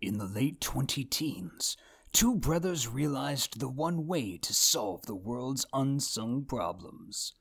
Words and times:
In 0.00 0.18
the 0.18 0.26
late 0.26 0.60
20 0.60 1.04
teens, 1.04 1.76
two 2.12 2.36
brothers 2.36 2.88
realized 2.88 3.60
the 3.60 3.68
one 3.68 4.06
way 4.06 4.38
to 4.38 4.54
solve 4.54 5.06
the 5.06 5.16
world's 5.16 5.66
unsung 5.72 6.44
problems 6.44 7.32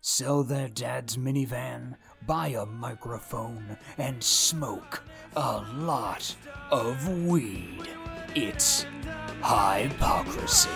sell 0.00 0.42
their 0.42 0.68
dad's 0.68 1.16
minivan, 1.16 1.94
buy 2.26 2.48
a 2.48 2.64
microphone, 2.64 3.76
and 3.98 4.22
smoke 4.22 5.02
a 5.36 5.62
lot 5.74 6.34
of 6.70 7.26
weed. 7.26 7.88
It's 8.34 8.86
hypocrisy. 9.42 10.70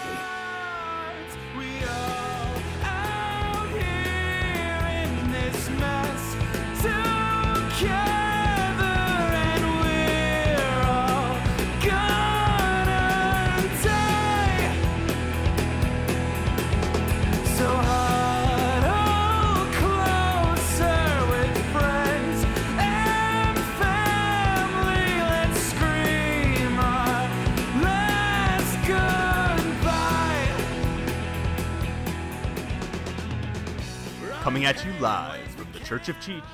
Coming 34.54 34.66
at 34.66 34.84
you 34.84 34.92
live 35.00 35.48
from 35.48 35.66
the 35.72 35.80
Church 35.80 36.08
of 36.08 36.14
Cheech. 36.20 36.44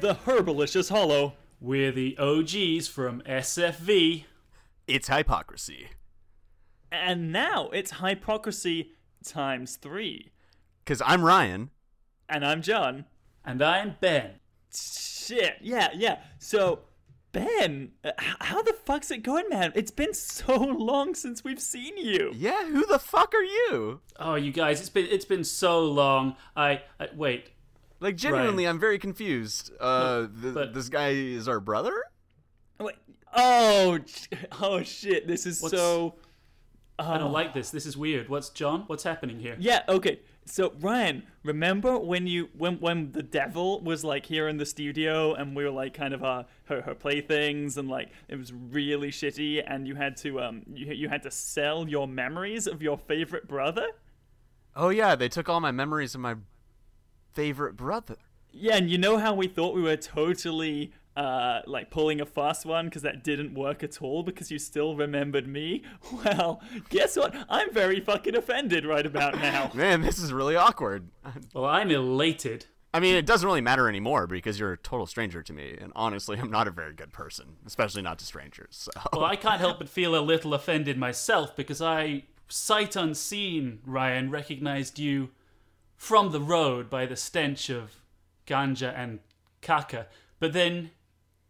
The 0.00 0.14
Herbalicious 0.26 0.88
Hollow. 0.88 1.34
We're 1.60 1.92
the 1.92 2.16
OGs 2.16 2.88
from 2.88 3.20
SFV. 3.26 4.24
It's 4.86 5.08
hypocrisy. 5.08 5.88
And 6.90 7.30
now 7.30 7.68
it's 7.68 7.98
hypocrisy 8.00 8.92
times 9.22 9.76
three. 9.76 10.30
Because 10.82 11.02
I'm 11.04 11.22
Ryan. 11.22 11.68
And 12.26 12.42
I'm 12.42 12.62
John. 12.62 13.04
And 13.44 13.60
I'm 13.60 13.96
Ben. 14.00 14.36
Shit. 14.74 15.56
Yeah, 15.60 15.90
yeah. 15.92 16.20
So, 16.38 16.78
Ben, 17.32 17.92
uh, 18.04 18.10
how 18.40 18.62
the 18.62 18.74
fuck's 18.84 19.10
it 19.10 19.22
going, 19.22 19.48
man? 19.48 19.72
It's 19.74 19.90
been 19.90 20.12
so 20.12 20.54
long 20.56 21.14
since 21.14 21.42
we've 21.42 21.60
seen 21.60 21.96
you. 21.96 22.30
Yeah, 22.34 22.66
who 22.66 22.84
the 22.86 22.98
fuck 22.98 23.34
are 23.34 23.42
you? 23.42 24.00
Oh, 24.18 24.34
you 24.34 24.52
guys, 24.52 24.80
it's 24.80 24.90
been 24.90 25.06
it's 25.10 25.24
been 25.24 25.44
so 25.44 25.80
long. 25.80 26.36
I, 26.54 26.82
I 27.00 27.08
wait. 27.14 27.50
Like, 28.00 28.16
genuinely, 28.16 28.66
I'm 28.66 28.78
very 28.80 28.98
confused. 28.98 29.72
Uh, 29.80 30.26
th- 30.42 30.54
but- 30.54 30.74
this 30.74 30.88
guy 30.88 31.10
is 31.10 31.48
our 31.48 31.60
brother? 31.60 32.04
Wait. 32.78 32.96
Oh, 33.34 33.98
oh 34.60 34.82
shit. 34.82 35.26
This 35.26 35.46
is 35.46 35.62
What's- 35.62 35.74
so. 35.76 36.16
I 36.98 37.16
don't 37.18 37.32
like 37.32 37.54
this. 37.54 37.70
This 37.70 37.86
is 37.86 37.96
weird. 37.96 38.28
What's 38.28 38.50
John? 38.50 38.82
What's 38.86 39.02
happening 39.02 39.40
here? 39.40 39.56
Yeah, 39.58 39.80
okay. 39.88 40.20
So 40.44 40.72
Ryan, 40.80 41.22
remember 41.44 41.98
when 41.98 42.26
you 42.26 42.48
when 42.56 42.80
when 42.80 43.12
the 43.12 43.22
devil 43.22 43.80
was 43.80 44.04
like 44.04 44.26
here 44.26 44.48
in 44.48 44.56
the 44.56 44.66
studio 44.66 45.34
and 45.34 45.54
we 45.54 45.64
were 45.64 45.70
like 45.70 45.94
kind 45.94 46.12
of 46.12 46.24
uh, 46.24 46.44
her 46.64 46.82
her 46.82 46.94
playthings 46.94 47.78
and 47.78 47.88
like 47.88 48.10
it 48.28 48.36
was 48.36 48.52
really 48.52 49.10
shitty 49.10 49.62
and 49.66 49.86
you 49.86 49.94
had 49.94 50.16
to 50.18 50.40
um 50.40 50.62
you 50.72 50.92
you 50.92 51.08
had 51.08 51.22
to 51.22 51.30
sell 51.30 51.88
your 51.88 52.08
memories 52.08 52.66
of 52.66 52.82
your 52.82 52.98
favorite 52.98 53.46
brother? 53.46 53.86
Oh, 54.74 54.88
yeah, 54.88 55.14
they 55.14 55.28
took 55.28 55.48
all 55.48 55.60
my 55.60 55.70
memories 55.70 56.14
of 56.14 56.20
my 56.20 56.36
favorite 57.34 57.76
brother. 57.76 58.16
Yeah, 58.52 58.76
and 58.76 58.90
you 58.90 58.98
know 58.98 59.18
how 59.18 59.34
we 59.34 59.48
thought 59.48 59.74
we 59.74 59.82
were 59.82 59.96
totally 59.96 60.92
uh 61.16 61.60
like 61.66 61.90
pulling 61.90 62.20
a 62.20 62.26
fast 62.26 62.64
one 62.64 62.86
because 62.86 63.02
that 63.02 63.22
didn't 63.22 63.54
work 63.54 63.82
at 63.82 64.00
all 64.00 64.22
because 64.22 64.50
you 64.50 64.58
still 64.58 64.96
remembered 64.96 65.46
me? 65.46 65.82
Well, 66.24 66.62
guess 66.88 67.16
what? 67.16 67.34
I'm 67.48 67.72
very 67.72 68.00
fucking 68.00 68.36
offended 68.36 68.86
right 68.86 69.04
about 69.04 69.34
now. 69.34 69.70
Man, 69.74 70.00
this 70.02 70.18
is 70.18 70.32
really 70.32 70.56
awkward. 70.56 71.08
Well, 71.54 71.66
I'm 71.66 71.90
elated. 71.90 72.66
I 72.94 73.00
mean, 73.00 73.14
it 73.14 73.24
doesn't 73.24 73.46
really 73.46 73.62
matter 73.62 73.88
anymore 73.88 74.26
because 74.26 74.60
you're 74.60 74.72
a 74.72 74.78
total 74.78 75.06
stranger 75.06 75.42
to 75.42 75.52
me, 75.52 75.76
and 75.80 75.92
honestly, 75.96 76.38
I'm 76.38 76.50
not 76.50 76.68
a 76.68 76.70
very 76.70 76.92
good 76.92 77.12
person, 77.12 77.56
especially 77.66 78.02
not 78.02 78.18
to 78.18 78.26
strangers. 78.26 78.68
So. 78.70 78.90
Well, 79.14 79.24
I 79.24 79.36
can't 79.36 79.60
help 79.60 79.78
but 79.78 79.88
feel 79.88 80.14
a 80.14 80.20
little 80.20 80.52
offended 80.52 80.98
myself 80.98 81.56
because 81.56 81.80
I, 81.80 82.24
sight 82.48 82.94
unseen, 82.94 83.80
Ryan, 83.86 84.30
recognized 84.30 84.98
you 84.98 85.30
from 85.96 86.32
the 86.32 86.40
road 86.40 86.90
by 86.90 87.06
the 87.06 87.16
stench 87.16 87.70
of 87.70 88.02
ganja 88.46 88.92
and 88.94 89.20
caca. 89.62 90.06
But 90.38 90.52
then, 90.52 90.90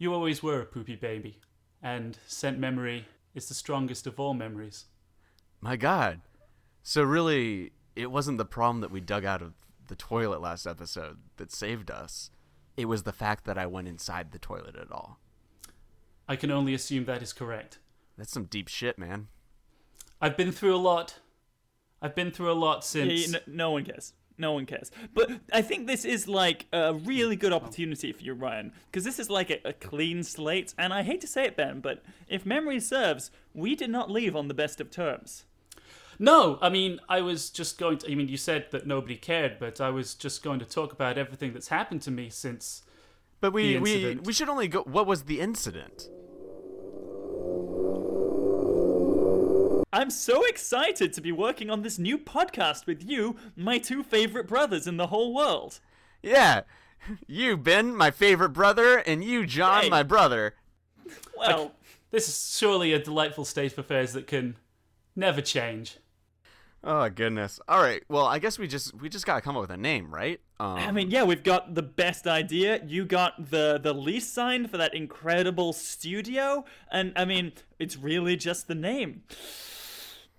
you 0.02 0.12
always 0.12 0.42
were 0.42 0.60
a 0.60 0.66
poopy 0.66 0.96
baby, 0.96 1.38
and 1.80 2.18
scent 2.26 2.58
memory 2.58 3.06
is 3.34 3.46
the 3.46 3.54
strongest 3.54 4.06
of 4.06 4.18
all 4.18 4.34
memories. 4.34 4.86
My 5.60 5.76
God. 5.76 6.20
So 6.82 7.02
really, 7.04 7.72
it 7.94 8.10
wasn't 8.10 8.38
the 8.38 8.44
problem 8.44 8.80
that 8.80 8.90
we 8.90 9.00
dug 9.00 9.24
out 9.24 9.42
of 9.42 9.54
the 9.86 9.94
toilet 9.94 10.40
last 10.40 10.66
episode 10.66 11.18
that 11.36 11.52
saved 11.52 11.88
us. 11.90 12.30
It 12.76 12.86
was 12.86 13.04
the 13.04 13.12
fact 13.12 13.44
that 13.44 13.56
I 13.56 13.66
went 13.66 13.86
inside 13.86 14.32
the 14.32 14.38
toilet 14.40 14.74
at 14.74 14.90
all. 14.90 15.20
I 16.28 16.34
can 16.34 16.50
only 16.50 16.74
assume 16.74 17.04
that 17.04 17.22
is 17.22 17.32
correct. 17.32 17.78
That's 18.18 18.32
some 18.32 18.46
deep 18.46 18.66
shit, 18.66 18.98
man. 18.98 19.28
I've 20.20 20.36
been 20.36 20.50
through 20.50 20.74
a 20.74 20.78
lot. 20.78 21.20
I've 22.00 22.16
been 22.16 22.32
through 22.32 22.50
a 22.50 22.54
lot 22.54 22.84
since. 22.84 23.28
yeah, 23.28 23.38
no, 23.46 23.54
no 23.54 23.70
one 23.72 23.84
cares. 23.84 24.14
No 24.42 24.54
one 24.54 24.66
cares. 24.66 24.90
But 25.14 25.30
I 25.52 25.62
think 25.62 25.86
this 25.86 26.04
is 26.04 26.26
like 26.26 26.66
a 26.72 26.94
really 26.94 27.36
good 27.36 27.52
oh. 27.52 27.56
opportunity 27.56 28.10
for 28.12 28.22
you, 28.24 28.34
Ryan, 28.34 28.72
because 28.86 29.04
this 29.04 29.20
is 29.20 29.30
like 29.30 29.50
a, 29.50 29.60
a 29.64 29.72
clean 29.72 30.24
slate. 30.24 30.74
And 30.76 30.92
I 30.92 31.04
hate 31.04 31.20
to 31.20 31.28
say 31.28 31.44
it, 31.44 31.56
Ben, 31.56 31.78
but 31.78 32.02
if 32.28 32.44
memory 32.44 32.80
serves, 32.80 33.30
we 33.54 33.76
did 33.76 33.88
not 33.88 34.10
leave 34.10 34.34
on 34.34 34.48
the 34.48 34.54
best 34.54 34.80
of 34.80 34.90
terms. 34.90 35.44
No, 36.18 36.58
I 36.60 36.70
mean, 36.70 36.98
I 37.08 37.20
was 37.20 37.50
just 37.50 37.78
going 37.78 37.98
to. 37.98 38.10
I 38.10 38.16
mean, 38.16 38.28
you 38.28 38.36
said 38.36 38.66
that 38.72 38.84
nobody 38.84 39.16
cared, 39.16 39.60
but 39.60 39.80
I 39.80 39.90
was 39.90 40.14
just 40.14 40.42
going 40.42 40.58
to 40.58 40.66
talk 40.66 40.92
about 40.92 41.16
everything 41.16 41.52
that's 41.52 41.68
happened 41.68 42.02
to 42.02 42.10
me 42.10 42.28
since. 42.28 42.82
But 43.40 43.52
we 43.52 43.74
The 43.74 43.78
we 43.78 44.14
we 44.16 44.32
should 44.32 44.48
only 44.48 44.66
go. 44.66 44.82
What 44.82 45.06
was 45.06 45.22
the 45.22 45.38
incident? 45.40 46.08
I'm 49.92 50.10
so 50.10 50.44
excited 50.46 51.12
to 51.12 51.20
be 51.20 51.32
working 51.32 51.68
on 51.68 51.82
this 51.82 51.98
new 51.98 52.16
podcast 52.18 52.86
with 52.86 53.04
you, 53.08 53.36
my 53.56 53.78
two 53.78 54.02
favorite 54.02 54.48
brothers 54.48 54.86
in 54.86 54.96
the 54.96 55.08
whole 55.08 55.34
world. 55.34 55.80
Yeah, 56.22 56.62
you 57.26 57.56
Ben, 57.56 57.94
my 57.94 58.10
favorite 58.10 58.50
brother, 58.50 58.98
and 58.98 59.22
you 59.22 59.44
John, 59.46 59.82
Hey. 59.84 59.88
my 59.90 60.02
brother. 60.02 60.54
Well, 61.36 61.72
This 62.10 62.28
is 62.28 62.56
surely 62.58 62.92
a 62.92 62.98
delightful 62.98 63.44
state 63.44 63.72
of 63.72 63.78
affairs 63.80 64.12
that 64.12 64.26
can 64.26 64.56
never 65.16 65.40
change. 65.40 65.96
Oh 66.84 67.08
goodness. 67.08 67.60
All 67.68 67.80
right. 67.80 68.02
Well, 68.08 68.26
I 68.26 68.38
guess 68.38 68.58
we 68.58 68.66
just 68.66 68.92
we 69.00 69.08
just 69.08 69.24
gotta 69.24 69.40
come 69.40 69.56
up 69.56 69.60
with 69.62 69.70
a 69.70 69.76
name, 69.76 70.12
right? 70.12 70.40
Um, 70.58 70.78
I 70.78 70.90
mean, 70.90 71.10
yeah, 71.10 71.22
we've 71.22 71.42
got 71.44 71.74
the 71.74 71.82
best 71.82 72.26
idea. 72.26 72.82
You 72.84 73.04
got 73.04 73.50
the 73.50 73.78
the 73.82 73.92
lease 73.94 74.28
signed 74.28 74.70
for 74.70 74.78
that 74.78 74.92
incredible 74.94 75.72
studio, 75.72 76.64
and 76.90 77.12
I 77.14 77.24
mean, 77.24 77.52
it's 77.78 77.96
really 77.96 78.36
just 78.36 78.66
the 78.68 78.74
name. 78.74 79.22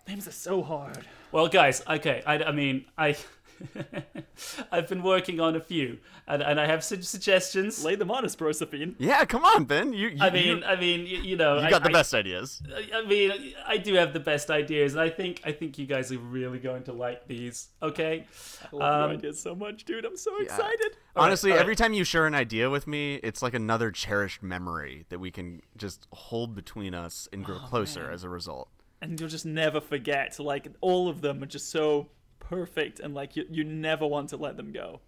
Names 0.08 0.28
are 0.28 0.32
so 0.32 0.62
hard. 0.62 1.00
Well, 1.32 1.48
guys, 1.48 1.82
okay. 1.88 2.22
I, 2.26 2.44
I 2.44 2.52
mean, 2.52 2.86
I. 2.98 3.16
I've 4.72 4.90
been 4.90 5.04
working 5.04 5.40
on 5.40 5.56
a 5.56 5.60
few, 5.62 6.00
and, 6.28 6.42
and 6.42 6.60
I 6.60 6.66
have 6.66 6.84
some 6.84 7.02
suggestions. 7.02 7.84
Lay 7.86 7.96
them 7.96 8.12
on 8.12 8.26
us, 8.26 8.36
Brosephine. 8.36 8.96
yeah. 8.98 9.24
Come 9.26 9.46
on, 9.46 9.64
Ben. 9.66 9.94
You. 9.94 10.10
you 10.10 10.18
I 10.20 10.30
mean, 10.32 10.58
you, 10.58 10.64
I 10.66 10.76
mean, 10.76 11.02
you, 11.06 11.20
you 11.20 11.36
know, 11.38 11.60
you 11.60 11.66
I- 11.66 11.70
got 11.70 11.84
the 11.84 11.90
I- 11.90 11.94
best 11.94 12.14
ideas. 12.14 12.62
I- 12.76 12.98
I 12.98 13.06
mean, 13.06 13.54
I 13.66 13.78
do 13.78 13.94
have 13.94 14.12
the 14.12 14.20
best 14.20 14.50
ideas, 14.50 14.94
and 14.94 15.02
I 15.02 15.10
think 15.10 15.42
I 15.46 15.52
think 15.54 15.78
you 15.78 15.86
guys 15.86 16.12
are 16.12 16.18
really 16.18 16.60
going 16.60 16.84
to 16.84 16.94
like 16.94 17.28
these. 17.28 17.70
Okay. 17.82 18.26
I 18.72 18.76
love 18.76 19.04
Um, 19.06 19.10
your 19.12 19.20
ideas 19.20 19.40
so 19.42 19.56
much, 19.56 19.86
dude. 19.86 20.04
I'm 20.04 20.18
so 20.18 20.32
excited. 20.42 20.98
Honestly, 21.16 21.52
all 21.52 21.58
right. 21.58 21.62
every 21.62 21.76
time 21.76 21.94
you 21.94 22.04
share 22.04 22.26
an 22.26 22.36
idea 22.36 22.70
with 22.70 22.88
me, 22.88 23.16
it's 23.24 23.42
like 23.42 23.54
another 23.54 23.92
cherished 23.92 24.42
memory 24.44 25.06
that 25.10 25.20
we 25.20 25.32
can 25.32 25.62
just 25.78 26.08
hold 26.12 26.56
between 26.56 26.94
us 26.94 27.30
and 27.32 27.44
Oh, 27.44 27.46
grow 27.46 27.60
closer 27.60 28.12
as 28.12 28.24
a 28.24 28.30
result. 28.30 28.68
And 29.04 29.20
you'll 29.20 29.30
just 29.30 29.46
never 29.46 29.82
forget. 29.82 30.40
Like 30.40 30.68
all 30.82 31.10
of 31.10 31.20
them 31.22 31.44
are 31.44 31.48
just 31.48 31.70
so 31.70 32.10
perfect, 32.40 33.00
and 33.02 33.14
like 33.14 33.36
you, 33.36 33.44
you 33.50 33.64
never 33.64 34.08
want 34.08 34.30
to 34.30 34.38
let 34.38 34.56
them 34.58 34.72
go. 34.72 35.02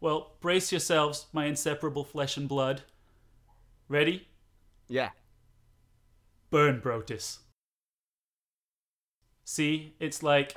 Well, 0.00 0.32
brace 0.40 0.72
yourselves, 0.72 1.26
my 1.32 1.46
inseparable 1.46 2.04
flesh 2.04 2.36
and 2.36 2.48
blood. 2.48 2.82
Ready? 3.88 4.28
Yeah. 4.88 5.10
Burn 6.50 6.80
Brotus. 6.80 7.38
See, 9.44 9.94
it's 10.00 10.22
like 10.22 10.54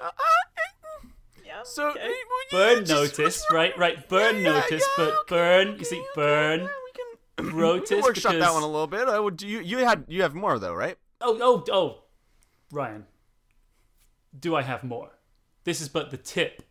Yeah. 1.45 1.61
So 1.63 1.89
okay. 1.89 1.99
uh, 2.01 2.03
well, 2.03 2.13
yeah, 2.51 2.75
burn 2.75 2.85
just- 2.85 3.17
notice, 3.17 3.45
right? 3.51 3.77
Right, 3.77 4.07
burn 4.09 4.37
Yeah, 4.37 4.41
yeah, 4.41 4.59
notice, 4.61 4.83
yeah, 4.97 5.05
but 5.05 5.07
okay, 5.09 5.35
burn. 5.35 5.67
okay, 5.69 5.77
you 5.79 5.85
see, 5.85 5.99
okay, 5.99 6.07
burn. 6.15 6.59
yeah, 6.61 6.67
we 6.85 7.45
can, 7.45 7.45
we 7.55 7.61
Brotus 7.61 7.89
can 7.89 8.01
workshop 8.01 8.33
that 8.35 8.53
one 8.53 8.63
a 8.63 8.67
little 8.67 8.87
bit. 8.87 9.07
I 9.07 9.19
would. 9.19 9.41
You 9.41 9.59
you 9.59 9.77
had 9.79 10.05
you 10.07 10.23
have 10.23 10.33
more 10.33 10.57
though, 10.59 10.73
right? 10.73 10.97
Oh, 11.21 11.37
oh, 11.41 11.63
oh, 11.71 12.03
Ryan. 12.71 13.05
Do 14.37 14.55
I 14.55 14.61
have 14.61 14.83
more? 14.83 15.11
This 15.63 15.81
is 15.81 15.89
but 15.89 16.11
the 16.11 16.17
tip 16.17 16.63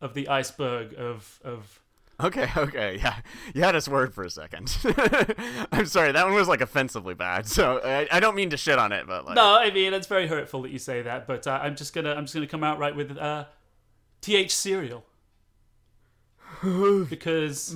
of 0.00 0.14
the 0.14 0.28
iceberg 0.28 0.94
of 0.98 1.40
of 1.44 1.80
Okay, 2.20 2.48
okay, 2.56 2.98
yeah. 3.02 3.16
You 3.54 3.62
had 3.62 3.74
us 3.74 3.88
worried 3.88 4.14
for 4.14 4.22
a 4.22 4.30
second. 4.30 4.76
I'm 5.72 5.86
sorry, 5.86 6.12
that 6.12 6.24
one 6.24 6.34
was 6.34 6.48
like 6.48 6.60
offensively 6.60 7.14
bad. 7.14 7.46
So 7.46 7.80
I, 7.84 8.06
I 8.10 8.20
don't 8.20 8.34
mean 8.36 8.50
to 8.50 8.56
shit 8.56 8.78
on 8.78 8.92
it, 8.92 9.06
but 9.06 9.24
like, 9.24 9.34
No, 9.34 9.58
I 9.58 9.70
mean 9.70 9.94
it's 9.94 10.06
very 10.06 10.26
hurtful 10.26 10.62
that 10.62 10.70
you 10.70 10.78
say 10.78 11.02
that, 11.02 11.26
but 11.26 11.46
uh, 11.46 11.58
I'm 11.62 11.76
just 11.76 11.94
gonna 11.94 12.14
I'm 12.14 12.24
just 12.24 12.34
gonna 12.34 12.46
come 12.46 12.64
out 12.64 12.78
right 12.78 12.94
with 12.94 13.16
uh, 13.16 13.46
th 14.20 14.52
cereal 14.52 15.04
because 17.08 17.74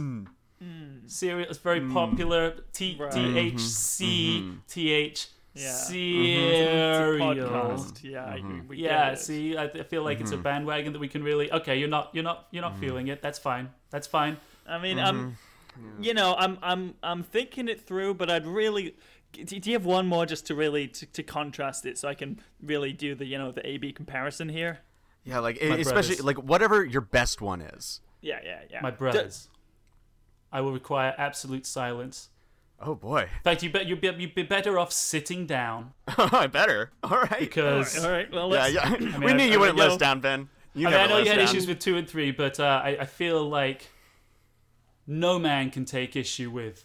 cereal 1.07 1.49
is 1.49 1.59
very 1.59 1.81
popular. 1.89 2.57
T 2.73 2.97
Right. 2.99 3.13
T 3.13 3.39
H 3.39 3.61
C 3.61 4.53
T 4.69 4.91
H 4.93 5.29
Yeah. 5.55 5.71
Mm-hmm. 5.71 5.89
cereal. 5.89 7.35
podcast. 7.35 8.03
Yeah, 8.05 8.25
I- 8.25 8.39
mm-hmm. 8.39 8.69
we 8.69 8.77
get 8.77 8.85
Yeah, 8.85 9.15
see, 9.15 9.56
I, 9.56 9.65
I 9.65 9.83
feel 9.83 10.03
like 10.03 10.21
it's 10.21 10.31
a 10.31 10.35
mm-hmm. 10.35 10.43
bandwagon 10.43 10.93
that 10.93 10.99
we 10.99 11.09
can 11.09 11.23
really. 11.23 11.50
Okay, 11.53 11.79
you're 11.79 11.89
not, 11.89 12.11
you're 12.12 12.25
not, 12.25 12.47
you're 12.50 12.62
not 12.62 12.79
feeling 12.79 13.09
it. 13.09 13.23
That's 13.23 13.39
fine. 13.39 13.71
That's 13.91 14.06
fine. 14.06 14.37
I 14.67 14.79
mean, 14.79 14.99
I'm, 14.99 15.37
you 16.00 16.15
know, 16.15 16.35
I'm, 16.39 16.59
I'm, 16.62 16.95
I'm 17.03 17.23
thinking 17.23 17.69
it 17.69 17.81
through, 17.81 18.15
but 18.15 18.31
I'd 18.31 18.47
really. 18.47 18.95
Do 19.33 19.45
do 19.45 19.71
you 19.71 19.77
have 19.77 19.85
one 19.85 20.06
more 20.06 20.25
just 20.25 20.47
to 20.47 20.55
really 20.55 20.89
to, 20.89 21.05
to 21.05 21.23
contrast 21.23 21.85
it, 21.85 21.99
so 21.99 22.09
I 22.09 22.15
can 22.15 22.41
really 22.62 22.94
do 22.94 23.15
the 23.15 23.27
you 23.27 23.37
know 23.37 23.53
the 23.53 23.67
A/B 23.67 23.93
comparison 23.93 24.49
here? 24.49 24.79
yeah, 25.29 25.41
like 25.41 25.62
My 25.62 25.77
especially 25.77 26.17
brothers. 26.17 26.25
like 26.25 26.37
whatever 26.39 26.85
your 26.85 27.03
best 27.03 27.41
one 27.43 27.61
is. 27.61 28.01
Yeah, 28.23 28.41
yeah, 28.43 28.61
yeah. 28.71 28.81
My 28.81 28.91
brothers, 28.91 29.49
I 30.51 30.62
will 30.62 30.73
require 30.73 31.15
absolute 31.19 31.67
silence. 31.67 32.31
Oh 32.81 32.95
boy, 32.95 33.23
In 33.23 33.29
fact, 33.43 33.63
you 33.65 33.71
bet 33.71 33.87
you'd 33.87 34.01
be, 34.01 34.07
you'd 34.19 34.35
be 34.37 34.45
better 34.45 34.79
off 34.79 34.93
sitting 34.93 35.47
down 35.47 35.95
I 36.17 36.47
better. 36.47 36.93
All 37.03 37.11
right. 37.23 37.41
because 37.41 38.05
All 38.05 38.11
right, 38.11 38.31
well, 38.33 38.49
yeah, 38.55 38.63
let's, 38.63 38.75
yeah. 38.75 38.97
mean, 38.99 39.21
we 39.21 39.33
I- 39.33 39.37
knew 39.37 39.43
I 39.43 39.47
you 39.47 39.51
mean, 39.53 39.61
wouldn't 39.61 39.79
yo- 39.79 39.85
let 39.85 39.93
us 39.93 39.97
down, 39.99 40.21
Ben. 40.21 40.49
You 40.75 40.87
I, 40.87 40.91
mean, 40.93 41.01
I 41.01 41.07
know 41.09 41.19
you 41.19 41.27
had 41.29 41.37
down. 41.39 41.45
issues 41.45 41.67
with 41.67 41.81
two 41.81 41.97
and 41.97 42.09
three, 42.09 42.31
but 42.31 42.61
uh, 42.61 42.81
I, 42.85 42.99
I 43.01 43.05
feel 43.07 43.49
like 43.49 43.89
no 45.09 45.39
man 45.41 45.71
can 45.71 45.85
take 45.85 46.15
issue 46.15 46.51
with. 46.51 46.85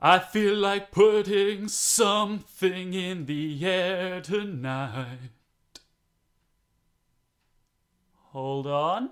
I 0.00 0.18
feel 0.20 0.54
like 0.56 0.90
putting 0.92 1.66
something 1.68 2.92
in 2.94 3.26
the 3.26 3.64
air 3.66 4.20
tonight. 4.20 5.06
Hold 8.32 8.66
on. 8.66 9.10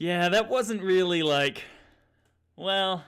Yeah, 0.00 0.28
that 0.28 0.48
wasn't 0.48 0.82
really 0.82 1.22
like. 1.22 1.62
Well, 2.56 3.04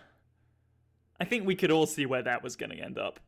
I 1.19 1.25
think 1.25 1.45
we 1.47 1.55
could 1.55 1.71
all 1.71 1.87
see 1.87 2.07
where 2.07 2.23
that 2.23 2.43
was 2.43 2.57
going 2.57 2.71
to 2.71 2.79
end 2.79 2.99
up. 2.99 3.21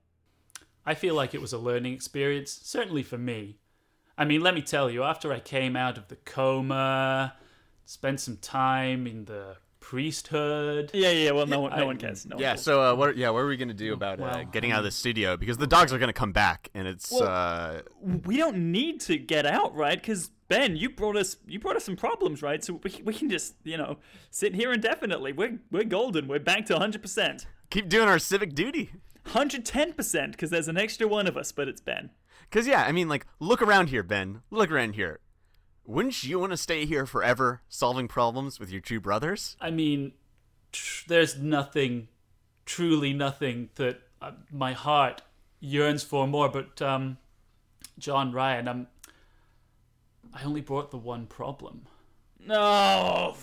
I 0.86 0.94
feel 0.94 1.14
like 1.14 1.34
it 1.34 1.40
was 1.40 1.52
a 1.52 1.58
learning 1.58 1.94
experience, 1.94 2.60
certainly 2.62 3.02
for 3.02 3.18
me. 3.18 3.58
I 4.16 4.24
mean, 4.24 4.40
let 4.40 4.54
me 4.54 4.62
tell 4.62 4.90
you, 4.90 5.02
after 5.02 5.32
I 5.32 5.40
came 5.40 5.74
out 5.74 5.98
of 5.98 6.08
the 6.08 6.16
coma, 6.16 7.34
spent 7.84 8.20
some 8.20 8.36
time 8.36 9.06
in 9.06 9.24
the 9.24 9.56
priesthood. 9.84 10.90
Yeah, 10.94 11.10
yeah. 11.10 11.30
Well, 11.32 11.46
no 11.46 11.60
one, 11.60 11.72
I- 11.72 11.78
no 11.78 11.86
one 11.86 11.96
cares. 11.98 12.26
No 12.26 12.36
one 12.36 12.42
Yeah. 12.42 12.50
cares. 12.50 12.62
So, 12.62 12.82
uh, 12.82 12.94
what? 12.94 13.16
Yeah, 13.16 13.30
what 13.30 13.40
are 13.40 13.46
we 13.46 13.56
gonna 13.56 13.74
do 13.74 13.92
about 13.92 14.20
uh, 14.20 14.44
getting 14.44 14.72
out 14.72 14.78
of 14.78 14.84
the 14.84 14.90
studio? 14.90 15.36
Because 15.36 15.56
the 15.58 15.66
dogs 15.66 15.92
are 15.92 15.98
gonna 15.98 16.12
come 16.12 16.32
back, 16.32 16.68
and 16.74 16.88
it's 16.88 17.10
Well- 17.12 17.24
uh, 17.28 17.82
we 18.24 18.36
don't 18.36 18.72
need 18.72 19.00
to 19.02 19.16
get 19.18 19.46
out, 19.46 19.74
right? 19.74 20.00
Because 20.00 20.30
Ben, 20.48 20.76
you 20.76 20.90
brought 20.90 21.16
us 21.16 21.36
you 21.46 21.58
brought 21.58 21.76
us 21.76 21.84
some 21.84 21.96
problems, 21.96 22.42
right? 22.42 22.62
So 22.64 22.80
we, 22.82 23.02
we 23.04 23.14
can 23.14 23.28
just 23.30 23.54
you 23.64 23.76
know 23.76 23.98
sit 24.30 24.54
here 24.54 24.72
indefinitely. 24.72 25.32
We're 25.32 25.58
we're 25.70 25.84
golden. 25.84 26.28
We're 26.28 26.38
back 26.38 26.66
to 26.66 26.74
100 26.74 27.00
percent, 27.02 27.46
keep 27.70 27.88
doing 27.88 28.08
our 28.08 28.18
civic 28.18 28.54
duty. 28.54 28.90
110 29.24 29.92
percent, 29.94 30.32
because 30.32 30.50
there's 30.50 30.68
an 30.68 30.76
extra 30.76 31.06
one 31.08 31.26
of 31.26 31.36
us, 31.36 31.50
but 31.52 31.66
it's 31.68 31.80
Ben. 31.80 32.10
Because 32.50 32.66
yeah, 32.66 32.84
I 32.84 32.92
mean, 32.92 33.08
like, 33.08 33.26
look 33.40 33.62
around 33.62 33.88
here, 33.88 34.02
Ben. 34.02 34.42
Look 34.50 34.70
around 34.70 34.94
here. 34.94 35.20
Wouldn't 35.86 36.24
you 36.24 36.38
want 36.38 36.52
to 36.52 36.56
stay 36.56 36.86
here 36.86 37.04
forever, 37.06 37.60
solving 37.68 38.08
problems 38.08 38.58
with 38.58 38.70
your 38.70 38.80
two 38.80 39.00
brothers? 39.00 39.56
I 39.60 39.70
mean, 39.70 40.12
tr- 40.72 41.04
there's 41.08 41.36
nothing, 41.36 42.08
truly 42.64 43.12
nothing 43.12 43.68
that 43.74 44.00
uh, 44.22 44.32
my 44.50 44.72
heart 44.72 45.22
yearns 45.60 46.02
for 46.02 46.26
more. 46.26 46.48
But 46.48 46.80
um, 46.80 47.18
John 47.98 48.32
Ryan, 48.32 48.68
um, 48.68 48.86
I 50.32 50.44
only 50.44 50.62
brought 50.62 50.90
the 50.90 50.96
one 50.96 51.26
problem. 51.26 51.82
No, 52.46 53.34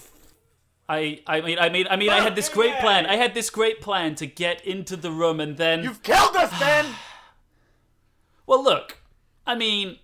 I, 0.91 1.21
I 1.25 1.41
mean, 1.41 1.57
I 1.57 1.69
mean, 1.69 1.87
I 1.89 1.95
mean, 1.95 2.09
I 2.09 2.19
had 2.19 2.35
this 2.35 2.49
great 2.49 2.77
plan. 2.79 3.05
I 3.05 3.15
had 3.15 3.33
this 3.33 3.49
great 3.49 3.81
plan 3.81 4.15
to 4.15 4.25
get 4.25 4.65
into 4.65 4.95
the 4.95 5.09
room, 5.09 5.39
and 5.39 5.57
then, 5.57 5.83
You've 5.83 6.03
killed 6.03 6.35
us, 6.35 6.59
Ben. 6.59 6.85
well, 8.45 8.63
look, 8.63 8.97
I 9.45 9.55
mean, 9.55 9.99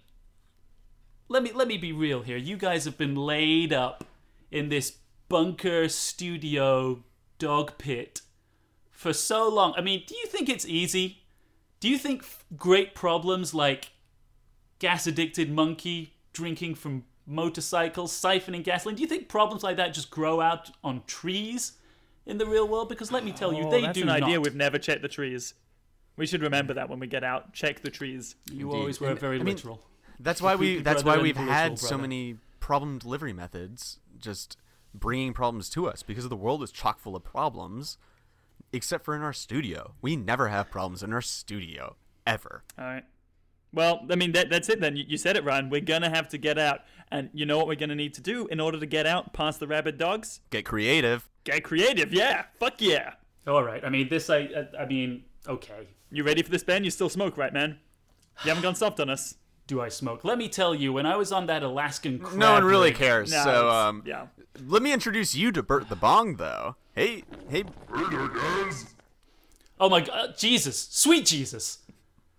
let 1.30 1.44
me 1.44 1.52
let 1.52 1.68
me 1.68 1.78
be 1.78 1.92
real 1.92 2.22
here. 2.22 2.38
You 2.38 2.58
guys 2.58 2.86
have 2.86 2.98
been 2.98 3.16
laid 3.16 3.74
up 3.74 4.04
in 4.52 4.70
this 4.70 4.98
bunker 5.30 5.90
studio 5.90 7.04
dog 7.38 7.78
pit 7.78 8.22
for 8.92 9.14
so 9.14 9.50
long. 9.50 9.74
I 9.78 9.82
mean, 9.82 10.04
do 10.08 10.16
you 10.16 10.26
think 10.28 10.50
it's 10.50 10.66
easy? 10.66 11.24
Do 11.80 11.90
you 11.90 11.98
think 11.98 12.26
great 12.56 12.96
problems 12.96 13.54
like 13.54 13.92
gas 14.80 15.06
addicted 15.08 15.52
monkey 15.52 16.14
drinking 16.34 16.76
from 16.76 17.04
motorcycles, 17.28 18.14
siphoning 18.14 18.64
gasoline, 18.64 18.96
do 18.96 19.02
you 19.02 19.08
think 19.08 19.28
problems 19.28 19.64
like 19.64 19.78
that 19.78 19.94
just 19.94 20.10
grow 20.10 20.40
out 20.40 20.72
on 20.84 21.04
trees 21.06 21.74
in 22.26 22.38
the 22.38 22.46
real 22.46 22.68
world? 22.68 22.90
Because 22.90 23.12
let 23.12 23.26
me 23.26 23.32
tell 23.32 23.54
you, 23.54 23.66
oh, 23.66 23.72
they 23.72 23.82
that's 23.82 23.96
do 23.96 24.02
an 24.02 24.08
not. 24.08 24.24
idea. 24.24 24.40
We've 24.40 24.56
never 24.56 24.80
checked 24.80 25.02
the 25.02 25.08
trees. 25.10 25.54
We 26.16 26.26
should 26.26 26.42
remember 26.42 26.74
that 26.74 26.90
when 26.90 27.00
we 27.00 27.08
get 27.08 27.24
out. 27.24 27.54
Check 27.54 27.82
the 27.82 27.92
trees. 27.92 28.36
you 28.52 28.68
Indeed. 28.68 28.78
always 28.78 29.00
were 29.00 29.14
very 29.14 29.36
I 29.40 29.44
mean, 29.44 29.56
literal. 29.56 29.82
That's 30.20 30.42
why 30.42 30.56
we. 30.56 30.80
that's 30.80 31.04
why 31.04 31.18
we've 31.18 31.38
had 31.38 31.80
so 31.80 31.98
many 31.98 32.38
problem 32.60 32.98
delivery 32.98 33.34
methods, 33.34 34.00
just 34.20 34.58
bringing 34.94 35.34
problems 35.34 35.70
to 35.70 35.88
us 35.88 36.04
because 36.04 36.28
the 36.28 36.36
world 36.36 36.64
is 36.64 36.72
chock 36.72 37.00
full 37.00 37.16
of 37.16 37.24
problems. 37.24 37.98
Except 38.74 39.06
for 39.06 39.16
in 39.16 39.22
our 39.22 39.32
studio, 39.32 39.94
we 40.02 40.18
never 40.18 40.50
have 40.50 40.70
problems 40.70 41.02
in 41.02 41.14
our 41.14 41.22
studio 41.22 41.96
ever. 42.26 42.64
All 42.78 42.84
right. 42.84 43.06
Well, 43.74 44.06
I 44.10 44.16
mean 44.16 44.32
that 44.34 44.50
that's 44.50 44.70
it 44.70 44.82
then. 44.82 44.96
You, 44.98 45.06
you 45.08 45.18
said 45.18 45.38
it, 45.38 45.44
Ryan. 45.44 45.70
We're 45.70 45.82
gonna 45.82 46.10
have 46.10 46.28
to 46.30 46.38
get 46.38 46.58
out, 46.58 46.82
and 47.12 47.30
you 47.34 47.46
know 47.46 47.58
what 47.58 47.68
we're 47.68 47.76
gonna 47.76 47.96
need 47.96 48.14
to 48.16 48.22
do 48.22 48.48
in 48.48 48.60
order 48.60 48.80
to 48.80 48.86
get 48.86 49.06
out 49.06 49.34
past 49.34 49.60
the 49.60 49.68
rabid 49.68 49.98
dogs? 49.98 50.42
Get 50.50 50.66
creative. 50.66 51.30
Get 51.44 51.64
creative. 51.64 52.12
Yeah. 52.12 52.46
Fuck 52.60 52.82
yeah. 52.82 53.14
All 53.46 53.64
right. 53.64 53.84
I 53.86 53.90
mean, 53.90 54.10
this. 54.10 54.30
I. 54.30 54.38
I, 54.38 54.82
I 54.82 54.86
mean, 54.86 55.24
okay. 55.48 55.88
You 56.12 56.24
ready 56.24 56.42
for 56.42 56.52
this, 56.52 56.64
Ben? 56.64 56.84
You 56.84 56.92
still 56.92 57.10
smoke, 57.10 57.38
right, 57.38 57.54
man? 57.54 57.80
You 58.44 58.50
haven't 58.50 58.64
gone 58.64 58.76
soft 58.76 59.00
on 59.00 59.10
us. 59.10 59.36
Do 59.68 59.82
I 59.82 59.90
smoke? 59.90 60.24
Let 60.24 60.38
me 60.38 60.48
tell 60.48 60.74
you, 60.74 60.94
when 60.94 61.06
I 61.06 61.18
was 61.18 61.34
on 61.34 61.46
that 61.48 61.62
Alaskan 61.62 62.20
crab 62.20 62.38
No 62.38 62.54
one 62.54 62.64
really 62.64 62.90
rig- 62.90 62.98
cares. 62.98 63.32
No, 63.32 63.44
so, 63.44 63.70
um, 63.70 64.02
yeah. 64.06 64.28
let 64.66 64.82
me 64.82 64.94
introduce 64.94 65.36
you 65.36 65.52
to 65.52 65.62
Bert 65.62 65.90
the 65.90 65.96
Bong, 65.98 66.38
though. 66.38 66.78
Hey, 66.96 67.24
hey, 67.50 67.66
Oh 69.80 69.90
my 69.90 70.02
God, 70.02 70.36
Jesus, 70.38 70.88
sweet 70.90 71.26
Jesus! 71.26 71.80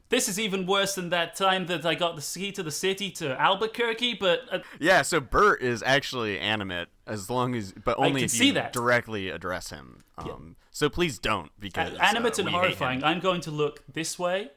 This 0.09 0.27
is 0.27 0.41
even 0.41 0.67
worse 0.67 0.95
than 0.95 1.11
that 1.11 1.35
time 1.37 1.67
that 1.67 1.85
I 1.85 1.95
got 1.95 2.17
the 2.17 2.23
key 2.23 2.51
to 2.53 2.63
the 2.63 2.71
city 2.71 3.11
to 3.13 3.39
Albuquerque. 3.39 4.15
But 4.15 4.41
uh, 4.51 4.59
yeah. 4.81 5.03
So 5.03 5.21
Bert 5.21 5.61
is 5.63 5.83
actually 5.83 6.39
animate, 6.39 6.89
as 7.07 7.29
long 7.29 7.55
as, 7.55 7.73
but 7.73 7.99
only 7.99 8.25
if 8.25 8.31
see 8.31 8.47
you 8.49 8.53
that. 8.55 8.73
directly 8.73 9.29
address 9.29 9.69
him. 9.69 10.03
Um, 10.17 10.57
so 10.71 10.89
please 10.89 11.19
don't, 11.19 11.53
because 11.61 11.93
a- 11.93 12.03
animate 12.05 12.39
uh, 12.39 12.43
and 12.43 12.47
we 12.47 12.53
hate 12.53 12.57
him. 12.57 12.61
horrifying. 12.63 13.05
I'm 13.05 13.21
going 13.21 13.43
to 13.43 13.51
look 13.51 13.85
this 13.93 14.19
way 14.19 14.51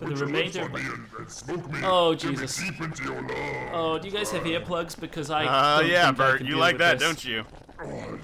for 0.00 0.08
the 0.08 0.16
remainder. 0.16 0.68
Oh 1.84 2.14
Jesus! 2.14 2.62
Oh, 3.72 3.98
do 4.00 4.08
you 4.08 4.14
guys 4.14 4.30
have 4.32 4.42
earplugs? 4.44 4.98
Because 4.98 5.30
I. 5.30 5.44
Uh, 5.44 5.80
yeah, 5.82 6.06
think 6.06 6.20
I 6.20 6.24
Bert, 6.24 6.38
can 6.38 6.46
you 6.46 6.56
like 6.56 6.78
that, 6.78 6.98
this. 6.98 7.06
don't 7.08 7.24
you? 7.24 7.44
oh 7.82 8.18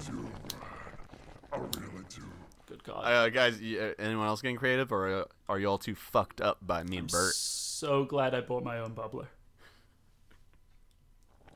Good 2.65 2.83
God! 2.83 3.01
Uh, 3.05 3.29
guys, 3.29 3.59
y- 3.61 3.77
uh, 3.79 3.93
anyone 3.99 4.27
else 4.27 4.41
getting 4.41 4.57
creative, 4.57 4.91
or 4.91 5.07
uh, 5.21 5.23
are 5.47 5.59
you 5.59 5.67
all 5.67 5.77
too 5.77 5.95
fucked 5.95 6.41
up 6.41 6.57
by 6.65 6.83
me 6.83 6.97
and 6.97 7.07
Bert? 7.11 7.33
so 7.33 8.03
glad 8.05 8.33
I 8.33 8.41
bought 8.41 8.63
my 8.63 8.79
own 8.79 8.91
bubbler. 8.95 9.27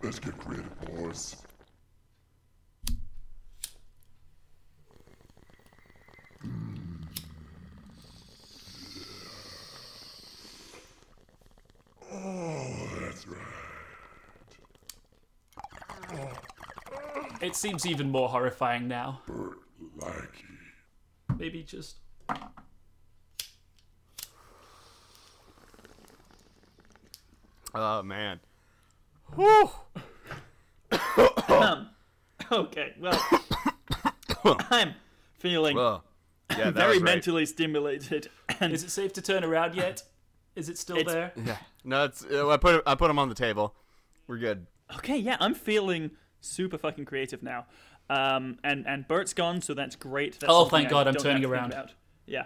Let's 0.03 0.19
get 0.19 0.37
creative, 0.37 0.79
boys. 0.81 1.35
Oh, 12.13 12.89
that's 13.01 13.25
right. 13.27 13.39
It 17.41 17.55
seems 17.55 17.85
even 17.85 18.09
more 18.11 18.29
horrifying 18.29 18.87
now. 18.87 19.21
Bert 19.27 19.57
Lackey. 19.97 20.45
Maybe 21.37 21.63
just. 21.63 21.95
Oh 27.73 28.03
man. 28.03 28.39
Whew. 29.35 29.69
Okay. 32.51 32.93
Well, 32.99 33.17
I'm 34.69 34.93
feeling 35.37 35.77
Well, 35.77 36.03
yeah, 36.49 36.69
very 36.71 36.95
right. 36.97 37.01
mentally 37.01 37.45
stimulated 37.45 38.27
And 38.59 38.73
Is 38.73 38.83
it 38.83 38.89
safe 38.89 39.13
to 39.13 39.21
turn 39.21 39.45
around 39.45 39.73
yet? 39.75 40.03
Is 40.55 40.69
it 40.69 40.77
still 40.77 40.97
It's- 40.97 41.13
there? 41.13 41.31
Yeah. 41.45 41.57
No, 41.83 42.03
it's 42.05 42.23
uh, 42.25 42.47
I 42.49 42.57
put 42.57 42.83
I 42.85 42.95
put 42.95 43.07
them 43.07 43.17
on 43.19 43.29
the 43.29 43.35
table. 43.35 43.75
We're 44.27 44.37
good. 44.37 44.67
Okay, 44.97 45.17
yeah, 45.17 45.37
I'm 45.39 45.53
feeling 45.55 46.11
super 46.41 46.77
fucking 46.77 47.05
creative 47.05 47.41
now. 47.41 47.65
Um, 48.09 48.57
and 48.63 48.85
and 48.87 49.07
Bert's 49.07 49.33
gone, 49.33 49.61
so 49.61 49.73
that's 49.73 49.95
great. 49.95 50.39
That's 50.39 50.51
Oh, 50.53 50.65
thank 50.65 50.89
God, 50.89 51.07
I'm 51.07 51.15
turning 51.15 51.41
have 51.43 51.51
to 51.51 51.57
think 51.57 51.73
around. 51.73 51.73
about. 51.73 51.91
Yeah. 52.25 52.45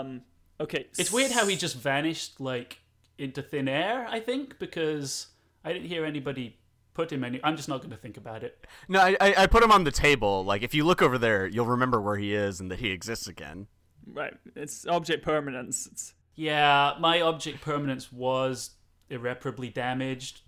Um. 0.00 0.22
Okay. 0.60 0.86
It's 0.98 1.12
weird 1.12 1.30
how 1.32 1.46
he 1.46 1.56
just 1.56 1.76
vanished 1.76 2.40
like 2.40 2.78
into 3.18 3.42
thin 3.42 3.68
air. 3.68 4.06
I 4.08 4.20
think 4.20 4.58
because 4.58 5.28
I 5.64 5.72
didn't 5.72 5.88
hear 5.88 6.04
anybody 6.04 6.56
put 6.94 7.10
him 7.12 7.24
any. 7.24 7.40
I'm 7.44 7.56
just 7.56 7.68
not 7.68 7.78
going 7.80 7.90
to 7.90 7.96
think 7.96 8.16
about 8.16 8.42
it. 8.42 8.64
No, 8.88 9.00
I, 9.00 9.16
I 9.20 9.34
I 9.42 9.46
put 9.46 9.62
him 9.62 9.70
on 9.72 9.84
the 9.84 9.90
table. 9.90 10.44
Like 10.44 10.62
if 10.62 10.74
you 10.74 10.84
look 10.84 11.02
over 11.02 11.18
there, 11.18 11.46
you'll 11.46 11.66
remember 11.66 12.00
where 12.00 12.16
he 12.16 12.34
is 12.34 12.60
and 12.60 12.70
that 12.70 12.78
he 12.80 12.90
exists 12.90 13.26
again. 13.26 13.66
right. 14.06 14.34
It's 14.56 14.86
object 14.86 15.24
permanence. 15.24 15.86
It's 15.90 16.14
Yeah, 16.34 16.94
my 17.00 17.20
object 17.20 17.60
permanence 17.60 18.12
was 18.12 18.70
irreparably 19.08 19.68
damaged 19.68 20.40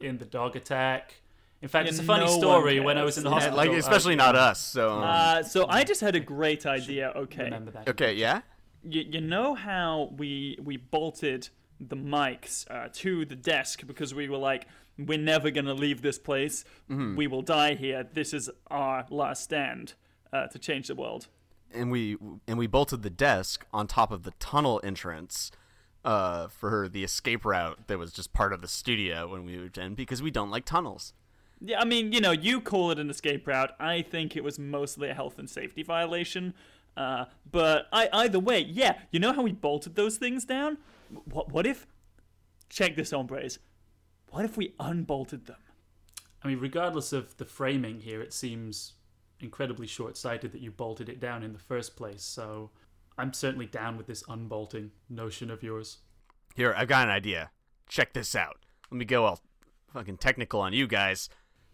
in 0.00 0.18
the 0.18 0.24
dog 0.24 0.56
attack. 0.56 1.14
In 1.62 1.68
fact, 1.68 1.86
Yeah, 1.86 1.90
it's 1.90 1.98
a 2.00 2.04
funny 2.04 2.26
no 2.26 2.38
story. 2.38 2.80
When 2.80 2.98
I 2.98 3.04
was 3.04 3.16
in 3.18 3.24
the 3.24 3.30
Yeah, 3.30 3.34
hospital, 3.34 3.56
Like 3.56 3.70
I 3.70 3.74
especially 3.76 4.16
not 4.16 4.36
us. 4.36 4.60
So 4.60 4.92
um, 4.92 5.02
Uh, 5.04 5.42
so 5.42 5.66
I 5.68 5.84
just 5.84 6.00
had 6.00 6.14
a 6.14 6.20
great 6.34 6.66
idea. 6.66 7.12
Okay, 7.16 7.44
remember 7.44 7.70
that. 7.72 7.88
okay, 7.88 8.12
yeah. 8.14 8.42
you, 8.82 9.02
you 9.02 9.20
know 9.20 9.54
how 9.54 10.12
we 10.16 10.58
we 10.62 10.76
bolted 10.76 11.48
the 11.80 11.96
mics 11.96 12.70
uh, 12.70 12.88
to 12.92 13.24
the 13.24 13.34
desk 13.36 13.86
because 13.86 14.14
we 14.14 14.28
were 14.28 14.38
like, 14.38 14.66
we're 14.98 15.18
never 15.18 15.50
gonna 15.50 15.74
leave 15.74 16.02
this 16.02 16.18
place. 16.18 16.64
We 16.88 17.26
will 17.26 17.42
die 17.42 17.74
here. 17.74 18.06
This 18.12 18.32
is 18.32 18.48
our 18.70 19.06
last 19.10 19.42
stand 19.42 19.94
uh, 20.32 20.46
to 20.48 20.58
change 20.58 20.86
the 20.88 20.94
world. 20.94 21.26
And 21.74 21.90
we 21.90 22.16
and 22.46 22.58
we 22.58 22.66
bolted 22.66 23.02
the 23.02 23.10
desk 23.10 23.66
on 23.72 23.86
top 23.86 24.10
of 24.10 24.22
the 24.22 24.32
tunnel 24.38 24.80
entrance 24.84 25.50
uh, 26.04 26.48
for 26.48 26.88
the 26.88 27.02
escape 27.04 27.44
route 27.44 27.78
that 27.86 27.98
was 27.98 28.12
just 28.12 28.32
part 28.32 28.52
of 28.52 28.60
the 28.60 28.68
studio 28.68 29.28
when 29.28 29.44
we 29.44 29.56
moved 29.56 29.78
in 29.78 29.94
because 29.94 30.22
we 30.22 30.30
don't 30.30 30.50
like 30.50 30.64
tunnels. 30.64 31.12
Yeah, 31.60 31.80
I 31.80 31.84
mean, 31.84 32.12
you 32.12 32.20
know, 32.20 32.32
you 32.32 32.60
call 32.60 32.90
it 32.90 32.98
an 32.98 33.08
escape 33.08 33.46
route. 33.46 33.70
I 33.80 34.02
think 34.02 34.36
it 34.36 34.44
was 34.44 34.58
mostly 34.58 35.08
a 35.08 35.14
health 35.14 35.38
and 35.38 35.48
safety 35.48 35.82
violation. 35.82 36.54
Uh, 36.96 37.24
but 37.50 37.86
I, 37.92 38.08
either 38.12 38.38
way, 38.38 38.60
yeah, 38.60 38.98
you 39.10 39.18
know 39.18 39.32
how 39.32 39.42
we 39.42 39.52
bolted 39.52 39.94
those 39.94 40.16
things 40.16 40.44
down? 40.44 40.78
What, 41.24 41.50
what 41.50 41.66
if? 41.66 41.86
Check 42.68 42.96
this, 42.96 43.12
hombres. 43.12 43.58
What 44.30 44.44
if 44.44 44.56
we 44.56 44.74
unbolted 44.78 45.46
them? 45.46 45.56
I 46.42 46.48
mean, 46.48 46.58
regardless 46.58 47.12
of 47.12 47.36
the 47.38 47.44
framing 47.44 48.00
here, 48.00 48.20
it 48.20 48.32
seems 48.32 48.94
incredibly 49.44 49.86
short-sighted 49.86 50.52
that 50.52 50.60
you 50.60 50.70
bolted 50.70 51.08
it 51.08 51.20
down 51.20 51.42
in 51.42 51.52
the 51.52 51.58
first 51.58 51.96
place. 51.96 52.22
So, 52.22 52.70
I'm 53.16 53.32
certainly 53.32 53.66
down 53.66 53.96
with 53.96 54.06
this 54.06 54.24
unbolting 54.28 54.90
notion 55.08 55.50
of 55.50 55.62
yours. 55.62 55.98
Here, 56.56 56.74
I've 56.76 56.88
got 56.88 57.06
an 57.06 57.14
idea. 57.14 57.50
Check 57.88 58.12
this 58.12 58.34
out. 58.34 58.64
Let 58.90 58.98
me 58.98 59.04
go 59.04 59.24
all 59.24 59.40
fucking 59.92 60.18
technical 60.18 60.60
on 60.60 60.72
you 60.72 60.86
guys. 60.86 61.28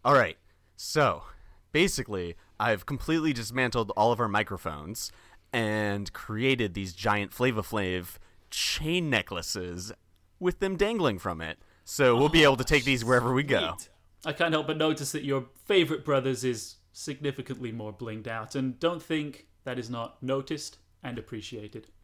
All 0.04 0.14
right. 0.14 0.36
So, 0.76 1.24
basically, 1.72 2.36
I've 2.58 2.86
completely 2.86 3.32
dismantled 3.32 3.92
all 3.96 4.12
of 4.12 4.20
our 4.20 4.28
microphones 4.28 5.12
and 5.52 6.12
created 6.12 6.74
these 6.74 6.92
giant 6.92 7.32
Flavor 7.32 7.62
Flav 7.62 8.16
chain 8.50 9.10
necklaces 9.10 9.92
with 10.38 10.60
them 10.60 10.76
dangling 10.76 11.18
from 11.18 11.40
it. 11.40 11.58
So 11.84 12.16
we'll 12.16 12.28
be 12.28 12.44
able 12.44 12.56
to 12.56 12.64
take 12.64 12.84
these 12.84 13.02
oh, 13.02 13.06
wherever 13.06 13.32
we 13.32 13.42
go. 13.42 13.74
Sweet. 13.76 13.88
I 14.24 14.32
can't 14.32 14.52
help 14.52 14.66
but 14.66 14.76
notice 14.76 15.12
that 15.12 15.24
your 15.24 15.46
favorite 15.64 16.04
brothers 16.04 16.44
is 16.44 16.76
significantly 16.92 17.72
more 17.72 17.92
blinged 17.92 18.26
out, 18.28 18.54
and 18.54 18.78
don't 18.80 19.02
think 19.02 19.46
that 19.64 19.78
is 19.78 19.90
not 19.90 20.22
noticed 20.22 20.78
and 21.02 21.18
appreciated. 21.18 21.88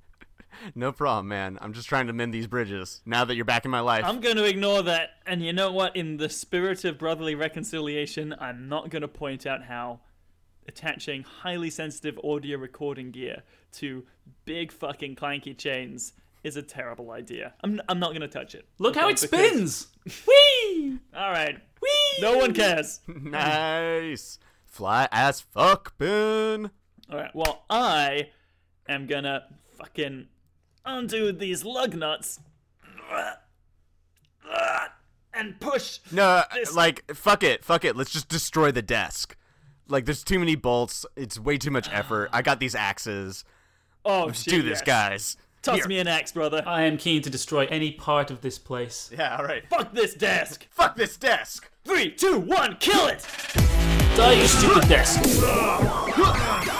No 0.75 0.91
problem, 0.91 1.29
man. 1.29 1.59
I'm 1.61 1.75
just 1.75 1.87
trying 1.87 2.07
to 2.07 2.15
mend 2.15 2.33
these 2.33 2.47
bridges. 2.47 3.03
Now 3.05 3.27
that 3.27 3.35
you're 3.35 3.45
back 3.45 3.67
in 3.67 3.71
my 3.71 3.81
life. 3.81 4.05
I'm 4.07 4.21
going 4.21 4.37
to 4.37 4.45
ignore 4.45 4.83
that. 4.85 5.11
And 5.27 5.43
you 5.43 5.53
know 5.53 5.71
what? 5.71 5.95
In 5.95 6.17
the 6.17 6.31
spirit 6.31 6.83
of 6.87 6.97
brotherly 6.97 7.35
reconciliation, 7.35 8.35
I'm 8.41 8.67
not 8.67 8.89
going 8.89 9.03
to 9.03 9.09
point 9.09 9.45
out 9.45 9.65
how 9.65 10.01
attaching 10.67 11.25
highly 11.25 11.69
sensitive 11.69 12.19
audio 12.25 12.57
recording 12.59 13.11
gear 13.11 13.43
to 13.73 14.05
big 14.47 14.73
fucking 14.73 15.17
clanky 15.17 15.55
chains 15.57 16.15
is 16.43 16.57
a 16.57 16.63
terrible 16.63 17.11
idea. 17.11 17.53
I'm, 17.63 17.81
I'm 17.89 17.99
not 17.99 18.11
going 18.11 18.23
to 18.23 18.29
touch 18.29 18.55
it. 18.55 18.67
Look 18.79 18.95
how 18.95 19.11
okay? 19.11 19.13
it 19.15 19.31
Because- 19.31 19.87
spins! 20.07 20.27
Whee! 20.27 20.99
All 21.15 21.31
right. 21.33 21.59
Whee! 21.83 22.23
No 22.23 22.39
one 22.39 22.55
cares. 22.55 23.01
nice. 23.09 24.39
Fly 24.77 25.09
as 25.11 25.41
fuck, 25.41 25.97
Ben. 25.97 26.71
All 27.11 27.17
right. 27.17 27.35
Well, 27.35 27.65
I 27.71 28.29
am 28.87 29.07
to 29.25 29.45
fucking 29.79 30.27
undo 30.85 31.33
these 31.33 31.65
lug 31.65 31.95
nuts 31.95 32.41
and 35.33 35.59
push. 35.61 36.01
No, 36.13 36.25
uh, 36.25 36.45
This- 36.53 36.75
like 36.75 37.11
fuck 37.15 37.43
it, 37.43 37.65
fuck 37.65 37.87
it. 37.87 37.97
Let's 37.97 38.11
just 38.13 38.29
destroy 38.29 38.71
the 38.71 38.83
desk. 38.83 39.35
Like 39.89 40.05
there's 40.05 40.23
too 40.23 40.39
many 40.39 40.57
bolts. 40.57 41.07
It's 41.17 41.39
way 41.39 41.57
too 41.57 41.71
much 41.71 41.89
effort. 41.91 42.29
I 42.35 42.43
got 42.43 42.61
these 42.61 42.75
axes. 42.75 43.45
Oh, 44.05 44.27
Let's 44.27 44.43
shit, 44.43 44.53
do 44.53 44.63
this, 44.63 44.81
yes. 44.81 44.83
guys. 44.83 45.37
Toss 45.67 45.79
Here. 45.79 45.89
me 45.89 45.99
an 45.99 46.07
axe, 46.07 46.31
brother. 46.31 46.63
I 46.65 46.83
am 46.83 46.97
keen 46.97 47.23
to 47.23 47.29
destroy 47.29 47.67
any 47.67 47.91
part 47.91 48.31
of 48.31 48.41
this 48.41 48.57
place. 48.57 49.11
Yeah, 49.13 49.37
all 49.37 49.45
right. 49.45 49.69
Fuck 49.69 49.93
this 49.93 50.15
desk. 50.15 50.69
Fuck 50.71 50.95
this 50.95 51.17
desk. 51.17 51.69
Three, 51.85 52.09
two, 52.09 52.39
one, 52.39 52.77
kill 52.77 53.09
it. 53.09 53.27
Die, 54.15 54.33
you 54.35 54.47
stupid 54.47 54.89
desk! 54.89 55.21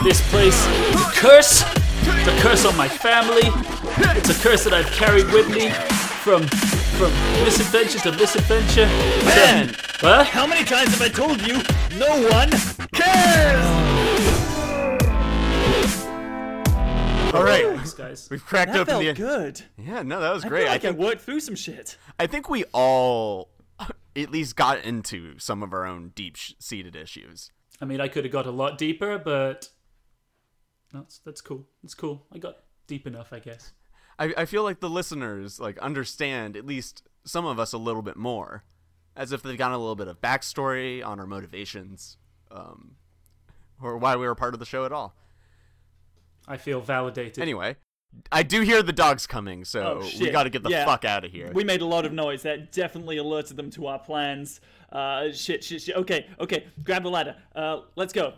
This 0.03 0.21
place 0.31 0.65
is 0.65 1.01
a 1.01 1.11
curse! 1.15 1.65
It's 2.01 2.29
a 2.29 2.39
curse 2.39 2.63
on 2.63 2.77
my 2.77 2.87
family! 2.87 3.49
It's 4.17 4.29
a 4.29 4.41
curse 4.41 4.63
that 4.63 4.73
I've 4.73 4.89
carried 4.91 5.29
with 5.33 5.49
me 5.49 5.69
from 6.23 6.47
from 6.97 7.11
misadventure 7.43 7.99
to 7.99 8.13
misadventure. 8.13 8.85
Ben! 9.25 9.75
What? 9.99 10.27
How 10.27 10.47
many 10.47 10.63
times 10.63 10.97
have 10.97 11.01
I 11.01 11.09
told 11.09 11.45
you? 11.45 11.61
No 11.99 12.25
one 12.29 12.51
cares. 12.93 14.36
All 17.33 17.43
right. 17.43 17.65
Thanks, 17.65 17.93
guys. 17.93 18.27
We've 18.31 18.43
cracked 18.43 18.71
That 18.71 18.81
open 18.81 18.93
felt 18.93 19.03
the. 19.05 19.13
good. 19.13 19.61
Yeah, 19.77 20.01
no, 20.01 20.19
that 20.21 20.33
was 20.33 20.45
I 20.45 20.49
great. 20.49 20.61
feel 20.61 20.69
I 20.69 20.71
like 20.73 20.85
I 20.85 20.87
think 20.89 20.97
worked 20.99 21.21
through 21.21 21.39
some 21.41 21.55
shit. 21.55 21.97
I 22.19 22.25
think 22.27 22.49
we 22.49 22.63
all 22.73 23.49
at 24.15 24.31
least 24.31 24.55
got 24.55 24.83
into 24.83 25.37
some 25.37 25.61
of 25.61 25.73
our 25.73 25.85
own 25.85 26.11
deep-seated 26.15 26.95
issues. 26.95 27.51
I 27.81 27.85
mean, 27.85 28.01
I 28.01 28.07
could 28.07 28.23
have 28.23 28.31
got 28.31 28.47
a 28.47 28.51
lot 28.51 28.77
deeper, 28.77 29.19
but 29.19 29.69
that's 30.91 31.19
that's 31.19 31.41
cool. 31.41 31.67
It's 31.83 31.93
cool. 31.93 32.25
I 32.33 32.37
got 32.39 32.57
deep 32.87 33.05
enough, 33.05 33.31
I 33.33 33.39
guess. 33.39 33.73
I, 34.17 34.33
I 34.37 34.45
feel 34.45 34.63
like 34.63 34.79
the 34.79 34.89
listeners 34.89 35.59
like 35.59 35.77
understand 35.79 36.55
at 36.57 36.65
least 36.65 37.03
some 37.25 37.45
of 37.45 37.59
us 37.59 37.73
a 37.73 37.77
little 37.77 38.01
bit 38.01 38.15
more, 38.17 38.63
as 39.15 39.31
if 39.31 39.43
they've 39.43 39.57
gotten 39.57 39.75
a 39.75 39.79
little 39.79 39.95
bit 39.95 40.07
of 40.07 40.21
backstory 40.21 41.05
on 41.05 41.19
our 41.19 41.27
motivations, 41.27 42.17
um, 42.49 42.95
or 43.81 43.97
why 43.97 44.15
we 44.15 44.25
were 44.25 44.33
part 44.33 44.53
of 44.55 44.59
the 44.59 44.65
show 44.65 44.85
at 44.85 44.91
all. 44.91 45.13
I 46.47 46.57
feel 46.57 46.79
validated. 46.81 47.39
Anyway, 47.39 47.75
I 48.31 48.43
do 48.43 48.61
hear 48.61 48.81
the 48.81 48.93
dogs 48.93 49.27
coming, 49.27 49.65
so 49.65 49.99
Oh, 50.01 50.09
we 50.19 50.29
got 50.29 50.43
to 50.43 50.49
get 50.49 50.63
the 50.63 50.69
Yeah. 50.69 50.85
fuck 50.85 51.03
out 51.05 51.25
of 51.25 51.31
here. 51.31 51.51
We 51.53 51.63
made 51.63 51.81
a 51.81 51.85
lot 51.85 52.05
of 52.05 52.13
noise. 52.13 52.43
That 52.43 52.71
definitely 52.71 53.17
alerted 53.17 53.57
them 53.57 53.69
to 53.71 53.87
our 53.87 53.99
plans. 53.99 54.61
Uh, 54.91 55.31
shit, 55.31 55.63
shit, 55.63 55.81
shit. 55.81 55.95
Okay, 55.97 56.27
okay. 56.39 56.65
Grab 56.83 57.03
the 57.03 57.09
ladder. 57.09 57.35
Uh, 57.55 57.81
let's 57.95 58.13
go. 58.13 58.33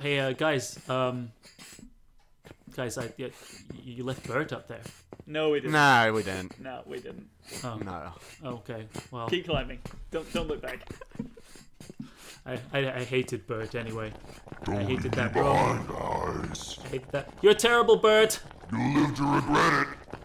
Hey, 0.00 0.18
uh, 0.18 0.32
guys. 0.32 0.78
Um, 0.88 1.30
guys, 2.74 2.98
I 2.98 3.12
you 3.16 3.30
you 3.84 4.04
left 4.04 4.26
Bert 4.26 4.52
up 4.52 4.66
there. 4.68 4.80
No, 5.26 5.50
we 5.50 5.60
didn't. 5.60 5.72
nah, 5.72 6.10
we 6.10 6.22
didn't. 6.22 6.60
No, 6.60 6.82
we 6.86 6.98
didn't. 6.98 7.28
Oh. 7.62 7.76
No. 7.84 8.12
Okay. 8.44 8.86
Well, 9.12 9.28
Keep 9.28 9.46
climbing. 9.46 9.78
Don't 10.10 10.30
don't 10.32 10.48
look 10.48 10.60
back. 10.62 10.80
I, 12.44 12.58
I 12.72 12.78
I 13.00 13.04
hated 13.04 13.46
Bert 13.46 13.74
anyway. 13.74 14.12
I 14.66 14.82
hated 14.82 15.12
that 15.12 15.34
room. 15.34 15.46
eyes. 15.46 16.78
I 16.84 16.88
hated 16.88 17.08
that. 17.12 17.30
You're 17.40 17.54
terrible, 17.54 17.96
Bert. 17.96 18.40
You'll 18.72 19.02
live 19.02 19.14
to 19.16 19.22
regret 19.24 19.86
it. 19.86 20.18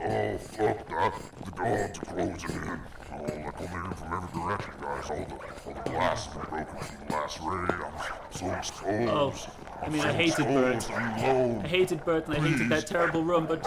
Oh, 0.00 0.38
fuck 0.38 0.88
that. 0.88 1.14
The 1.56 1.62
are 1.62 1.88
closing 1.88 2.62
in. 2.62 2.80
Oh, 3.16 3.26
they're 3.26 3.52
coming 3.52 3.84
in 3.84 3.92
from 3.92 4.12
every 4.12 4.40
direction, 4.40 4.72
guys. 4.80 5.10
All 5.10 5.24
the, 5.24 5.34
all 5.68 5.82
the 5.84 5.90
glass 5.90 6.26
been 6.26 6.42
broken 6.42 6.78
from 6.78 7.06
the 7.06 7.12
last 7.12 7.40
raid. 7.40 7.70
I'm 7.70 8.32
so 8.32 8.50
exposed. 8.54 9.08
Oh, 9.08 9.34
I 9.82 9.88
mean, 9.88 10.00
I 10.00 10.12
hated 10.12 10.44
Bert. 10.46 10.74
exposed 10.76 10.90
and 11.00 11.24
alone. 11.24 11.64
I 11.64 11.68
hated 11.68 12.04
Bert 12.04 12.26
and 12.26 12.34
I 12.36 12.40
hated 12.40 12.68
that 12.70 12.86
terrible 12.86 13.22
room, 13.22 13.46
but 13.46 13.66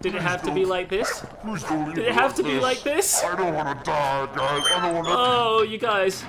did 0.00 0.14
it 0.14 0.22
have 0.22 0.42
to 0.44 0.52
be 0.54 0.64
like 0.64 0.88
this? 0.88 1.24
Don't 1.44 1.94
Did 1.94 2.06
it 2.06 2.12
have 2.12 2.34
to 2.36 2.42
be 2.42 2.58
like 2.58 2.82
this? 2.82 3.22
I 3.22 3.36
don't 3.36 3.54
want 3.54 3.78
to 3.78 3.84
die, 3.84 4.28
guys. 4.34 4.62
I 4.74 4.80
don't 4.86 4.94
want 4.94 5.06
to. 5.06 5.12
Oh, 5.14 5.62
you 5.62 5.78
guys. 5.78 6.24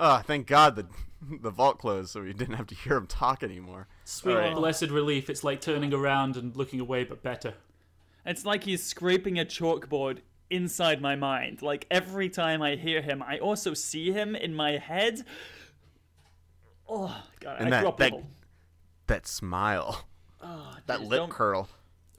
Oh, 0.00 0.22
thank 0.26 0.46
God 0.46 0.76
the 0.76 0.86
the 1.42 1.50
vault 1.50 1.78
closed, 1.78 2.10
so 2.10 2.22
we 2.22 2.32
didn't 2.32 2.54
have 2.54 2.66
to 2.68 2.74
hear 2.74 2.96
him 2.96 3.06
talk 3.06 3.42
anymore. 3.42 3.86
Sweet 4.04 4.32
Alright. 4.34 4.56
blessed 4.56 4.88
relief. 4.88 5.28
It's 5.28 5.44
like 5.44 5.60
turning 5.60 5.92
around 5.92 6.36
and 6.36 6.56
looking 6.56 6.80
away, 6.80 7.04
but 7.04 7.22
better. 7.22 7.54
It's 8.24 8.44
like 8.44 8.64
he's 8.64 8.82
scraping 8.82 9.38
a 9.38 9.44
chalkboard 9.44 10.18
inside 10.48 11.00
my 11.02 11.16
mind. 11.16 11.60
Like 11.62 11.86
every 11.90 12.28
time 12.30 12.62
I 12.62 12.76
hear 12.76 13.02
him, 13.02 13.22
I 13.22 13.38
also 13.38 13.74
see 13.74 14.10
him 14.12 14.34
in 14.34 14.54
my 14.54 14.78
head. 14.78 15.24
Oh 16.88 17.22
god, 17.40 17.56
And 17.60 17.68
I 17.68 17.70
that 17.70 17.80
drop 17.82 17.98
that, 17.98 18.12
level. 18.12 18.26
That 19.06 19.26
smile. 19.26 20.04
that 20.40 21.00
jeez, 21.00 21.08
lip 21.08 21.30
curl. 21.30 21.68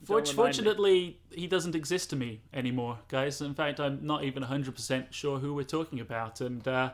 Fort- 0.04 0.28
remind 0.28 0.28
me. 0.28 0.34
fortunately, 0.34 1.20
he 1.30 1.46
doesn't 1.46 1.74
exist 1.74 2.10
to 2.10 2.16
me 2.16 2.40
anymore, 2.52 2.98
guys. 3.08 3.40
In 3.40 3.54
fact, 3.54 3.78
I'm 3.80 4.04
not 4.04 4.24
even 4.24 4.42
100% 4.42 5.12
sure 5.12 5.38
who 5.38 5.54
we're 5.54 5.62
talking 5.64 6.00
about. 6.00 6.40
And 6.40 6.66
uh, 6.66 6.90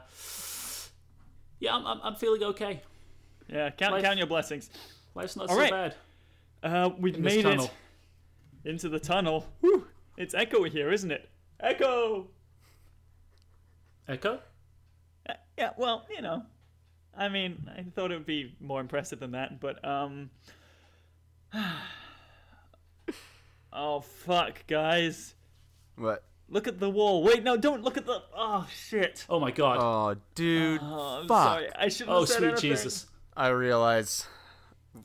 yeah, 1.61 1.75
I'm, 1.75 1.87
I'm, 1.87 2.01
I'm 2.03 2.15
feeling 2.17 2.43
okay. 2.45 2.83
Yeah, 3.49 3.71
count 3.71 3.93
Life- 3.95 4.03
count 4.05 4.19
your 4.19 4.27
blessings. 4.27 4.71
Life's 5.15 5.37
not 5.37 5.49
All 5.49 5.57
so 5.57 5.61
right. 5.63 5.71
bad. 5.71 5.95
Uh, 6.63 6.91
we've 6.99 7.15
In 7.17 7.23
this 7.23 7.37
made 7.37 7.43
tunnel. 7.43 7.71
it 8.65 8.71
into 8.71 8.89
the 8.89 8.99
tunnel. 9.01 9.47
Whew. 9.61 9.87
It's 10.17 10.35
Echo 10.35 10.65
here, 10.65 10.93
isn't 10.93 11.11
it? 11.11 11.29
Echo. 11.61 12.27
Echo? 14.09 14.41
Uh, 15.29 15.35
yeah, 15.57 15.71
well, 15.77 16.07
you 16.15 16.23
know, 16.23 16.43
I 17.17 17.29
mean, 17.29 17.69
I 17.77 17.83
thought 17.95 18.11
it 18.13 18.15
would 18.17 18.27
be 18.27 18.55
more 18.61 18.81
impressive 18.81 19.21
than 19.21 19.33
that, 19.33 19.61
but 19.61 19.85
um. 19.85 20.31
oh 23.73 24.01
fuck, 24.01 24.67
guys! 24.67 25.35
What? 25.97 26.23
Look 26.51 26.67
at 26.67 26.81
the 26.81 26.89
wall. 26.89 27.23
Wait, 27.23 27.43
no, 27.43 27.57
don't 27.57 27.83
look 27.83 27.97
at 27.97 28.07
the. 28.07 28.23
Oh 28.35 28.67
shit. 28.73 29.27
Oh 29.29 29.39
my 29.39 29.51
god. 29.51 29.79
Oh, 29.81 30.21
dude. 30.35 30.81
Oh, 30.83 31.21
I'm 31.21 31.29
fuck. 31.29 31.45
sorry. 31.45 31.69
I 31.75 31.89
shouldn't 31.89 32.17
oh, 32.17 32.21
have 32.21 32.29
said 32.29 32.39
sweet 32.39 32.49
anything. 32.49 32.71
Jesus. 32.71 33.07
I 33.37 33.49
realize. 33.49 34.27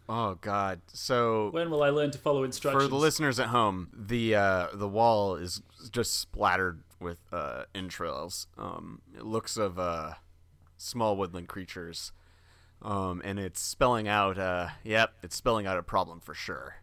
Oh 0.08 0.36
God. 0.36 0.82
So 0.88 1.50
When 1.52 1.70
will 1.70 1.84
I 1.84 1.90
learn 1.90 2.12
to 2.12 2.18
follow 2.18 2.44
instructions? 2.44 2.84
for 2.84 2.88
the 2.88 2.96
listeners 2.96 3.40
at 3.40 3.48
home, 3.48 3.90
the 3.94 4.36
uh, 4.36 4.68
the 4.74 4.88
wall 4.88 5.36
is 5.36 5.62
just 5.92 6.20
splattered 6.20 6.82
with 7.00 7.20
uh, 7.32 7.66
entrails. 7.76 8.48
Um, 8.58 9.02
it 9.16 9.26
looks 9.26 9.58
of 9.58 9.78
uh, 9.78 10.14
small 10.78 11.18
woodland 11.18 11.50
creatures, 11.50 12.14
um, 12.82 13.22
and 13.26 13.38
it's 13.38 13.62
spelling 13.62 14.08
out. 14.08 14.38
Uh, 14.38 14.70
yep, 14.84 15.14
it's 15.22 15.36
spelling 15.36 15.68
out 15.68 15.78
a 15.78 15.84
problem 15.84 16.22
for 16.22 16.34
sure. 16.34 16.76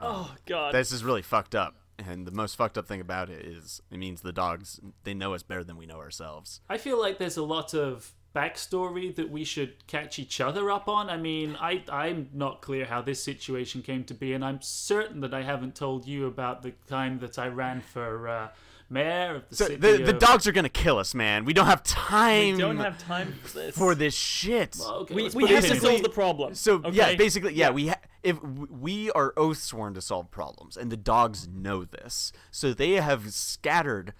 Oh 0.00 0.34
god. 0.46 0.74
This 0.74 0.90
is 0.90 1.04
really 1.04 1.22
fucked 1.22 1.54
up. 1.54 1.76
And 1.98 2.26
the 2.26 2.32
most 2.32 2.56
fucked 2.56 2.76
up 2.76 2.86
thing 2.86 3.00
about 3.00 3.30
it 3.30 3.44
is 3.44 3.80
it 3.90 3.98
means 3.98 4.20
the 4.20 4.32
dogs 4.32 4.80
they 5.04 5.14
know 5.14 5.34
us 5.34 5.42
better 5.42 5.64
than 5.64 5.76
we 5.76 5.86
know 5.86 5.98
ourselves. 5.98 6.60
I 6.68 6.78
feel 6.78 7.00
like 7.00 7.18
there's 7.18 7.36
a 7.36 7.42
lot 7.42 7.74
of 7.74 8.12
backstory 8.34 9.14
that 9.16 9.30
we 9.30 9.44
should 9.44 9.86
catch 9.86 10.18
each 10.18 10.40
other 10.42 10.70
up 10.70 10.88
on. 10.88 11.08
I 11.08 11.16
mean, 11.16 11.56
I 11.58 11.82
I'm 11.90 12.28
not 12.34 12.60
clear 12.60 12.84
how 12.84 13.00
this 13.00 13.24
situation 13.24 13.80
came 13.82 14.04
to 14.04 14.14
be, 14.14 14.34
and 14.34 14.44
I'm 14.44 14.60
certain 14.60 15.20
that 15.20 15.32
I 15.32 15.42
haven't 15.42 15.74
told 15.74 16.06
you 16.06 16.26
about 16.26 16.62
the 16.62 16.72
time 16.86 17.18
that 17.20 17.38
I 17.38 17.48
ran 17.48 17.80
for 17.80 18.28
uh, 18.28 18.48
mayor 18.88 19.36
of 19.36 19.48
the 19.48 19.56
So 19.56 19.64
city. 19.66 19.76
the, 19.76 20.04
the 20.04 20.12
dogs 20.12 20.46
are 20.46 20.52
gonna 20.52 20.68
kill 20.68 20.98
us, 20.98 21.14
man. 21.14 21.44
We 21.44 21.52
don't 21.52 21.66
have 21.66 21.82
time. 21.82 22.54
we 22.54 22.60
don't 22.60 22.76
have 22.78 22.98
time 22.98 23.34
for 23.42 23.58
this. 23.58 23.76
for 23.76 23.94
this 23.94 24.14
shit. 24.14 24.76
Well, 24.78 24.94
Okay, 25.00 25.14
we 25.14 25.28
we 25.30 25.46
have 25.48 25.64
to 25.66 25.76
solve 25.80 26.02
the 26.02 26.08
problem. 26.08 26.54
So 26.54 26.82
yeah, 26.92 27.14
basically, 27.14 27.54
yeah, 27.54 27.70
we 27.70 27.88
ha- 27.88 28.00
if 28.22 28.42
we 28.42 29.10
are 29.12 29.32
oath 29.36 29.58
sworn 29.58 29.94
to 29.94 30.00
solve 30.00 30.30
problems, 30.30 30.76
and 30.76 30.90
the 30.90 30.96
dogs 30.96 31.46
know 31.48 31.84
this, 31.84 32.32
so 32.50 32.72
they 32.74 32.92
have 32.92 33.32
scattered 33.32 34.12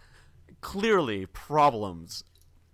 clearly 0.60 1.26
problems, 1.26 2.24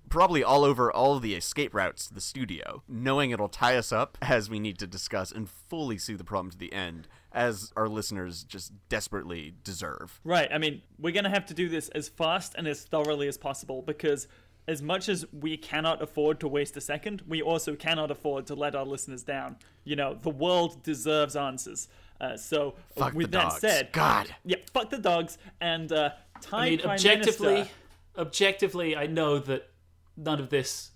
probably 0.08 0.42
all 0.44 0.64
over 0.64 0.92
all 0.92 1.16
of 1.16 1.22
the 1.22 1.34
escape 1.34 1.74
routes 1.74 2.06
to 2.08 2.14
the 2.14 2.20
studio, 2.20 2.82
knowing 2.88 3.30
it'll 3.30 3.48
tie 3.48 3.76
us 3.76 3.92
up 3.92 4.18
as 4.22 4.48
we 4.50 4.58
need 4.60 4.78
to 4.78 4.86
discuss 4.86 5.32
and 5.32 5.48
fully 5.48 5.98
see 5.98 6.14
the 6.14 6.24
problem 6.24 6.50
to 6.50 6.58
the 6.58 6.72
end, 6.72 7.08
as 7.34 7.72
our 7.76 7.88
listeners 7.88 8.44
just 8.44 8.72
desperately 8.88 9.54
deserve. 9.64 10.20
Right. 10.24 10.48
I 10.52 10.58
mean, 10.58 10.82
we're 10.98 11.12
going 11.12 11.24
to 11.24 11.30
have 11.30 11.46
to 11.46 11.54
do 11.54 11.68
this 11.68 11.88
as 11.90 12.08
fast 12.08 12.54
and 12.56 12.66
as 12.66 12.84
thoroughly 12.84 13.28
as 13.28 13.38
possible 13.38 13.82
because, 13.82 14.28
as 14.68 14.80
much 14.82 15.08
as 15.08 15.24
we 15.32 15.56
cannot 15.56 16.00
afford 16.02 16.38
to 16.40 16.48
waste 16.48 16.76
a 16.76 16.80
second, 16.80 17.22
we 17.26 17.42
also 17.42 17.74
cannot 17.74 18.10
afford 18.10 18.46
to 18.46 18.54
let 18.54 18.74
our 18.74 18.84
listeners 18.86 19.22
down. 19.22 19.56
You 19.84 19.96
know, 19.96 20.14
the 20.14 20.30
world 20.30 20.82
deserves 20.82 21.34
answers. 21.36 21.88
Uh, 22.20 22.36
so, 22.36 22.74
Fuck 22.96 23.14
with 23.14 23.32
the 23.32 23.38
that 23.38 23.48
dogs. 23.50 23.60
said, 23.60 23.88
God. 23.92 24.32
yeah, 24.44 24.58
fuck 24.72 24.90
the 24.90 24.98
dogs 24.98 25.38
and 25.60 25.90
uh, 25.92 26.10
Thai 26.40 26.58
I 26.58 26.70
mean, 26.70 26.78
Prime 26.78 26.90
objectively, 26.94 27.52
Minister- 27.54 27.74
objectively, 28.18 28.96
I 28.96 29.06
know 29.06 29.38
that 29.40 29.68
none 30.16 30.38
of 30.38 30.48
this 30.50 30.90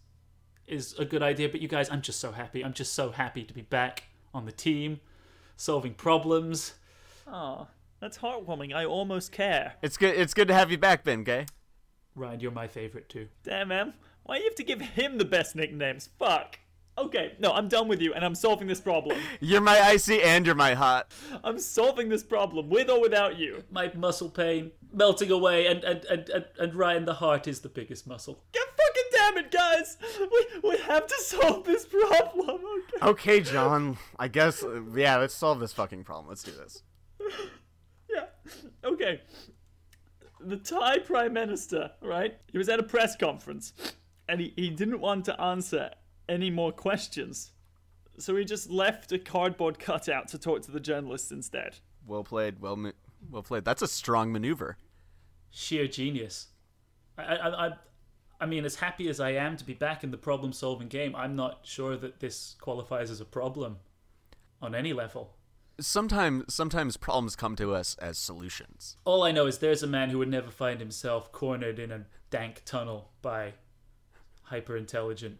is 0.66 0.94
a 0.98 1.04
good 1.04 1.22
idea. 1.22 1.48
But 1.48 1.60
you 1.60 1.68
guys, 1.68 1.90
I'm 1.90 2.02
just 2.02 2.20
so 2.20 2.32
happy. 2.32 2.64
I'm 2.64 2.72
just 2.72 2.92
so 2.94 3.10
happy 3.10 3.44
to 3.44 3.54
be 3.54 3.62
back 3.62 4.04
on 4.34 4.44
the 4.46 4.52
team, 4.52 5.00
solving 5.56 5.94
problems. 5.94 6.74
Aw, 7.26 7.66
that's 8.00 8.18
heartwarming. 8.18 8.74
I 8.74 8.84
almost 8.84 9.32
care. 9.32 9.74
It's 9.82 9.96
good. 9.96 10.14
It's 10.16 10.34
good 10.34 10.48
to 10.48 10.54
have 10.54 10.70
you 10.70 10.78
back, 10.78 11.04
Ben 11.04 11.24
Gay. 11.24 11.46
Ryan, 12.14 12.40
you're 12.40 12.52
my 12.52 12.68
favorite 12.68 13.08
too. 13.08 13.28
Damn, 13.42 13.68
man. 13.68 13.94
Why 14.22 14.36
do 14.36 14.42
you 14.42 14.48
have 14.48 14.56
to 14.56 14.64
give 14.64 14.80
him 14.80 15.18
the 15.18 15.24
best 15.24 15.54
nicknames? 15.54 16.08
Fuck. 16.18 16.58
Okay, 16.98 17.34
no, 17.38 17.52
I'm 17.52 17.68
done 17.68 17.88
with 17.88 18.00
you, 18.00 18.14
and 18.14 18.24
I'm 18.24 18.34
solving 18.34 18.66
this 18.66 18.80
problem. 18.80 19.18
You're 19.40 19.60
my 19.60 19.78
icy 19.78 20.22
and 20.22 20.46
you're 20.46 20.54
my 20.54 20.72
hot. 20.72 21.12
I'm 21.44 21.58
solving 21.58 22.08
this 22.08 22.22
problem, 22.22 22.70
with 22.70 22.88
or 22.88 23.02
without 23.02 23.36
you. 23.38 23.62
My 23.70 23.92
muscle 23.94 24.30
pain 24.30 24.70
melting 24.94 25.30
away, 25.30 25.66
and 25.66 25.84
and 25.84 26.06
and 26.06 26.28
and, 26.30 26.44
and 26.58 26.74
Ryan, 26.74 27.04
the 27.04 27.12
heart 27.12 27.46
is 27.46 27.60
the 27.60 27.68
biggest 27.68 28.06
muscle. 28.06 28.42
God 28.54 28.66
fucking 28.66 28.75
damn 29.26 29.44
it, 29.44 29.50
guys! 29.50 29.96
We, 30.20 30.70
we 30.70 30.76
have 30.78 31.06
to 31.06 31.14
solve 31.18 31.64
this 31.64 31.86
problem, 31.86 32.60
okay? 32.94 33.06
Okay, 33.06 33.40
John. 33.40 33.96
I 34.18 34.28
guess 34.28 34.62
uh, 34.62 34.82
yeah. 34.94 35.16
Let's 35.16 35.34
solve 35.34 35.60
this 35.60 35.72
fucking 35.72 36.04
problem. 36.04 36.28
Let's 36.28 36.42
do 36.42 36.52
this. 36.52 36.82
Yeah. 38.08 38.26
Okay. 38.84 39.20
The 40.40 40.56
Thai 40.56 41.00
Prime 41.00 41.32
Minister, 41.32 41.90
right? 42.00 42.38
He 42.52 42.56
was 42.56 42.68
at 42.68 42.78
a 42.78 42.84
press 42.84 43.16
conference, 43.16 43.72
and 44.28 44.40
he, 44.40 44.52
he 44.56 44.70
didn't 44.70 45.00
want 45.00 45.24
to 45.24 45.38
answer 45.40 45.90
any 46.28 46.48
more 46.50 46.70
questions. 46.70 47.50
So 48.18 48.36
he 48.36 48.44
just 48.44 48.70
left 48.70 49.10
a 49.10 49.18
cardboard 49.18 49.80
cutout 49.80 50.28
to 50.28 50.38
talk 50.38 50.62
to 50.62 50.70
the 50.70 50.78
journalists 50.78 51.32
instead. 51.32 51.78
Well 52.06 52.22
played. 52.22 52.60
Well, 52.60 52.76
ma- 52.76 52.92
well 53.28 53.42
played. 53.42 53.64
That's 53.64 53.82
a 53.82 53.88
strong 53.88 54.32
maneuver. 54.32 54.78
Sheer 55.50 55.88
genius. 55.88 56.46
I 57.18 57.22
I 57.24 57.66
I. 57.66 57.70
I 58.40 58.46
mean, 58.46 58.64
as 58.64 58.76
happy 58.76 59.08
as 59.08 59.20
I 59.20 59.30
am 59.30 59.56
to 59.56 59.64
be 59.64 59.74
back 59.74 60.04
in 60.04 60.10
the 60.10 60.18
problem-solving 60.18 60.88
game, 60.88 61.14
I'm 61.16 61.36
not 61.36 61.60
sure 61.62 61.96
that 61.96 62.20
this 62.20 62.56
qualifies 62.60 63.10
as 63.10 63.20
a 63.20 63.24
problem 63.24 63.78
on 64.60 64.74
any 64.74 64.92
level. 64.92 65.34
Sometimes, 65.78 66.54
sometimes 66.54 66.96
problems 66.96 67.36
come 67.36 67.56
to 67.56 67.74
us 67.74 67.96
as 67.98 68.16
solutions. 68.18 68.96
All 69.04 69.22
I 69.22 69.32
know 69.32 69.46
is 69.46 69.58
there's 69.58 69.82
a 69.82 69.86
man 69.86 70.10
who 70.10 70.18
would 70.18 70.28
never 70.28 70.50
find 70.50 70.80
himself 70.80 71.32
cornered 71.32 71.78
in 71.78 71.92
a 71.92 72.06
dank 72.30 72.62
tunnel 72.64 73.10
by 73.20 73.54
hyper-intelligent 74.44 75.38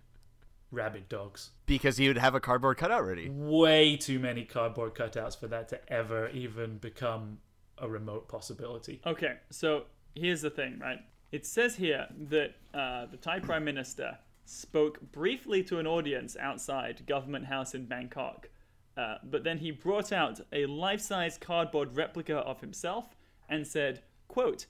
rabid 0.71 1.09
dogs. 1.09 1.51
Because 1.65 1.97
he 1.97 2.09
would 2.09 2.19
have 2.19 2.35
a 2.35 2.41
cardboard 2.41 2.77
cutout 2.77 3.07
ready. 3.07 3.29
Way 3.31 3.97
too 3.97 4.19
many 4.19 4.45
cardboard 4.45 4.95
cutouts 4.95 5.39
for 5.39 5.47
that 5.49 5.69
to 5.69 5.93
ever 5.93 6.29
even 6.29 6.79
become 6.79 7.39
a 7.79 7.89
remote 7.89 8.29
possibility. 8.29 9.01
Okay, 9.07 9.35
so 9.51 9.85
here's 10.15 10.43
the 10.43 10.51
thing, 10.51 10.79
right? 10.79 10.99
It 11.33 11.45
says 11.45 11.77
here 11.77 12.07
that 12.29 12.55
uh, 12.73 13.07
the 13.07 13.17
Thai 13.17 13.41
Prime 13.41 13.65
Minister 13.65 14.19
spoke 14.45 15.01
briefly 15.13 15.63
to 15.65 15.79
an 15.79 15.87
audience 15.87 16.37
outside 16.39 17.05
Government 17.07 17.47
House 17.47 17.75
in 17.75 17.87
Bangkok, 17.87 18.49
uh, 18.97 19.17
but 19.25 19.43
then 19.43 19.59
he 19.59 19.73
brought 19.73 20.13
out 20.13 20.41
a 20.53 20.67
life-size 20.67 21.37
cardboard 21.37 21.97
replica 21.97 22.37
of 22.37 22.61
himself 22.61 23.17
and 23.49 23.67
said, 23.67 24.03
"quote 24.29 24.67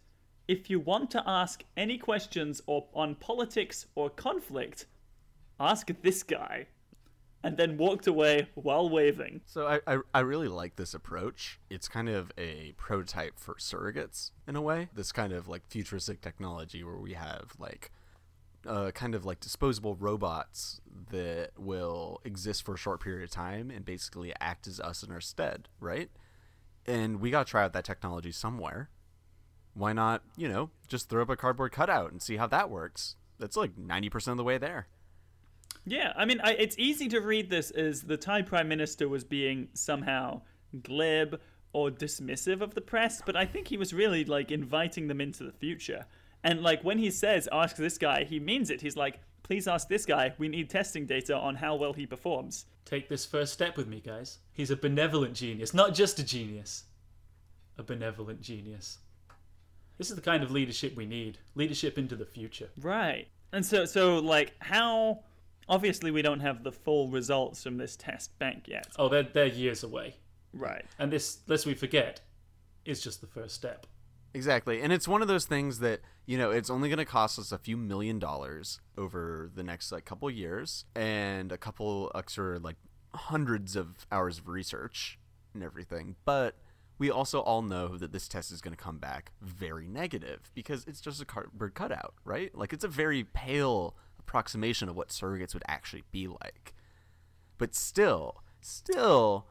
If 0.49 0.71
you 0.71 0.81
want 0.81 1.11
to 1.11 1.23
ask 1.27 1.63
any 1.77 1.99
questions 1.99 2.63
or 2.67 2.89
on 2.95 3.17
politics 3.17 3.87
or 3.95 4.09
conflict, 4.09 4.87
ask 5.61 5.91
this 6.03 6.23
guy." 6.23 6.69
And 7.43 7.57
then 7.57 7.77
walked 7.77 8.07
away 8.07 8.49
while 8.55 8.89
waving. 8.89 9.43
So 9.47 9.67
I, 9.67 9.81
I, 9.87 9.99
I 10.13 10.21
really 10.21 10.49
like 10.49 10.77
this 10.77 10.95
approach. 10.95 11.61
It's 11.71 11.87
kind 11.87 12.09
of 12.09 12.33
a 12.37 12.75
prototype 12.77 13.39
for 13.39 13.55
surrogates 13.55 14.33
in 14.49 14.57
a 14.57 14.63
way. 14.63 14.89
This 14.93 15.13
kind 15.13 15.33
of 15.33 15.47
like 15.47 15.63
futuristic 15.69 16.21
technology 16.21 16.83
where 16.83 16.97
we 16.97 17.13
have 17.13 17.53
like 17.59 17.93
uh, 18.67 18.91
kind 18.91 19.15
of 19.15 19.25
like 19.25 19.41
disposable 19.41 19.95
robots 19.95 20.81
that 21.11 21.51
will 21.57 22.21
exist 22.25 22.65
for 22.65 22.75
a 22.75 22.79
short 22.79 23.01
period 23.01 23.23
of 23.23 23.31
time 23.31 23.71
and 23.71 23.85
basically 23.85 24.33
act 24.41 24.67
as 24.67 24.81
us 24.81 25.03
in 25.03 25.13
our 25.13 25.21
stead, 25.21 25.69
right? 25.81 26.11
And 26.87 27.21
we 27.21 27.31
got 27.31 27.47
to 27.47 27.51
try 27.51 27.65
out 27.65 27.73
that 27.73 27.85
technology 27.85 28.33
somewhere. 28.33 28.91
Why 29.75 29.93
not, 29.93 30.23
you 30.37 30.49
know, 30.49 30.71
just 30.89 31.09
throw 31.09 31.23
up 31.23 31.31
a 31.31 31.37
cardboard 31.37 31.73
cutout 31.73 32.11
and 32.11 32.23
see 32.23 32.37
how 32.37 32.47
that 32.49 32.71
works? 32.71 33.17
That's 33.39 33.57
like 33.57 33.77
90% 33.77 34.29
of 34.29 34.37
the 34.37 34.45
way 34.45 34.59
there. 34.59 34.87
Yeah, 35.87 36.13
I 36.17 36.25
mean, 36.25 36.41
I, 36.43 36.53
it's 36.53 36.77
easy 36.79 37.09
to 37.09 37.21
read 37.21 37.49
this 37.49 37.71
as 37.71 38.03
the 38.03 38.17
Thai 38.17 38.43
Prime 38.43 38.69
Minister 38.69 39.09
was 39.09 39.23
being 39.23 39.69
somehow 39.73 40.43
glib 40.83 41.41
or 41.73 41.91
dismissive 41.91 42.61
of 42.61 42.75
the 42.75 42.81
press, 42.81 43.23
but 43.25 43.37
I 43.37 43.45
think 43.45 43.69
he 43.69 43.77
was 43.77 43.95
really 43.95 44.25
like 44.25 44.51
inviting 44.51 45.07
them 45.07 45.21
into 45.21 45.45
the 45.45 45.53
future. 45.53 46.05
And 46.43 46.63
like 46.63 46.83
when 46.83 46.99
he 46.99 47.11
says, 47.11 47.49
ask 47.53 47.77
this 47.77 47.99
guy, 47.99 48.25
he 48.25 48.41
means 48.41 48.71
it. 48.71 48.81
He's 48.81 48.97
like, 48.97 49.21
please 49.43 49.69
ask 49.69 49.89
this 49.89 50.05
guy. 50.05 50.35
We 50.39 50.49
need 50.49 50.69
testing 50.69 51.07
data 51.07 51.37
on 51.37 51.55
how 51.55 51.77
well 51.77 51.93
he 51.93 52.07
performs. 52.07 52.67
Take 52.85 53.09
this 53.09 53.25
first 53.25 53.53
step 53.53 53.77
with 53.77 53.87
me, 53.87 54.01
guys. 54.05 54.39
He's 54.53 54.71
a 54.71 54.77
benevolent 54.77 55.35
genius, 55.35 55.73
not 55.73 55.95
just 55.95 56.19
a 56.19 56.25
genius, 56.25 56.85
a 57.79 57.83
benevolent 57.83 58.41
genius. 58.41 58.99
This 59.99 60.11
is 60.11 60.17
the 60.17 60.23
kind 60.23 60.43
of 60.43 60.51
leadership 60.51 60.97
we 60.97 61.07
need 61.07 61.39
leadership 61.55 61.97
into 61.97 62.17
the 62.17 62.27
future. 62.27 62.71
Right. 62.81 63.29
And 63.53 63.65
so, 63.65 63.85
so 63.85 64.19
like, 64.19 64.55
how 64.61 65.21
Obviously, 65.69 66.11
we 66.11 66.23
don't 66.23 66.41
have 66.41 66.63
the 66.63 66.73
full 66.73 67.09
results 67.09 67.63
from 67.63 67.77
this 67.77 67.97
test 67.97 68.39
bank 68.39 68.69
yet. 68.69 68.87
Oh, 68.99 69.09
they're 69.09 69.25
they're 69.25 69.47
years 69.47 69.83
away, 69.83 70.17
Right. 70.53 70.85
and 70.99 71.13
this, 71.13 71.39
lest 71.49 71.67
we 71.67 71.75
forget, 71.75 72.21
is 72.85 73.01
just 73.03 73.21
the 73.21 73.27
first 73.27 73.55
step. 73.55 73.87
Exactly. 74.33 74.83
And 74.83 74.93
it's 74.93 75.09
one 75.09 75.23
of 75.23 75.29
those 75.29 75.47
things 75.47 75.79
that, 75.81 76.01
you 76.27 76.37
know, 76.37 76.51
it's 76.51 76.69
only 76.71 76.89
going 76.89 76.99
to 76.99 77.05
cost 77.07 77.39
us 77.39 77.53
a 77.53 77.59
few 77.59 77.77
million 77.77 78.19
dollars 78.19 78.81
over 78.99 79.51
the 79.55 79.63
next 79.63 79.91
like 79.91 80.05
couple 80.05 80.31
years 80.31 80.85
and 80.95 81.51
a 81.51 81.57
couple 81.59 82.13
extra 82.15 82.59
like 82.59 82.77
hundreds 83.15 83.77
of 83.77 84.07
hours 84.13 84.39
of 84.39 84.47
research 84.49 85.19
and 85.55 85.63
everything. 85.65 86.17
But 86.27 86.55
we 86.99 87.11
also 87.11 87.41
all 87.41 87.63
know 87.63 87.97
that 87.97 88.13
this 88.13 88.29
test 88.29 88.53
is 88.53 88.61
going 88.61 88.77
to 88.77 88.83
come 88.83 88.99
back 88.99 89.33
very 89.41 89.89
negative 89.89 90.51
because 90.55 90.85
it's 90.87 91.01
just 91.01 91.21
a 91.21 91.25
cardboard 91.25 91.75
cutout, 91.75 92.15
right? 92.25 92.55
Like 92.55 92.73
it's 92.75 92.85
a 92.85 92.89
very 92.89 93.25
pale 93.25 93.97
approximation 94.27 94.89
of 94.89 94.97
what 94.97 95.09
surrogates 95.09 95.55
would 95.55 95.65
actually 95.69 96.05
be 96.11 96.27
like. 96.27 96.75
But 97.59 97.75
still, 97.75 98.43
still 98.61 99.47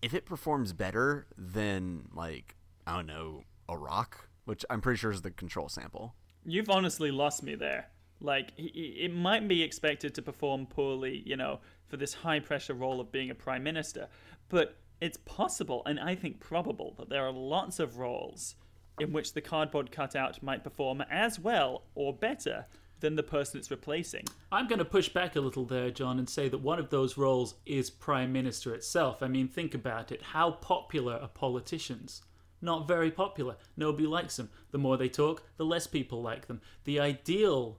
if 0.00 0.14
it 0.14 0.24
performs 0.24 0.72
better 0.72 1.26
than 1.36 2.08
like 2.14 2.54
I 2.86 2.96
don't 2.96 3.06
know 3.06 3.42
a 3.68 3.76
rock, 3.76 4.28
which 4.44 4.64
I'm 4.70 4.80
pretty 4.80 4.98
sure 4.98 5.10
is 5.10 5.22
the 5.22 5.30
control 5.30 5.68
sample. 5.68 6.14
You've 6.44 6.70
honestly 6.70 7.10
lost 7.10 7.42
me 7.42 7.54
there. 7.54 7.88
Like, 8.20 8.52
it 8.56 9.14
might 9.14 9.46
be 9.46 9.62
expected 9.62 10.14
to 10.14 10.22
perform 10.22 10.66
poorly, 10.66 11.22
you 11.24 11.36
know, 11.36 11.60
for 11.86 11.96
this 11.96 12.14
high 12.14 12.40
pressure 12.40 12.74
role 12.74 13.00
of 13.00 13.12
being 13.12 13.30
a 13.30 13.34
prime 13.34 13.62
minister, 13.62 14.08
but 14.48 14.76
it's 15.00 15.18
possible, 15.18 15.82
and 15.86 16.00
I 16.00 16.16
think 16.16 16.40
probable, 16.40 16.94
that 16.98 17.08
there 17.10 17.24
are 17.24 17.30
lots 17.30 17.78
of 17.78 17.98
roles 17.98 18.56
in 18.98 19.12
which 19.12 19.34
the 19.34 19.40
cardboard 19.40 19.92
cutout 19.92 20.42
might 20.42 20.64
perform 20.64 21.02
as 21.08 21.38
well 21.38 21.84
or 21.94 22.12
better 22.12 22.66
than 23.00 23.16
the 23.16 23.22
person 23.22 23.58
it's 23.58 23.70
replacing. 23.70 24.24
I'm 24.50 24.68
going 24.68 24.78
to 24.78 24.84
push 24.84 25.08
back 25.08 25.36
a 25.36 25.40
little 25.40 25.64
there, 25.64 25.90
John, 25.90 26.18
and 26.18 26.28
say 26.28 26.48
that 26.48 26.58
one 26.58 26.78
of 26.78 26.90
those 26.90 27.16
roles 27.16 27.54
is 27.66 27.90
Prime 27.90 28.32
Minister 28.32 28.74
itself. 28.74 29.22
I 29.22 29.28
mean, 29.28 29.48
think 29.48 29.74
about 29.74 30.12
it. 30.12 30.22
How 30.22 30.50
popular 30.50 31.14
are 31.14 31.28
politicians? 31.28 32.22
Not 32.60 32.88
very 32.88 33.10
popular. 33.10 33.56
Nobody 33.76 34.06
likes 34.06 34.36
them. 34.36 34.50
The 34.72 34.78
more 34.78 34.96
they 34.96 35.08
talk, 35.08 35.42
the 35.56 35.64
less 35.64 35.86
people 35.86 36.22
like 36.22 36.46
them. 36.46 36.60
The 36.84 36.98
ideal 36.98 37.78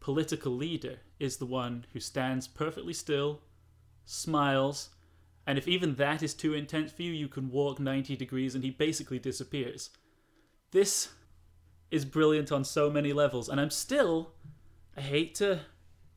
political 0.00 0.52
leader 0.52 1.00
is 1.18 1.36
the 1.36 1.46
one 1.46 1.84
who 1.92 2.00
stands 2.00 2.48
perfectly 2.48 2.94
still, 2.94 3.42
smiles, 4.06 4.90
and 5.46 5.58
if 5.58 5.66
even 5.66 5.96
that 5.96 6.22
is 6.22 6.34
too 6.34 6.54
intense 6.54 6.92
for 6.92 7.02
you, 7.02 7.12
you 7.12 7.28
can 7.28 7.50
walk 7.50 7.80
90 7.80 8.16
degrees 8.16 8.54
and 8.54 8.62
he 8.62 8.70
basically 8.70 9.18
disappears. 9.18 9.90
This 10.70 11.08
is 11.90 12.04
brilliant 12.04 12.52
on 12.52 12.64
so 12.64 12.90
many 12.90 13.12
levels, 13.12 13.48
and 13.48 13.60
I'm 13.60 13.70
still, 13.70 14.32
I 14.96 15.00
hate 15.00 15.34
to 15.36 15.60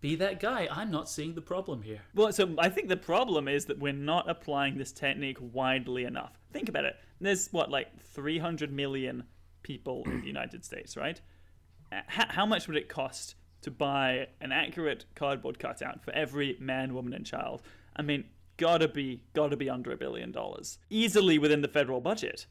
be 0.04 0.16
that 0.16 0.40
guy. 0.40 0.68
I'm 0.70 0.92
not 0.92 1.10
seeing 1.10 1.34
the 1.34 1.42
problem 1.42 1.82
here. 1.82 2.02
Well, 2.14 2.32
so 2.34 2.56
I 2.60 2.70
think 2.70 2.90
the 2.90 2.98
problem 2.98 3.48
is 3.48 3.66
that 3.66 3.80
we're 3.80 3.94
not 3.94 4.30
applying 4.30 4.78
this 4.78 4.92
technique 4.92 5.38
widely 5.40 6.04
enough. 6.04 6.38
Think 6.52 6.68
about 6.68 6.84
it. 6.84 6.98
There's 7.22 7.48
what, 7.54 7.72
like 7.72 7.98
300 8.02 8.72
million 8.72 9.24
people 9.64 10.04
in 10.06 10.20
the 10.20 10.28
United 10.28 10.66
States, 10.66 10.98
right? 10.98 11.22
Uh, 11.92 12.02
how 12.08 12.46
much 12.46 12.68
would 12.68 12.76
it 12.76 12.90
cost 12.90 13.36
to 13.62 13.72
buy 13.72 14.28
an 14.42 14.52
accurate 14.52 15.06
cardboard 15.16 15.58
cutout 15.58 16.04
for 16.04 16.12
every 16.12 16.58
man, 16.60 16.94
woman, 16.94 17.14
and 17.14 17.26
child? 17.26 17.62
I 17.96 18.02
mean, 18.02 18.26
gotta 18.58 18.90
be, 18.90 19.24
gotta 19.34 19.56
be 19.56 19.70
under 19.70 19.92
a 19.92 19.98
billion 19.98 20.34
dollars, 20.34 20.80
easily 20.90 21.40
within 21.40 21.62
the 21.62 21.68
federal 21.70 22.02
budget. 22.02 22.46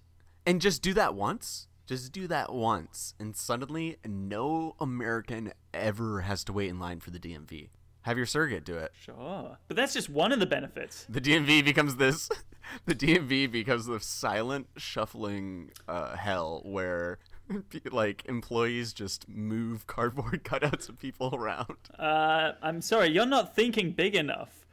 And 0.47 0.61
just 0.61 0.81
do 0.81 0.95
that 0.95 1.15
once. 1.15 1.69
Just 1.87 2.13
do 2.13 2.29
that 2.29 2.53
once, 2.53 3.15
and 3.19 3.35
suddenly 3.37 3.97
no 4.07 4.77
American 4.81 5.53
ever 5.75 6.21
has 6.21 6.45
to 6.45 6.53
wait 6.53 6.71
in 6.71 6.79
line 6.79 7.01
for 7.01 7.11
the 7.11 7.19
DMV. 7.19 7.71
Have 8.03 8.17
your 8.17 8.27
surrogate 8.27 8.65
do 8.65 8.77
it. 8.77 8.93
Sure, 9.01 9.59
but 9.69 9.77
that's 9.77 9.93
just 9.93 10.09
one 10.09 10.33
of 10.33 10.41
the 10.41 10.47
benefits. 10.47 11.07
The 11.09 11.21
DMV 11.21 11.65
becomes 11.65 11.97
this. 11.97 12.29
The 12.87 12.95
DMV 12.95 13.51
becomes 13.51 13.87
the 13.87 13.99
silent 13.99 14.69
shuffling 14.77 15.73
uh, 15.89 16.17
hell 16.17 16.63
where, 16.65 17.19
like, 17.91 18.25
employees 18.27 18.93
just 18.93 19.29
move 19.29 19.87
cardboard 19.89 20.45
cutouts 20.45 20.89
of 20.89 20.99
people 20.99 21.35
around. 21.35 21.77
Uh, 21.99 22.53
I'm 22.63 22.81
sorry, 22.81 23.09
you're 23.09 23.27
not 23.27 23.57
thinking 23.57 23.91
big 23.91 24.15
enough. 24.15 24.65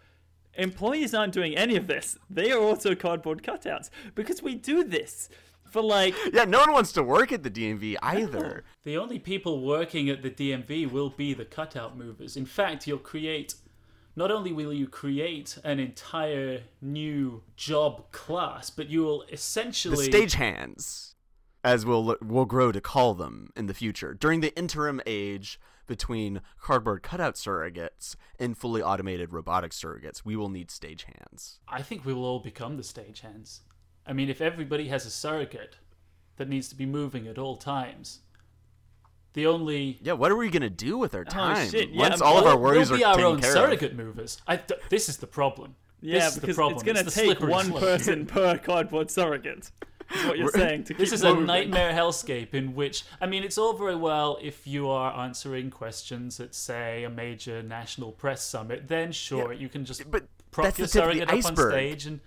Employees 0.54 1.14
aren't 1.16 1.34
doing 1.34 1.58
any 1.58 1.76
of 1.76 1.88
this. 1.88 2.18
They 2.30 2.52
are 2.52 2.62
also 2.62 2.94
cardboard 2.94 3.42
cutouts 3.42 3.90
because 4.14 4.44
we 4.44 4.54
do 4.56 4.84
this 4.84 5.28
for 5.70 5.82
like 5.82 6.16
Yeah, 6.34 6.46
no 6.46 6.60
one 6.60 6.72
wants 6.72 6.92
to 6.94 7.04
work 7.04 7.32
at 7.32 7.44
the 7.44 7.52
DMV 7.52 7.98
either. 8.02 8.64
The 8.84 8.98
only 8.98 9.20
people 9.20 9.62
working 9.62 10.10
at 10.10 10.22
the 10.22 10.32
DMV 10.32 10.92
will 10.92 11.10
be 11.10 11.34
the 11.34 11.46
cutout 11.46 11.98
movers. 11.98 12.36
In 12.36 12.46
fact, 12.46 12.88
you'll 12.88 12.98
create. 12.98 13.56
Not 14.16 14.32
only 14.32 14.52
will 14.52 14.74
you 14.74 14.88
create 14.88 15.58
an 15.64 15.80
entire 15.80 16.64
new 16.82 17.44
job 17.56 18.12
class, 18.12 18.70
but 18.70 18.90
you 18.90 19.04
will 19.04 19.24
essentially 19.32 20.10
The 20.10 20.12
stagehands, 20.12 21.14
as 21.64 21.86
we'll 21.86 22.18
we'll 22.22 22.46
grow 22.46 22.72
to 22.72 22.82
call 22.82 23.14
them 23.14 23.52
in 23.56 23.68
the 23.68 23.74
future, 23.74 24.14
during 24.14 24.42
the 24.42 24.56
interim 24.58 25.00
age 25.06 25.60
between 25.90 26.42
cardboard 26.62 27.02
cutout 27.02 27.36
surrogates 27.36 28.16
and 28.38 28.58
fully 28.58 28.82
automated 28.82 29.34
robotic 29.34 29.72
surrogates, 29.72 30.24
we 30.24 30.36
will 30.36 30.48
need 30.48 30.70
stagehands. 30.70 31.58
I 31.68 31.82
think 31.82 32.06
we 32.06 32.14
will 32.14 32.24
all 32.24 32.40
become 32.40 32.78
the 32.78 32.84
stagehands. 32.84 33.62
I 34.10 34.14
mean, 34.14 34.28
if 34.30 34.42
everybody 34.42 34.88
has 34.88 35.06
a 35.06 35.12
surrogate 35.12 35.76
that 36.38 36.50
needs 36.50 36.68
to 36.70 36.76
be 36.76 36.88
moving 36.88 37.28
at 37.28 37.38
all 37.38 37.56
times, 37.56 38.22
the 39.34 39.46
only 39.46 40.00
Yeah, 40.02 40.14
what 40.14 40.32
are 40.32 40.36
we 40.36 40.50
gonna 40.50 40.70
do 40.72 40.98
with 40.98 41.14
our 41.14 41.22
oh, 41.22 41.24
time 41.32 41.68
Oh, 41.68 41.70
shit, 41.70 41.90
yeah, 41.92 42.00
once 42.10 42.22
I'm- 42.22 42.28
all 42.28 42.40
of 42.40 42.46
our 42.48 42.58
we'll 42.58 42.74
worries 42.74 42.90
be 42.90 43.04
are 43.04 43.14
our 43.20 43.24
own 43.26 43.40
care 43.40 43.54
surrogate 43.54 43.96
movers. 43.96 44.42
I 44.48 44.58
th- 44.58 44.82
this 44.90 45.10
is 45.10 45.18
the 45.18 45.28
problem. 45.28 45.76
yeah, 46.02 46.16
this 46.16 46.30
is 46.30 46.36
the 46.36 46.42
because 46.42 46.56
problem. 46.56 46.74
it's 46.76 46.84
gonna 46.84 47.04
the 47.04 47.12
take 47.12 47.40
one 47.40 47.66
slope. 47.68 47.80
person 47.82 48.26
per 48.26 48.58
cardboard 48.58 49.12
surrogate. 49.12 49.70
Is 50.12 50.26
what 50.26 50.40
you're 50.40 50.50
saying 50.50 50.86
to 50.86 50.96
This 50.96 51.10
keep 51.10 51.14
is 51.18 51.24
a 51.24 51.36
nightmare 51.36 51.94
hellscape 51.94 52.56
in 52.56 52.74
which, 52.74 53.04
I 53.22 53.28
mean, 53.28 53.44
it's 53.44 53.60
all 53.60 53.74
very 53.74 53.96
well 53.96 54.40
if 54.42 54.66
you 54.66 54.90
are 54.90 55.16
answering 55.16 55.70
questions 55.70 56.40
at, 56.40 56.56
say, 56.56 57.04
a 57.04 57.12
major 57.12 57.62
national 57.62 58.14
press 58.14 58.44
summit. 58.44 58.88
Then 58.88 59.12
sure, 59.12 59.54
you 59.54 59.70
can 59.70 59.86
just 59.86 60.10
but 60.10 60.24
prop 60.50 60.64
your 60.80 60.88
the 60.88 60.92
tip 60.92 61.04
of 61.04 61.10
the 61.10 61.14
surrogate 61.28 61.46
up 61.46 61.46
on 61.46 61.56
stage 61.70 62.08
and 62.08 62.22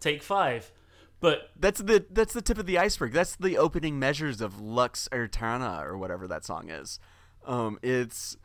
take 0.00 0.24
five. 0.24 0.72
But 1.20 1.50
That's 1.58 1.80
the 1.80 2.06
that's 2.10 2.32
the 2.32 2.42
tip 2.42 2.58
of 2.58 2.66
the 2.66 2.78
iceberg. 2.78 3.12
That's 3.12 3.34
the 3.34 3.58
opening 3.58 3.98
measures 3.98 4.40
of 4.40 4.60
Lux 4.60 5.08
Aeterna 5.10 5.84
or 5.84 5.98
whatever 5.98 6.28
that 6.28 6.44
song 6.44 6.70
is. 6.70 7.00
Um, 7.44 7.78
it's 7.82 8.36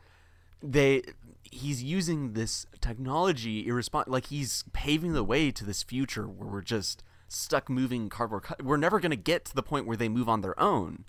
they 0.60 1.02
he's 1.44 1.82
using 1.84 2.32
this 2.32 2.66
technology 2.80 3.66
irrespon 3.66 4.08
like 4.08 4.26
he's 4.26 4.64
paving 4.72 5.12
the 5.12 5.22
way 5.22 5.50
to 5.52 5.64
this 5.64 5.82
future 5.84 6.26
where 6.26 6.48
we're 6.48 6.62
just 6.62 7.04
stuck 7.28 7.68
moving 7.70 8.08
cardboard. 8.08 8.42
Cut- 8.42 8.62
we're 8.62 8.76
never 8.76 8.98
gonna 8.98 9.14
get 9.14 9.44
to 9.46 9.54
the 9.54 9.62
point 9.62 9.86
where 9.86 9.96
they 9.96 10.08
move 10.08 10.28
on 10.28 10.40
their 10.40 10.58
own. 10.58 11.04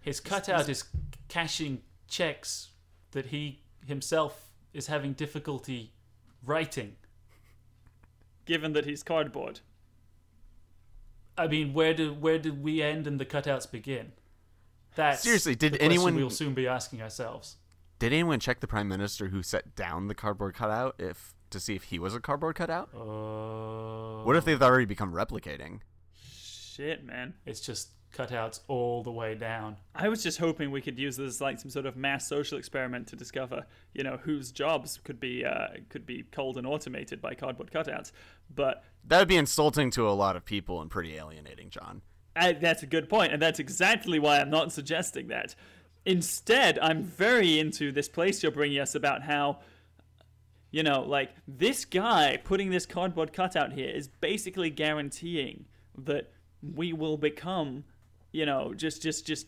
his 0.00 0.20
cutout 0.20 0.68
is 0.68 0.84
cashing 1.28 1.80
checks 2.08 2.68
that 3.12 3.26
he 3.26 3.62
himself 3.86 4.50
is 4.72 4.86
having 4.86 5.12
difficulty 5.12 5.92
writing. 6.44 6.96
given 8.44 8.72
that 8.74 8.84
he's 8.84 9.02
cardboard. 9.02 9.60
I 11.36 11.46
mean, 11.46 11.72
where 11.72 11.94
do 11.94 12.12
where 12.12 12.38
did 12.38 12.62
we 12.62 12.82
end 12.82 13.06
and 13.06 13.18
the 13.18 13.24
cutouts 13.26 13.70
begin? 13.70 14.12
That's 14.94 15.22
Seriously, 15.22 15.54
did 15.54 15.76
anyone- 15.80 16.14
We'll 16.14 16.28
soon 16.30 16.52
be 16.54 16.66
asking 16.66 17.00
ourselves. 17.00 17.56
Did 17.98 18.12
anyone 18.12 18.40
check 18.40 18.60
the 18.60 18.66
prime 18.66 18.88
minister 18.88 19.28
who 19.28 19.42
set 19.42 19.74
down 19.74 20.08
the 20.08 20.14
cardboard 20.14 20.54
cutout 20.54 20.96
if 20.98 21.34
to 21.50 21.60
see 21.60 21.74
if 21.76 21.84
he 21.84 21.98
was 21.98 22.14
a 22.14 22.20
cardboard 22.20 22.56
cutout? 22.56 22.90
Uh, 22.94 24.24
What 24.24 24.36
if 24.36 24.44
they've 24.44 24.60
already 24.60 24.84
become 24.86 25.12
replicating? 25.12 25.80
Shit, 26.20 27.04
man. 27.04 27.34
It's 27.46 27.60
just 27.60 27.90
cutouts 28.12 28.60
all 28.68 29.02
the 29.02 29.10
way 29.10 29.34
down. 29.34 29.76
I 29.94 30.08
was 30.08 30.22
just 30.22 30.38
hoping 30.38 30.70
we 30.70 30.80
could 30.80 30.98
use 30.98 31.16
this 31.16 31.28
as 31.28 31.40
like 31.40 31.58
some 31.58 31.70
sort 31.70 31.86
of 31.86 31.96
mass 31.96 32.26
social 32.26 32.58
experiment 32.58 33.06
to 33.08 33.16
discover, 33.16 33.64
you 33.94 34.04
know, 34.04 34.18
whose 34.18 34.52
jobs 34.52 34.98
could 35.02 35.18
be 35.18 35.44
uh, 35.44 35.68
could 35.88 36.06
be 36.06 36.24
cold 36.32 36.58
and 36.58 36.66
automated 36.66 37.20
by 37.20 37.34
cardboard 37.34 37.70
cutouts. 37.70 38.12
But 38.54 38.84
That 39.06 39.18
would 39.18 39.28
be 39.28 39.36
insulting 39.36 39.90
to 39.92 40.08
a 40.08 40.12
lot 40.12 40.36
of 40.36 40.44
people 40.44 40.80
and 40.80 40.90
pretty 40.90 41.16
alienating, 41.16 41.70
John. 41.70 42.02
I, 42.34 42.52
that's 42.52 42.82
a 42.82 42.86
good 42.86 43.08
point, 43.08 43.32
and 43.32 43.42
that's 43.42 43.58
exactly 43.58 44.18
why 44.18 44.40
I'm 44.40 44.50
not 44.50 44.72
suggesting 44.72 45.28
that. 45.28 45.54
Instead, 46.04 46.78
I'm 46.78 47.02
very 47.02 47.58
into 47.58 47.92
this 47.92 48.08
place 48.08 48.42
you're 48.42 48.52
bringing 48.52 48.80
us 48.80 48.94
about 48.94 49.22
how, 49.22 49.60
you 50.70 50.82
know, 50.82 51.02
like 51.02 51.30
this 51.46 51.84
guy 51.84 52.38
putting 52.42 52.70
this 52.70 52.86
cardboard 52.86 53.32
cutout 53.32 53.72
here 53.72 53.90
is 53.90 54.08
basically 54.08 54.70
guaranteeing 54.70 55.66
that 55.96 56.32
we 56.62 56.92
will 56.92 57.18
become, 57.18 57.84
you 58.32 58.46
know, 58.46 58.74
just 58.74 59.02
just 59.02 59.26
just 59.26 59.46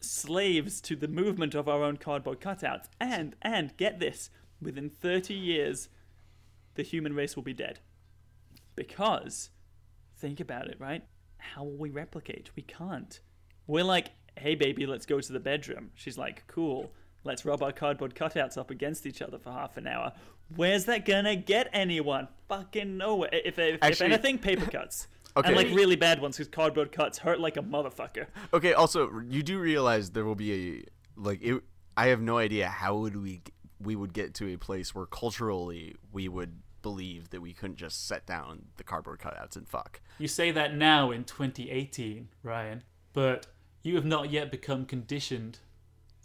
slaves 0.00 0.80
to 0.82 0.96
the 0.96 1.08
movement 1.08 1.54
of 1.54 1.68
our 1.68 1.82
own 1.82 1.96
cardboard 1.96 2.40
cutouts. 2.40 2.86
And 3.00 3.34
and 3.42 3.76
get 3.76 3.98
this, 3.98 4.30
within 4.60 4.90
30 4.90 5.34
years, 5.34 5.88
the 6.74 6.82
human 6.82 7.14
race 7.14 7.36
will 7.36 7.42
be 7.42 7.54
dead. 7.54 7.80
Because 8.76 9.50
think 10.16 10.40
about 10.40 10.68
it, 10.68 10.76
right? 10.78 11.04
How 11.38 11.64
will 11.64 11.76
we 11.76 11.90
replicate? 11.90 12.50
We 12.54 12.62
can't. 12.62 13.20
We're 13.66 13.84
like, 13.84 14.08
hey, 14.38 14.54
baby, 14.54 14.86
let's 14.86 15.06
go 15.06 15.20
to 15.20 15.32
the 15.32 15.40
bedroom. 15.40 15.90
She's 15.94 16.18
like, 16.18 16.46
cool. 16.46 16.92
let's 17.24 17.44
rub 17.44 17.62
our 17.62 17.72
cardboard 17.72 18.14
cutouts 18.14 18.56
up 18.56 18.70
against 18.70 19.06
each 19.06 19.22
other 19.22 19.38
for 19.38 19.50
half 19.50 19.76
an 19.76 19.86
hour. 19.86 20.12
Where's 20.54 20.84
that 20.86 21.04
gonna 21.04 21.36
get 21.36 21.68
anyone? 21.72 22.28
Fucking 22.48 22.96
nowhere. 22.96 23.30
If, 23.32 23.58
if, 23.58 23.78
if 23.82 24.00
anything, 24.00 24.38
paper 24.38 24.66
cuts. 24.70 25.06
Okay. 25.36 25.48
And 25.48 25.56
like 25.56 25.68
really 25.68 25.96
bad 25.96 26.20
ones 26.20 26.36
because 26.36 26.48
cardboard 26.48 26.92
cuts 26.92 27.18
hurt 27.18 27.40
like 27.40 27.56
a 27.56 27.62
motherfucker. 27.62 28.26
Okay. 28.52 28.74
Also, 28.74 29.10
you 29.28 29.42
do 29.42 29.58
realize 29.58 30.10
there 30.10 30.24
will 30.24 30.34
be 30.34 30.52
a 30.52 30.84
like 31.16 31.42
it. 31.42 31.62
I 31.96 32.08
have 32.08 32.20
no 32.20 32.38
idea 32.38 32.68
how 32.68 32.96
would 32.96 33.16
we 33.16 33.42
we 33.80 33.96
would 33.96 34.12
get 34.12 34.34
to 34.34 34.52
a 34.52 34.56
place 34.56 34.94
where 34.94 35.06
culturally 35.06 35.96
we 36.12 36.28
would 36.28 36.60
believe 36.82 37.30
that 37.30 37.40
we 37.40 37.52
couldn't 37.52 37.76
just 37.76 38.06
set 38.06 38.26
down 38.26 38.66
the 38.76 38.84
cardboard 38.84 39.20
cutouts 39.20 39.56
and 39.56 39.68
fuck. 39.68 40.00
You 40.18 40.28
say 40.28 40.50
that 40.50 40.74
now 40.74 41.10
in 41.10 41.24
2018, 41.24 42.28
Ryan, 42.42 42.82
but 43.12 43.46
you 43.82 43.94
have 43.94 44.04
not 44.04 44.30
yet 44.30 44.50
become 44.50 44.84
conditioned 44.84 45.58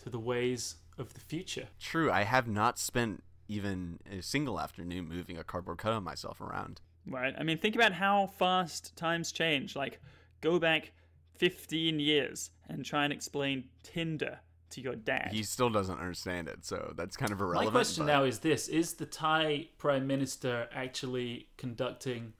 to 0.04 0.10
the 0.10 0.20
ways 0.20 0.76
of 0.98 1.14
the 1.14 1.20
future. 1.20 1.68
True. 1.80 2.12
I 2.12 2.24
have 2.24 2.48
not 2.48 2.80
spent 2.80 3.24
even 3.48 4.00
a 4.12 4.22
single 4.22 4.60
afternoon 4.60 5.08
moving 5.08 5.38
a 5.38 5.44
cardboard 5.44 5.78
cutout 5.78 6.04
myself 6.04 6.42
around. 6.42 6.82
Right. 7.10 7.34
I 7.38 7.44
mean, 7.44 7.58
think 7.58 7.76
about 7.76 7.94
how 7.94 8.28
fast 8.28 8.96
times 8.96 9.32
change. 9.32 9.76
Like, 9.76 10.00
go 10.42 10.60
back 10.60 10.92
15 11.36 12.00
years 12.00 12.52
and 12.68 12.84
try 12.84 13.04
and 13.04 13.14
explain 13.14 13.66
Tinder 13.84 14.40
to 14.72 14.82
your 14.82 14.96
dad. 14.96 15.30
He 15.32 15.44
still 15.44 15.70
doesn't 15.70 15.98
understand 15.98 16.48
it, 16.48 16.66
so 16.66 16.94
that's 16.96 17.16
kind 17.16 17.32
of 17.32 17.40
irrelevant. 17.40 17.74
My 17.74 17.80
question 17.80 18.06
but- 18.06 18.12
now 18.12 18.24
is 18.24 18.40
this 18.40 18.68
Is 18.68 18.96
the 18.96 19.06
Thai 19.06 19.70
Prime 19.78 20.08
Minister 20.08 20.68
actually 20.74 21.48
conducting 21.58 22.34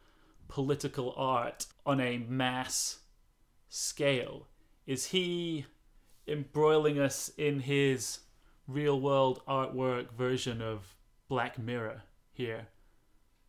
political 0.48 1.14
art 1.16 1.68
on 1.86 2.00
a 2.02 2.18
mass 2.18 3.00
scale? 3.70 4.48
Is 4.86 5.08
he 5.08 5.66
embroiling 6.28 7.00
us 7.00 7.30
in 7.38 7.62
his 7.62 8.20
real 8.68 9.00
world 9.00 9.42
artwork 9.48 10.12
version 10.12 10.62
of 10.62 10.96
Black 11.30 11.58
Mirror 11.58 12.04
here? 12.34 12.68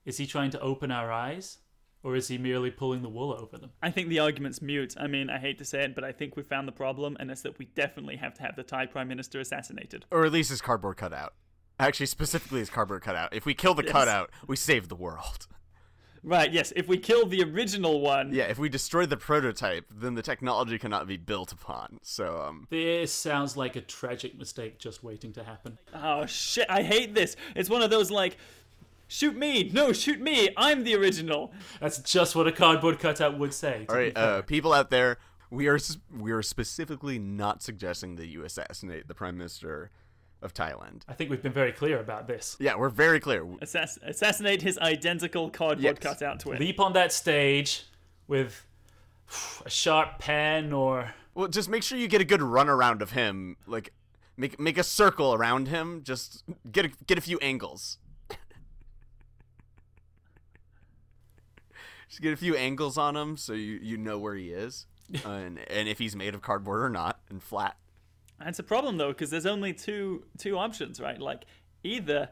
Is 0.09 0.17
he 0.17 0.27
trying 0.27 0.51
to 0.53 0.61
open 0.61 0.91
our 0.91 1.13
eyes? 1.13 1.59
Or 2.03 2.17
is 2.17 2.29
he 2.29 2.39
merely 2.39 2.71
pulling 2.71 3.03
the 3.03 3.11
wool 3.11 3.31
over 3.31 3.59
them? 3.59 3.73
I 3.83 3.91
think 3.91 4.09
the 4.09 4.21
argument's 4.21 4.63
mute. 4.63 4.95
I 4.99 5.07
mean, 5.07 5.29
I 5.29 5.39
hate 5.39 5.59
to 5.59 5.67
say 5.67 5.83
it, 5.85 5.95
but 5.95 6.03
I 6.03 6.13
think 6.13 6.35
we 6.35 6.43
found 6.43 6.67
the 6.67 6.73
problem, 6.73 7.15
and 7.21 7.31
it's 7.31 7.43
that 7.43 7.59
we 7.59 7.67
definitely 7.67 8.17
have 8.17 8.33
to 8.35 8.43
have 8.43 8.57
the 8.57 8.63
Thai 8.63 8.87
Prime 8.87 9.09
Minister 9.09 9.39
assassinated. 9.41 10.07
or 10.11 10.25
at 10.25 10.33
least 10.33 10.49
his 10.49 10.63
cardboard 10.63 10.97
cutout. 10.97 11.35
Actually, 11.79 12.07
specifically 12.07 12.61
his 12.61 12.71
cardboard 12.71 13.03
cutout. 13.03 13.35
If 13.35 13.45
we 13.45 13.53
kill 13.53 13.75
the 13.75 13.83
Yes. 13.83 13.93
cutout, 13.93 14.31
we 14.47 14.57
save 14.57 14.89
the 14.89 14.95
world. 14.97 15.47
Right, 16.25 16.53
yes, 16.53 16.73
if 16.75 16.89
we 16.89 16.99
kill 16.99 17.27
the 17.27 17.43
original 17.45 18.01
one. 18.01 18.33
Yeah, 18.33 18.45
if 18.45 18.59
we 18.59 18.69
destroy 18.69 19.07
the 19.07 19.17
prototype, 19.17 19.87
then 19.95 20.15
the 20.15 20.23
technology 20.23 20.77
cannot 20.79 21.07
be 21.07 21.17
built 21.17 21.53
upon. 21.53 21.99
So, 22.03 22.41
um, 22.43 22.67
This 22.71 23.13
sounds 23.13 23.57
like 23.57 23.77
a 23.77 23.81
tragic 23.81 24.37
mistake 24.37 24.79
just 24.79 25.05
waiting 25.05 25.33
to 25.35 25.45
happen. 25.45 25.79
Oh, 25.95 26.27
shit, 26.27 26.67
I 26.69 26.83
hate 26.83 27.15
this. 27.15 27.37
It's 27.55 27.71
one 27.71 27.83
of 27.83 27.91
those, 27.91 28.11
like, 28.11 28.37
shoot 29.09 29.35
me, 29.37 29.71
no, 29.73 29.93
shoot 29.93 30.21
me, 30.21 30.51
I'm 30.57 30.85
the 30.85 30.95
original. 30.95 31.53
That's 31.81 31.99
just 31.99 32.37
what 32.37 32.47
a 32.47 32.53
cardboard 32.53 33.01
cutout 33.01 33.37
would 33.39 33.53
say. 33.53 33.85
to 33.87 33.91
all 33.91 33.97
be 33.97 34.03
right, 34.05 34.15
fair. 34.15 34.25
uh, 34.39 34.43
people 34.43 34.73
out 34.73 34.91
there, 34.91 35.19
we 35.51 35.67
are 35.67 35.79
we 36.17 36.31
are 36.31 36.43
specifically 36.43 37.19
not 37.19 37.63
suggesting 37.63 38.17
that 38.17 38.27
you 38.27 38.45
assassinate 38.45 39.09
the 39.09 39.15
prime 39.15 39.37
minister 39.39 39.91
of 40.43 40.55
Thailand. 40.55 41.03
I 41.09 41.15
think 41.15 41.31
we've 41.31 41.43
been 41.43 41.53
very 41.53 41.73
clear 41.73 41.99
about 41.99 42.29
this. 42.29 42.57
Yeah, 42.61 42.77
we're 42.77 42.91
very 42.91 43.19
clear. 43.19 43.45
Assass- 43.45 43.99
assassinate 44.07 44.63
his 44.63 44.79
identical 44.79 45.51
cardboard 45.51 45.83
Yes. 45.83 45.99
cutout 45.99 46.39
twin. 46.41 46.59
Leap 46.61 46.79
on 46.79 46.93
that 46.93 47.13
stage 47.13 47.85
with 48.29 48.65
a 49.67 49.71
sharp 49.71 50.19
pen 50.21 50.73
or 50.73 51.13
Well, 51.35 51.49
just 51.49 51.69
make 51.69 51.83
sure 51.83 51.99
you 51.99 52.09
get 52.09 52.21
a 52.21 52.25
good 52.25 52.43
run 52.43 52.69
around 52.69 53.03
of 53.03 53.13
him. 53.13 53.57
Like, 53.67 53.93
make 54.37 54.61
make 54.61 54.79
a 54.79 54.85
circle 54.85 55.35
around 55.35 55.69
him. 55.69 56.03
Just 56.05 56.45
get 56.71 56.85
a, 56.85 56.89
get 57.07 57.19
a 57.19 57.23
few 57.23 57.39
angles. 57.41 57.99
Just 62.09 62.21
get 62.23 62.33
a 62.33 62.37
few 62.37 62.57
angles 62.57 62.97
on 62.99 63.17
him 63.17 63.37
so 63.37 63.53
you, 63.53 63.79
you 63.83 63.97
know 63.97 64.19
where 64.19 64.35
he 64.35 64.51
is, 64.51 64.87
uh, 65.25 65.29
and 65.29 65.59
and 65.71 65.89
if 65.89 65.99
he's 65.99 66.17
made 66.17 66.35
of 66.35 66.43
cardboard 66.43 66.81
or 66.83 66.91
not, 66.91 67.21
and 67.31 67.43
flat. 67.43 67.77
That's 68.39 68.59
a 68.59 68.63
problem 68.63 68.97
though, 68.99 69.09
because 69.09 69.31
there's 69.31 69.47
only 69.47 69.73
two 69.73 70.25
two 70.39 70.57
options, 70.59 71.01
right? 71.01 71.21
Like 71.21 71.45
either 71.83 72.29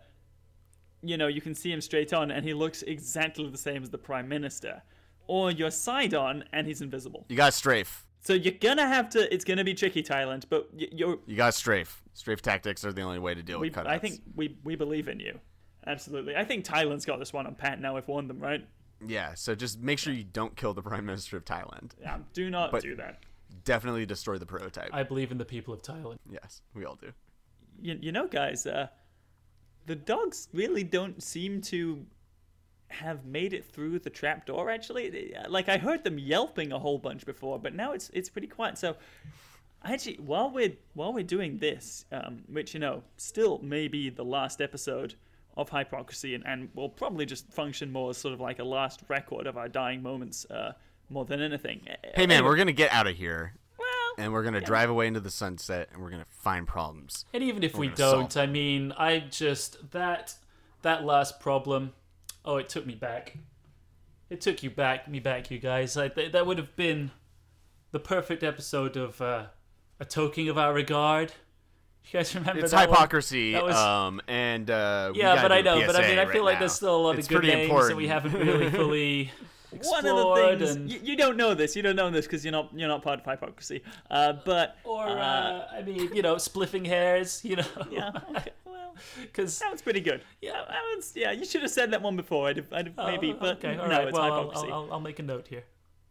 you 1.02 1.16
know 1.16 1.26
you 1.26 1.40
can 1.40 1.54
see 1.54 1.70
him 1.72 1.80
straight 1.80 2.12
on 2.12 2.30
and 2.30 2.44
he 2.44 2.54
looks 2.54 2.82
exactly 2.82 3.48
the 3.48 3.58
same 3.58 3.82
as 3.82 3.90
the 3.90 3.98
prime 3.98 4.28
minister, 4.28 4.82
or 5.26 5.50
you're 5.50 5.70
side 5.70 6.14
on 6.14 6.44
and 6.52 6.66
he's 6.66 6.80
invisible. 6.80 7.24
You 7.28 7.36
got 7.36 7.54
strafe. 7.54 8.04
So 8.20 8.32
you're 8.34 8.54
gonna 8.60 8.86
have 8.88 9.08
to. 9.10 9.32
It's 9.32 9.44
gonna 9.44 9.62
be 9.64 9.74
tricky, 9.74 10.02
Thailand, 10.02 10.44
but 10.48 10.68
y- 10.74 10.88
you're. 10.90 11.18
You 11.26 11.36
got 11.36 11.54
strafe. 11.54 12.02
Strafe 12.14 12.42
tactics 12.42 12.84
are 12.84 12.92
the 12.92 13.02
only 13.02 13.18
way 13.20 13.34
to 13.34 13.42
deal 13.42 13.60
We, 13.60 13.68
with 13.68 13.76
cutouts. 13.78 13.86
I 13.86 13.98
think 13.98 14.20
we 14.34 14.56
we 14.64 14.74
believe 14.74 15.06
in 15.08 15.20
you. 15.20 15.38
Absolutely. 15.86 16.34
I 16.34 16.44
think 16.44 16.64
Thailand's 16.64 17.04
got 17.04 17.20
this 17.20 17.32
one 17.32 17.46
on 17.46 17.54
pat 17.54 17.80
now. 17.80 17.94
We've 17.94 18.08
warned 18.08 18.28
them, 18.28 18.40
right? 18.40 18.66
Yeah. 19.04 19.34
So 19.34 19.54
just 19.54 19.80
make 19.80 19.98
sure 19.98 20.12
you 20.12 20.24
don't 20.24 20.56
kill 20.56 20.74
the 20.74 20.82
prime 20.82 21.04
minister 21.06 21.36
of 21.36 21.44
Thailand. 21.44 21.92
Yeah. 22.00 22.18
Do 22.32 22.50
not 22.50 22.70
But- 22.72 22.82
do 22.82 22.94
that. 22.96 23.20
Definitely 23.64 24.06
destroy 24.06 24.38
the 24.38 24.46
prototype. 24.46 24.90
I 24.92 25.02
believe 25.02 25.30
in 25.32 25.38
the 25.38 25.44
people 25.44 25.72
of 25.74 25.82
Thailand. 25.82 26.18
yes, 26.30 26.62
we 26.74 26.84
all 26.84 26.96
do. 26.96 27.12
You, 27.80 27.98
you 28.00 28.12
know, 28.12 28.26
guys. 28.26 28.66
Uh, 28.66 28.88
the 29.86 29.96
dogs 29.96 30.48
really 30.52 30.82
don't 30.84 31.22
seem 31.22 31.60
to 31.62 32.04
have 32.88 33.24
made 33.24 33.52
it 33.52 33.64
through 33.64 33.98
the 34.00 34.10
trapdoor. 34.10 34.70
Actually, 34.70 35.34
uh, 35.34 35.48
like 35.48 35.68
I 35.68 35.78
heard 35.78 36.04
them 36.04 36.18
yelping 36.18 36.72
a 36.72 36.78
whole 36.78 36.98
bunch 36.98 37.24
before, 37.26 37.58
but 37.58 37.74
now 37.74 37.92
it's 37.92 38.10
it's 38.10 38.28
pretty 38.28 38.48
quiet. 38.48 38.78
So. 38.78 38.96
Actually, 39.84 40.16
while 40.16 40.50
we're 40.50 40.72
while 40.94 41.12
we're 41.12 41.22
doing 41.22 41.58
this, 41.58 42.06
um, 42.10 42.42
which 42.48 42.74
you 42.74 42.80
know 42.80 43.04
still 43.18 43.60
may 43.62 43.86
be 43.86 44.10
the 44.10 44.24
last 44.24 44.60
episode 44.60 45.14
of 45.56 45.70
hypocrisy, 45.70 46.34
and, 46.34 46.44
and 46.46 46.68
will 46.74 46.88
probably 46.88 47.26
just 47.26 47.52
function 47.52 47.90
more 47.90 48.10
as 48.10 48.18
sort 48.18 48.34
of 48.34 48.40
like 48.40 48.58
a 48.58 48.64
last 48.64 49.00
record 49.08 49.46
of 49.46 49.56
our 49.56 49.68
dying 49.68 50.02
moments, 50.02 50.44
uh, 50.50 50.72
more 51.08 51.24
than 51.24 51.40
anything. 51.40 51.80
Hey 52.14 52.26
man, 52.26 52.44
we're 52.44 52.56
gonna 52.56 52.72
get 52.72 52.92
out 52.92 53.06
of 53.06 53.16
here. 53.16 53.54
well, 53.78 53.86
and 54.18 54.32
we're 54.32 54.42
gonna 54.42 54.60
drive 54.60 54.90
away 54.90 55.06
into 55.06 55.20
the 55.20 55.30
sunset 55.30 55.88
and 55.92 56.02
we're 56.02 56.10
gonna 56.10 56.26
find 56.28 56.66
problems. 56.66 57.24
And 57.32 57.42
even 57.42 57.62
if 57.62 57.76
we 57.76 57.86
gonna 57.86 57.96
solve 57.96 58.20
don't, 58.30 58.36
I 58.36 58.46
mean, 58.46 58.92
I 58.92 59.20
just 59.20 59.90
that 59.92 60.34
that 60.82 61.04
last 61.04 61.40
problem. 61.40 61.92
Oh, 62.44 62.56
it 62.56 62.68
took 62.68 62.86
me 62.86 62.94
back. 62.94 63.36
It 64.28 64.40
took 64.40 64.62
you 64.62 64.70
back, 64.70 65.08
me 65.08 65.20
back, 65.20 65.50
you 65.50 65.58
guys. 65.58 65.96
I, 65.96 66.08
th- 66.08 66.32
that 66.32 66.46
would 66.46 66.58
have 66.58 66.74
been 66.76 67.12
the 67.92 68.00
perfect 68.00 68.42
episode 68.42 68.96
of 68.96 69.20
uh, 69.20 69.46
a 70.00 70.04
token 70.04 70.48
of 70.48 70.58
our 70.58 70.74
regard. 70.74 71.32
You 72.06 72.12
guys 72.20 72.34
remember 72.34 72.62
It's 72.62 72.70
that 72.72 72.88
one? 72.88 72.96
hypocrisy, 72.96 73.52
That 73.52 73.64
was- 73.64 73.76
um, 73.76 74.20
and 74.28 74.70
uh, 74.70 75.12
yeah, 75.14 75.34
gotta 75.34 75.42
but 75.42 75.52
I 75.52 75.62
do 75.62 75.68
a 75.68 75.74
know. 75.80 75.86
But 75.86 75.96
I 75.96 76.08
mean, 76.08 76.18
I 76.18 76.24
right 76.24 76.32
feel 76.32 76.44
like 76.44 76.54
now. 76.54 76.60
there's 76.60 76.72
still 76.74 76.96
a 76.96 76.98
lot 77.02 77.18
it's 77.18 77.26
of 77.26 77.30
good 77.30 77.36
pretty 77.42 77.48
names 77.54 77.64
important. 77.64 77.90
that 77.90 77.96
we 77.96 78.06
haven't 78.08 78.32
really 78.34 78.70
fully 78.82 79.32
one 79.82 79.98
of 79.98 80.04
the 80.04 80.10
explored. 80.14 80.58
things 80.60 80.70
and, 80.76 80.90
you, 80.90 81.00
you 81.02 81.16
don't 81.16 81.36
know 81.36 81.52
this. 81.54 81.74
You 81.74 81.82
don't 81.82 81.96
know 81.96 82.08
this 82.10 82.24
because 82.26 82.44
you're 82.44 82.52
not 82.52 82.70
you're 82.74 82.88
not 82.88 83.02
part 83.02 83.20
of 83.20 83.24
hypocrisy. 83.26 83.82
Uh, 84.10 84.34
but 84.44 84.76
or 84.84 85.04
uh, 85.04 85.10
uh, 85.10 85.68
I 85.74 85.82
mean, 85.82 86.14
you 86.14 86.22
know, 86.22 86.36
spliffing 86.36 86.86
hairs. 86.86 87.44
You 87.44 87.56
know, 87.56 87.66
yeah, 87.90 88.10
okay, 88.36 88.50
well, 88.64 88.94
because 89.22 89.52
sounds 89.54 89.82
pretty 89.82 90.00
good. 90.00 90.22
Yeah, 90.40 90.52
that 90.68 90.80
was, 90.94 91.12
yeah. 91.16 91.32
You 91.32 91.44
should 91.44 91.62
have 91.62 91.72
said 91.72 91.90
that 91.90 92.02
one 92.02 92.16
before. 92.16 92.46
I'd 92.48 92.58
have, 92.58 92.72
I'd 92.72 92.86
have 92.86 92.96
maybe, 92.98 93.32
but 93.32 93.56
Oh, 93.64 93.68
okay, 93.68 93.76
no, 93.76 93.86
right. 93.88 94.06
it's 94.08 94.16
well, 94.16 94.24
hypocrisy. 94.24 94.68
I'll, 94.70 94.84
I'll, 94.84 94.92
I'll 94.94 95.00
make 95.00 95.18
a 95.18 95.22
note 95.24 95.48
here. 95.48 95.64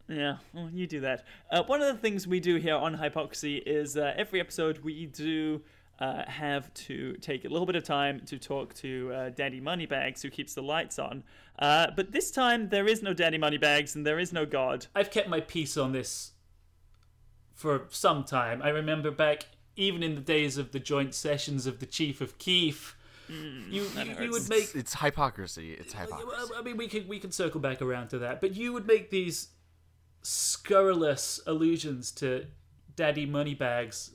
Yeah, 0.08 0.36
well, 0.52 0.70
you 0.72 0.86
do 0.86 1.00
that. 1.00 1.24
Uh, 1.50 1.64
one 1.64 1.82
of 1.82 1.88
the 1.88 2.00
things 2.00 2.28
we 2.28 2.38
do 2.38 2.56
here 2.56 2.76
on 2.76 2.94
Hypocrisy 2.94 3.56
is 3.56 3.96
uh, 3.96 4.14
every 4.16 4.38
episode 4.38 4.78
we 4.84 5.06
do 5.06 5.62
uh, 5.98 6.24
have 6.26 6.72
to 6.74 7.14
take 7.14 7.44
a 7.44 7.48
little 7.48 7.66
bit 7.66 7.76
of 7.76 7.84
time 7.84 8.20
to 8.26 8.38
talk 8.38 8.74
to 8.74 9.10
uh, 9.14 9.28
Daddy 9.30 9.60
Moneybags, 9.60 10.22
who 10.22 10.30
keeps 10.30 10.54
the 10.54 10.62
lights 10.62 10.98
on. 10.98 11.22
Uh, 11.58 11.86
but 11.96 12.12
this 12.12 12.30
time 12.30 12.68
there 12.68 12.86
is 12.86 13.02
no 13.02 13.14
Daddy 13.14 13.38
Moneybags 13.38 13.94
and 13.94 14.06
there 14.06 14.18
is 14.18 14.32
no 14.32 14.44
God. 14.44 14.86
I've 14.94 15.10
kept 15.10 15.28
my 15.28 15.40
peace 15.40 15.76
on 15.76 15.92
this 15.92 16.32
for 17.54 17.84
some 17.88 18.24
time. 18.24 18.60
I 18.62 18.68
remember 18.68 19.10
back, 19.10 19.46
even 19.76 20.02
in 20.02 20.14
the 20.14 20.20
days 20.20 20.58
of 20.58 20.72
the 20.72 20.78
joint 20.80 21.14
sessions 21.14 21.66
of 21.66 21.80
the 21.80 21.86
Chief 21.86 22.20
of 22.20 22.38
Keef, 22.38 22.94
Mm, 23.28 23.72
you, 23.72 23.82
you, 23.82 24.04
you 24.22 24.30
would 24.30 24.42
It's, 24.42 24.48
make. 24.48 24.72
it's 24.76 24.94
hypocrisy. 24.94 25.72
It's 25.72 25.92
hypocrisy. 25.92 26.52
I 26.56 26.62
mean, 26.62 26.76
we 26.76 26.86
can 26.86 27.08
we 27.08 27.18
can 27.18 27.32
circle 27.32 27.60
back 27.60 27.82
around 27.82 28.06
to 28.10 28.18
that, 28.20 28.40
but 28.40 28.54
you 28.54 28.72
would 28.72 28.86
make 28.86 29.10
these 29.10 29.48
scurrilous 30.22 31.40
allusions 31.46 32.12
to 32.12 32.46
Daddy 32.94 33.26
Moneybags, 33.26 34.12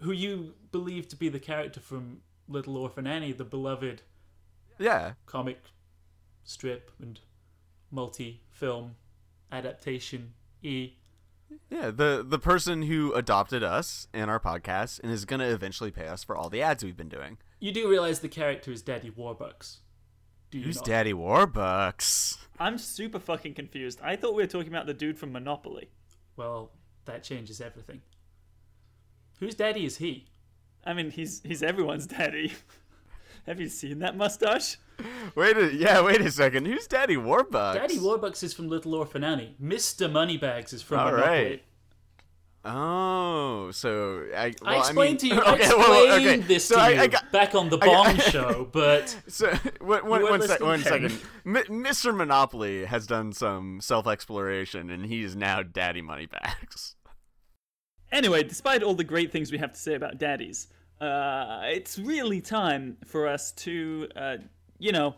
who 0.00 0.12
you 0.12 0.54
believe 0.72 1.08
to 1.08 1.16
be 1.16 1.28
the 1.28 1.40
character 1.40 1.80
from 1.80 2.22
Little 2.48 2.76
Orphan 2.76 3.06
Annie, 3.06 3.32
the 3.32 3.44
beloved 3.44 4.02
Yeah, 4.78 5.12
comic 5.26 5.60
strip 6.44 6.90
and 7.00 7.20
multi-film 7.90 8.96
adaptation. 9.52 10.34
E. 10.62 10.94
yeah. 11.70 11.90
The 11.90 12.24
the 12.26 12.38
person 12.38 12.82
who 12.82 13.12
adopted 13.14 13.62
us 13.62 14.08
and 14.12 14.30
our 14.30 14.40
podcast 14.40 15.00
and 15.02 15.10
is 15.12 15.24
gonna 15.24 15.48
eventually 15.48 15.90
pay 15.90 16.06
us 16.06 16.22
for 16.24 16.36
all 16.36 16.48
the 16.50 16.62
ads 16.62 16.84
we've 16.84 16.96
been 16.96 17.08
doing. 17.08 17.38
You 17.60 17.72
do 17.72 17.88
realize 17.88 18.20
the 18.20 18.28
character 18.28 18.70
is 18.72 18.82
Daddy 18.82 19.10
Warbucks. 19.10 19.78
Do 20.50 20.58
you 20.58 20.64
Who's 20.64 20.76
not? 20.76 20.84
Daddy 20.86 21.12
Warbucks? 21.12 22.38
I'm 22.58 22.76
super 22.78 23.18
fucking 23.20 23.54
confused. 23.54 24.00
I 24.02 24.16
thought 24.16 24.34
we 24.34 24.42
were 24.42 24.48
talking 24.48 24.68
about 24.68 24.86
the 24.86 24.94
dude 24.94 25.18
from 25.18 25.32
Monopoly. 25.32 25.90
Well, 26.36 26.72
that 27.04 27.22
changes 27.22 27.60
everything. 27.60 28.02
Whose 29.40 29.54
daddy 29.54 29.84
is 29.84 29.96
he? 29.96 30.26
I 30.84 30.92
mean, 30.94 31.10
he's 31.10 31.40
he's 31.44 31.62
everyone's 31.62 32.06
daddy. 32.06 32.52
Have 33.46 33.60
you 33.60 33.68
seen 33.68 33.98
that 34.00 34.16
mustache? 34.16 34.76
Wait 35.34 35.56
a 35.56 35.74
yeah, 35.74 36.02
wait 36.02 36.20
a 36.20 36.30
second. 36.30 36.66
Who's 36.66 36.86
Daddy 36.86 37.16
Warbucks? 37.16 37.74
Daddy 37.74 37.96
Warbucks 37.98 38.42
is 38.42 38.52
from 38.52 38.68
Little 38.68 38.94
Orphan 38.94 39.24
Annie. 39.24 39.56
Mr. 39.62 40.12
Moneybags 40.12 40.72
is 40.74 40.82
from 40.82 40.98
All 41.00 41.06
Monopoly. 41.10 41.26
right. 41.48 41.62
Oh, 42.62 43.70
so 43.72 44.26
I, 44.36 44.52
well, 44.60 44.74
I 44.74 44.78
explained 44.80 45.22
mean, 45.22 45.30
to 45.30 45.36
you. 45.36 45.40
I 45.40 45.52
okay, 45.54 45.62
explained 45.64 45.78
well, 45.88 46.06
well, 46.06 46.16
okay, 46.16 46.36
this 46.40 46.66
so 46.66 46.74
to 46.74 46.80
I, 46.82 46.88
you 46.90 47.00
I 47.00 47.06
got, 47.06 47.32
back 47.32 47.54
on 47.54 47.70
the 47.70 47.78
I 47.80 47.86
got- 47.86 48.22
Show, 48.30 48.68
but 48.70 49.16
So 49.28 49.50
one, 49.80 50.06
one, 50.06 50.22
weren't 50.22 50.30
one, 50.40 50.42
sec- 50.42 50.60
one 50.60 50.80
listening 50.82 51.08
second. 51.08 51.56
M- 51.70 51.82
Mr. 51.84 52.14
Monopoly 52.14 52.84
has 52.84 53.06
done 53.06 53.32
some 53.32 53.80
self-exploration, 53.80 54.90
and 54.90 55.06
he 55.06 55.22
is 55.22 55.34
now 55.34 55.62
Daddy 55.62 56.02
Moneybags. 56.02 56.96
Anyway, 58.12 58.42
despite 58.42 58.82
all 58.82 58.94
the 58.94 59.04
great 59.04 59.30
things 59.30 59.52
we 59.52 59.58
have 59.58 59.72
to 59.72 59.78
say 59.78 59.94
about 59.94 60.18
daddies, 60.18 60.68
uh, 61.00 61.62
it's 61.64 61.98
really 61.98 62.40
time 62.40 62.96
for 63.06 63.28
us 63.28 63.52
to, 63.52 64.08
uh, 64.16 64.36
you 64.78 64.92
know. 64.92 65.14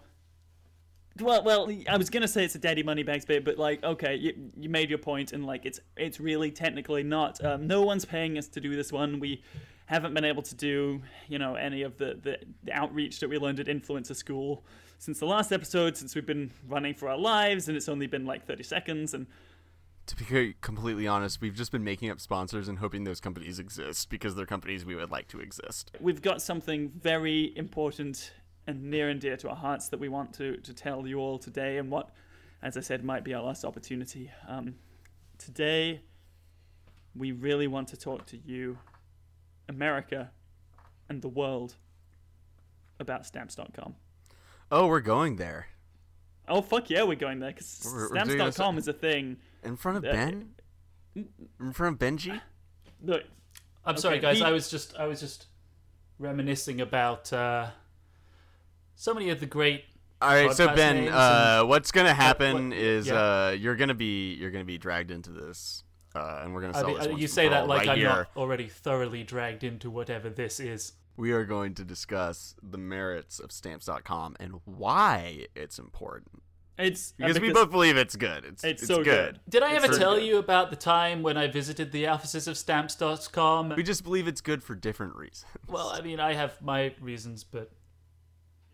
Well, 1.21 1.43
well, 1.45 1.71
I 1.89 1.97
was 1.99 2.09
gonna 2.09 2.29
say 2.29 2.45
it's 2.45 2.55
a 2.55 2.59
daddy 2.59 2.83
moneybags 2.83 3.27
bit, 3.27 3.45
but 3.45 3.59
like, 3.59 3.85
okay, 3.85 4.15
you, 4.15 4.51
you 4.57 4.71
made 4.71 4.89
your 4.89 4.99
point, 4.99 5.33
and 5.33 5.45
like, 5.45 5.67
it's 5.67 5.81
it's 5.97 6.19
really 6.21 6.51
technically 6.51 7.03
not. 7.03 7.43
Um, 7.45 7.67
no 7.67 7.83
one's 7.83 8.05
paying 8.05 8.39
us 8.39 8.49
to 8.49 8.61
do 8.61 8.75
this 8.75 8.93
one. 8.93 9.21
We 9.21 9.43
haven't 9.87 10.15
been 10.15 10.25
able 10.25 10.43
to 10.43 10.55
do, 10.55 11.03
you 11.29 11.39
know, 11.39 11.55
any 11.55 11.83
of 11.83 11.99
the, 11.99 12.19
the 12.23 12.39
the 12.65 12.73
outreach 12.73 13.21
that 13.21 13.29
we 13.29 13.37
learned 13.37 13.61
at 13.61 13.67
Influencer 13.67 14.17
School 14.17 14.65
since 14.99 15.19
the 15.19 15.27
last 15.27 15.53
episode, 15.53 15.97
since 15.97 16.15
we've 16.15 16.25
been 16.25 16.51
running 16.69 16.95
for 16.95 17.09
our 17.09 17.19
lives, 17.19 17.69
and 17.69 17.77
it's 17.77 17.89
only 17.89 18.07
been 18.07 18.25
like 18.25 18.47
30 18.47 18.63
seconds, 18.63 19.15
and 19.15 19.27
To 20.13 20.25
be 20.25 20.55
completely 20.61 21.07
honest, 21.07 21.41
we've 21.41 21.55
just 21.55 21.73
been 21.73 21.85
making 21.85 22.11
up 22.11 22.21
sponsors 22.21 22.69
and 22.69 22.79
hoping 22.79 23.05
those 23.05 23.19
companies 23.19 23.59
exist 23.59 24.11
because 24.11 24.35
they're 24.35 24.45
companies 24.45 24.85
we 24.85 24.95
would 24.95 25.11
like 25.11 25.27
to 25.29 25.41
exist. 25.41 25.91
we've 26.01 26.21
got 26.21 26.43
something 26.43 26.91
very 27.01 27.57
important 27.57 28.33
and 28.67 28.83
near 28.91 29.09
and 29.09 29.21
dear 29.23 29.39
to 29.39 29.49
our 29.49 29.57
hearts 29.57 29.89
that 29.89 29.99
we 29.99 30.11
want 30.11 30.35
to, 30.35 30.59
to 30.59 30.75
tell 30.75 31.07
you 31.07 31.19
all 31.19 31.39
today, 31.39 31.79
and 31.79 31.91
what, 31.91 32.11
as 32.63 32.77
I 32.77 32.81
said, 32.81 33.03
might 33.05 33.25
be 33.25 33.33
our 33.33 33.43
last 33.43 33.65
opportunity. 33.65 34.31
Um, 34.47 34.75
today, 35.39 36.03
we 37.17 37.33
really 37.33 37.67
want 37.67 37.89
to 37.89 37.97
talk 37.97 38.27
to 38.27 38.37
you, 38.37 38.79
America, 39.67 40.31
and 41.09 41.23
the 41.23 41.29
world 41.29 41.77
about 43.01 43.25
stamps.com. 43.25 43.95
Oh, 44.71 44.87
we're 44.89 45.01
going 45.01 45.37
there 45.37 45.69
Oh, 46.49 46.61
fuck 46.61 46.91
yeah, 46.91 47.05
we're 47.05 47.15
going 47.15 47.39
there, 47.39 47.53
because 47.53 47.81
We're- 47.85 48.09
we're 48.11 48.25
doing 48.25 48.27
this- 48.39 48.55
stamps.com 48.57 48.77
is 48.79 48.89
a 48.89 48.93
thing. 48.93 49.39
In 49.63 49.77
front 49.77 49.99
of 49.99 50.05
Uh, 50.05 50.13
Ben. 50.13 50.55
In 51.15 51.73
front 51.73 51.95
of 51.95 51.99
Benji. 52.09 52.41
Look, 53.05 53.25
I'm 53.85 53.97
sorry, 53.97 54.19
guys. 54.19 54.39
he- 54.39 54.45
I 54.45 54.51
was 54.53 54.71
just 54.71 54.97
I 54.97 55.07
was 55.07 55.21
just 55.21 55.47
reminiscing 56.19 56.81
about 56.81 57.33
uh, 57.33 57.69
so 58.95 59.15
many 59.15 59.31
of 59.31 59.41
the 59.41 59.47
great. 59.47 59.85
All 60.21 60.29
right, 60.29 60.53
so 60.53 60.73
Ben, 60.75 60.97
names 60.97 61.11
uh, 61.13 61.65
what's 61.67 61.91
gonna 61.91 62.15
happen 62.15 62.69
what- 62.71 62.79
is 62.79 63.09
yeah. 63.09 63.15
uh, 63.15 63.51
you're 63.51 63.75
gonna 63.77 63.95
be 63.95 64.35
you're 64.35 64.53
gonna 64.53 64.65
be 64.65 64.79
dragged 64.79 65.11
into 65.11 65.31
this, 65.31 65.83
uh, 66.15 66.41
and 66.43 66.55
we're 66.55 66.61
gonna 66.61 66.79
I 66.79 66.83
mean, 66.85 66.97
this 66.99 67.07
uh, 67.09 67.11
you 67.17 67.27
say 67.27 67.49
that 67.49 67.67
like 67.67 67.81
right 67.81 67.89
I'm 67.91 67.99
here. 67.99 68.09
not 68.09 68.29
already 68.37 68.69
thoroughly 68.69 69.25
dragged 69.25 69.65
into 69.65 69.91
whatever 69.91 70.31
this 70.31 70.61
is. 70.61 70.93
We 71.17 71.33
are 71.33 71.45
going 71.45 71.75
to 71.75 71.85
discuss 71.85 72.55
the 72.63 72.79
merits 72.79 73.39
of 73.41 73.53
Stamps.com 73.53 74.37
and 74.41 74.61
why 74.65 75.47
it's 75.55 75.79
important 75.79 76.43
it's 76.79 77.13
because, 77.13 77.41
we 77.41 77.53
both 77.53 77.71
believe 77.71 77.97
it's 77.97 78.17
good. 78.17 78.45
It's 78.45 78.65
it's 78.65 78.83
it's, 78.83 78.89
so 78.89 78.97
good. 78.97 79.05
good. 79.05 79.41
Did 79.49 79.63
I 79.63 79.75
It's 79.75 79.85
ever 79.85 79.93
so 79.93 79.99
tell 79.99 80.15
good. 80.15 80.25
you 80.25 80.39
about 80.39 80.71
the 80.71 80.77
time 80.77 81.23
when 81.23 81.37
I 81.37 81.47
visited 81.47 81.93
the 81.93 82.07
offices 82.07 82.49
of 82.49 82.57
Stamps.com? 82.57 83.75
We 83.77 83.83
just 83.83 84.03
believe 84.05 84.27
it's 84.27 84.41
good 84.41 84.63
for 84.63 84.75
different 84.75 85.15
reasons. 85.17 85.45
Well, 85.69 85.89
I 85.89 86.01
mean, 86.01 86.19
I 86.21 86.33
have 86.35 86.61
my 86.63 86.95
reasons, 87.01 87.45
but 87.45 87.71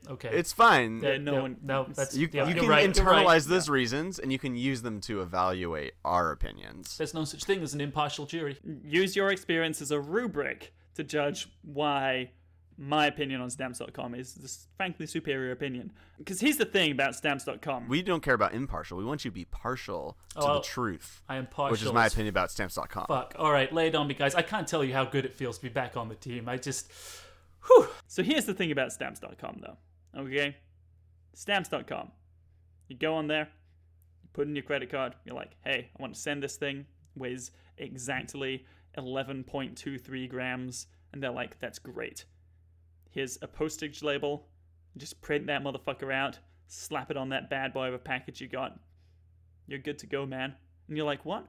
okay. 0.09 0.31
It's 0.33 0.53
fine. 0.53 1.01
Yeah, 1.03 1.19
no 1.19 1.33
no, 1.33 1.43
one- 1.43 1.57
no, 1.63 1.87
that's 1.93 2.17
you 2.17 2.29
yeah, 2.33 2.49
you 2.49 2.55
can 2.55 2.69
right, 2.69 2.89
internalize 2.89 3.27
right. 3.27 3.43
those 3.45 3.69
reasons 3.69 4.19
and 4.19 4.33
you 4.33 4.39
can 4.39 4.57
use 4.57 4.83
them 4.83 5.01
to 5.03 5.21
evaluate 5.21 5.95
our 6.05 6.31
opinions. 6.31 6.97
There's 6.97 7.15
no 7.15 7.25
such 7.25 7.45
thing 7.45 7.63
as 7.63 7.75
an 7.75 7.81
impartial 7.81 8.27
jury. 8.27 8.59
use 8.85 9.17
your 9.17 9.31
experience 9.31 9.83
as 9.83 9.91
a 9.91 10.01
rubric 10.01 10.73
to 10.95 11.05
judge 11.05 11.49
why 11.63 12.31
my 12.81 13.07
opinion 13.07 13.41
on 13.41 13.51
stamps.com 13.51 14.15
is 14.15 14.35
this 14.35 14.69
frankly 14.77 15.05
superior 15.07 15.51
opinion. 15.51 15.91
Because 16.17 16.41
here's 16.41 16.59
the 16.59 16.65
thing 16.65 16.93
about 16.93 17.17
stamps.com. 17.17 17.89
We 17.89 18.03
don't 18.03 18.23
care 18.23 18.35
about 18.35 18.55
impartial. 18.55 18.97
We 18.99 19.05
want 19.05 19.25
you 19.25 19.33
to 19.33 19.35
be 19.35 19.47
partial 19.47 20.17
to 20.35 20.41
Oh, 20.41 20.55
the 20.55 20.61
truth, 20.61 21.23
I 21.29 21.37
am 21.37 21.47
partial. 21.49 21.73
which 21.73 21.83
is 21.83 21.93
my 21.93 22.07
opinion 22.07 22.29
about 22.29 22.53
Stamps.com. 22.53 23.07
Fuck. 23.09 23.35
All 23.37 23.51
right, 23.51 23.73
lay 23.73 23.89
it 23.89 23.97
on 23.97 24.07
me, 24.07 24.15
guys. 24.15 24.35
I 24.37 24.43
can't 24.43 24.67
tell 24.69 24.85
you 24.85 24.93
how 24.95 25.05
good 25.05 25.25
it 25.25 25.35
feels 25.35 25.57
to 25.59 25.63
be 25.65 25.69
back 25.69 25.97
on 25.97 26.09
the 26.09 26.15
team. 26.15 26.49
I 26.49 26.57
just. 26.57 26.91
Whew. 27.67 27.89
So 28.07 28.23
here's 28.23 28.45
the 28.45 28.55
thing 28.55 28.71
about 28.71 28.93
stamps.com 28.93 29.61
though. 29.61 30.21
Okay? 30.21 30.57
Stamps.com. 31.35 32.13
You 32.87 32.97
go 32.97 33.15
on 33.15 33.27
there, 33.27 33.49
you 34.23 34.29
put 34.33 34.47
in 34.47 34.55
your 34.57 34.63
credit 34.63 34.91
card, 34.91 35.15
you're 35.25 35.35
like, 35.35 35.53
hey, 35.65 35.91
I 35.99 36.01
want 36.03 36.15
to 36.15 36.21
send 36.21 36.43
this 36.43 36.57
thing, 36.57 36.87
weighs 37.17 37.51
exactly 37.77 38.65
11.23 38.97 40.29
grams. 40.29 40.87
And 41.13 41.23
they're 41.23 41.31
like, 41.31 41.59
that's 41.59 41.79
great. 41.79 42.25
Here's 43.19 43.37
a 43.43 43.49
postage 43.49 44.05
label. 44.05 44.47
Just 44.97 45.21
print 45.21 45.49
that 45.49 45.65
motherfucker 45.65 46.15
out, 46.15 46.39
slap 46.69 47.11
it 47.11 47.17
on 47.17 47.31
that 47.31 47.51
bad 47.51 47.73
boy 47.73 47.89
of 47.89 47.95
a 47.95 47.99
package 47.99 48.41
you 48.41 48.47
got. 48.47 48.79
You're 49.67 49.81
good 49.81 49.99
to 49.99 50.07
go, 50.07 50.25
man. 50.25 50.55
And 50.87 50.97
you're 50.97 51.05
like, 51.05 51.25
what? 51.25 51.49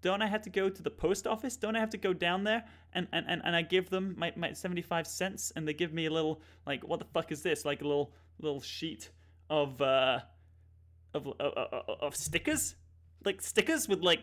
Don't 0.00 0.22
I 0.22 0.26
have 0.28 0.40
to 0.40 0.48
go 0.48 0.70
to 0.70 0.82
the 0.82 0.88
post 0.88 1.26
office? 1.26 1.58
Don't 1.58 1.76
I 1.76 1.80
have 1.80 1.90
to 1.90 1.98
go 1.98 2.14
down 2.14 2.44
there? 2.44 2.64
And 2.94 3.06
and, 3.12 3.26
and, 3.28 3.42
and 3.44 3.54
I 3.54 3.60
give 3.60 3.90
them 3.90 4.14
my, 4.16 4.32
my 4.34 4.54
75 4.54 5.06
cents 5.06 5.52
and 5.54 5.68
they 5.68 5.74
give 5.74 5.92
me 5.92 6.06
a 6.06 6.10
little, 6.10 6.40
like, 6.66 6.88
what 6.88 7.00
the 7.00 7.04
fuck 7.12 7.30
is 7.32 7.42
this? 7.42 7.66
Like 7.66 7.82
a 7.82 7.86
little 7.86 8.14
little 8.38 8.62
sheet 8.62 9.10
of, 9.50 9.78
uh, 9.82 10.20
of, 11.12 11.28
of, 11.38 11.84
of 12.00 12.16
stickers? 12.16 12.76
Like 13.26 13.42
stickers 13.42 13.88
with, 13.88 14.00
like, 14.00 14.20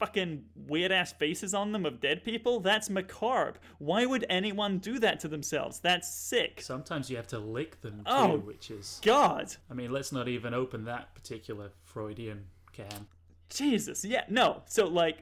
fucking 0.00 0.44
weird 0.56 0.90
ass 0.90 1.12
faces 1.12 1.54
on 1.54 1.70
them 1.70 1.86
of 1.86 2.00
dead 2.00 2.24
people? 2.24 2.58
That's 2.58 2.90
macabre. 2.90 3.54
Why 3.78 4.04
would 4.06 4.24
anyone 4.28 4.78
do 4.78 4.98
that 4.98 5.20
to 5.20 5.28
themselves? 5.28 5.78
That's 5.78 6.12
sick. 6.12 6.60
Sometimes 6.62 7.08
you 7.10 7.16
have 7.16 7.28
to 7.28 7.38
lick 7.38 7.80
them 7.82 7.98
too, 7.98 8.02
Oh. 8.12 8.36
which 8.38 8.70
is. 8.72 9.00
God. 9.04 9.54
I 9.70 9.74
mean, 9.74 9.92
let's 9.92 10.10
not 10.10 10.26
even 10.26 10.54
open 10.54 10.84
that 10.86 11.14
particular 11.14 11.70
Freudian 11.84 12.46
can. 12.72 13.06
Jesus. 13.50 14.04
Yeah, 14.04 14.24
no. 14.28 14.62
So, 14.66 14.86
like, 14.86 15.18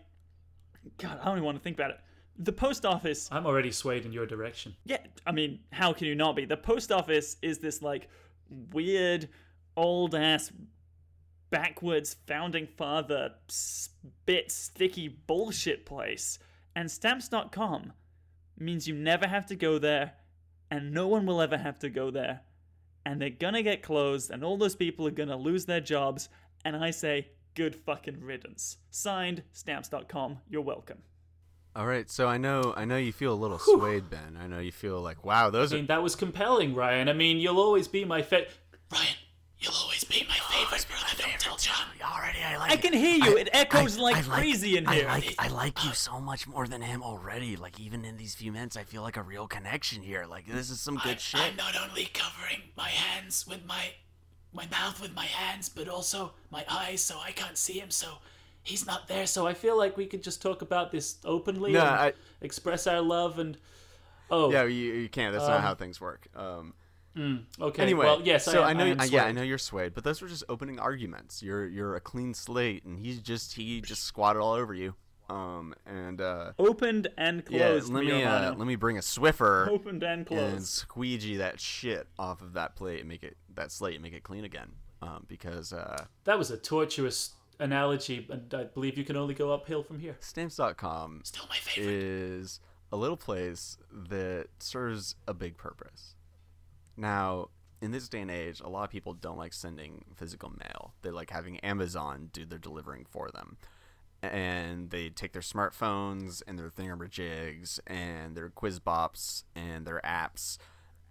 God, 0.97 1.19
I 1.21 1.25
don't 1.27 1.35
even 1.35 1.45
want 1.45 1.59
to 1.59 1.63
think 1.63 1.77
about 1.77 1.91
it. 1.91 2.01
The 2.39 2.53
post 2.53 2.87
office, 2.87 3.29
I'm 3.33 3.47
already 3.47 3.73
swayed 3.73 4.07
in 4.07 4.13
your 4.13 4.25
direction. 4.27 4.77
yeah, 4.85 4.99
I 5.27 5.33
mean, 5.33 5.59
how 5.73 5.93
can 5.93 6.07
you 6.07 6.15
not 6.15 6.37
be? 6.37 6.45
The 6.45 6.57
post 6.57 6.93
office 6.93 7.37
is 7.43 7.59
this, 7.59 7.83
like, 7.83 8.09
weird, 8.73 9.29
old 9.77 10.15
ass, 10.15 10.53
backwards 11.51 12.17
founding 12.27 12.67
father, 12.67 13.35
spit, 13.49 14.51
sticky 14.51 15.09
bullshit 15.09 15.87
place. 15.87 16.39
And 16.75 16.91
stamps.com 16.91 17.93
means 18.59 18.89
you 18.89 18.95
never 18.95 19.27
have 19.27 19.47
to 19.47 19.57
go 19.57 19.79
there, 19.79 20.13
and 20.71 20.93
no 20.93 21.09
one 21.09 21.27
will 21.27 21.41
ever 21.41 21.59
have 21.59 21.79
to 21.81 21.89
go 21.89 22.11
there. 22.11 22.41
And 23.05 23.21
they're 23.21 23.31
gonna 23.31 23.63
get 23.63 23.83
closed, 23.83 24.31
and 24.31 24.45
all 24.45 24.57
those 24.57 24.77
people 24.77 25.07
are 25.07 25.13
gonna 25.13 25.37
lose 25.37 25.67
their 25.67 25.81
jobs. 25.81 26.29
And 26.65 26.77
I 26.77 26.91
say, 26.91 27.29
good 27.55 27.75
fucking 27.75 28.21
riddance. 28.23 28.77
Signed, 28.91 29.43
stamps.com. 29.53 30.39
You're 30.49 30.63
welcome. 30.63 30.99
All 31.75 31.87
right, 31.87 32.11
so 32.11 32.27
I 32.27 32.39
know 32.39 32.75
I 32.77 32.85
know 32.85 32.97
you 32.97 33.13
feel 33.13 33.33
a 33.33 33.35
little 33.35 33.59
swayed, 33.59 34.11
Ben. 34.11 34.37
I 34.41 34.47
know 34.49 34.59
you 34.59 34.73
feel 34.73 35.01
like, 35.01 35.25
wow, 35.25 35.51
those 35.51 35.73
I 35.73 35.77
are 35.77 35.79
mean, 35.79 35.87
that 35.87 36.03
was 36.03 36.17
compelling, 36.17 36.75
Ryan. 36.75 37.09
I 37.09 37.13
mean, 37.13 37.39
you'll 37.39 37.61
always 37.61 37.87
be 37.87 38.05
my 38.05 38.23
fa 38.23 38.47
Ryan, 38.91 39.15
you'll 39.59 39.75
always 39.75 40.03
be 40.05 40.27
my 40.29 40.37
oh, 40.41 40.53
favorite 40.53 40.87
brother. 40.89 40.98
Don't 40.98 40.98
tell 40.98 40.98
John. 41.59 41.87
already. 42.15 42.39
I 42.43 42.57
like. 42.57 42.71
I 42.73 42.77
can 42.77 42.93
hear 42.93 43.17
you. 43.17 43.37
It 43.37 43.49
echoes 43.53 43.99
like 43.99 44.25
crazy 44.25 44.77
in 44.77 44.87
here. 44.87 45.07
I 45.09 45.15
like 45.15 45.35
I 45.39 45.49
like 45.49 45.85
you 45.85 45.93
so 45.93 46.21
much 46.21 46.47
more 46.47 46.67
than 46.67 46.83
him 46.83 47.03
already. 47.03 47.57
Like 47.57 47.79
even 47.81 48.05
in 48.05 48.17
these 48.17 48.35
few 48.35 48.53
minutes, 48.53 48.77
I 48.77 48.85
feel 48.85 49.03
like 49.03 49.17
a 49.17 49.23
real 49.23 49.47
connection 49.47 50.03
here. 50.03 50.25
Like 50.29 50.47
this 50.47 50.71
is 50.71 50.81
some 50.81 50.97
good 50.97 51.21
shit. 51.21 51.41
I'm 51.41 51.57
not 51.57 51.75
only 51.89 52.07
covering 52.07 52.63
my 52.77 52.89
hands 52.89 53.47
with 53.47 53.65
my 53.67 53.93
my 54.53 54.67
mouth 54.71 55.01
with 55.01 55.15
my 55.15 55.27
hands, 55.27 55.69
but 55.69 55.89
also 55.89 56.33
my 56.51 56.65
eyes, 56.69 57.03
so 57.03 57.19
I 57.23 57.33
can't 57.33 57.59
see 57.59 57.79
him. 57.79 57.91
So 57.91 58.09
he's 58.63 58.87
not 58.87 59.09
there. 59.09 59.27
So 59.27 59.47
I 59.47 59.55
feel 59.55 59.77
like 59.77 59.97
we 59.97 60.07
could 60.07 60.23
just 60.23 60.41
talk 60.41 60.63
about 60.63 60.91
this 60.91 61.17
openly 61.25 61.73
No, 61.73 61.81
and 61.81 61.89
I- 61.89 62.13
express 62.41 62.87
our 62.87 63.01
love 63.01 63.39
and. 63.39 63.57
Oh, 64.31 64.53
Yeah, 64.53 64.65
you, 64.65 64.93
you 64.93 65.09
can't. 65.09 65.33
That's 65.33 65.49
not 65.49 65.63
how 65.63 65.75
things 65.75 66.03
work. 66.03 66.29
Um, 66.37 66.75
okay. 67.61 67.83
anyway, 67.83 68.07
well, 68.07 68.21
yes, 68.23 68.45
so 68.45 68.63
I, 68.63 68.71
I, 68.71 68.73
know. 68.73 68.95
I 68.99 69.05
yeah, 69.05 69.25
I 69.25 69.33
know 69.33 69.43
you're 69.43 69.59
swayed, 69.59 69.95
but 69.95 70.05
those 70.05 70.23
were 70.23 70.29
just 70.29 70.45
opening 70.49 70.79
arguments. 70.79 71.43
You're 71.43 71.67
you're 71.67 71.97
a 71.97 72.01
clean 72.01 72.35
slate, 72.35 72.85
and 72.85 72.99
he's 72.99 73.21
just 73.21 73.55
he 73.55 73.81
just 73.81 74.05
squatted 74.05 74.41
all 74.43 74.53
over 74.53 74.75
you. 74.75 74.95
Um, 75.31 75.75
and 75.85 76.21
uh, 76.23 76.53
Opened 76.59 77.09
and 77.19 77.45
closed. 77.45 77.91
yeah, 77.91 77.95
let 77.95 78.05
me 78.05 78.25
uh, 78.25 78.55
let 78.55 78.67
me 78.67 78.77
bring 78.77 78.97
a 78.97 79.01
Swiffer. 79.03 79.69
Opened 79.69 80.03
and 80.03 80.27
closed. 80.27 80.55
and 80.57 80.65
squeegee 80.65 81.37
that 81.37 81.61
shit 81.61 82.07
off 82.19 82.41
of 82.41 82.55
that 82.55 82.77
plate 82.77 83.01
and 83.01 83.09
make 83.09 83.23
it 83.23 83.37
that 83.55 83.71
slate 83.71 83.95
and 83.95 84.03
make 84.03 84.15
it 84.15 84.23
clean 84.23 84.45
again. 84.45 84.69
Um, 85.03 85.27
because 85.29 85.73
uh, 85.73 86.05
That 86.25 86.39
was 86.39 86.51
a 86.51 86.57
tortuous 86.57 87.35
analogy, 87.61 88.27
and 88.31 88.53
I 88.53 88.65
believe 88.65 88.97
you 88.99 89.05
can 89.05 89.17
only 89.17 89.35
go 89.35 89.53
uphill 89.53 89.83
from 89.83 90.01
here. 90.01 90.17
stamps.com 90.21 91.21
Still 91.25 91.45
my 91.49 91.57
favorite. 91.57 91.93
is 91.93 92.61
a 92.91 92.97
little 92.97 93.17
place 93.17 93.77
that 93.93 94.47
serves 94.59 95.15
a 95.27 95.35
big 95.35 95.57
purpose. 95.57 96.15
Now, 96.99 97.49
in 97.81 97.93
this 97.93 98.09
day 98.09 98.21
and 98.21 98.31
age, 98.31 98.61
a 98.61 98.69
lot 98.69 98.85
of 98.85 98.91
people 98.91 99.15
don't 99.15 99.39
like 99.39 99.53
sending 99.53 100.05
physical 100.17 100.51
mail. 100.51 100.95
They 101.03 101.11
like 101.11 101.31
having 101.31 101.61
Amazon 101.61 102.29
do 102.33 102.45
their 102.45 102.59
delivering 102.59 103.07
for 103.09 103.31
them. 103.31 103.57
And 104.21 104.91
they 104.91 105.09
take 105.11 105.33
their 105.33 105.43
smartphones 105.43 106.43
and 106.47 106.59
their 106.59 106.71
thingamajigs 106.71 107.79
and 107.87 108.37
their 108.37 108.51
quiz 108.51 108.81
bops 108.81 109.45
and 109.55 109.87
their 109.87 110.01
apps 110.05 110.59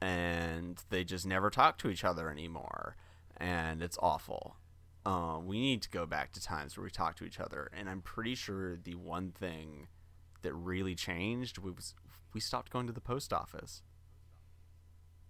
and 0.02 0.84
they 0.90 1.04
just 1.04 1.26
never 1.26 1.50
talk 1.50 1.78
to 1.80 1.90
each 1.90 2.04
other 2.04 2.30
anymore. 2.30 2.96
And 3.38 3.82
it's 3.82 3.98
awful. 4.02 4.58
Uh, 5.06 5.40
we 5.44 5.60
need 5.60 5.82
to 5.84 5.90
go 5.90 6.06
back 6.06 6.34
to 6.34 6.42
times 6.42 6.76
where 6.76 6.84
we 6.84 6.90
talk 6.90 7.16
to 7.18 7.26
each 7.26 7.40
other. 7.40 7.70
And 7.74 7.90
I'm 7.90 8.02
pretty 8.02 8.36
sure 8.36 8.78
the 8.78 8.96
one 8.96 9.32
thing 9.32 9.88
that 10.42 10.54
really 10.54 10.96
changed 10.96 11.58
was 11.58 11.96
we 12.34 12.40
stopped 12.40 12.72
going 12.72 12.88
to 12.88 12.94
the 12.94 13.02
post 13.02 13.34
office 13.34 13.82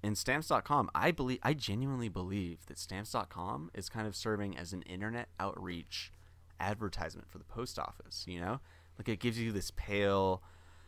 and 0.03 0.17
stamps.com 0.17 0.89
i 0.93 1.11
believe 1.11 1.39
i 1.43 1.53
genuinely 1.53 2.09
believe 2.09 2.65
that 2.67 2.77
stamps.com 2.77 3.71
is 3.73 3.89
kind 3.89 4.07
of 4.07 4.15
serving 4.15 4.57
as 4.57 4.73
an 4.73 4.81
internet 4.83 5.29
outreach 5.39 6.11
advertisement 6.59 7.29
for 7.29 7.37
the 7.37 7.43
post 7.43 7.77
office 7.77 8.25
you 8.27 8.39
know? 8.39 8.59
Like 8.97 9.09
it 9.09 9.19
gives 9.19 9.39
you 9.39 9.51
this 9.51 9.71
pale 9.75 10.41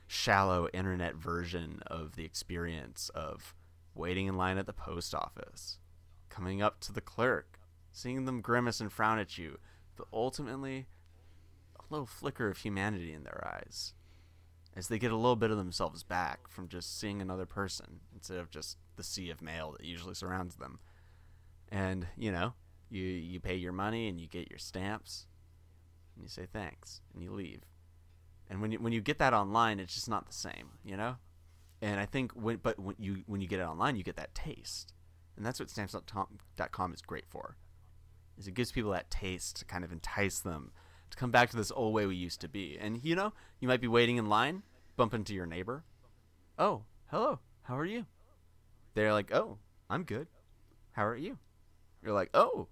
shallow 0.08 0.68
internet 0.74 1.16
version 1.16 1.82
of 1.86 2.16
the 2.16 2.26
experience 2.26 3.10
of 3.14 3.54
waiting 3.94 4.26
in 4.26 4.36
line 4.36 4.58
at 4.58 4.66
the 4.66 4.74
post 4.74 5.14
office 5.14 5.78
coming 6.30 6.62
up 6.62 6.80
to 6.80 6.92
the 6.92 7.02
clerk 7.02 7.60
seeing 7.92 8.26
them 8.26 8.42
grimace 8.42 8.80
and 8.80 8.92
frown 8.92 9.20
at 9.20 9.38
you 9.38 9.60
but 9.96 10.08
ultimately 10.12 10.88
a 11.80 11.84
little 11.92 12.08
flicker 12.08 12.50
of 12.50 12.58
humanity 12.58 13.14
in 13.14 13.24
their 13.24 13.48
eyes 13.48 13.94
as 14.76 14.88
they 14.88 15.00
get 15.00 15.12
a 15.12 15.16
little 15.16 15.36
bit 15.36 15.52
of 15.52 15.58
themselves 15.58 16.04
back 16.04 16.48
from 16.48 16.68
just 16.68 17.00
seeing 17.00 17.22
another 17.22 17.46
person 17.46 18.00
instead 18.14 18.38
of 18.38 18.50
just 18.50 18.78
the 18.96 19.04
sea 19.04 19.30
of 19.30 19.42
mail 19.42 19.72
that 19.72 19.86
usually 19.86 20.14
surrounds 20.14 20.56
them. 20.56 20.80
And, 21.72 22.08
you 22.18 22.32
know, 22.32 22.54
you 22.90 23.04
you 23.04 23.40
pay 23.40 23.56
your 23.56 23.72
money 23.72 24.08
and 24.08 24.20
you 24.20 24.28
get 24.28 24.50
your 24.50 24.60
stamps 24.60 25.28
and 26.16 26.24
you 26.24 26.30
say 26.30 26.48
thanks 26.52 27.02
and 27.14 27.24
you 27.24 27.32
leave. 27.32 27.62
And 28.50 28.62
when 28.62 28.72
you 28.72 28.80
when 28.80 28.94
you 28.94 29.02
get 29.02 29.20
that 29.20 29.34
online, 29.34 29.80
it's 29.80 29.94
just 29.94 30.10
not 30.10 30.26
the 30.26 30.34
same, 30.34 30.72
you 30.84 30.98
know? 30.98 31.18
And 31.82 32.00
I 32.00 32.06
think 32.06 32.32
when 32.34 32.58
but 32.58 32.80
when 32.80 32.96
you 33.00 33.24
when 33.28 33.42
you 33.42 33.48
get 33.48 33.60
it 33.60 33.68
online, 33.68 33.96
you 33.96 34.04
get 34.04 34.16
that 34.16 34.34
taste. 34.34 34.94
And 35.38 35.46
that's 35.46 35.60
what 35.60 35.70
stamps.com 35.70 36.94
is 36.94 37.02
great 37.02 37.26
for. 37.30 37.56
Is 38.38 38.48
it 38.48 38.54
gives 38.54 38.72
people 38.72 38.92
that 38.92 39.10
taste 39.10 39.58
to 39.58 39.66
kind 39.66 39.84
of 39.84 39.92
entice 39.92 40.40
them 40.40 40.72
to 41.10 41.18
come 41.18 41.32
back 41.32 41.50
to 41.50 41.58
this 41.58 41.72
old 41.72 41.94
way 41.94 42.06
we 42.06 42.16
used 42.16 42.42
to 42.42 42.48
be. 42.48 42.78
And 42.80 43.04
you 43.04 43.16
know, 43.16 43.34
you 43.60 43.68
might 43.68 43.82
be 43.82 43.88
waiting 43.88 44.18
in 44.18 44.28
line, 44.28 44.64
bump 44.96 45.14
into 45.14 45.34
your 45.34 45.46
neighbor. 45.46 45.84
Oh, 46.58 46.84
hello. 47.08 47.40
How 47.64 47.78
are 47.78 47.86
you? 47.86 48.06
They're 48.94 49.14
like, 49.14 49.34
"Oh, 49.34 49.58
I'm 49.90 50.04
good. 50.04 50.28
How 50.94 51.06
are 51.06 51.16
you?" 51.16 51.38
You're 52.04 52.14
like, 52.14 52.30
"Oh, 52.34 52.68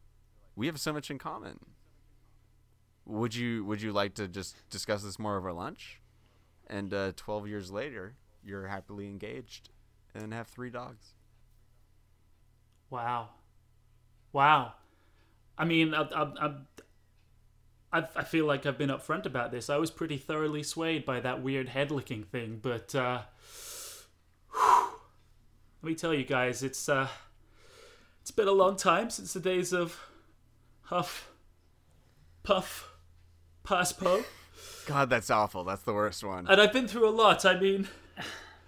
we 0.55 0.67
have 0.67 0.79
so 0.79 0.91
much 0.91 1.11
in 1.11 1.17
common." 1.17 1.59
Would 3.05 3.35
you 3.35 3.63
would 3.63 3.81
you 3.81 3.93
like 3.93 4.15
to 4.15 4.27
just 4.27 4.55
discuss 4.69 5.03
this 5.03 5.17
more 5.19 5.37
over 5.37 5.53
lunch? 5.53 6.01
And 6.69 6.93
uh, 6.93 7.13
12 7.15 7.47
years 7.47 7.71
later, 7.71 8.15
you're 8.43 8.67
happily 8.67 9.07
engaged 9.07 9.69
and 10.13 10.33
have 10.33 10.47
three 10.47 10.69
dogs. 10.69 11.13
Wow. 12.89 13.29
Wow. 14.33 14.73
I 15.57 15.65
mean, 15.65 15.93
I, 15.93 16.01
I, 16.01 16.55
I, 17.91 18.05
I 18.15 18.23
feel 18.23 18.45
like 18.45 18.65
I've 18.65 18.77
been 18.77 18.89
upfront 18.89 19.25
about 19.25 19.51
this. 19.51 19.69
I 19.69 19.77
was 19.77 19.91
pretty 19.91 20.17
thoroughly 20.17 20.63
swayed 20.63 21.05
by 21.05 21.19
that 21.21 21.41
weird 21.41 21.69
head 21.69 21.91
licking 21.91 22.23
thing, 22.23 22.59
but 22.61 22.93
uh, 22.93 23.21
let 24.53 25.89
me 25.89 25.95
tell 25.95 26.13
you 26.13 26.25
guys, 26.25 26.63
it's 26.63 26.89
uh, 26.89 27.07
it's 28.21 28.31
been 28.31 28.47
a 28.47 28.51
long 28.53 28.75
time 28.75 29.09
since 29.09 29.33
the 29.33 29.39
days 29.39 29.73
of 29.73 29.99
huff, 30.83 31.29
puff, 32.43 32.91
pass 33.63 33.93
po, 33.93 34.23
God, 34.85 35.09
that's 35.09 35.29
awful. 35.29 35.63
That's 35.63 35.83
the 35.83 35.93
worst 35.93 36.23
one. 36.23 36.47
and 36.47 36.61
I've 36.61 36.73
been 36.73 36.87
through 36.87 37.07
a 37.07 37.11
lot. 37.11 37.45
I 37.45 37.59
mean. 37.59 37.87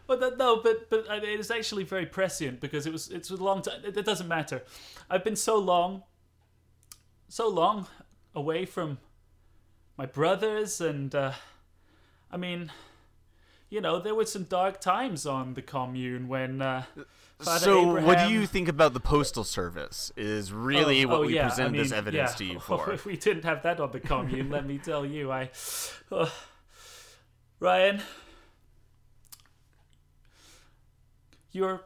But 0.05 0.21
that, 0.21 0.37
no, 0.39 0.59
but 0.63 0.89
but 0.89 1.07
I 1.07 1.19
mean, 1.19 1.39
it's 1.39 1.51
actually 1.51 1.83
very 1.83 2.07
prescient 2.07 2.61
because 2.61 2.87
it 2.87 2.91
was 2.91 3.09
it's 3.09 3.29
a 3.29 3.35
long 3.35 3.61
time. 3.61 3.81
It, 3.85 3.95
it 3.95 4.05
doesn't 4.05 4.27
matter. 4.27 4.63
I've 5.07 5.23
been 5.23 5.35
so 5.35 5.57
long, 5.59 6.01
so 7.27 7.47
long 7.47 7.85
away 8.33 8.65
from 8.65 8.97
my 9.99 10.05
brothers, 10.05 10.79
and 10.79 11.13
uh, 11.13 11.33
I 12.31 12.37
mean, 12.37 12.71
you 13.69 13.81
know, 13.81 13.99
there 13.99 14.15
were 14.15 14.25
some 14.25 14.45
dark 14.45 14.79
times 14.79 15.25
on 15.25 15.55
the 15.55 15.61
commune 15.61 16.29
when. 16.29 16.61
Uh, 16.61 16.83
Father 17.41 17.59
so, 17.65 18.01
what 18.01 18.17
do 18.27 18.33
you 18.33 18.45
think 18.45 18.67
about 18.67 18.93
the 18.93 18.99
postal 19.01 19.43
service? 19.43 20.11
Is 20.17 20.51
really 20.51 21.03
Oh, 21.03 21.07
what 21.09 21.17
oh, 21.19 21.25
we 21.25 21.35
yeah, 21.35 21.47
present 21.47 21.75
I 21.75 21.77
this 21.79 21.91
evidence 21.91 22.31
yeah. 22.31 22.37
to 22.37 22.45
you 22.45 22.59
for. 22.67 22.91
if 22.91 23.05
we 23.05 23.17
didn't 23.17 23.43
have 23.43 23.63
that 23.63 23.79
on 23.81 23.91
the 23.91 23.99
commune, 23.99 24.49
let 24.49 24.65
me 24.65 24.77
tell 24.77 25.05
you, 25.05 25.31
I. 25.31 25.49
uh, 26.11 26.29
Ryan, 27.59 28.01
you're 31.51 31.81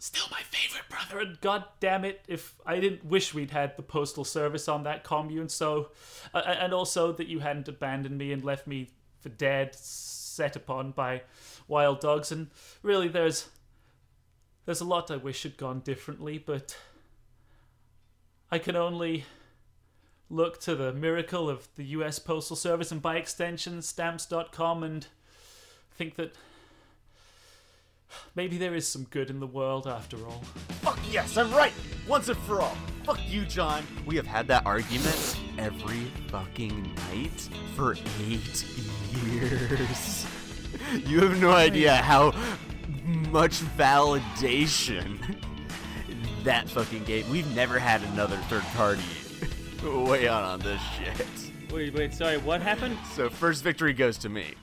still 0.00 0.26
my 0.30 0.40
favorite 0.40 0.88
brother, 0.88 1.20
and 1.20 1.40
god 1.40 1.64
damn 1.78 2.04
it, 2.04 2.24
if 2.26 2.54
I 2.66 2.80
didn't 2.80 3.04
wish 3.04 3.34
we'd 3.34 3.50
had 3.50 3.76
the 3.76 3.82
postal 3.82 4.24
service 4.24 4.66
on 4.66 4.82
that 4.84 5.04
commune, 5.04 5.48
so. 5.48 5.90
Uh, 6.34 6.38
and 6.38 6.72
also 6.72 7.12
that 7.12 7.28
you 7.28 7.40
hadn't 7.40 7.68
abandoned 7.68 8.18
me 8.18 8.32
and 8.32 8.42
left 8.42 8.66
me 8.66 8.88
for 9.20 9.28
dead, 9.28 9.74
set 9.74 10.56
upon 10.56 10.92
by 10.92 11.22
wild 11.68 12.00
dogs, 12.00 12.32
and 12.32 12.48
really 12.82 13.08
there's. 13.08 13.48
There's 14.66 14.80
a 14.80 14.84
lot 14.84 15.10
I 15.10 15.16
wish 15.16 15.42
had 15.42 15.56
gone 15.56 15.80
differently, 15.80 16.38
but 16.38 16.76
I 18.50 18.58
can 18.58 18.76
only 18.76 19.24
look 20.28 20.60
to 20.60 20.76
the 20.76 20.92
miracle 20.92 21.50
of 21.50 21.68
the 21.74 21.84
US 21.84 22.18
Postal 22.18 22.56
Service 22.56 22.92
and 22.92 23.02
by 23.02 23.16
extension 23.16 23.82
stamps.com 23.82 24.82
and 24.84 25.06
think 25.92 26.14
that 26.16 26.34
maybe 28.34 28.58
there 28.58 28.74
is 28.74 28.86
some 28.86 29.04
good 29.04 29.30
in 29.30 29.40
the 29.40 29.46
world 29.46 29.86
after 29.86 30.16
all. 30.26 30.42
Fuck 30.82 30.98
yes, 31.10 31.36
I'm 31.36 31.52
right. 31.52 31.72
Once 32.08 32.28
and 32.28 32.38
for 32.38 32.60
all. 32.60 32.76
Fuck 33.04 33.20
you, 33.28 33.44
John. 33.44 33.84
We 34.06 34.16
have 34.16 34.26
had 34.26 34.46
that 34.48 34.66
argument 34.66 35.38
every 35.58 36.10
fucking 36.28 36.94
night 37.10 37.48
for 37.74 37.96
eight 38.28 38.64
years. 39.24 40.26
You 41.04 41.20
have 41.20 41.40
no 41.40 41.50
idea 41.50 41.96
how 41.96 42.32
much 43.30 43.60
validation 43.76 45.18
that 46.44 46.68
fucking 46.68 47.04
gave. 47.04 47.28
We've 47.28 47.52
never 47.54 47.78
had 47.78 48.02
another 48.12 48.36
third 48.48 48.62
party 48.74 49.02
weigh 49.84 50.28
on 50.28 50.42
on 50.42 50.60
this 50.60 50.80
shit. 50.96 51.72
Wait, 51.72 51.94
wait, 51.94 52.14
sorry, 52.14 52.38
what 52.38 52.62
happened? 52.62 52.96
So 53.14 53.28
first 53.28 53.62
victory 53.62 53.92
goes 53.92 54.16
to 54.18 54.28
me. 54.28 54.54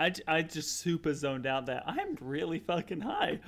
I, 0.00 0.10
j- 0.10 0.22
I 0.26 0.42
just 0.42 0.78
super 0.80 1.12
zoned 1.14 1.46
out 1.46 1.66
there. 1.66 1.82
I'm 1.86 2.16
really 2.20 2.58
fucking 2.58 3.02
high. 3.02 3.38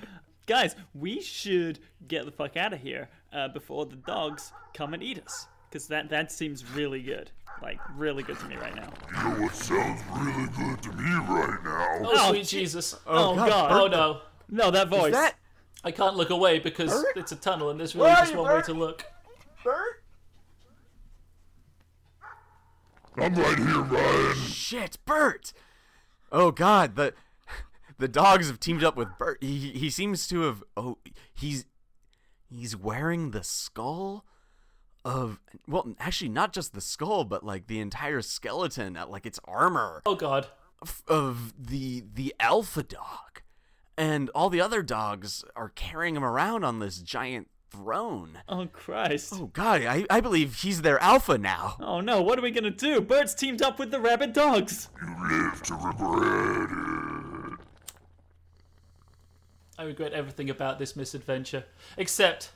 Guys, 0.46 0.76
we 0.94 1.20
should 1.22 1.78
get 2.06 2.26
the 2.26 2.30
fuck 2.30 2.56
out 2.56 2.72
of 2.74 2.80
here 2.80 3.08
uh, 3.32 3.48
before 3.48 3.86
the 3.86 3.96
dogs 3.96 4.52
come 4.74 4.92
and 4.92 5.02
eat 5.02 5.18
us. 5.24 5.46
Because 5.70 5.86
that, 5.88 6.10
that 6.10 6.30
seems 6.30 6.64
really 6.74 7.00
good. 7.00 7.30
Like, 7.62 7.78
really 7.96 8.22
good 8.22 8.38
to 8.40 8.44
me 8.46 8.56
right 8.56 8.74
now. 8.74 8.90
You 9.08 9.30
know 9.36 9.42
what 9.44 9.54
sounds 9.54 10.02
really 10.14 10.48
good 10.58 10.82
to 10.82 10.92
me 10.92 11.04
right 11.04 11.58
now? 11.64 12.00
Oh, 12.02 12.10
Oh, 12.12 12.30
sweet 12.32 12.46
gee- 12.46 12.58
Jesus. 12.60 12.96
Oh, 13.06 13.34
God. 13.36 13.72
Oh, 13.72 13.86
no. 13.86 14.20
No, 14.50 14.70
that 14.70 14.88
voice. 14.88 15.12
That 15.14 15.36
I 15.84 15.90
can't 15.90 16.16
look 16.16 16.28
away 16.30 16.58
because 16.58 16.90
Bert? 16.92 17.16
it's 17.16 17.32
a 17.32 17.36
tunnel 17.36 17.70
and 17.70 17.80
there's 17.80 17.94
really 17.94 18.08
Where 18.08 18.12
are 18.16 18.20
just 18.20 18.32
you, 18.32 18.38
one 18.40 18.48
way 18.48 18.54
Bert? 18.56 18.64
to 18.66 18.74
look. 18.74 19.04
Bert? 19.64 20.02
I'm 23.16 23.34
right 23.34 23.58
here, 23.58 23.80
Ryan. 23.82 24.36
Shit, 24.36 24.98
Bert! 25.06 25.52
Oh 26.32 26.50
god, 26.50 26.96
the 26.96 27.12
the 27.98 28.08
dogs 28.08 28.48
have 28.48 28.58
teamed 28.58 28.82
up 28.82 28.96
with 28.96 29.08
Bert. 29.18 29.38
He 29.42 29.70
he 29.72 29.90
seems 29.90 30.26
to 30.28 30.40
have 30.42 30.64
oh 30.76 30.98
he's 31.34 31.66
he's 32.50 32.74
wearing 32.76 33.30
the 33.30 33.44
skull 33.44 34.24
of 35.04 35.38
well 35.68 35.94
actually 35.98 36.28
not 36.30 36.52
just 36.52 36.72
the 36.74 36.80
skull 36.80 37.24
but 37.24 37.44
like 37.44 37.66
the 37.66 37.80
entire 37.80 38.22
skeleton 38.22 38.96
like 39.08 39.26
its 39.26 39.40
armor 39.46 40.00
Oh, 40.06 40.14
God. 40.14 40.46
f- 40.82 41.02
of 41.08 41.52
the 41.58 42.04
the 42.14 42.34
alpha 42.40 42.82
dog. 42.82 43.42
And 43.98 44.30
all 44.30 44.48
the 44.48 44.60
other 44.60 44.82
dogs 44.82 45.44
are 45.54 45.68
carrying 45.68 46.16
him 46.16 46.24
around 46.24 46.64
on 46.64 46.78
this 46.78 46.98
giant 46.98 47.50
throne. 47.72 48.38
Oh, 48.48 48.66
Christ. 48.66 49.32
Oh 49.34 49.46
god, 49.46 49.82
I, 49.82 50.04
I 50.10 50.20
believe 50.20 50.56
he's 50.56 50.82
their 50.82 51.02
alpha 51.02 51.38
now. 51.38 51.76
Oh, 51.80 52.00
no, 52.00 52.20
what 52.20 52.38
are 52.38 52.42
we 52.42 52.50
gonna 52.50 52.70
do? 52.70 53.00
Bert's 53.00 53.34
teamed 53.34 53.62
up 53.62 53.78
with 53.78 53.90
the 53.90 54.00
rabid 54.00 54.32
dogs. 54.32 54.88
You 55.00 55.28
live 55.28 55.62
to 55.62 55.74
regret 55.74 56.70
it. 56.70 57.58
I 59.78 59.84
regret 59.84 60.12
everything 60.12 60.50
about 60.50 60.78
this 60.78 60.94
misadventure, 60.94 61.64
except 61.96 62.52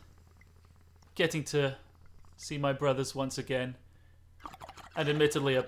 getting 1.15 1.43
to 1.45 1.77
see 2.37 2.59
my 2.59 2.73
brothers 2.73 3.15
once 3.15 3.39
again. 3.39 3.77
And 4.95 5.09
admittedly, 5.09 5.57
a 5.57 5.65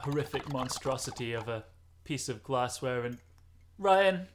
horrific 0.00 0.50
monstrosity 0.52 1.32
of 1.32 1.48
a 1.48 1.64
piece 2.04 2.28
of 2.28 2.42
glassware 2.42 3.04
and 3.04 3.18
Ryan, 3.78 4.28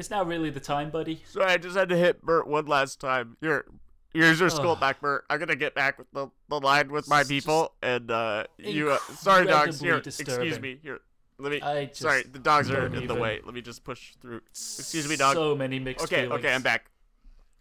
it's 0.00 0.10
now 0.10 0.24
really 0.24 0.50
the 0.50 0.60
time, 0.60 0.90
buddy. 0.90 1.22
Sorry, 1.26 1.52
I 1.52 1.58
just 1.58 1.76
had 1.76 1.90
to 1.90 1.96
hit 1.96 2.22
Bert 2.22 2.46
one 2.48 2.66
last 2.66 3.00
time. 3.00 3.36
You're 3.40 3.66
here's 4.12 4.40
your 4.40 4.48
skull 4.48 4.74
back, 4.74 5.00
Bert. 5.00 5.24
I'm 5.30 5.38
gonna 5.38 5.54
get 5.54 5.74
back 5.74 5.98
with 5.98 6.10
the, 6.12 6.28
the 6.48 6.58
line 6.58 6.90
with 6.90 7.06
my 7.06 7.22
people, 7.22 7.74
and 7.82 8.10
uh, 8.10 8.44
you. 8.58 8.90
Uh, 8.90 8.98
sorry, 9.14 9.46
dogs. 9.46 9.80
incredibly 9.82 9.86
Here, 9.86 9.96
excuse 9.98 10.58
me. 10.58 10.78
Here, 10.82 11.00
let 11.38 11.52
me. 11.52 11.60
I 11.60 11.84
just 11.84 12.00
sorry, 12.00 12.22
the 12.22 12.38
dogs 12.38 12.70
are 12.70 12.88
don't 12.88 13.02
in 13.02 13.06
the 13.06 13.14
way. 13.14 13.40
Let 13.44 13.54
me 13.54 13.60
just 13.60 13.84
push 13.84 14.14
through. 14.20 14.40
Excuse 14.48 15.06
me, 15.06 15.16
dog. 15.16 15.34
So 15.36 15.54
many 15.54 15.78
mixed 15.78 16.06
okay, 16.06 16.22
feelings. 16.22 16.44
okay, 16.44 16.54
I'm 16.54 16.62
back. 16.62 16.86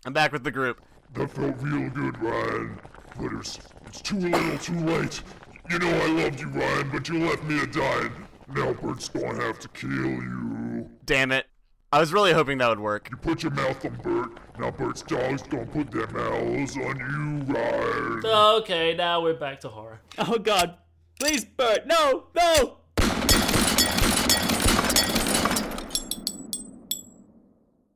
I'm 0.06 0.14
back 0.14 0.32
with 0.32 0.46
the 0.46 0.52
group. 0.52 0.82
That 1.14 1.30
felt 1.30 1.56
real 1.60 1.90
good, 1.90 2.18
Ryan. 2.22 2.80
But 3.20 3.34
it's, 3.34 3.60
it's 3.86 4.02
too 4.02 4.18
little, 4.18 4.58
too 4.60 4.80
late. 4.80 5.22
You 5.70 5.80
know 5.80 5.90
I 5.90 6.08
loved 6.08 6.40
you, 6.40 6.48
Ryan, 6.48 6.90
but 6.90 7.10
you 7.10 7.20
left 7.28 7.44
me 7.44 7.60
to 7.60 7.68
die. 7.68 8.10
Now 8.56 8.72
Bert's 8.74 9.10
gonna 9.10 9.44
have 9.44 9.60
to 9.60 9.68
kill 9.70 9.90
you. 9.92 10.90
Damn 11.06 11.34
it. 11.34 11.48
I 11.92 12.00
was 12.00 12.14
really 12.14 12.34
hoping 12.34 12.60
that 12.60 12.70
would 12.70 12.80
work. 12.80 13.10
You 13.10 13.18
put 13.18 13.42
your 13.42 13.52
mouth 13.52 13.84
on 13.84 13.96
Bert. 14.04 14.30
Now 14.60 14.70
Bert's 14.70 15.02
dog's 15.02 15.42
gonna 15.42 15.66
put 15.66 15.90
their 15.90 16.06
mouths 16.08 16.78
on 16.78 17.00
you, 17.00 17.52
Ryan. 17.52 18.22
Oh, 18.26 18.60
okay, 18.62 18.94
now 18.94 19.22
we're 19.22 19.34
back 19.34 19.60
to 19.62 19.70
horror. 19.70 20.00
Oh 20.20 20.38
God! 20.38 20.78
Please, 21.20 21.46
Bert! 21.46 21.88
No! 21.88 22.28
No! 22.36 22.78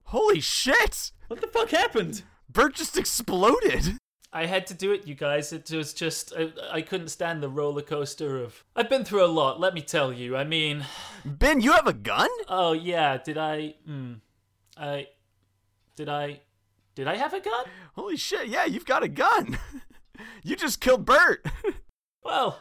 Holy 0.06 0.40
shit! 0.40 1.12
What 1.28 1.42
the 1.42 1.48
fuck 1.48 1.70
happened? 1.70 2.24
Bert 2.50 2.74
just 2.74 2.98
exploded. 2.98 3.98
I 4.36 4.48
had 4.48 4.66
to 4.68 4.74
do 4.74 4.92
it, 4.92 5.06
you 5.06 5.14
guys. 5.14 5.54
It 5.54 5.70
was 5.72 5.94
just 5.94 6.34
I, 6.36 6.52
I 6.72 6.82
couldn't 6.82 7.10
stand 7.10 7.44
the 7.44 7.50
roller 7.50 7.84
coaster 7.84 8.44
of. 8.44 8.64
I've 8.76 8.90
been 8.90 9.06
through 9.06 9.24
a 9.24 9.28
lot. 9.28 9.60
Let 9.60 9.76
me 9.76 9.82
tell 9.82 10.12
you. 10.12 10.36
I 10.36 10.44
mean, 10.44 10.86
Ben, 11.24 11.62
you 11.62 11.72
have 11.74 11.86
a 11.88 11.94
gun? 11.94 12.30
oh 12.50 12.74
yeah. 12.74 13.18
Did 13.18 13.38
I? 13.38 13.76
Hmm. 13.86 14.14
I. 14.76 15.08
Did 15.96 16.10
I? 16.10 16.42
Did 16.96 17.08
I 17.08 17.18
have 17.18 17.34
a 17.34 17.40
gun? 17.40 17.66
Holy 17.96 18.18
shit! 18.18 18.48
Yeah, 18.48 18.66
you've 18.66 18.86
got 18.86 19.04
a 19.04 19.08
gun. 19.08 19.58
you 20.44 20.56
just 20.56 20.82
killed 20.82 21.06
Bert. 21.06 21.46
Well, 22.26 22.58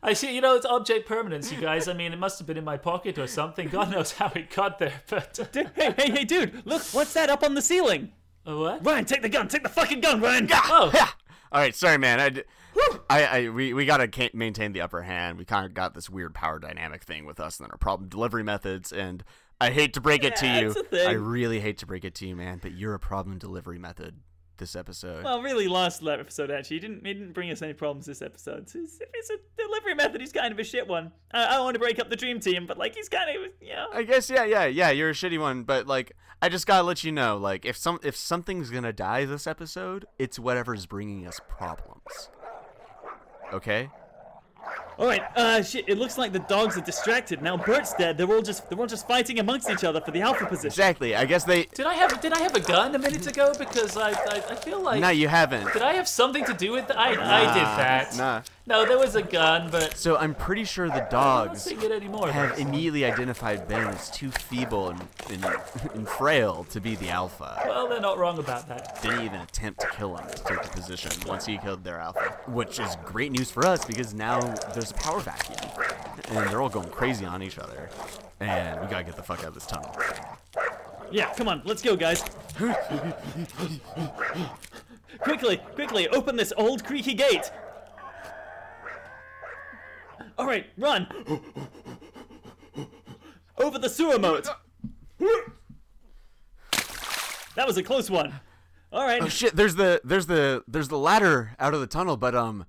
I 0.00 0.12
see. 0.12 0.32
You 0.32 0.40
know, 0.40 0.54
it's 0.54 0.64
object 0.64 1.08
permanence, 1.08 1.50
you 1.50 1.60
guys. 1.60 1.88
I 1.88 1.92
mean, 1.92 2.12
it 2.12 2.20
must 2.20 2.38
have 2.38 2.46
been 2.46 2.56
in 2.56 2.62
my 2.62 2.76
pocket 2.76 3.18
or 3.18 3.26
something. 3.26 3.68
God 3.68 3.90
knows 3.90 4.12
how 4.12 4.30
it 4.36 4.48
got 4.54 4.78
there, 4.78 5.02
but. 5.10 5.40
uh, 5.40 5.44
hey, 5.74 5.92
hey, 5.98 6.10
hey, 6.12 6.24
dude! 6.24 6.64
Look, 6.64 6.82
what's 6.92 7.12
that 7.14 7.28
up 7.28 7.42
on 7.42 7.54
the 7.54 7.62
ceiling? 7.62 8.12
Oh, 8.46 8.60
what? 8.62 8.84
Ryan, 8.86 9.04
take 9.04 9.22
the 9.22 9.28
gun! 9.28 9.48
Take 9.48 9.62
the 9.64 9.68
fucking 9.68 10.00
gun, 10.00 10.20
Ryan! 10.20 10.48
Oh, 10.52 10.90
Yeah. 10.94 11.08
All 11.52 11.60
right, 11.60 11.74
sorry, 11.74 11.98
man. 11.98 12.42
I, 13.08 13.24
I, 13.24 13.48
we, 13.48 13.72
we 13.72 13.86
gotta 13.86 14.08
maintain 14.34 14.72
the 14.72 14.80
upper 14.82 15.02
hand. 15.02 15.38
We 15.38 15.44
kind 15.44 15.64
of 15.64 15.72
got 15.74 15.94
this 15.94 16.10
weird 16.10 16.34
power 16.34 16.58
dynamic 16.58 17.04
thing 17.04 17.24
with 17.24 17.40
us 17.40 17.58
and 17.60 17.70
our 17.70 17.78
problem 17.78 18.08
delivery 18.08 18.42
methods. 18.42 18.92
And 18.92 19.24
I 19.60 19.70
hate 19.70 19.94
to 19.94 20.00
break 20.00 20.24
it 20.24 20.36
to 20.36 20.46
you. 20.46 20.66
it's 20.68 20.76
a 20.76 20.82
thing. 20.82 21.08
I 21.08 21.12
really 21.12 21.60
hate 21.60 21.78
to 21.78 21.86
break 21.86 22.04
it 22.04 22.14
to 22.16 22.26
you, 22.26 22.36
man. 22.36 22.58
But 22.60 22.72
you're 22.72 22.94
a 22.94 22.98
problem 22.98 23.38
delivery 23.38 23.78
method 23.78 24.16
this 24.58 24.74
episode. 24.76 25.24
Well, 25.24 25.40
really, 25.40 25.68
last 25.68 26.02
la- 26.02 26.12
episode 26.12 26.50
actually, 26.50 26.76
he 26.76 26.80
didn't 26.80 27.06
he 27.06 27.14
didn't 27.14 27.32
bring 27.32 27.50
us 27.50 27.62
any 27.62 27.72
problems 27.74 28.06
this 28.06 28.20
episode. 28.22 28.68
So 28.68 28.80
it's- 28.80 28.98
if 29.00 29.08
it's 29.14 29.30
a 29.30 29.36
delivery 29.56 29.94
method, 29.94 30.20
he's 30.20 30.32
kind 30.32 30.52
of 30.52 30.58
a 30.58 30.64
shit 30.64 30.86
one. 30.86 31.12
I, 31.32 31.46
I 31.46 31.50
don't 31.52 31.64
want 31.64 31.74
to 31.74 31.80
break 31.80 31.98
up 31.98 32.10
the 32.10 32.16
dream 32.16 32.40
team, 32.40 32.66
but 32.66 32.76
like 32.76 32.94
he's 32.94 33.08
kind 33.08 33.30
of 33.30 33.52
you 33.62 33.72
know. 33.72 33.86
I 33.94 34.02
guess 34.02 34.28
yeah, 34.28 34.44
yeah, 34.44 34.66
yeah. 34.66 34.90
You're 34.90 35.10
a 35.10 35.14
shitty 35.14 35.38
one, 35.40 35.62
but 35.62 35.86
like, 35.86 36.12
I 36.42 36.48
just 36.48 36.66
gotta 36.66 36.82
let 36.82 37.02
you 37.02 37.12
know, 37.12 37.36
like, 37.38 37.64
if 37.64 37.76
some 37.76 37.98
if 38.02 38.14
something's 38.16 38.70
gonna 38.70 38.92
die 38.92 39.24
this 39.24 39.46
episode, 39.46 40.06
it's 40.18 40.38
whatever's 40.38 40.86
bringing 40.86 41.26
us 41.26 41.40
problems. 41.48 42.30
Okay. 43.52 43.90
All 44.98 45.06
right, 45.06 45.22
uh, 45.36 45.62
shit. 45.62 45.88
It 45.88 45.98
looks 45.98 46.16
like 46.16 46.32
the 46.32 46.38
dogs 46.38 46.78
are 46.78 46.80
distracted 46.80 47.42
now. 47.42 47.58
Bert's 47.58 47.92
dead. 47.94 48.16
They're 48.16 48.30
all 48.30 48.40
just 48.40 48.68
they're 48.70 48.78
all 48.78 48.86
just 48.86 49.06
fighting 49.06 49.38
amongst 49.38 49.68
each 49.68 49.84
other 49.84 50.00
for 50.00 50.10
the 50.10 50.22
alpha 50.22 50.46
position. 50.46 50.68
Exactly. 50.68 51.14
I 51.14 51.26
guess 51.26 51.44
they. 51.44 51.64
Did 51.74 51.86
I 51.86 51.94
have 51.94 52.18
Did 52.20 52.32
I 52.32 52.40
have 52.40 52.54
a 52.54 52.60
gun 52.60 52.94
a 52.94 52.98
minute 52.98 53.26
ago? 53.26 53.52
Because 53.58 53.96
I 53.96 54.10
I, 54.10 54.42
I 54.50 54.54
feel 54.54 54.80
like. 54.80 55.00
No, 55.00 55.10
you 55.10 55.28
haven't. 55.28 55.70
Did 55.72 55.82
I 55.82 55.92
have 55.94 56.08
something 56.08 56.44
to 56.46 56.54
do 56.54 56.72
with 56.72 56.88
that? 56.88 56.98
I 56.98 57.10
I 57.10 57.54
did 57.54 57.62
that. 57.62 58.16
Nah. 58.16 58.42
No, 58.68 58.84
there 58.84 58.98
was 58.98 59.14
a 59.14 59.22
gun, 59.22 59.70
but 59.70 59.96
So 59.96 60.16
I'm 60.16 60.34
pretty 60.34 60.64
sure 60.64 60.88
the 60.88 60.94
I'm 60.94 60.98
not 61.02 61.10
dogs 61.10 61.62
seeing 61.62 61.80
it 61.82 61.92
anymore. 61.92 62.28
have 62.32 62.58
immediately 62.58 63.04
identified 63.04 63.68
Ben 63.68 63.86
as 63.86 64.10
too 64.10 64.32
feeble 64.32 64.88
and, 64.88 65.00
and, 65.30 65.44
and 65.94 66.08
frail 66.08 66.64
to 66.70 66.80
be 66.80 66.96
the 66.96 67.08
alpha. 67.08 67.62
Well, 67.64 67.86
they're 67.86 68.00
not 68.00 68.18
wrong 68.18 68.40
about 68.40 68.66
that. 68.66 69.00
Didn't 69.02 69.24
even 69.24 69.40
attempt 69.40 69.82
to 69.82 69.86
kill 69.90 70.16
him 70.16 70.26
to 70.28 70.42
take 70.42 70.62
the 70.64 70.68
position 70.70 71.12
once 71.28 71.46
he 71.46 71.58
killed 71.58 71.84
their 71.84 72.00
alpha. 72.00 72.36
Which 72.48 72.80
is 72.80 72.96
great 73.04 73.30
news 73.30 73.52
for 73.52 73.64
us 73.64 73.84
because 73.84 74.14
now 74.14 74.40
there's 74.74 74.85
a 74.90 74.94
power 74.94 75.20
vacuum. 75.20 75.58
And 76.30 76.48
they're 76.48 76.60
all 76.60 76.68
going 76.68 76.88
crazy 76.90 77.24
on 77.24 77.42
each 77.42 77.58
other. 77.58 77.88
And 78.40 78.80
we 78.80 78.86
gotta 78.86 79.04
get 79.04 79.16
the 79.16 79.22
fuck 79.22 79.40
out 79.40 79.46
of 79.46 79.54
this 79.54 79.66
tunnel. 79.66 79.96
Yeah, 81.10 81.32
come 81.34 81.48
on, 81.48 81.62
let's 81.64 81.82
go, 81.82 81.96
guys. 81.96 82.22
quickly, 85.20 85.58
quickly, 85.74 86.08
open 86.08 86.36
this 86.36 86.52
old 86.56 86.84
creaky 86.84 87.14
gate. 87.14 87.50
All 90.38 90.46
right, 90.46 90.66
run. 90.76 91.06
Over 93.58 93.78
the 93.78 93.88
sewer 93.88 94.18
moat. 94.18 94.48
That 97.54 97.66
was 97.66 97.78
a 97.78 97.82
close 97.82 98.10
one. 98.10 98.34
All 98.92 99.04
right. 99.04 99.22
Oh 99.22 99.28
shit, 99.28 99.56
there's 99.56 99.74
the 99.76 100.00
there's 100.04 100.26
the 100.26 100.62
there's 100.68 100.88
the 100.88 100.98
ladder 100.98 101.52
out 101.58 101.72
of 101.74 101.80
the 101.80 101.86
tunnel, 101.86 102.16
but 102.16 102.34
um 102.34 102.66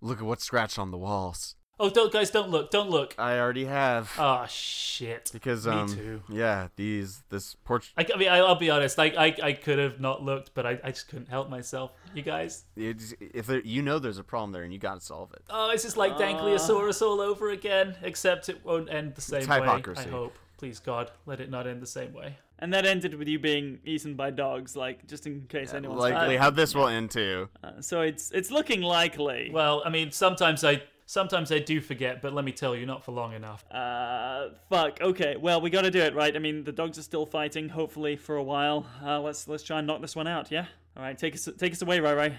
look 0.00 0.18
at 0.18 0.24
what's 0.24 0.44
scratched 0.44 0.78
on 0.78 0.90
the 0.90 0.98
walls. 0.98 1.56
Oh, 1.82 1.88
don't 1.88 2.12
guys, 2.12 2.30
don't 2.30 2.50
look, 2.50 2.70
don't 2.70 2.90
look. 2.90 3.14
I 3.18 3.38
already 3.38 3.64
have. 3.64 4.12
Oh 4.18 4.44
shit. 4.48 5.30
because 5.32 5.66
Me 5.66 5.72
um 5.72 5.88
too. 5.88 6.22
yeah, 6.28 6.68
these 6.76 7.22
this 7.30 7.54
porch 7.64 7.94
I, 7.96 8.06
I 8.14 8.18
mean, 8.18 8.28
I, 8.28 8.38
I'll 8.38 8.54
be 8.54 8.68
honest. 8.68 8.98
I, 8.98 9.06
I, 9.06 9.36
I 9.42 9.52
could 9.54 9.78
have 9.78 9.98
not 9.98 10.22
looked, 10.22 10.52
but 10.52 10.66
I, 10.66 10.78
I 10.84 10.90
just 10.90 11.08
couldn't 11.08 11.30
help 11.30 11.48
myself. 11.48 11.92
You 12.14 12.22
guys. 12.22 12.64
it's, 12.76 13.14
if 13.20 13.46
there, 13.46 13.60
you 13.62 13.80
know 13.80 13.98
there's 13.98 14.18
a 14.18 14.22
problem 14.22 14.52
there 14.52 14.62
and 14.62 14.74
you 14.74 14.78
gotta 14.78 15.00
solve 15.00 15.32
it. 15.32 15.42
Oh, 15.48 15.70
it's 15.70 15.82
just 15.82 15.96
like 15.96 16.18
Dankliosaurus 16.18 17.00
all 17.00 17.20
over 17.20 17.48
again, 17.50 17.96
except 18.02 18.50
it 18.50 18.62
won't 18.62 18.92
end 18.92 19.14
the 19.14 19.22
same 19.22 19.48
way. 19.48 19.60
hypocrisy. 19.60 20.06
I 20.06 20.10
hope. 20.10 20.38
Please 20.58 20.80
God, 20.80 21.10
let 21.24 21.40
it 21.40 21.48
not 21.48 21.66
end 21.66 21.80
the 21.80 21.86
same 21.86 22.12
way. 22.12 22.36
And 22.58 22.74
that 22.74 22.84
ended 22.84 23.14
with 23.14 23.26
you 23.26 23.38
being 23.38 23.78
eaten 23.86 24.14
by 24.14 24.30
dogs, 24.30 24.76
like 24.76 25.06
just 25.06 25.26
in 25.26 25.46
case 25.48 25.72
anyone's 25.72 26.02
Likely 26.02 26.36
how 26.36 26.50
this 26.50 26.74
will 26.74 26.88
end 26.88 27.10
too. 27.10 27.48
Uh, 27.64 27.80
so 27.80 28.02
it's 28.02 28.30
it's 28.32 28.50
looking 28.50 28.82
likely. 28.82 29.48
Well, 29.50 29.82
I 29.86 29.88
mean, 29.88 30.12
sometimes 30.12 30.62
I 30.62 30.82
sometimes 31.10 31.50
I 31.50 31.58
do 31.58 31.80
forget, 31.80 32.22
but 32.22 32.32
let 32.32 32.44
me 32.44 32.52
tell 32.52 32.76
you, 32.76 32.86
not 32.86 33.04
for 33.04 33.10
long 33.10 33.32
enough. 33.32 33.64
Uh, 33.70 34.50
fuck. 34.68 35.00
Okay. 35.00 35.36
Well, 35.36 35.60
we 35.60 35.68
got 35.68 35.82
to 35.82 35.90
do 35.90 35.98
it, 35.98 36.14
right? 36.14 36.34
I 36.34 36.38
mean, 36.38 36.62
the 36.62 36.72
dogs 36.72 36.98
are 36.98 37.02
still 37.02 37.26
fighting, 37.26 37.68
hopefully 37.68 38.16
for 38.16 38.36
a 38.36 38.42
while. 38.42 38.86
Uh, 39.04 39.20
let's 39.20 39.48
let's 39.48 39.64
try 39.64 39.78
and 39.78 39.86
knock 39.86 40.00
this 40.00 40.14
one 40.14 40.28
out. 40.28 40.50
Yeah. 40.50 40.66
All 40.96 41.02
right. 41.02 41.18
Take 41.18 41.34
us 41.34 41.48
take 41.58 41.72
us 41.72 41.82
away, 41.82 41.98
Rai 42.00 42.14
Rai. 42.14 42.34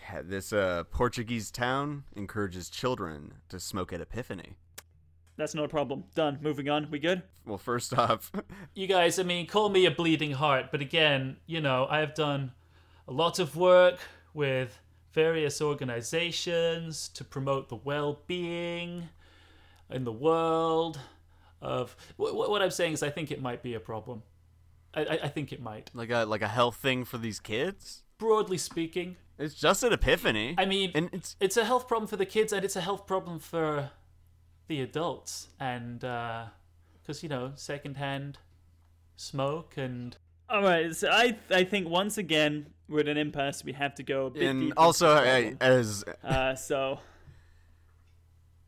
Yeah, 0.00 0.22
this 0.22 0.52
uh 0.52 0.84
Portuguese 0.90 1.50
town 1.50 2.04
encourages 2.14 2.70
children 2.70 3.34
to 3.48 3.58
smoke 3.58 3.92
at 3.92 4.00
Epiphany. 4.00 4.56
That's 5.36 5.54
not 5.54 5.64
a 5.64 5.68
problem. 5.68 6.04
Done. 6.14 6.38
Moving 6.42 6.68
on. 6.68 6.88
We 6.90 6.98
good? 6.98 7.22
Well, 7.44 7.58
first 7.58 7.96
off, 7.98 8.30
You 8.74 8.86
guys, 8.86 9.18
I 9.18 9.24
mean, 9.24 9.46
call 9.46 9.68
me 9.68 9.86
a 9.86 9.90
bleeding 9.90 10.32
heart, 10.32 10.66
but 10.70 10.80
again, 10.80 11.38
you 11.46 11.60
know, 11.60 11.86
I 11.90 11.98
have 11.98 12.14
done 12.14 12.52
a 13.08 13.12
lot 13.12 13.38
of 13.40 13.56
work 13.56 13.98
with 14.34 14.78
various 15.12 15.60
organizations 15.60 17.08
to 17.08 17.24
promote 17.24 17.68
the 17.68 17.76
well-being 17.76 19.08
in 19.90 20.04
the 20.04 20.12
world 20.12 20.98
of 21.60 21.96
wh- 22.18 22.30
wh- 22.30 22.48
what 22.50 22.62
I'm 22.62 22.70
saying 22.70 22.94
is 22.94 23.02
I 23.02 23.10
think 23.10 23.30
it 23.30 23.40
might 23.40 23.62
be 23.62 23.74
a 23.74 23.80
problem. 23.80 24.22
I, 24.94 25.04
I, 25.04 25.18
I 25.24 25.28
think 25.28 25.52
it 25.52 25.60
might. 25.62 25.90
like 25.94 26.10
a 26.10 26.24
like 26.24 26.42
a 26.42 26.48
health 26.48 26.76
thing 26.76 27.04
for 27.04 27.18
these 27.18 27.40
kids. 27.40 28.02
Broadly 28.18 28.58
speaking, 28.58 29.16
It's 29.38 29.54
just 29.54 29.82
an 29.82 29.92
Epiphany. 29.92 30.54
I 30.58 30.64
mean, 30.64 30.92
and 30.94 31.08
it's 31.12 31.36
it's 31.40 31.56
a 31.56 31.64
health 31.64 31.88
problem 31.88 32.06
for 32.08 32.16
the 32.16 32.26
kids 32.26 32.52
and 32.52 32.64
it's 32.64 32.76
a 32.76 32.80
health 32.80 33.06
problem 33.06 33.38
for 33.38 33.90
the 34.68 34.80
adults 34.80 35.48
and 35.60 36.04
uh, 36.04 36.44
because 36.94 37.22
you 37.22 37.28
know 37.28 37.52
secondhand 37.56 38.38
smoke 39.16 39.74
and 39.76 40.16
All 40.52 40.62
right. 40.62 40.94
So 40.94 41.08
I 41.10 41.36
I 41.50 41.64
think 41.64 41.88
once 41.88 42.18
again 42.18 42.66
we're 42.88 43.00
at 43.00 43.08
an 43.08 43.16
impasse. 43.16 43.64
We 43.64 43.72
have 43.72 43.94
to 43.96 44.02
go 44.02 44.26
a 44.26 44.30
bit 44.30 44.42
and 44.42 44.60
deeper 44.60 44.74
also 44.78 45.14
problem. 45.14 45.56
as 45.60 46.04
Uh, 46.22 46.54
so 46.54 47.00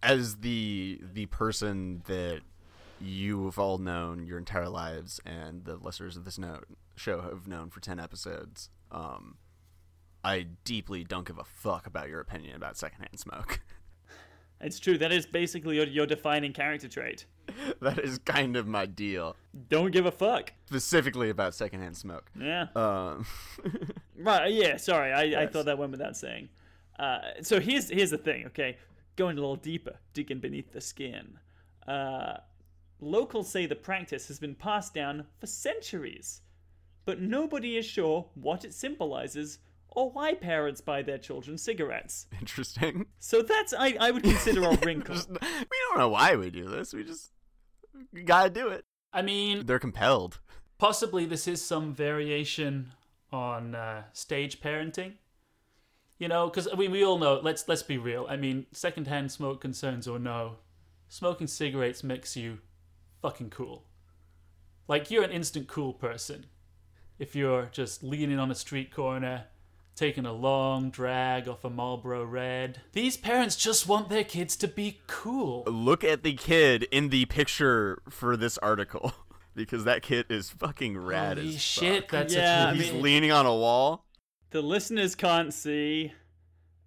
as 0.03 0.37
the 0.37 1.01
the 1.12 1.26
person 1.26 2.03
that 2.07 2.41
you've 3.01 3.59
all 3.59 3.78
known 3.78 4.26
your 4.26 4.39
entire 4.39 4.68
lives 4.68 5.20
and 5.26 5.64
the 5.64 5.76
listeners 5.76 6.16
of 6.16 6.24
this 6.24 6.39
note 6.39 6.64
show 6.97 7.20
have 7.20 7.47
known 7.49 7.68
for 7.70 7.80
10 7.80 7.99
episodes 7.99 8.70
um 8.93 9.37
i 10.22 10.47
deeply 10.64 11.03
don't 11.03 11.26
give 11.26 11.39
a 11.39 11.45
fuck 11.45 11.87
about 11.87 12.09
your 12.09 12.20
opinion 12.20 12.55
about 12.55 12.76
secondhand 12.76 13.18
smoke 13.18 13.61
it's 14.65 14.81
true. 14.81 14.99
That 14.99 15.12
is 15.12 15.27
basically 15.27 15.77
your, 15.77 15.87
your 15.87 16.07
defining 16.07 16.53
character 16.53 16.89
trait. 16.89 17.27
that 17.83 17.99
is 17.99 18.19
kind 18.19 18.57
of 18.57 18.67
my 18.67 18.87
deal 18.87 19.37
Don't 19.69 19.91
give 19.93 20.07
a 20.07 20.11
fuck. 20.11 20.53
specifically 20.67 21.29
about 21.31 21.55
secondhand 21.55 21.97
smoke 21.97 22.31
Yeah. 22.41 22.69
um 22.75 23.27
Right. 24.17 24.53
Yeah. 24.53 24.77
Sorry. 24.79 25.12
I, 25.12 25.43
I 25.43 25.47
thought 25.47 25.67
that 25.67 25.77
went 25.79 25.91
without 25.93 26.17
saying. 26.17 26.49
Uh, 26.99 27.19
so 27.43 27.61
here's 27.61 27.89
here's 27.91 28.11
the 28.11 28.19
thing. 28.19 28.47
Okay, 28.47 28.77
going 29.17 29.37
a 29.37 29.41
little 29.41 29.57
deeper, 29.57 29.97
digging 30.15 30.39
beneath 30.39 30.73
the 30.73 30.81
skin. 30.81 31.39
Uh, 31.87 32.39
Locals 33.01 33.51
say 33.51 33.67
the 33.67 33.75
practice 33.75 34.29
has 34.29 34.39
been 34.39 34.55
passed 34.55 34.95
down 34.95 35.27
for 35.41 35.47
centuries, 35.47 36.41
but 37.05 37.21
nobody 37.21 37.77
is 37.77 37.85
sure 37.85 38.27
what 38.35 38.65
it 38.65 38.73
symbolizes 38.73 39.59
or 39.95 40.11
why 40.11 40.35
parents 40.35 40.81
buy 40.81 41.03
their 41.03 41.19
children 41.19 41.57
cigarettes. 41.59 42.27
Interesting. 42.41 43.07
So 43.19 43.43
that's 43.43 43.73
I, 43.73 43.97
I 44.01 44.11
would 44.11 44.23
consider 44.23 44.63
a 44.65 44.77
wrinkle. 44.85 45.15
Just- 45.15 45.31
we 45.31 45.39
don't 45.89 45.99
know 45.99 46.09
why 46.09 46.37
we 46.37 46.51
do 46.51 46.69
this. 46.69 46.93
We 46.93 47.05
just 47.05 47.31
we 48.13 48.23
gotta 48.23 48.51
do 48.51 48.69
it. 48.69 48.85
I 49.13 49.23
mean, 49.23 49.65
They're 49.67 49.79
compelled. 49.79 50.41
possibly 50.79 51.25
this 51.27 51.47
is 51.47 51.65
some 51.65 51.95
variation 51.95 52.93
on 53.33 53.75
uh, 53.75 54.03
stage 54.13 54.61
parenting. 54.61 55.15
You 56.19 56.29
know, 56.29 56.49
because 56.49 56.69
we, 56.77 56.87
we 56.89 57.05
all 57.05 57.19
know. 57.19 57.41
Let's 57.43 57.67
let's 57.69 57.83
be 57.83 57.99
real. 57.99 58.27
I 58.29 58.37
mean, 58.37 58.67
secondhand 58.73 59.33
smoke 59.33 59.61
concerns 59.61 60.07
or 60.07 60.19
no, 60.19 60.57
smoking 61.09 61.47
cigarettes 61.49 62.05
makes 62.05 62.37
you 62.37 62.59
fucking 63.23 63.51
cool. 63.51 63.85
Like 64.87 65.11
you're 65.11 65.25
an 65.25 65.31
instant 65.33 65.67
cool 65.69 65.93
person 65.93 66.47
if 67.19 67.35
you're 67.37 67.67
just 67.67 68.03
leaning 68.03 68.39
on 68.39 68.51
a 68.51 68.55
street 68.55 68.93
corner, 68.95 69.45
taking 69.97 70.27
a 70.27 70.33
long 70.33 70.91
drag 70.91 71.49
off 71.49 71.65
a 71.65 71.71
Marlboro 71.71 72.25
Red. 72.25 72.81
These 72.93 73.17
parents 73.17 73.57
just 73.57 73.87
want 73.89 74.09
their 74.09 74.25
kids 74.25 74.57
to 74.57 74.69
be 74.69 75.01
cool. 75.07 75.65
Look 75.67 76.03
at 76.05 76.23
the 76.23 76.35
kid 76.35 76.85
in 76.91 77.11
the 77.11 77.25
picture 77.27 78.03
for 78.09 78.37
this 78.37 78.59
article. 78.59 79.13
Because 79.57 79.85
that 79.85 80.03
kid 80.03 80.27
is 80.31 80.51
fucking 80.51 80.99
rad 80.99 81.37
Holy 81.39 81.55
as 81.55 81.61
shit, 81.63 82.03
fuck. 82.03 82.11
that's 82.11 82.35
Yeah, 82.35 82.65
a 82.65 82.67
I 82.67 82.73
cool 82.73 82.81
He's 82.83 82.93
mean- 82.93 83.03
leaning 83.03 83.31
on 83.31 83.47
a 83.47 83.55
wall. 83.55 84.05
the 84.51 84.61
listeners 84.61 85.15
can't 85.15 85.55
see. 85.55 86.13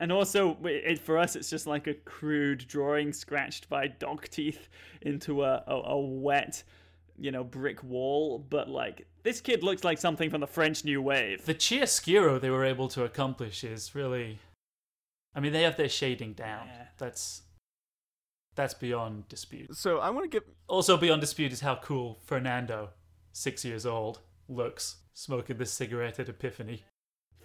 And 0.01 0.11
also, 0.11 0.57
it, 0.65 0.99
for 0.99 1.17
us, 1.17 1.37
it's 1.37 1.49
just 1.49 1.65
like 1.65 1.87
a 1.87 1.93
crude 1.93 2.65
drawing 2.67 3.13
scratched 3.13 3.69
by 3.69 3.87
dog 3.87 4.27
teeth 4.29 4.67
into 5.01 5.45
a, 5.45 5.63
a, 5.65 5.75
a 5.93 5.97
wet, 5.97 6.61
you 7.17 7.31
know, 7.31 7.45
brick 7.45 7.81
wall. 7.85 8.37
But, 8.37 8.67
like, 8.69 9.07
this 9.27 9.41
kid 9.41 9.61
looks 9.63 9.83
like 9.83 9.97
something 9.97 10.29
from 10.29 10.41
the 10.41 10.47
French 10.57 10.85
New 10.85 11.01
Wave. 11.01 11.45
the 11.45 11.53
chiaroscuro 11.53 12.39
they 12.39 12.49
were 12.49 12.65
able 12.73 12.87
to 12.95 13.03
accomplish 13.03 13.57
is 13.63 13.93
really 13.99 14.39
i 15.35 15.39
mean 15.41 15.51
they 15.53 15.63
have 15.63 15.77
their 15.77 15.89
shading 15.89 16.33
down 16.33 16.65
Yeah. 16.67 16.85
that's 16.97 17.23
that's 18.55 18.73
beyond 18.73 19.27
dispute 19.35 19.75
So 19.75 19.91
I 19.99 20.09
want 20.09 20.23
to 20.31 20.33
get 20.39 20.43
also 20.67 20.93
beyond 20.97 21.21
dispute 21.21 21.51
is 21.57 21.61
how 21.61 21.75
cool 21.89 22.07
fernando 22.31 22.79
six 23.45 23.55
years 23.69 23.85
old 23.85 24.15
looks 24.49 24.83
smoking 25.13 25.57
this 25.57 25.71
cigarette 25.81 26.19
at 26.19 26.29
epiphany 26.29 26.83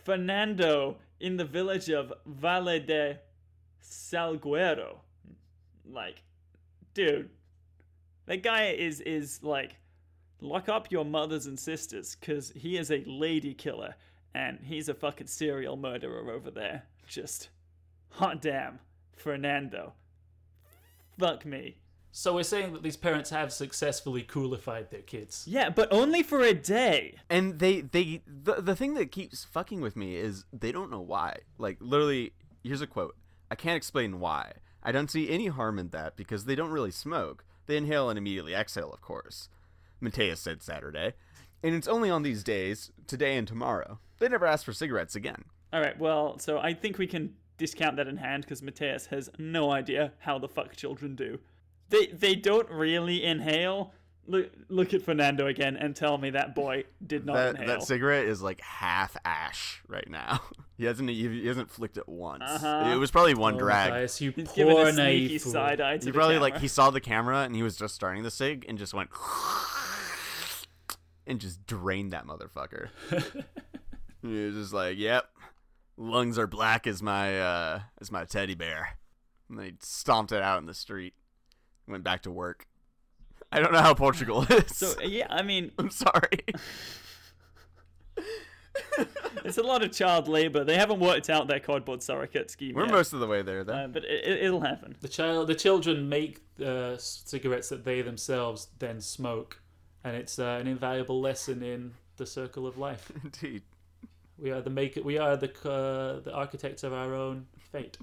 Fernando 0.05 0.97
in 1.21 1.37
the 1.37 1.45
village 1.45 1.89
of 1.91 2.13
Vale 2.27 2.81
de 2.81 3.19
Salgueiro. 3.81 4.97
Like, 5.89 6.23
dude, 6.95 7.29
that 8.27 8.43
guy 8.43 8.65
is 8.71 9.01
is 9.01 9.43
like, 9.43 9.77
lock 10.43 10.69
up 10.69 10.91
your 10.91 11.05
mothers 11.05 11.47
and 11.47 11.59
sisters, 11.59 12.15
cause 12.17 12.53
he 12.55 12.77
is 12.77 12.91
a 12.91 13.05
lady 13.07 13.55
killer 13.55 13.95
and 14.35 14.59
he's 14.63 14.89
a 14.89 14.95
fucking 14.95 15.27
serial 15.27 15.77
murderer 15.77 16.31
over 16.31 16.51
there. 16.51 16.85
Just, 17.07 17.49
hot 18.11 18.41
damn, 18.43 18.79
Fernando. 19.17 19.93
Fuck 21.19 21.45
me. 21.45 21.77
so 22.11 22.35
we're 22.35 22.43
saying 22.43 22.73
that 22.73 22.83
these 22.83 22.97
parents 22.97 23.31
have 23.31 23.53
successfully 23.53 24.23
coolified 24.23 24.91
their 24.91 25.03
kids 25.03 25.45
Yeah, 25.49 25.71
but 25.71 25.93
only 25.93 26.23
for 26.23 26.41
a 26.43 26.53
day. 26.55 27.17
and 27.31 27.59
they 27.59 27.81
they 27.83 28.23
the, 28.27 28.61
the 28.61 28.75
thing 28.77 28.95
that 28.95 29.13
keeps 29.13 29.45
fucking 29.45 29.81
with 29.81 29.97
me 29.97 30.17
is 30.17 30.45
they 30.53 30.73
don't 30.73 30.91
know 30.91 31.01
why 31.01 31.37
like 31.59 31.77
literally 31.81 32.33
here's 32.65 32.81
a 32.81 32.87
quote 32.87 33.17
i 33.51 33.55
can't 33.55 33.77
explain 33.77 34.19
why 34.21 34.53
i 34.83 34.91
don't 34.93 35.11
see 35.11 35.31
any 35.31 35.47
harm 35.49 35.79
in 35.79 35.89
that 35.91 36.17
because 36.17 36.45
they 36.45 36.55
don't 36.55 36.71
really 36.71 36.91
smoke 36.91 37.45
they 37.67 37.77
inhale 37.77 38.09
and 38.11 38.19
immediately 38.19 38.55
exhale 38.55 38.93
of 38.93 39.01
course 39.01 39.49
mateus 40.03 40.41
said 40.41 40.63
saturday 40.63 41.15
and 41.63 41.75
it's 41.75 41.89
only 41.89 42.11
on 42.11 42.23
these 42.23 42.43
days 42.45 42.91
today 43.07 43.37
and 43.37 43.47
tomorrow 43.49 43.99
they 44.19 44.29
never 44.29 44.47
ask 44.47 44.65
for 44.65 44.73
cigarettes 44.73 45.15
again 45.15 45.45
All 45.73 45.81
right, 45.81 45.99
well, 45.99 46.39
so 46.39 46.59
I 46.59 46.75
think 46.75 46.99
we 46.99 47.07
can 47.07 47.35
discount 47.57 47.97
that 47.97 48.07
in 48.09 48.17
hand 48.19 48.43
because 48.43 48.63
Mateus 48.63 49.07
has 49.07 49.31
no 49.39 49.71
idea 49.71 50.13
how 50.19 50.39
the 50.39 50.49
fuck 50.49 50.77
children 50.77 51.15
do. 51.17 51.39
They 51.89 52.07
they 52.09 52.35
don't 52.35 52.69
really 52.71 53.23
inhale. 53.25 53.93
Look 54.27 54.51
look 54.69 54.95
at 54.95 55.03
Fernando 55.03 55.47
again 55.49 55.77
and 55.77 55.97
tell 55.97 56.17
me 56.19 56.31
that 56.31 56.55
boy 56.55 56.85
did 57.05 57.25
not 57.27 57.35
that, 57.35 57.49
inhale. 57.55 57.67
that 57.69 57.83
cigarette 57.83 58.27
is 58.27 58.41
like 58.43 58.61
half 58.61 59.17
ash 59.25 59.83
right 59.89 60.09
now 60.09 60.41
he 60.79 60.85
hasn't 60.85 61.11
he 61.11 61.47
hasn't 61.47 61.71
flicked 61.71 61.97
it 61.97 62.09
once 62.09 62.45
Uh-huh. 62.47 62.91
it 62.95 62.97
was 62.99 63.11
probably 63.11 63.35
one 63.35 63.55
Oh, 63.57 63.59
drag 63.59 63.91
Matthias, 63.91 64.21
you 64.21 64.31
He's 64.31 64.49
poor 64.49 64.87
a 64.87 64.93
sneaky 64.93 64.97
naive 65.29 65.43
fool. 65.43 65.53
side 65.53 65.81
eye 65.81 65.97
to 65.99 66.05
He 66.05 66.11
the 66.13 66.17
probably 66.17 66.39
like 66.39 66.59
he 66.59 66.69
saw 66.69 66.91
the 66.91 67.01
camera 67.01 67.39
and 67.39 67.57
he 67.57 67.63
was 67.65 67.77
just 67.77 67.95
starting 67.97 68.23
the 68.23 68.31
cig 68.31 68.65
and 68.69 68.79
just 68.79 68.95
went 68.95 69.11
and 71.27 71.41
just 71.41 71.67
drained 71.67 72.13
that 72.13 72.27
motherfucker. 72.27 72.89
he 74.23 74.45
was 74.47 74.55
just 74.55 74.73
like, 74.73 74.99
"Yep, 74.99 75.27
lungs 75.97 76.39
are 76.39 76.47
black 76.47 76.87
as 76.87 77.03
my 77.03 77.41
uh 77.41 77.81
as 78.01 78.11
my 78.11 78.25
teddy 78.25 78.55
bear." 78.55 78.99
And 79.49 79.59
they 79.59 79.75
stomped 79.81 80.33
it 80.33 80.43
out 80.43 80.59
in 80.59 80.67
the 80.67 80.75
street. 80.75 81.15
Went 81.87 82.05
back 82.05 82.23
to 82.23 82.31
work. 82.31 82.67
I 83.51 83.61
don't 83.61 83.73
know 83.73 83.83
how 83.83 83.95
Portugal 83.95 84.43
is. 84.51 84.77
So 84.77 85.01
yeah, 85.03 85.27
I 85.29 85.43
mean, 85.43 85.73
I'm 85.79 85.91
sorry. 85.91 86.45
it's 89.45 89.59
a 89.59 89.63
lot 89.63 89.83
of 89.83 89.93
child 89.93 90.29
labor. 90.29 90.65
They 90.65 90.77
haven't 90.77 91.01
worked 91.01 91.29
out 91.29 91.47
their 91.49 91.61
cardboard 91.61 92.03
surrogate 92.03 92.51
scheme 92.51 92.75
We're 92.75 92.85
yet. 92.87 92.93
most 92.93 93.13
of 93.13 93.21
the 93.21 93.27
way 93.27 93.43
there, 93.43 93.65
though. 93.65 93.75
Uh, 93.75 93.89
but 93.89 94.05
it, 94.05 94.25
it, 94.25 94.45
it'll 94.45 94.61
happen. 94.61 94.97
The 95.01 95.09
child, 95.09 95.49
the 95.49 95.55
children 95.55 96.09
make 96.09 96.41
uh, 96.65 96.97
cigarettes 96.97 97.69
that 97.69 97.85
they 97.85 98.03
themselves 98.03 98.69
then 98.79 99.01
smoke, 99.01 99.61
and 100.05 100.17
it's 100.17 100.39
uh, 100.39 100.59
an 100.61 100.67
invaluable 100.67 101.21
lesson 101.21 101.63
in 101.63 101.93
the 102.17 102.27
circle 102.27 102.67
of 102.67 102.79
life. 102.79 103.11
Indeed. 103.25 103.63
We 104.39 104.51
are 104.51 104.61
the 104.61 104.71
make 104.71 104.99
We 105.05 105.19
are 105.19 105.37
the 105.37 105.51
uh, 105.69 106.21
the 106.21 106.33
architects 106.33 106.83
of 106.83 106.93
our 106.93 107.15
own 107.15 107.47
fate. 107.71 107.99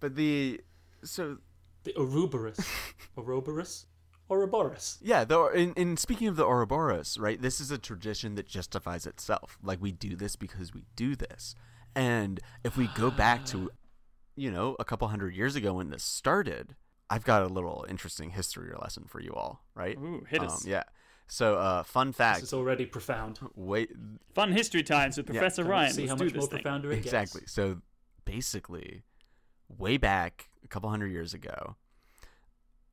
But 0.00 0.16
the 0.16 0.60
so 1.04 1.38
The 1.84 1.94
Ouroboros, 1.96 2.58
Ouroboros, 3.16 3.86
Ouroboros. 4.28 4.98
Yeah, 5.00 5.24
though 5.24 5.48
in, 5.48 5.72
in 5.74 5.96
speaking 5.96 6.28
of 6.28 6.36
the 6.36 6.44
Ouroboros, 6.44 7.16
right, 7.18 7.40
this 7.40 7.60
is 7.60 7.70
a 7.70 7.78
tradition 7.78 8.34
that 8.34 8.48
justifies 8.48 9.06
itself. 9.06 9.58
Like 9.62 9.80
we 9.80 9.92
do 9.92 10.16
this 10.16 10.36
because 10.36 10.74
we 10.74 10.84
do 10.96 11.14
this. 11.14 11.54
And 11.94 12.40
if 12.64 12.76
we 12.76 12.88
go 12.88 13.10
back 13.10 13.46
to 13.46 13.70
you 14.36 14.50
know, 14.50 14.76
a 14.78 14.84
couple 14.84 15.08
hundred 15.08 15.34
years 15.34 15.56
ago 15.56 15.74
when 15.74 15.90
this 15.90 16.04
started, 16.04 16.76
I've 17.08 17.24
got 17.24 17.42
a 17.42 17.46
little 17.46 17.86
interesting 17.88 18.30
history 18.30 18.70
or 18.70 18.76
lesson 18.76 19.04
for 19.06 19.20
you 19.20 19.32
all, 19.32 19.64
right? 19.74 19.96
Ooh, 19.98 20.24
hit 20.28 20.42
us. 20.42 20.64
Um, 20.64 20.70
yeah. 20.70 20.82
So 21.28 21.56
uh 21.56 21.82
fun 21.82 22.08
This 22.08 22.16
fact, 22.16 22.42
is 22.42 22.52
already 22.52 22.86
profound. 22.86 23.38
wait 23.54 23.90
Fun 24.32 24.52
history 24.52 24.82
times 24.82 25.16
with 25.16 25.26
Professor 25.26 25.62
Can't 25.62 25.70
Ryan. 25.70 25.92
See 25.92 26.00
Let's 26.02 26.10
how 26.10 26.16
do 26.16 26.24
much 26.24 26.32
this 26.32 26.40
more 26.40 26.48
thing. 26.48 26.62
profounder 26.62 26.92
it 26.92 26.98
Exactly. 26.98 27.40
gets. 27.42 27.52
So 27.52 27.82
basically, 28.24 29.02
way 29.68 29.96
back 29.96 30.50
a 30.64 30.68
couple 30.68 30.90
hundred 30.90 31.08
years 31.08 31.34
ago, 31.34 31.76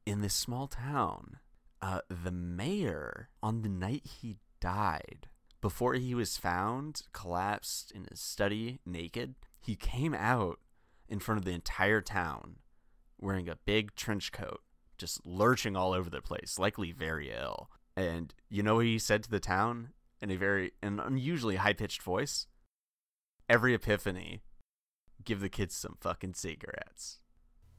in 0.05 0.21
this 0.21 0.33
small 0.33 0.67
town, 0.67 1.37
uh, 1.81 1.99
the 2.09 2.31
mayor, 2.31 3.29
on 3.41 3.61
the 3.61 3.69
night 3.69 4.03
he 4.19 4.37
died, 4.59 5.27
before 5.61 5.93
he 5.93 6.13
was 6.15 6.37
found, 6.37 7.03
collapsed 7.13 7.91
in 7.91 8.05
his 8.09 8.19
study 8.19 8.79
naked, 8.85 9.35
he 9.61 9.75
came 9.75 10.13
out 10.13 10.59
in 11.07 11.19
front 11.19 11.39
of 11.39 11.45
the 11.45 11.51
entire 11.51 12.01
town 12.01 12.57
wearing 13.19 13.47
a 13.47 13.55
big 13.65 13.95
trench 13.95 14.31
coat, 14.31 14.61
just 14.97 15.25
lurching 15.25 15.75
all 15.75 15.93
over 15.93 16.09
the 16.09 16.21
place, 16.21 16.59
likely 16.59 16.91
very 16.91 17.31
ill. 17.31 17.69
And 17.95 18.33
you 18.49 18.63
know 18.63 18.75
what 18.75 18.85
he 18.85 18.99
said 18.99 19.23
to 19.23 19.31
the 19.31 19.39
town 19.39 19.89
in 20.21 20.31
a 20.31 20.35
very 20.35 20.71
an 20.81 20.99
unusually 20.99 21.57
high 21.57 21.73
pitched 21.73 22.01
voice? 22.01 22.47
Every 23.49 23.73
epiphany, 23.73 24.41
give 25.23 25.41
the 25.41 25.49
kids 25.49 25.75
some 25.75 25.97
fucking 25.99 26.33
cigarettes. 26.33 27.19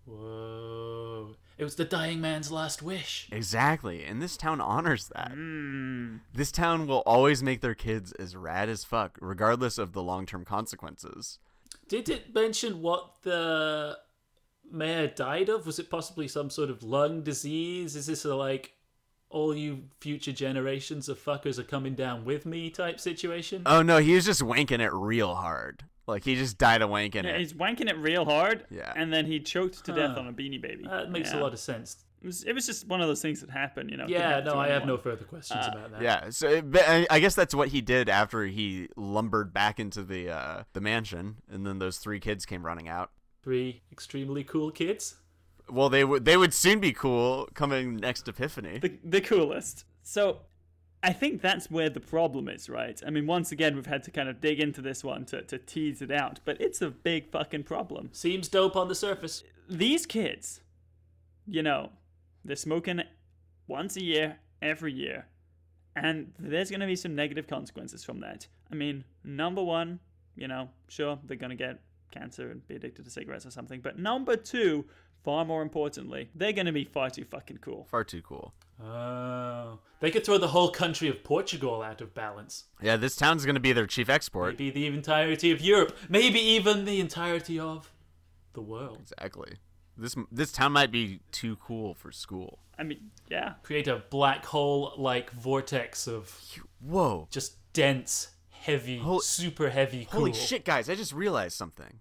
Whoa! 0.04 1.36
It 1.56 1.64
was 1.64 1.76
the 1.76 1.84
dying 1.84 2.20
man's 2.20 2.50
last 2.52 2.82
wish. 2.82 3.28
Exactly, 3.32 4.04
and 4.04 4.20
this 4.20 4.36
town 4.36 4.60
honors 4.60 5.10
that. 5.14 5.32
Mm. 5.32 6.20
This 6.32 6.52
town 6.52 6.86
will 6.86 7.02
always 7.06 7.42
make 7.42 7.62
their 7.62 7.74
kids 7.74 8.12
as 8.12 8.36
rad 8.36 8.68
as 8.68 8.84
fuck, 8.84 9.18
regardless 9.20 9.78
of 9.78 9.92
the 9.92 10.02
long 10.02 10.26
term 10.26 10.44
consequences. 10.44 11.38
Did 11.88 12.08
it 12.08 12.34
mention 12.34 12.82
what 12.82 13.22
the 13.22 13.98
mayor 14.70 15.06
died 15.06 15.48
of? 15.48 15.64
Was 15.64 15.78
it 15.78 15.90
possibly 15.90 16.28
some 16.28 16.50
sort 16.50 16.70
of 16.70 16.82
lung 16.82 17.22
disease? 17.22 17.96
Is 17.96 18.06
this 18.06 18.24
a 18.24 18.34
like 18.34 18.74
all 19.34 19.54
you 19.54 19.84
future 20.00 20.32
generations 20.32 21.08
of 21.08 21.18
fuckers 21.18 21.58
are 21.58 21.64
coming 21.64 21.94
down 21.94 22.24
with 22.24 22.46
me 22.46 22.70
type 22.70 22.98
situation? 23.00 23.62
Oh 23.66 23.82
no, 23.82 23.98
he 23.98 24.14
was 24.14 24.24
just 24.24 24.40
wanking 24.42 24.80
it 24.80 24.92
real 24.92 25.34
hard. 25.34 25.84
Like 26.06 26.24
he 26.24 26.34
just 26.36 26.56
died 26.58 26.82
of 26.82 26.90
wanking 26.90 27.24
Yeah, 27.24 27.30
it. 27.30 27.40
he's 27.40 27.52
wanking 27.54 27.88
it 27.88 27.96
real 27.98 28.24
hard. 28.24 28.64
Yeah. 28.70 28.92
And 28.94 29.12
then 29.12 29.26
he 29.26 29.40
choked 29.40 29.84
to 29.86 29.92
death 29.92 30.16
on 30.16 30.28
a 30.28 30.32
beanie 30.32 30.60
baby. 30.60 30.84
that 30.88 31.10
makes 31.10 31.32
Yeah. 31.32 31.40
a 31.40 31.42
lot 31.42 31.52
of 31.52 31.58
sense. 31.58 32.04
It 32.22 32.26
was, 32.28 32.42
it 32.44 32.52
was 32.54 32.64
just 32.64 32.88
one 32.88 33.02
of 33.02 33.08
those 33.08 33.20
things 33.20 33.40
that 33.42 33.50
happen, 33.50 33.88
you 33.90 33.98
know. 33.98 34.06
Yeah, 34.08 34.40
no, 34.40 34.54
I 34.58 34.68
have 34.68 34.82
anyone. 34.82 34.88
no 34.88 34.96
further 34.96 35.24
questions 35.24 35.60
Uh, 35.66 35.70
about 35.72 35.90
that. 35.92 36.02
Yeah, 36.02 36.30
so 36.30 36.48
it, 36.48 36.64
I 36.74 37.06
I 37.10 37.18
guess 37.20 37.34
that's 37.34 37.54
what 37.54 37.68
he 37.68 37.82
did 37.82 38.08
after 38.08 38.44
he 38.46 38.88
lumbered 38.96 39.52
back 39.52 39.78
into 39.78 40.02
the 40.02 40.30
uh, 40.30 40.62
the 40.72 40.80
mansion, 40.80 41.36
and 41.50 41.66
then 41.66 41.78
those 41.80 41.98
three 41.98 42.20
kids 42.20 42.46
came 42.46 42.64
running 42.64 42.88
out. 42.88 43.10
Three 43.42 43.82
extremely 43.92 44.42
cool 44.42 44.70
kids. 44.70 45.16
Well, 45.70 45.88
they 45.88 46.04
would 46.04 46.24
they 46.24 46.36
would 46.36 46.52
soon 46.54 46.80
be 46.80 46.92
cool 46.92 47.48
coming 47.54 47.96
next 47.96 48.28
Epiphany. 48.28 48.78
the, 48.78 48.98
the 49.02 49.20
coolest. 49.20 49.84
So 50.02 50.40
I 51.04 51.12
think 51.12 51.42
that's 51.42 51.70
where 51.70 51.90
the 51.90 52.00
problem 52.00 52.48
is, 52.48 52.70
right? 52.70 52.98
I 53.06 53.10
mean, 53.10 53.26
once 53.26 53.52
again, 53.52 53.74
we've 53.74 53.84
had 53.84 54.02
to 54.04 54.10
kind 54.10 54.26
of 54.26 54.40
dig 54.40 54.58
into 54.58 54.80
this 54.80 55.04
one 55.04 55.26
to, 55.26 55.42
to 55.42 55.58
tease 55.58 56.00
it 56.00 56.10
out, 56.10 56.40
but 56.46 56.58
it's 56.62 56.80
a 56.80 56.88
big 56.88 57.30
fucking 57.30 57.64
problem. 57.64 58.08
Seems 58.12 58.48
dope 58.48 58.74
on 58.74 58.88
the 58.88 58.94
surface. 58.94 59.44
These 59.68 60.06
kids, 60.06 60.62
you 61.46 61.62
know, 61.62 61.90
they're 62.42 62.56
smoking 62.56 63.02
once 63.66 63.96
a 63.96 64.02
year, 64.02 64.38
every 64.62 64.94
year, 64.94 65.26
and 65.94 66.32
there's 66.38 66.70
going 66.70 66.80
to 66.80 66.86
be 66.86 66.96
some 66.96 67.14
negative 67.14 67.46
consequences 67.46 68.02
from 68.02 68.20
that. 68.20 68.46
I 68.72 68.74
mean, 68.74 69.04
number 69.22 69.62
one, 69.62 70.00
you 70.36 70.48
know, 70.48 70.70
sure, 70.88 71.18
they're 71.24 71.36
going 71.36 71.50
to 71.50 71.56
get 71.56 71.80
cancer 72.12 72.50
and 72.50 72.66
be 72.66 72.76
addicted 72.76 73.04
to 73.04 73.10
cigarettes 73.10 73.44
or 73.44 73.50
something, 73.50 73.80
but 73.80 73.98
number 73.98 74.36
two, 74.36 74.86
far 75.24 75.44
more 75.44 75.62
importantly, 75.62 76.28
they're 76.34 76.52
going 76.52 76.66
to 76.66 76.72
be 76.72 76.84
far 76.84 77.10
too 77.10 77.24
fucking 77.24 77.58
cool. 77.58 77.86
Far 77.90 78.04
too 78.04 78.22
cool. 78.22 78.52
Oh. 78.82 79.78
They 80.00 80.10
could 80.10 80.24
throw 80.24 80.36
the 80.38 80.48
whole 80.48 80.70
country 80.70 81.08
of 81.08 81.24
Portugal 81.24 81.82
out 81.82 82.00
of 82.00 82.12
balance. 82.14 82.64
Yeah, 82.82 82.96
this 82.96 83.16
town's 83.16 83.46
gonna 83.46 83.60
be 83.60 83.72
their 83.72 83.86
chief 83.86 84.10
export. 84.10 84.58
Maybe 84.58 84.70
the 84.70 84.86
entirety 84.86 85.50
of 85.50 85.60
Europe. 85.60 85.96
Maybe 86.08 86.40
even 86.40 86.84
the 86.84 87.00
entirety 87.00 87.58
of 87.58 87.90
the 88.52 88.60
world. 88.60 88.98
Exactly. 89.00 89.54
This 89.96 90.16
this 90.30 90.52
town 90.52 90.72
might 90.72 90.90
be 90.90 91.20
too 91.30 91.56
cool 91.56 91.94
for 91.94 92.10
school. 92.10 92.58
I 92.78 92.82
mean, 92.82 93.12
yeah. 93.30 93.54
Create 93.62 93.86
a 93.88 94.02
black 94.10 94.44
hole 94.44 94.92
like 94.98 95.30
vortex 95.30 96.08
of 96.08 96.36
Whoa. 96.80 97.28
just 97.30 97.56
dense, 97.72 98.28
heavy, 98.50 98.98
Hol- 98.98 99.20
super 99.20 99.70
heavy 99.70 100.06
cool. 100.10 100.20
Holy 100.20 100.32
shit, 100.32 100.64
guys! 100.64 100.90
I 100.90 100.96
just 100.96 101.12
realized 101.12 101.56
something. 101.56 102.00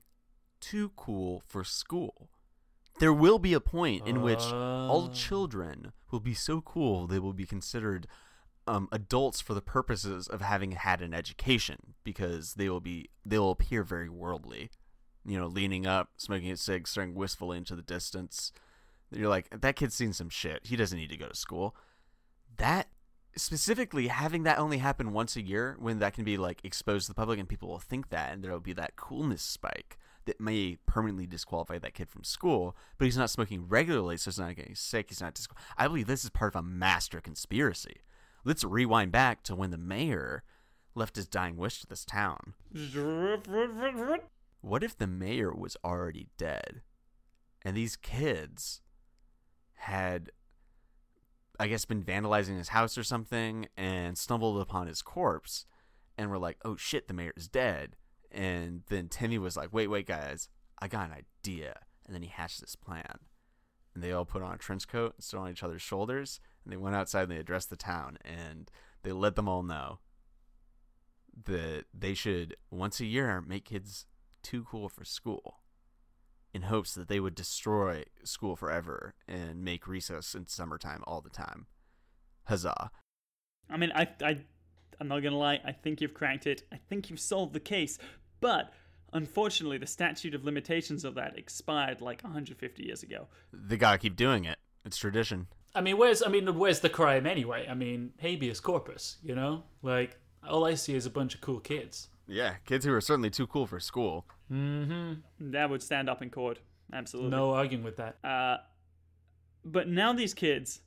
Too 0.59 0.91
cool 0.95 1.43
for 1.47 1.63
school. 1.63 2.29
There 2.99 3.13
will 3.13 3.39
be 3.39 3.53
a 3.53 3.59
point 3.59 4.07
in 4.07 4.21
which 4.21 4.39
all 4.39 5.09
Oh. 5.09 5.13
children 5.13 5.93
will 6.11 6.19
be 6.19 6.33
so 6.33 6.61
cool 6.61 7.07
they 7.07 7.19
will 7.19 7.33
be 7.33 7.45
considered 7.45 8.07
um, 8.65 8.87
adults 8.91 9.41
for 9.41 9.53
the 9.53 9.61
purposes 9.61 10.27
of 10.27 10.39
having 10.41 10.71
had 10.71 11.01
an 11.01 11.13
education 11.13 11.95
because 12.03 12.53
they 12.53 12.69
will 12.69 12.79
be 12.79 13.09
they 13.25 13.37
will 13.37 13.51
appear 13.51 13.83
very 13.83 14.09
worldly. 14.09 14.69
You 15.25 15.37
know, 15.39 15.47
leaning 15.47 15.85
up, 15.87 16.09
smoking 16.17 16.51
a 16.51 16.57
cig, 16.57 16.87
staring 16.87 17.15
wistfully 17.15 17.57
into 17.57 17.75
the 17.75 17.81
distance. 17.81 18.51
You're 19.11 19.29
like, 19.29 19.49
that 19.61 19.75
kid's 19.75 19.95
seen 19.95 20.11
some 20.13 20.29
shit. 20.29 20.65
He 20.65 20.75
doesn't 20.75 20.97
need 20.97 21.09
to 21.09 21.17
go 21.17 21.27
to 21.27 21.35
school. 21.35 21.75
That 22.57 22.87
specifically 23.35 24.07
having 24.07 24.43
that 24.43 24.59
only 24.59 24.77
happen 24.77 25.11
once 25.11 25.35
a 25.35 25.41
year 25.41 25.75
when 25.79 25.99
that 25.99 26.13
can 26.13 26.23
be 26.23 26.37
like 26.37 26.63
exposed 26.63 27.07
to 27.07 27.11
the 27.11 27.15
public 27.15 27.39
and 27.39 27.49
people 27.49 27.67
will 27.69 27.79
think 27.79 28.09
that 28.09 28.31
and 28.31 28.43
there 28.43 28.51
will 28.51 28.59
be 28.59 28.73
that 28.73 28.95
coolness 28.95 29.41
spike 29.41 29.97
that 30.25 30.39
may 30.39 30.77
permanently 30.85 31.25
disqualify 31.25 31.77
that 31.77 31.93
kid 31.93 32.09
from 32.09 32.23
school 32.23 32.75
but 32.97 33.05
he's 33.05 33.17
not 33.17 33.29
smoking 33.29 33.67
regularly 33.67 34.17
so 34.17 34.29
he's 34.29 34.39
not 34.39 34.55
getting 34.55 34.75
sick 34.75 35.07
he's 35.09 35.21
not 35.21 35.33
disqual- 35.33 35.57
i 35.77 35.87
believe 35.87 36.07
this 36.07 36.23
is 36.23 36.29
part 36.29 36.53
of 36.55 36.59
a 36.59 36.63
master 36.63 37.19
conspiracy 37.21 37.97
let's 38.45 38.63
rewind 38.63 39.11
back 39.11 39.43
to 39.43 39.55
when 39.55 39.71
the 39.71 39.77
mayor 39.77 40.43
left 40.95 41.15
his 41.15 41.27
dying 41.27 41.57
wish 41.57 41.81
to 41.81 41.87
this 41.87 42.05
town 42.05 42.53
what 44.61 44.83
if 44.83 44.97
the 44.97 45.07
mayor 45.07 45.53
was 45.53 45.75
already 45.83 46.27
dead 46.37 46.81
and 47.63 47.75
these 47.75 47.95
kids 47.95 48.81
had 49.75 50.31
I 51.59 51.67
guess 51.67 51.85
been 51.85 52.03
vandalizing 52.03 52.57
his 52.57 52.69
house 52.69 52.97
or 52.97 53.03
something 53.03 53.67
and 53.77 54.17
stumbled 54.17 54.59
upon 54.59 54.87
his 54.87 55.01
corpse 55.01 55.65
and 56.17 56.29
were 56.29 56.39
like, 56.39 56.57
"Oh 56.65 56.75
shit, 56.75 57.07
the 57.07 57.13
mayor 57.13 57.33
is 57.37 57.47
dead." 57.47 57.95
And 58.33 58.81
then 58.87 59.09
Timmy 59.09 59.37
was 59.37 59.55
like, 59.55 59.71
"Wait, 59.71 59.87
wait, 59.87 60.07
guys, 60.07 60.49
I 60.81 60.87
got 60.87 61.09
an 61.09 61.17
idea." 61.17 61.79
And 62.05 62.13
then 62.15 62.23
he 62.23 62.29
hatched 62.29 62.61
this 62.61 62.75
plan. 62.75 63.19
And 63.93 64.03
they 64.03 64.11
all 64.11 64.25
put 64.25 64.41
on 64.41 64.53
a 64.53 64.57
trench 64.57 64.87
coat 64.87 65.13
and 65.15 65.23
stood 65.23 65.37
on 65.37 65.51
each 65.51 65.63
other's 65.63 65.81
shoulders, 65.81 66.39
and 66.63 66.73
they 66.73 66.77
went 66.77 66.95
outside 66.95 67.23
and 67.23 67.31
they 67.31 67.37
addressed 67.37 67.69
the 67.69 67.75
town 67.75 68.17
and 68.25 68.71
they 69.03 69.11
let 69.11 69.35
them 69.35 69.47
all 69.47 69.63
know 69.63 69.99
that 71.45 71.85
they 71.93 72.13
should 72.13 72.55
once 72.71 72.99
a 72.99 73.05
year 73.05 73.41
make 73.41 73.65
kids 73.65 74.05
too 74.41 74.63
cool 74.63 74.89
for 74.89 75.03
school 75.03 75.59
in 76.53 76.63
hopes 76.63 76.93
that 76.93 77.07
they 77.07 77.19
would 77.19 77.35
destroy 77.35 78.03
school 78.23 78.55
forever 78.55 79.15
and 79.27 79.63
make 79.63 79.87
recess 79.87 80.35
in 80.35 80.47
summertime 80.47 81.03
all 81.07 81.21
the 81.21 81.29
time. 81.29 81.65
Huzzah. 82.45 82.91
I 83.69 83.77
mean, 83.77 83.91
I, 83.95 84.07
I, 84.21 84.37
I'm 84.99 85.07
not 85.07 85.21
gonna 85.21 85.37
lie. 85.37 85.59
I 85.65 85.71
think 85.71 86.01
you've 86.01 86.13
cracked 86.13 86.45
it. 86.45 86.63
I 86.71 86.77
think 86.89 87.09
you've 87.09 87.19
solved 87.19 87.53
the 87.53 87.59
case. 87.59 87.97
But 88.43 88.71
unfortunately, 89.13 89.77
the 89.77 89.87
statute 89.87 90.35
of 90.35 90.43
limitations 90.43 91.03
of 91.03 91.15
that 91.15 91.37
expired 91.37 92.01
like 92.01 92.21
150 92.23 92.83
years 92.83 93.01
ago. 93.01 93.27
They 93.51 93.77
gotta 93.77 93.97
keep 93.97 94.15
doing 94.15 94.45
it. 94.45 94.59
It's 94.85 94.97
tradition. 94.97 95.47
I 95.75 95.81
mean, 95.81 95.97
where's 95.97 96.21
I 96.21 96.29
mean, 96.29 96.57
where's 96.57 96.81
the 96.81 96.89
crime 96.89 97.25
anyway? 97.25 97.67
I 97.69 97.73
mean, 97.73 98.11
habeas 98.19 98.59
corpus, 98.59 99.17
you 99.23 99.33
know? 99.33 99.63
Like 99.81 100.19
all 100.47 100.65
I 100.65 100.75
see 100.75 100.93
is 100.93 101.05
a 101.05 101.09
bunch 101.09 101.35
of 101.35 101.41
cool 101.41 101.59
kids. 101.59 102.09
Yeah, 102.27 102.55
kids 102.65 102.85
who 102.85 102.93
are 102.93 103.01
certainly 103.01 103.29
too 103.29 103.47
cool 103.47 103.65
for 103.65 103.79
school. 103.79 104.25
Mm-hmm. 104.51 105.51
That 105.51 105.69
would 105.69 105.81
stand 105.81 106.09
up 106.09 106.21
in 106.21 106.29
court. 106.29 106.59
Absolutely. 106.91 107.31
No 107.31 107.51
arguing 107.51 107.83
with 107.83 107.97
that. 107.97 108.17
Uh, 108.23 108.57
but 109.65 109.87
now 109.87 110.13
these 110.13 110.33
kids 110.33 110.81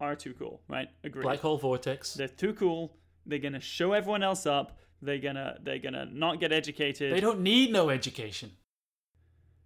are 0.00 0.16
too 0.16 0.32
cool, 0.34 0.62
right? 0.68 0.88
Agree. 1.04 1.22
Black 1.22 1.40
hole 1.40 1.58
vortex. 1.58 2.14
They're 2.14 2.28
too 2.28 2.54
cool. 2.54 2.96
They're 3.26 3.38
gonna 3.38 3.60
show 3.60 3.92
everyone 3.92 4.22
else 4.22 4.46
up. 4.46 4.78
They're 5.02 5.18
gonna 5.18 5.58
they're 5.62 5.78
gonna 5.78 6.06
not 6.06 6.40
get 6.40 6.52
educated. 6.52 7.14
They 7.14 7.20
don't 7.20 7.40
need 7.40 7.72
no 7.72 7.90
education. 7.90 8.52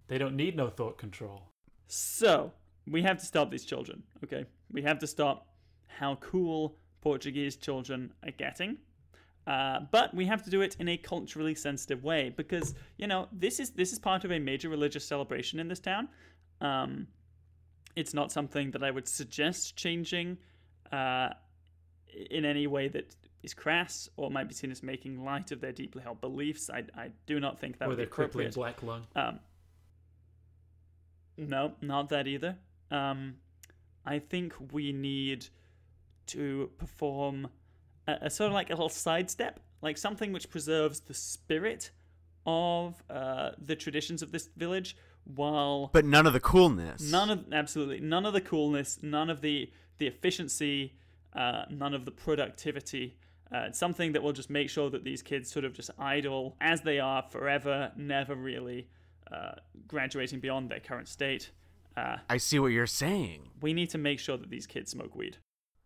They 0.06 0.18
don't 0.18 0.36
need 0.36 0.56
no 0.56 0.68
thought 0.68 0.98
control. 0.98 1.48
So 1.86 2.52
we 2.86 3.02
have 3.02 3.18
to 3.18 3.26
stop 3.26 3.50
these 3.50 3.64
children. 3.64 4.02
Okay, 4.22 4.44
we 4.70 4.82
have 4.82 4.98
to 5.00 5.06
stop 5.06 5.48
how 5.86 6.16
cool 6.16 6.76
Portuguese 7.00 7.56
children 7.56 8.12
are 8.24 8.32
getting. 8.32 8.78
Uh, 9.46 9.80
but 9.90 10.14
we 10.14 10.24
have 10.24 10.42
to 10.42 10.50
do 10.50 10.62
it 10.62 10.76
in 10.78 10.88
a 10.88 10.96
culturally 10.96 11.54
sensitive 11.54 12.02
way 12.02 12.32
because 12.34 12.74
you 12.96 13.06
know 13.06 13.28
this 13.30 13.60
is 13.60 13.70
this 13.70 13.92
is 13.92 13.98
part 13.98 14.24
of 14.24 14.32
a 14.32 14.38
major 14.38 14.68
religious 14.68 15.06
celebration 15.06 15.60
in 15.60 15.68
this 15.68 15.80
town. 15.80 16.08
Um, 16.60 17.08
it's 17.96 18.14
not 18.14 18.32
something 18.32 18.70
that 18.70 18.82
I 18.82 18.90
would 18.90 19.06
suggest 19.06 19.76
changing 19.76 20.38
uh, 20.92 21.30
in 22.30 22.44
any 22.44 22.66
way 22.66 22.88
that 22.88 23.14
is 23.44 23.54
crass 23.54 24.08
or 24.16 24.30
might 24.30 24.48
be 24.48 24.54
seen 24.54 24.70
as 24.70 24.82
making 24.82 25.22
light 25.24 25.52
of 25.52 25.60
their 25.60 25.72
deeply 25.72 26.02
held 26.02 26.20
beliefs. 26.20 26.70
I, 26.70 26.84
I 26.96 27.10
do 27.26 27.38
not 27.38 27.60
think 27.60 27.78
that 27.78 27.86
or 27.86 27.88
would 27.88 27.96
be 27.96 28.02
their 28.04 28.06
crippling 28.10 28.48
appropriate. 28.48 28.54
black 28.54 28.82
lung. 28.82 29.06
Um, 29.14 29.40
no, 31.36 31.72
not 31.80 32.08
that 32.10 32.26
either. 32.26 32.56
Um, 32.90 33.36
I 34.06 34.18
think 34.18 34.54
we 34.72 34.92
need 34.92 35.46
to 36.26 36.70
perform 36.78 37.48
a, 38.06 38.16
a 38.22 38.30
sort 38.30 38.48
of 38.48 38.54
like 38.54 38.70
a 38.70 38.74
little 38.74 38.88
sidestep, 38.88 39.60
like 39.82 39.98
something 39.98 40.32
which 40.32 40.48
preserves 40.50 41.00
the 41.00 41.14
spirit 41.14 41.90
of 42.46 43.02
uh, 43.10 43.50
the 43.58 43.74
traditions 43.76 44.22
of 44.22 44.30
this 44.32 44.48
village, 44.56 44.96
while 45.24 45.90
But 45.92 46.04
none 46.04 46.26
of 46.26 46.34
the 46.34 46.40
coolness. 46.40 47.10
none 47.10 47.30
of 47.30 47.52
absolutely 47.52 48.00
none 48.00 48.26
of 48.26 48.32
the 48.32 48.40
coolness, 48.40 49.02
none 49.02 49.30
of 49.30 49.40
the 49.40 49.70
the 49.98 50.06
efficiency, 50.06 50.94
uh, 51.34 51.64
none 51.70 51.94
of 51.94 52.04
the 52.04 52.10
productivity. 52.10 53.16
Uh, 53.52 53.70
something 53.70 54.12
that 54.12 54.22
will 54.22 54.32
just 54.32 54.50
make 54.50 54.68
sure 54.70 54.90
that 54.90 55.04
these 55.04 55.22
kids 55.22 55.50
sort 55.50 55.64
of 55.64 55.72
just 55.72 55.90
idle 55.98 56.56
as 56.60 56.80
they 56.80 56.98
are 56.98 57.22
forever, 57.22 57.92
never 57.96 58.34
really 58.34 58.88
uh, 59.30 59.52
graduating 59.86 60.40
beyond 60.40 60.70
their 60.70 60.80
current 60.80 61.08
state. 61.08 61.50
Uh, 61.96 62.16
I 62.28 62.38
see 62.38 62.58
what 62.58 62.68
you're 62.72 62.86
saying. 62.86 63.50
we 63.60 63.72
need 63.72 63.90
to 63.90 63.98
make 63.98 64.18
sure 64.18 64.36
that 64.36 64.50
these 64.50 64.66
kids 64.66 64.90
smoke 64.90 65.14
weed. 65.14 65.36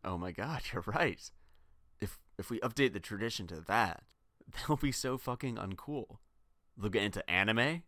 Oh 0.04 0.16
my 0.16 0.32
god, 0.32 0.62
you're 0.72 0.84
right. 0.86 1.30
If 2.00 2.18
if 2.38 2.48
we 2.50 2.60
update 2.60 2.92
the 2.92 3.00
tradition 3.00 3.46
to 3.48 3.60
that, 3.62 4.02
they'll 4.68 4.76
be 4.76 4.92
so 4.92 5.18
fucking 5.18 5.56
uncool. 5.56 6.18
They'll 6.76 6.90
get 6.90 7.02
into 7.02 7.28
anime. 7.28 7.82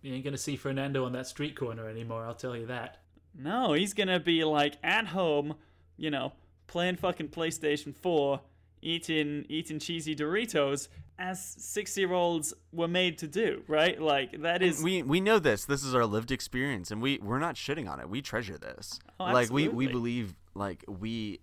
You 0.00 0.14
ain't 0.14 0.24
gonna 0.24 0.38
see 0.38 0.56
Fernando 0.56 1.04
on 1.04 1.12
that 1.12 1.26
street 1.26 1.56
corner 1.56 1.88
anymore, 1.88 2.24
I'll 2.24 2.34
tell 2.34 2.56
you 2.56 2.66
that. 2.66 2.98
No, 3.34 3.72
he's 3.72 3.92
gonna 3.94 4.20
be 4.20 4.44
like 4.44 4.76
at 4.82 5.08
home, 5.08 5.56
you 5.96 6.10
know, 6.10 6.32
playing 6.68 6.96
fucking 6.96 7.28
PlayStation 7.28 7.94
4, 7.94 8.40
eating 8.82 9.44
eating 9.48 9.78
cheesy 9.78 10.14
Doritos 10.14 10.88
as 11.18 11.44
six 11.58 11.96
year 11.96 12.12
olds 12.12 12.54
were 12.72 12.88
made 12.88 13.18
to 13.18 13.26
do, 13.26 13.62
right? 13.66 14.00
Like 14.00 14.42
that 14.42 14.62
is 14.62 14.82
we 14.82 15.02
we 15.02 15.20
know 15.20 15.38
this. 15.38 15.64
This 15.64 15.84
is 15.84 15.94
our 15.94 16.06
lived 16.06 16.30
experience, 16.30 16.90
and 16.90 17.02
we 17.02 17.18
we're 17.18 17.38
not 17.38 17.56
shitting 17.56 17.88
on 17.90 18.00
it. 18.00 18.08
We 18.08 18.22
treasure 18.22 18.58
this. 18.58 18.98
Oh, 19.18 19.24
like 19.24 19.50
we 19.50 19.68
we 19.68 19.86
believe 19.86 20.36
like 20.54 20.84
we 20.86 21.40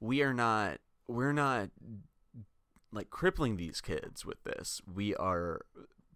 we 0.00 0.22
are 0.22 0.34
not 0.34 0.78
we're 1.08 1.32
not 1.32 1.70
like 2.92 3.10
crippling 3.10 3.56
these 3.56 3.80
kids 3.80 4.24
with 4.24 4.42
this. 4.44 4.80
We 4.92 5.14
are 5.16 5.62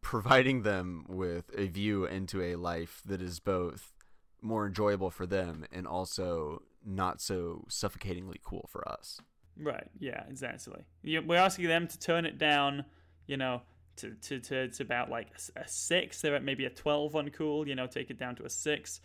providing 0.00 0.62
them 0.62 1.04
with 1.08 1.50
a 1.56 1.66
view 1.66 2.04
into 2.04 2.42
a 2.42 2.56
life 2.56 3.02
that 3.04 3.20
is 3.20 3.40
both 3.40 3.92
more 4.40 4.66
enjoyable 4.66 5.10
for 5.10 5.26
them 5.26 5.66
and 5.72 5.86
also 5.86 6.62
not 6.84 7.20
so 7.20 7.64
suffocatingly 7.68 8.40
cool 8.44 8.68
for 8.70 8.88
us. 8.88 9.20
Right. 9.60 9.88
Yeah. 9.98 10.24
Exactly. 10.28 10.84
We're 11.04 11.36
asking 11.38 11.66
them 11.68 11.86
to 11.88 11.98
turn 11.98 12.26
it 12.26 12.38
down. 12.38 12.84
You 13.26 13.36
know, 13.36 13.62
to 13.96 14.10
to 14.14 14.40
to, 14.40 14.68
to 14.68 14.82
about 14.82 15.10
like 15.10 15.28
a 15.56 15.66
six. 15.68 16.20
They're 16.20 16.36
at 16.36 16.44
maybe 16.44 16.64
a 16.64 16.70
twelve 16.70 17.16
on 17.16 17.28
cool. 17.30 17.68
You 17.68 17.74
know, 17.74 17.86
take 17.86 18.10
it 18.10 18.18
down 18.18 18.36
to 18.36 18.44
a 18.44 18.50
six. 18.50 19.00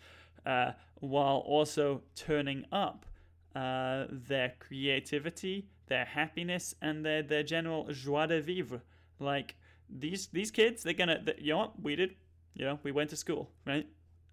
uh, 0.46 0.72
while 1.00 1.38
also 1.46 2.02
turning 2.14 2.64
up 2.72 3.06
uh, 3.54 4.06
their 4.10 4.54
creativity, 4.58 5.68
their 5.86 6.04
happiness, 6.04 6.74
and 6.82 7.04
their, 7.04 7.22
their 7.22 7.42
general 7.42 7.86
joie 7.90 8.26
de 8.26 8.40
vivre. 8.40 8.80
Like 9.18 9.56
these 9.88 10.26
these 10.28 10.50
kids, 10.50 10.82
they're 10.82 10.94
gonna. 10.94 11.20
They, 11.22 11.34
you 11.38 11.52
know 11.52 11.58
what 11.58 11.82
we 11.82 11.96
did? 11.96 12.14
You 12.54 12.64
know, 12.64 12.78
we 12.82 12.92
went 12.92 13.10
to 13.10 13.16
school, 13.16 13.50
right? 13.66 13.86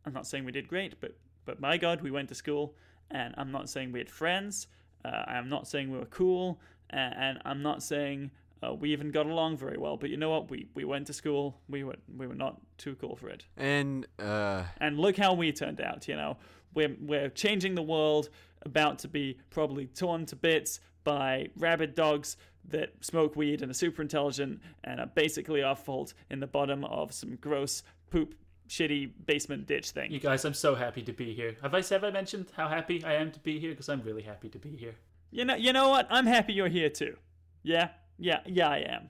I'm 0.06 0.14
not 0.14 0.28
saying 0.28 0.46
we 0.46 0.52
did 0.52 0.68
great, 0.68 1.00
but 1.00 1.18
but 1.46 1.60
my 1.60 1.78
God, 1.78 2.02
we 2.02 2.12
went 2.12 2.30
to 2.30 2.36
school, 2.36 2.76
and 3.10 3.34
I'm 3.38 3.52
not 3.52 3.70
saying 3.70 3.92
we 3.92 4.00
had 4.00 4.10
friends. 4.10 4.68
Uh, 5.04 5.24
I'm 5.28 5.49
not 5.49 5.68
saying 5.68 5.91
we 5.91 5.97
were 5.97 6.06
cool, 6.06 6.60
and, 6.89 7.14
and 7.18 7.41
I'm 7.45 7.62
not 7.62 7.84
saying 7.84 8.32
uh, 8.64 8.74
we 8.74 8.91
even 8.91 9.12
got 9.12 9.26
along 9.26 9.58
very 9.58 9.78
well. 9.78 9.97
But 9.97 10.10
you 10.10 10.18
know 10.18 10.30
what? 10.30 10.49
We 10.49 10.68
we 10.74 10.86
went 10.86 11.08
to 11.08 11.14
school. 11.14 11.60
We 11.68 11.84
were 11.84 11.95
we 12.16 12.28
were 12.28 12.36
not 12.36 12.62
too 12.78 12.95
cool 12.95 13.16
for 13.16 13.30
it. 13.30 13.45
And 13.58 14.08
uh, 14.20 14.64
And 14.78 14.99
look 14.99 15.18
how 15.18 15.34
we 15.34 15.52
turned 15.52 15.82
out. 15.82 16.08
You 16.08 16.16
know, 16.16 16.38
we're 16.74 16.95
we're 16.99 17.30
changing 17.30 17.76
the 17.76 17.82
world, 17.82 18.30
about 18.64 18.99
to 18.99 19.08
be 19.08 19.39
probably 19.49 19.88
torn 19.88 20.26
to 20.28 20.36
bits 20.36 20.80
by 21.04 21.47
rabid 21.56 21.95
dogs 21.95 22.38
that 22.70 22.93
smoke 23.04 23.36
weed 23.36 23.62
and 23.62 23.72
are 23.72 23.76
super 23.76 24.04
intelligent 24.04 24.62
and 24.84 24.99
are 24.99 25.08
basically 25.08 25.64
our 25.64 25.76
fault 25.76 26.14
in 26.30 26.39
the 26.39 26.47
bottom 26.47 26.84
of 26.86 27.12
some 27.12 27.36
gross 27.38 27.82
poop 28.12 28.36
shitty 28.72 29.12
basement 29.26 29.68
ditch 29.68 29.92
thing. 29.92 30.10
You 30.12 30.20
guys, 30.20 30.46
I'm 30.46 30.54
so 30.54 30.76
happy 30.76 31.02
to 31.04 31.12
be 31.12 31.34
here. 31.34 31.58
Have 31.62 31.76
I 31.76 31.84
ever 31.92 32.10
mentioned 32.10 32.48
how 32.56 32.70
happy 32.70 33.04
I 33.04 33.16
am 33.16 33.30
to 33.34 33.40
be 33.40 33.60
here? 33.60 33.72
Because 33.72 33.90
I'm 33.90 34.02
really 34.02 34.22
happy 34.22 34.48
to 34.48 34.58
be 34.58 34.78
here. 34.78 34.96
You 35.30 35.44
know, 35.44 35.56
you 35.56 35.74
know 35.74 35.90
what? 35.90 36.08
I'm 36.10 36.26
happy 36.26 36.54
you're 36.54 36.70
here 36.70 36.90
too. 36.90 37.18
Yeah, 37.64 37.90
yeah, 38.18 38.40
yeah. 38.46 38.70
I 38.70 38.78
am. 38.78 39.10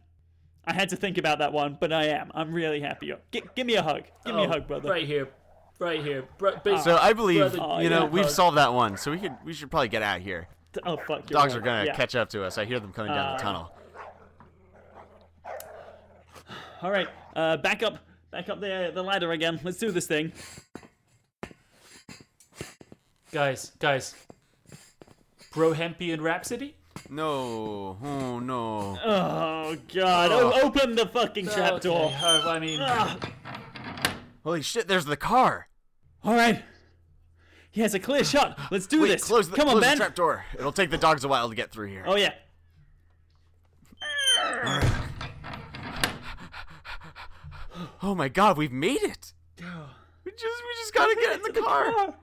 I 0.66 0.74
had 0.74 0.90
to 0.90 0.96
think 0.96 1.18
about 1.20 1.40
that 1.40 1.54
one, 1.54 1.78
but 1.80 1.94
I 1.94 2.06
am. 2.06 2.32
I'm 2.36 2.52
really 2.54 2.82
happy. 2.82 3.08
You're... 3.08 3.20
G- 3.32 3.44
give 3.56 3.68
me 3.68 3.76
a 3.76 3.84
hug. 3.84 4.04
Give 4.26 4.36
me 4.36 4.44
a 4.44 4.48
Oh, 4.48 4.50
hug, 4.50 4.68
brother. 4.68 4.90
Right 4.90 5.06
here. 5.08 5.30
Right 5.80 6.04
here. 6.04 6.26
Bro- 6.38 6.58
bas- 6.64 6.84
so 6.84 6.98
I 6.98 7.14
believe 7.14 7.40
brother, 7.40 7.84
you 7.84 7.90
know 7.90 8.04
yeah. 8.04 8.10
we've 8.10 8.30
solved 8.30 8.58
that 8.58 8.74
one. 8.74 8.98
So 8.98 9.12
we 9.12 9.18
could 9.20 9.36
we 9.46 9.54
should 9.54 9.70
probably 9.72 9.90
get 9.90 10.02
out 10.02 10.18
of 10.18 10.24
here. 10.24 10.48
Oh 10.86 10.98
fuck. 10.98 11.26
Dogs 11.28 11.54
right. 11.54 11.62
are 11.62 11.66
gonna 11.66 11.86
Yeah. 11.86 11.96
catch 11.96 12.16
up 12.16 12.30
to 12.30 12.44
us. 12.44 12.58
I 12.58 12.66
hear 12.66 12.80
them 12.80 12.94
coming 12.94 13.12
down 13.12 13.34
the 13.38 13.44
Uh, 13.44 13.46
tunnel. 13.46 13.72
All 16.84 16.90
right, 16.90 17.08
uh, 17.36 17.58
back 17.58 17.84
up, 17.84 18.00
back 18.32 18.50
up 18.50 18.60
the 18.62 18.92
the 18.94 19.04
ladder 19.04 19.32
again. 19.32 19.60
Let's 19.64 19.78
do 19.78 19.92
this 19.92 20.08
thing. 20.08 20.32
guys, 23.32 23.72
guys. 23.80 24.16
Brohempian 25.54 26.22
Rhapsody? 26.22 26.76
No, 27.10 27.98
oh 28.02 28.40
no. 28.40 28.98
Oh 29.04 29.76
god! 29.94 30.32
O- 30.32 30.52
Oh. 30.56 30.62
open 30.68 30.96
the 30.96 31.06
fucking 31.08 31.48
trapdoor. 31.48 32.06
Okay, 32.06 32.16
uh, 32.24 32.50
I 32.50 32.60
mean, 32.60 32.80
Holy 34.44 34.62
shit! 34.62 34.88
There's 34.88 35.06
the 35.06 35.18
car. 35.18 35.68
All 36.24 36.34
right. 36.34 36.64
He 37.70 37.82
has 37.82 37.94
a 37.94 38.00
clear 38.00 38.24
shot. 38.24 38.60
Let's 38.70 38.86
do 38.88 39.02
Wait, 39.02 39.08
this. 39.10 39.24
close 39.24 39.50
the 39.50 39.56
Come 39.56 39.68
on, 39.70 39.74
close 39.76 39.84
Ben. 39.84 39.98
the 39.98 40.04
trap 40.04 40.16
door. 40.16 40.46
It'll 40.58 40.72
take 40.74 40.90
the 40.90 40.98
dogs 40.98 41.24
a 41.24 41.28
while 41.30 41.48
to 41.50 41.56
get 41.56 41.72
through 41.72 41.88
here. 41.88 42.04
Oh 42.06 42.16
yeah. 42.16 42.34
Oh 48.04 48.16
my 48.16 48.30
god, 48.30 48.58
we've 48.58 48.72
made 48.72 49.04
it. 49.04 49.34
We 50.24 50.32
just 50.34 50.44
we 50.44 50.74
just 50.82 50.94
gotta 50.94 51.16
get 51.16 51.36
in 51.38 51.42
the 51.42 51.62
car. 51.62 52.14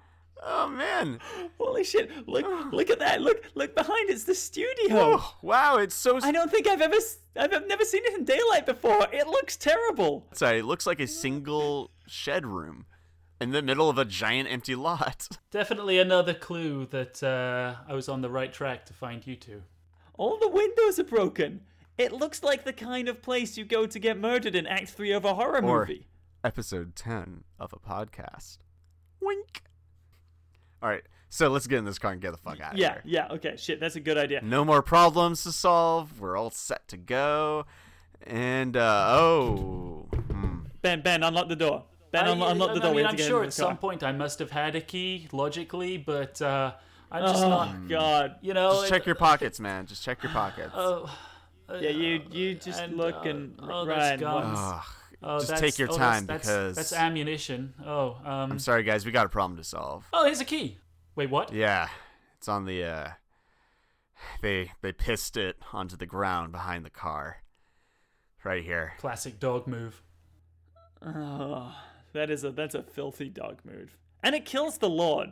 Oh 0.40 0.68
man. 0.68 1.18
Holy 1.58 1.82
shit! 1.82 2.28
Look! 2.28 2.46
Look 2.72 2.90
at 2.90 3.00
that! 3.00 3.20
Look! 3.20 3.42
Look 3.56 3.74
behind! 3.74 4.08
It's 4.08 4.22
the 4.22 4.36
studio. 4.36 5.16
Oh 5.18 5.34
wow, 5.42 5.78
it's 5.78 5.96
so. 5.96 6.20
I 6.22 6.30
don't 6.30 6.48
think 6.48 6.68
I've 6.68 6.80
ever 6.80 6.94
s- 6.94 7.18
I've 7.36 7.52
I've 7.52 7.66
never 7.66 7.84
seen 7.84 8.02
it 8.04 8.16
in 8.16 8.24
daylight 8.24 8.66
before. 8.66 9.08
It 9.12 9.26
looks 9.26 9.56
terrible. 9.56 10.28
Sorry, 10.32 10.60
it 10.60 10.64
looks 10.64 10.86
like 10.86 11.00
a 11.00 11.08
single 11.08 11.90
shed 12.06 12.46
room 12.46 12.86
in 13.40 13.50
the 13.50 13.62
middle 13.62 13.90
of 13.90 13.98
a 13.98 14.04
giant 14.04 14.48
empty 14.48 14.76
lot. 14.76 15.28
definitely 15.50 15.98
another 15.98 16.34
clue 16.34 16.86
that 16.86 17.20
uh, 17.22 17.74
I 17.88 17.94
was 17.94 18.08
on 18.08 18.20
the 18.20 18.30
right 18.30 18.52
track 18.52 18.86
to 18.86 18.92
find 18.92 19.26
you 19.26 19.34
two. 19.34 19.62
All 20.16 20.38
the 20.38 20.48
windows 20.48 21.00
are 21.00 21.04
broken. 21.04 21.62
It 21.98 22.12
looks 22.12 22.42
like 22.44 22.64
the 22.64 22.72
kind 22.72 23.08
of 23.08 23.20
place 23.22 23.56
you 23.58 23.64
go 23.64 23.84
to 23.86 23.98
get 23.98 24.18
murdered 24.18 24.54
in 24.54 24.66
Act 24.66 24.88
Three 24.90 25.12
of 25.12 25.24
a 25.24 25.34
horror 25.34 25.62
Or 25.64 25.80
movie. 25.80 26.06
episode 26.44 26.94
10 26.94 27.42
of 27.58 27.72
a 27.72 27.78
podcast. 27.78 28.58
Wink. 29.20 29.62
All 30.80 30.88
right, 30.88 31.02
so 31.28 31.48
let's 31.48 31.66
get 31.66 31.78
in 31.78 31.84
this 31.84 31.98
car 31.98 32.12
and 32.12 32.20
get 32.20 32.30
the 32.30 32.36
fuck 32.38 32.60
out 32.60 32.74
of 32.74 32.78
Yeah, 32.78 32.92
here. 32.94 33.02
yeah, 33.04 33.26
yeah, 33.28 33.34
okay, 33.34 33.56
shit, 33.56 33.80
that's 33.80 33.96
a 33.96 34.00
good 34.00 34.16
idea. 34.16 34.40
No 34.44 34.64
more 34.64 34.80
problems 34.80 35.42
to 35.42 35.50
solve. 35.52 36.20
We're 36.20 36.36
all 36.36 36.50
set 36.50 36.86
to 36.88 36.96
go. 36.96 37.66
And 38.24 38.76
uh 38.76 39.06
oh, 39.18 40.06
hmm. 40.30 40.58
Ben, 40.82 41.00
Ben, 41.02 41.22
unlock 41.24 41.48
the 41.48 41.56
door. 41.56 41.84
Ben, 42.12 42.24
I- 42.26 42.28
unlo- 42.28 42.50
unlock 42.52 42.74
the 42.74 42.80
I 42.80 42.82
door. 42.84 42.90
we 42.92 42.96
mean, 42.98 43.04
have 43.06 43.14
I'm 43.20 43.26
sure 43.26 43.38
at 43.42 43.46
car. 43.46 43.50
some 43.50 43.76
point 43.76 44.02
I 44.04 44.12
must 44.12 44.38
have 44.38 44.50
had 44.52 44.76
a 44.76 44.80
key, 44.80 45.28
logically, 45.32 45.98
but 45.98 46.40
uh, 46.40 46.72
I'm 47.10 47.22
just 47.24 47.42
Oh 47.44 47.48
not. 47.48 47.88
God. 47.88 48.36
You 48.40 48.54
know, 48.54 48.70
just 48.74 48.86
it- 48.86 48.88
check 48.90 49.06
your 49.06 49.14
pockets, 49.16 49.58
man. 49.60 49.86
Just 49.86 50.04
check 50.04 50.22
your 50.22 50.32
pockets. 50.32 50.72
Oh, 50.74 51.12
Yeah, 51.70 51.90
you 51.90 52.22
you 52.30 52.54
just 52.54 52.80
and, 52.80 52.96
look 52.96 53.14
uh, 53.16 53.28
and 53.28 53.58
oh, 53.62 53.86
Ryan. 53.86 53.86
there's 53.86 54.20
guns. 54.20 54.58
what- 54.58 54.74
Ugh. 54.74 54.84
oh, 55.22 55.38
just 55.40 55.56
take 55.56 55.78
your 55.78 55.90
oh, 55.90 55.96
time 55.96 56.26
that's, 56.26 56.46
because 56.46 56.76
that's 56.76 56.92
ammunition. 56.92 57.74
Oh, 57.84 58.16
um, 58.24 58.52
I'm 58.52 58.58
sorry, 58.58 58.82
guys. 58.82 59.04
We 59.04 59.12
got 59.12 59.26
a 59.26 59.28
problem 59.28 59.56
to 59.58 59.64
solve. 59.64 60.06
oh, 60.12 60.24
here's 60.24 60.40
a 60.40 60.44
key. 60.44 60.78
Wait, 61.14 61.30
what? 61.30 61.52
Yeah, 61.52 61.88
it's 62.38 62.48
on 62.48 62.64
the. 62.64 62.84
uh 62.84 63.08
They 64.42 64.72
they 64.82 64.92
pissed 64.92 65.36
it 65.36 65.56
onto 65.72 65.96
the 65.96 66.06
ground 66.06 66.52
behind 66.52 66.84
the 66.84 66.90
car. 66.90 67.38
Right 68.44 68.64
here. 68.64 68.92
Classic 68.98 69.38
dog 69.38 69.66
move. 69.66 70.00
Oh, 71.04 71.74
that 72.12 72.30
is 72.30 72.44
a 72.44 72.50
that's 72.50 72.74
a 72.74 72.82
filthy 72.82 73.28
dog 73.28 73.58
move, 73.64 73.96
and 74.22 74.34
it 74.34 74.44
kills 74.44 74.78
the 74.78 74.88
Lord. 74.88 75.30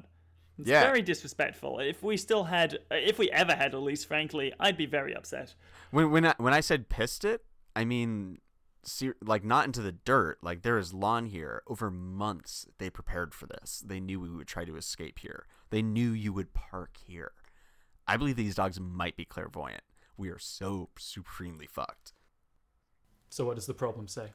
It's 0.59 0.69
Yeah. 0.69 0.83
very 0.83 1.03
disrespectful. 1.03 1.81
If 1.81 2.03
we 2.03 2.17
still 2.17 2.45
had, 2.45 2.79
if 2.91 3.19
we 3.19 3.31
ever 3.31 3.55
had 3.55 3.75
Elise, 3.75 4.05
frankly, 4.05 4.53
I'd 4.59 4.77
be 4.77 4.87
very 4.87 5.15
upset. 5.15 5.55
When 5.91 6.11
when 6.11 6.27
I, 6.27 6.35
when 6.39 6.53
I 6.53 6.61
said 6.61 6.89
pissed 6.89 7.25
it, 7.25 7.45
I 7.75 7.85
mean 7.85 8.39
ser- 8.83 9.17
like 9.23 9.45
not 9.45 9.67
into 9.67 9.83
the 9.83 9.93
dirt. 9.93 10.39
Like 10.43 10.63
there 10.63 10.79
is 10.79 10.93
lawn 10.95 11.27
here. 11.27 11.63
Over 11.67 11.91
months 11.91 12.67
they 12.79 12.91
prepared 12.91 13.35
for 13.35 13.47
this. 13.47 13.83
They 13.87 14.01
knew 14.01 14.21
we 14.21 14.31
would 14.31 14.47
try 14.49 14.65
to 14.65 14.77
escape 14.77 15.19
here. 15.21 15.47
They 15.71 15.83
knew 15.83 16.11
you 16.11 16.33
would 16.33 16.55
park 16.55 16.97
here. 17.05 17.33
I 18.07 18.17
believe 18.17 18.37
these 18.37 18.55
dogs 18.55 18.79
might 18.81 19.17
be 19.17 19.25
clairvoyant. 19.25 19.83
We 20.17 20.29
are 20.31 20.39
so 20.39 20.89
supremely 20.99 21.67
fucked. 21.67 22.13
So 23.31 23.45
what 23.45 23.57
does 23.57 23.67
the 23.67 23.75
problem 23.75 24.09
say? 24.09 24.33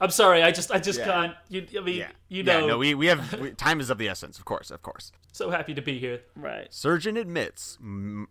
I'm 0.00 0.10
sorry, 0.10 0.42
I 0.42 0.50
just 0.50 0.70
I 0.72 0.78
just 0.78 0.98
Yeah. 0.98 1.04
can't. 1.04 1.34
You, 1.48 1.66
I 1.78 1.80
mean, 1.84 1.96
Yeah. 1.98 2.10
you 2.28 2.42
know, 2.42 2.60
Yeah, 2.60 2.66
no, 2.66 2.78
we 2.78 2.94
we 2.94 3.06
have 3.06 3.32
we, 3.40 3.50
time 3.52 3.80
is 3.80 3.90
of 3.90 3.98
the 3.98 4.08
essence. 4.08 4.38
Of 4.38 4.44
course, 4.44 4.70
of 4.70 4.82
course. 4.82 5.12
so 5.32 5.50
happy 5.50 5.74
to 5.74 5.82
be 5.82 5.98
here. 5.98 6.22
Right. 6.34 6.72
Surgeon 6.72 7.16
admits. 7.16 7.78
M- 7.80 8.28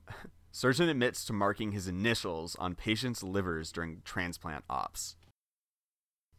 surgeon 0.52 0.89
admits 0.89 1.26
to 1.26 1.34
marking 1.34 1.72
his 1.72 1.88
initials 1.88 2.56
on 2.56 2.76
patients' 2.76 3.24
livers 3.24 3.72
during 3.72 4.02
transplant 4.04 4.64
ops. 4.70 5.16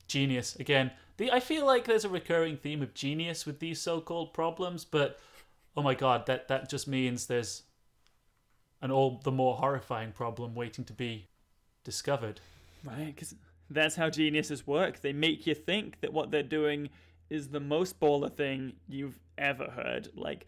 Genius 0.06 0.56
again. 0.56 0.90
The 1.16 1.30
I 1.30 1.40
feel 1.40 1.66
like 1.66 1.84
there's 1.84 2.04
a 2.04 2.08
recurring 2.08 2.56
theme 2.56 2.82
of 2.82 2.94
genius 2.94 3.46
with 3.46 3.60
these 3.60 3.80
so-called 3.80 4.34
problems, 4.34 4.84
but 4.84 5.18
oh 5.76 5.82
my 5.82 5.94
god, 5.94 6.26
that 6.26 6.48
that 6.48 6.68
just 6.68 6.86
means 6.86 7.26
there's 7.26 7.62
an 8.80 8.90
all 8.90 9.20
the 9.22 9.32
more 9.32 9.56
horrifying 9.56 10.12
problem 10.12 10.54
waiting 10.54 10.84
to 10.84 10.92
be 10.92 11.28
discovered. 11.84 12.40
Right, 12.84 13.14
because 13.14 13.34
that's 13.70 13.94
how 13.94 14.10
geniuses 14.10 14.66
work. 14.66 15.00
They 15.00 15.12
make 15.12 15.46
you 15.46 15.54
think 15.54 16.00
that 16.00 16.12
what 16.12 16.30
they're 16.30 16.42
doing 16.42 16.90
is 17.30 17.48
the 17.48 17.60
most 17.60 17.98
baller 18.00 18.30
thing 18.30 18.74
you've 18.88 19.18
ever 19.38 19.70
heard. 19.70 20.08
Like 20.14 20.46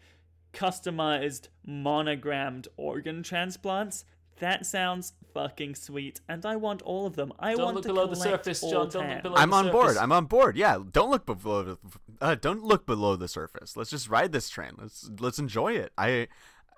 customized, 0.55 1.49
monogrammed 1.65 2.67
organ 2.77 3.21
transplants. 3.23 4.05
That 4.39 4.65
sounds 4.65 5.13
fucking 5.33 5.75
sweet, 5.75 6.19
and 6.27 6.45
I 6.45 6.55
want 6.57 6.81
all 6.81 7.05
of 7.05 7.15
them. 7.15 7.31
I 7.39 7.53
Don't 7.53 7.63
want 7.63 7.75
look 7.75 7.83
to 7.83 7.89
below 7.89 8.07
the 8.07 8.15
surface, 8.17 8.59
John. 8.61 8.89
Don't 8.89 9.09
look 9.09 9.23
below 9.23 9.35
I'm 9.37 9.49
the 9.51 9.55
on 9.55 9.71
board. 9.71 9.95
I'm 9.97 10.11
on 10.11 10.25
board. 10.25 10.57
Yeah, 10.57 10.77
don't 10.91 11.09
look 11.09 11.25
below 11.25 11.63
the 11.63 11.77
uh, 12.19 12.35
don't 12.35 12.61
look 12.63 12.85
below 12.85 13.15
the 13.15 13.27
surface. 13.29 13.77
Let's 13.77 13.89
just 13.89 14.09
ride 14.09 14.33
this 14.33 14.49
train. 14.49 14.71
Let's 14.77 15.09
let's 15.19 15.39
enjoy 15.39 15.73
it. 15.73 15.93
I 15.97 16.27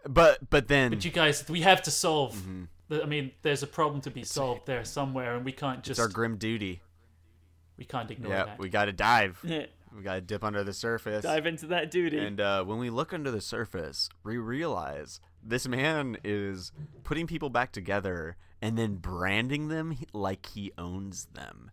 but 0.08 0.48
but 0.52 0.68
then 0.68 0.92
But 0.92 1.04
you 1.04 1.10
guys, 1.12 1.48
we 1.50 1.62
have 1.62 1.82
to 1.84 1.92
solve. 1.92 2.40
the- 2.90 3.02
I 3.02 3.08
mean, 3.08 3.32
there's 3.42 3.64
a 3.64 3.68
problem 3.68 4.02
to 4.02 4.12
be 4.12 4.24
solved 4.24 4.68
there 4.68 4.86
somewhere, 4.86 5.36
and 5.36 5.44
we 5.44 5.52
can't 5.52 5.80
it's 5.80 5.88
just 5.88 6.00
our 6.00 6.08
grim 6.08 6.38
duty. 6.38 6.82
we 7.76 7.86
can't 7.86 8.10
ignore 8.12 8.32
Yeah, 8.34 8.46
that. 8.46 8.60
we 8.60 8.70
got 8.70 8.86
to 8.86 8.94
dive. 8.94 9.40
We 9.96 10.04
got 10.04 10.16
to 10.16 10.22
dip 10.22 10.44
under 10.44 10.64
the 10.64 10.74
surface. 10.74 11.24
Dive 11.24 11.46
into 11.46 11.68
that 11.68 11.92
duty. 11.92 12.18
And 12.20 12.40
uh, 12.40 12.64
when 12.64 12.78
we 12.78 12.90
look 12.90 13.14
under 13.14 13.32
the 13.32 13.42
surface, 13.42 14.10
we 14.24 14.38
realize 14.38 15.20
this 15.44 15.68
man 15.68 16.18
is 16.24 16.72
putting 17.04 17.28
people 17.28 17.50
back 17.50 17.72
together 17.72 18.38
and 18.62 18.78
then 18.78 18.96
branding 18.96 19.68
them 19.68 19.98
like 20.14 20.46
he 20.48 20.72
owns 20.78 21.26
them 21.34 21.72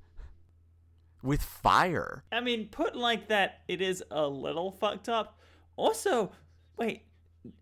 with 1.22 1.42
fire. 1.42 2.24
I 2.30 2.40
mean, 2.40 2.68
put 2.68 2.94
like 2.94 3.28
that, 3.28 3.62
it 3.66 3.80
is 3.80 4.04
a 4.10 4.26
little 4.26 4.70
fucked 4.70 5.08
up. 5.08 5.38
Also, 5.76 6.32
wait, 6.76 7.02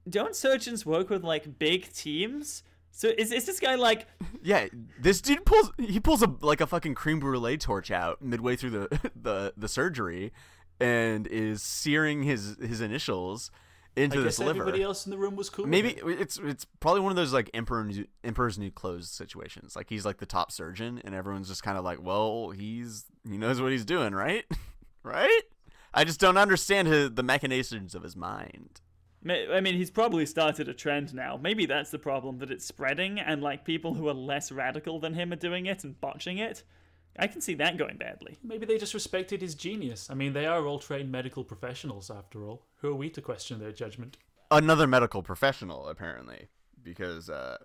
don't 0.08 0.36
surgeons 0.36 0.84
work 0.84 1.08
with 1.08 1.22
like 1.24 1.58
big 1.58 1.92
teams? 1.92 2.62
So 2.94 3.10
is, 3.16 3.32
is 3.32 3.46
this 3.46 3.58
guy 3.58 3.74
like, 3.74 4.06
Yeah, 4.42 4.66
this 5.00 5.20
dude 5.20 5.44
pulls 5.44 5.72
he 5.78 5.98
pulls 5.98 6.22
a 6.22 6.32
like 6.40 6.60
a 6.60 6.66
fucking 6.66 6.94
cream 6.94 7.18
brulee 7.18 7.56
torch 7.56 7.90
out 7.90 8.22
midway 8.22 8.54
through 8.54 8.70
the 8.70 9.10
the, 9.16 9.54
the 9.56 9.68
surgery 9.68 10.32
and 10.78 11.26
is 11.26 11.62
searing 11.62 12.22
his 12.22 12.56
his 12.60 12.80
initials 12.80 13.50
into 13.96 14.20
I 14.20 14.22
this 14.22 14.38
guess 14.38 14.46
liver. 14.46 14.60
everybody 14.60 14.82
else 14.82 15.06
in 15.06 15.10
the 15.10 15.18
room 15.18 15.36
was 15.36 15.50
cool. 15.50 15.66
Maybe 15.66 15.90
it. 15.90 16.04
it's 16.20 16.38
it's 16.38 16.66
probably 16.80 17.00
one 17.00 17.10
of 17.10 17.16
those 17.16 17.32
like 17.32 17.50
emperor 17.54 17.84
new, 17.84 18.06
emperor's 18.24 18.58
new 18.58 18.70
clothes 18.70 19.10
situations. 19.10 19.76
Like 19.76 19.88
he's 19.88 20.04
like 20.04 20.18
the 20.18 20.26
top 20.26 20.50
surgeon, 20.50 21.00
and 21.04 21.14
everyone's 21.14 21.48
just 21.48 21.62
kind 21.62 21.78
of 21.78 21.84
like, 21.84 22.02
well, 22.02 22.50
he's 22.50 23.04
he 23.28 23.36
knows 23.36 23.60
what 23.60 23.72
he's 23.72 23.84
doing, 23.84 24.14
right? 24.14 24.44
right? 25.02 25.42
I 25.94 26.04
just 26.04 26.20
don't 26.20 26.38
understand 26.38 26.88
his, 26.88 27.12
the 27.12 27.22
machinations 27.22 27.94
of 27.94 28.02
his 28.02 28.16
mind. 28.16 28.80
Ma- 29.22 29.52
I 29.52 29.60
mean, 29.60 29.74
he's 29.74 29.90
probably 29.90 30.26
started 30.26 30.68
a 30.68 30.74
trend 30.74 31.14
now. 31.14 31.38
Maybe 31.40 31.66
that's 31.66 31.90
the 31.90 31.98
problem 31.98 32.38
that 32.38 32.50
it's 32.50 32.66
spreading, 32.66 33.20
and 33.20 33.42
like 33.42 33.64
people 33.64 33.94
who 33.94 34.08
are 34.08 34.14
less 34.14 34.50
radical 34.50 34.98
than 34.98 35.14
him 35.14 35.32
are 35.32 35.36
doing 35.36 35.66
it 35.66 35.84
and 35.84 36.00
botching 36.00 36.38
it. 36.38 36.62
I 37.18 37.26
can 37.26 37.40
see 37.40 37.54
that 37.54 37.76
going 37.76 37.98
badly. 37.98 38.38
Maybe 38.42 38.64
they 38.64 38.78
just 38.78 38.94
respected 38.94 39.42
his 39.42 39.54
genius. 39.54 40.08
I 40.10 40.14
mean, 40.14 40.32
they 40.32 40.46
are 40.46 40.66
all 40.66 40.78
trained 40.78 41.12
medical 41.12 41.44
professionals, 41.44 42.10
after 42.10 42.44
all. 42.44 42.64
Who 42.76 42.88
are 42.88 42.94
we 42.94 43.10
to 43.10 43.20
question 43.20 43.58
their 43.58 43.72
judgment? 43.72 44.16
Another 44.50 44.86
medical 44.86 45.22
professional, 45.22 45.88
apparently, 45.88 46.48
because 46.82 47.28
uh, 47.28 47.58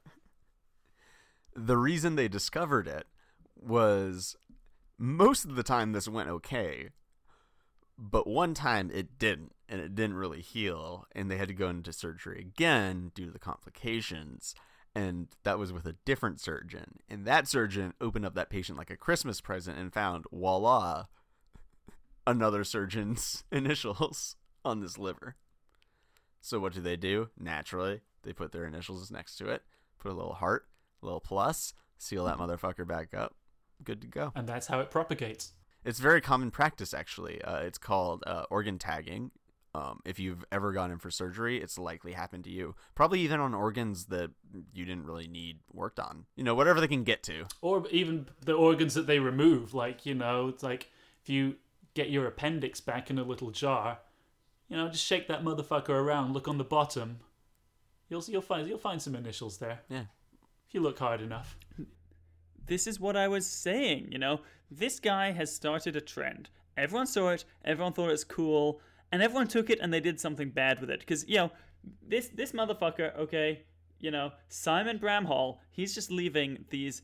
the 1.55 1.77
reason 1.77 2.15
they 2.15 2.27
discovered 2.27 2.87
it 2.87 3.07
was 3.55 4.35
most 4.97 5.45
of 5.45 5.55
the 5.55 5.63
time 5.63 5.91
this 5.91 6.07
went 6.07 6.29
okay, 6.29 6.89
but 7.97 8.27
one 8.27 8.53
time 8.53 8.91
it 8.93 9.17
didn't, 9.17 9.53
and 9.69 9.81
it 9.81 9.95
didn't 9.95 10.15
really 10.15 10.41
heal, 10.41 11.05
and 11.13 11.29
they 11.29 11.37
had 11.37 11.47
to 11.47 11.53
go 11.53 11.69
into 11.69 11.93
surgery 11.93 12.39
again 12.39 13.11
due 13.13 13.25
to 13.25 13.31
the 13.31 13.39
complications. 13.39 14.55
And 14.95 15.27
that 15.43 15.59
was 15.59 15.71
with 15.71 15.85
a 15.85 15.95
different 16.05 16.39
surgeon. 16.39 16.99
And 17.07 17.25
that 17.25 17.47
surgeon 17.47 17.93
opened 18.01 18.25
up 18.25 18.33
that 18.35 18.49
patient 18.49 18.77
like 18.77 18.89
a 18.89 18.97
Christmas 18.97 19.41
present 19.41 19.77
and 19.77 19.93
found, 19.93 20.25
voila, 20.31 21.05
another 22.25 22.63
surgeon's 22.63 23.43
initials 23.51 24.35
on 24.65 24.79
this 24.79 24.97
liver. 24.97 25.35
So 26.41 26.59
what 26.59 26.73
do 26.73 26.81
they 26.81 26.95
do? 26.95 27.29
Naturally, 27.37 28.01
they 28.23 28.33
put 28.33 28.51
their 28.51 28.65
initials 28.65 29.11
next 29.11 29.35
to 29.37 29.49
it, 29.49 29.63
put 29.99 30.11
a 30.11 30.15
little 30.15 30.33
heart, 30.33 30.67
a 31.01 31.05
little 31.05 31.19
plus, 31.19 31.73
seal 31.97 32.25
that 32.25 32.37
motherfucker 32.37 32.87
back 32.87 33.13
up. 33.13 33.35
Good 33.83 34.01
to 34.01 34.07
go. 34.07 34.31
And 34.35 34.47
that's 34.47 34.67
how 34.67 34.79
it 34.79 34.89
propagates. 34.89 35.53
It's 35.85 35.99
very 35.99 36.21
common 36.21 36.51
practice, 36.51 36.93
actually. 36.93 37.41
Uh, 37.41 37.59
it's 37.59 37.77
called 37.77 38.23
uh, 38.25 38.43
organ 38.49 38.77
tagging. 38.79 39.31
Um, 39.77 39.99
if 40.05 40.19
you've 40.19 40.43
ever 40.51 40.71
gone 40.71 40.89
in 40.91 40.97
for 40.97 41.11
surgery, 41.11 41.61
it's 41.61 41.77
likely 41.77 42.13
happened 42.13 42.45
to 42.45 42.49
you. 42.49 42.73
Probably 42.95 43.19
even 43.21 43.39
on 43.39 43.53
organs 43.53 44.05
that 44.05 44.31
you 44.73 44.85
didn't 44.85 45.05
really 45.05 45.27
need 45.27 45.59
worked 45.71 45.99
on. 45.99 46.25
You 46.35 46.43
know, 46.43 46.55
whatever 46.55 46.81
they 46.81 46.87
can 46.87 47.03
get 47.03 47.21
to. 47.23 47.45
Or 47.61 47.87
even 47.91 48.27
the 48.43 48.53
organs 48.53 48.95
that 48.95 49.05
they 49.05 49.19
remove. 49.19 49.75
Like, 49.75 50.05
you 50.05 50.15
know, 50.15 50.47
it's 50.47 50.63
like 50.63 50.89
if 51.21 51.29
you 51.29 51.57
get 51.93 52.09
your 52.09 52.25
appendix 52.25 52.81
back 52.81 53.11
in 53.11 53.19
a 53.19 53.23
little 53.23 53.51
jar, 53.51 53.99
you 54.67 54.77
know, 54.77 54.87
just 54.89 55.05
shake 55.05 55.27
that 55.27 55.43
motherfucker 55.43 55.89
around, 55.89 56.33
look 56.33 56.47
on 56.47 56.57
the 56.57 56.63
bottom. 56.63 57.19
You'll 58.09 58.23
you'll 58.27 58.41
find 58.41 58.67
you'll 58.67 58.77
find 58.79 58.99
some 59.01 59.15
initials 59.15 59.59
there 59.59 59.81
Yeah. 59.89 60.05
if 60.67 60.73
you 60.73 60.81
look 60.81 60.97
hard 60.97 61.21
enough. 61.21 61.55
This 62.65 62.87
is 62.87 62.99
what 62.99 63.15
I 63.15 63.27
was 63.27 63.45
saying, 63.45 64.09
you 64.11 64.17
know? 64.17 64.41
This 64.71 64.99
guy 64.99 65.31
has 65.31 65.53
started 65.55 65.95
a 65.95 66.01
trend. 66.01 66.49
Everyone 66.75 67.07
saw 67.07 67.29
it, 67.29 67.45
everyone 67.63 67.93
thought 67.93 68.09
it 68.09 68.11
was 68.11 68.23
cool, 68.23 68.81
and 69.11 69.21
everyone 69.21 69.47
took 69.47 69.69
it 69.69 69.79
and 69.81 69.93
they 69.93 69.99
did 69.99 70.19
something 70.19 70.49
bad 70.49 70.79
with 70.79 70.89
it. 70.89 70.99
Because, 70.99 71.27
you 71.27 71.37
know, 71.37 71.51
this 72.07 72.29
this 72.29 72.51
motherfucker, 72.51 73.15
okay, 73.17 73.63
you 73.99 74.11
know, 74.11 74.31
Simon 74.49 74.99
Bramhall, 74.99 75.57
he's 75.71 75.93
just 75.93 76.11
leaving 76.11 76.65
these 76.69 77.01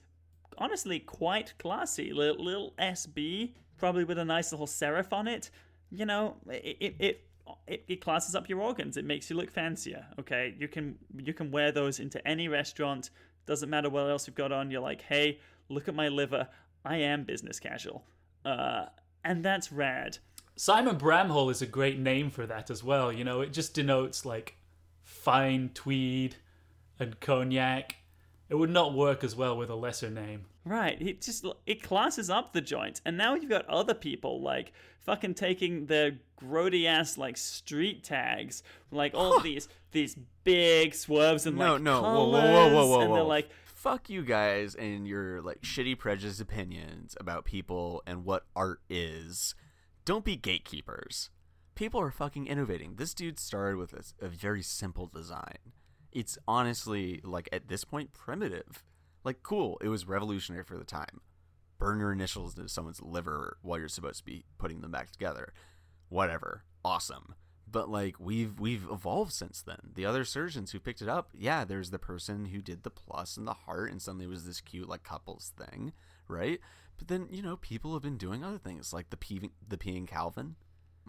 honestly 0.58 1.00
quite 1.00 1.54
classy 1.58 2.14
little, 2.14 2.44
little 2.44 2.74
SB, 2.80 3.54
probably 3.78 4.04
with 4.04 4.18
a 4.18 4.26
nice 4.26 4.52
little 4.52 4.68
serif 4.68 5.12
on 5.12 5.28
it. 5.28 5.50
You 5.90 6.06
know, 6.06 6.36
it 6.50 6.78
it, 6.80 6.96
it 7.00 7.28
it 7.68 7.84
it 7.88 8.02
classes 8.02 8.36
up 8.36 8.50
your 8.50 8.62
organs. 8.62 8.98
It 8.98 9.06
makes 9.06 9.30
you 9.30 9.36
look 9.36 9.52
fancier. 9.52 10.06
Okay, 10.20 10.56
you 10.58 10.68
can 10.68 10.98
you 11.18 11.34
can 11.34 11.52
wear 11.52 11.72
those 11.72 12.00
into 12.00 12.26
any 12.28 12.48
restaurant. 12.48 13.10
Doesn't 13.46 13.70
matter 13.70 13.90
what 13.90 14.10
else 14.10 14.28
you've 14.28 14.36
got 14.36 14.52
on. 14.52 14.72
You're 14.72 14.82
like, 14.82 15.02
hey, 15.02 15.40
look 15.70 15.88
at 15.88 15.96
my 15.96 16.08
liver. 16.08 16.48
I 16.86 16.98
am 16.98 17.24
business 17.24 17.60
casual, 17.60 18.04
uh, 18.46 18.86
and 19.24 19.44
that's 19.44 19.72
rad. 19.72 20.18
Simon 20.56 20.98
Bramhall 20.98 21.52
is 21.52 21.62
a 21.62 21.68
great 21.68 22.00
name 22.00 22.30
for 22.30 22.46
that 22.46 22.70
as 22.70 22.84
well. 22.84 23.12
You 23.12 23.24
know, 23.24 23.42
it 23.42 23.54
just 23.54 23.74
denotes 23.74 24.26
like 24.26 24.58
fine 25.04 25.72
tweed 25.74 26.36
and 27.00 27.20
cognac. 27.20 27.98
It 28.50 28.56
would 28.56 28.70
not 28.70 28.94
work 28.94 29.24
as 29.24 29.36
well 29.36 29.58
with 29.58 29.70
a 29.70 29.76
lesser 29.76 30.10
name. 30.10 30.46
Right, 30.66 31.02
it 31.02 31.22
just 31.22 31.46
it 31.66 31.84
classes 31.84 32.30
up 32.30 32.54
the 32.54 32.62
joint, 32.62 33.02
and 33.06 33.18
now 33.18 33.36
you've 33.36 33.50
got 33.50 33.68
other 33.68 33.94
people 33.94 34.42
like 34.42 34.72
fucking 35.02 35.34
taking 35.34 35.88
their 35.88 36.20
grody 36.42 36.86
ass 36.86 37.18
like 37.18 37.36
street 37.36 38.04
tags, 38.04 38.64
like 38.92 39.14
all 39.14 39.40
these 39.40 39.68
these 39.92 40.16
big 40.44 40.94
swerves 40.94 41.46
and 41.46 41.58
No, 41.58 41.74
like 41.74 41.82
no. 41.82 42.02
Whoa, 42.02 42.08
colors, 42.08 42.44
whoa, 42.44 42.44
whoa, 42.44 42.74
whoa, 42.74 42.88
whoa, 42.88 43.02
and 43.02 43.10
whoa. 43.10 43.16
they're 43.16 43.26
like, 43.26 43.50
fuck 43.66 44.10
you 44.10 44.22
guys 44.24 44.76
and 44.76 45.06
your 45.06 45.42
like 45.42 45.62
shitty 45.62 45.98
prejudiced 45.98 46.40
opinions 46.40 47.18
about 47.20 47.44
people 47.44 48.02
and 48.08 48.24
what 48.24 48.46
art 48.56 48.80
is. 48.90 49.56
Don't 50.06 50.26
be 50.26 50.36
gatekeepers. 50.36 51.30
People 51.76 52.02
are 52.02 52.12
fucking 52.12 52.48
innovating. 52.48 52.96
This 52.96 53.14
dude 53.14 53.40
started 53.40 53.78
with 53.78 53.94
a, 53.94 54.26
a 54.26 54.28
very 54.28 54.62
simple 54.62 55.08
design. 55.08 55.72
It's 56.12 56.38
honestly 56.46 57.22
like 57.24 57.48
at 57.54 57.70
this 57.70 57.86
point 57.86 58.12
primitive. 58.12 58.84
Like 59.24 59.44
cool, 59.44 59.78
it 59.82 59.88
was 59.88 60.06
revolutionary 60.06 60.66
for 60.66 60.78
the 60.78 60.84
time. 60.84 61.22
Burn 61.80 62.00
your 62.00 62.12
initials 62.12 62.58
into 62.58 62.68
someone's 62.68 63.02
liver 63.02 63.58
while 63.62 63.80
you're 63.80 63.88
supposed 63.88 64.20
to 64.20 64.26
be 64.26 64.44
putting 64.58 64.82
them 64.82 64.92
back 64.92 65.10
together. 65.10 65.54
Whatever. 66.10 66.66
Awesome 66.84 67.36
but 67.74 67.90
like 67.90 68.16
we've 68.20 68.60
we've 68.60 68.88
evolved 68.90 69.34
since 69.34 69.62
then. 69.62 69.80
The 69.96 70.06
other 70.06 70.24
surgeons 70.24 70.72
who 70.72 70.80
picked 70.80 71.02
it 71.02 71.10
up, 71.10 71.32
yeah, 71.34 71.66
there's 71.66 71.90
the 71.90 72.00
person 72.00 72.46
who 72.46 72.62
did 72.62 72.84
the 72.84 72.90
plus 72.90 73.36
and 73.36 73.48
the 73.48 73.54
heart, 73.54 73.92
and 73.92 74.02
suddenly 74.02 74.26
it 74.26 74.30
was 74.30 74.46
this 74.46 74.62
cute 74.62 74.88
like 74.88 75.04
couples 75.04 75.52
thing, 75.58 75.92
right? 76.30 76.60
But 77.04 77.10
then 77.10 77.28
you 77.32 77.42
know 77.42 77.58
people 77.58 77.92
have 77.94 78.02
been 78.02 78.18
doing 78.18 78.46
other 78.46 78.58
things 78.58 78.94
like 78.94 79.10
the 79.10 79.18
peeing 79.18 79.52
the 79.68 79.76
peeing 79.76 80.08
Calvin. 80.08 80.56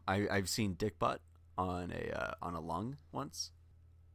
I 0.09 0.27
I've 0.29 0.49
seen 0.49 0.75
dick 0.75 0.99
butt 0.99 1.21
on 1.57 1.93
a 1.93 2.11
uh, 2.11 2.35
on 2.43 2.55
a 2.55 2.61
lung 2.61 2.97
once. 3.13 3.53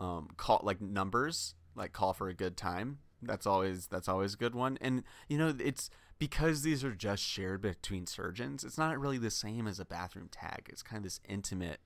Um, 0.02 0.28
call 0.36 0.60
like 0.62 0.82
numbers 0.82 1.56
like 1.76 1.94
call 1.94 2.12
for 2.12 2.28
a 2.28 2.34
good 2.34 2.58
time. 2.58 3.00
That's 3.22 3.46
always 3.46 3.88
that's 3.88 4.10
always 4.10 4.34
a 4.34 4.38
good 4.38 4.56
one. 4.56 4.78
And 4.82 5.04
you 5.30 5.38
know 5.38 5.56
it's 5.58 5.90
because 6.18 6.64
these 6.64 6.84
are 6.84 6.94
just 6.94 7.24
shared 7.24 7.62
between 7.62 8.08
surgeons. 8.08 8.66
It's 8.66 8.78
not 8.78 9.00
really 9.00 9.18
the 9.18 9.32
same 9.32 9.66
as 9.66 9.80
a 9.80 9.86
bathroom 9.86 10.28
tag. 10.30 10.68
It's 10.68 10.84
kind 10.84 10.98
of 10.98 11.04
this 11.04 11.22
intimate 11.30 11.80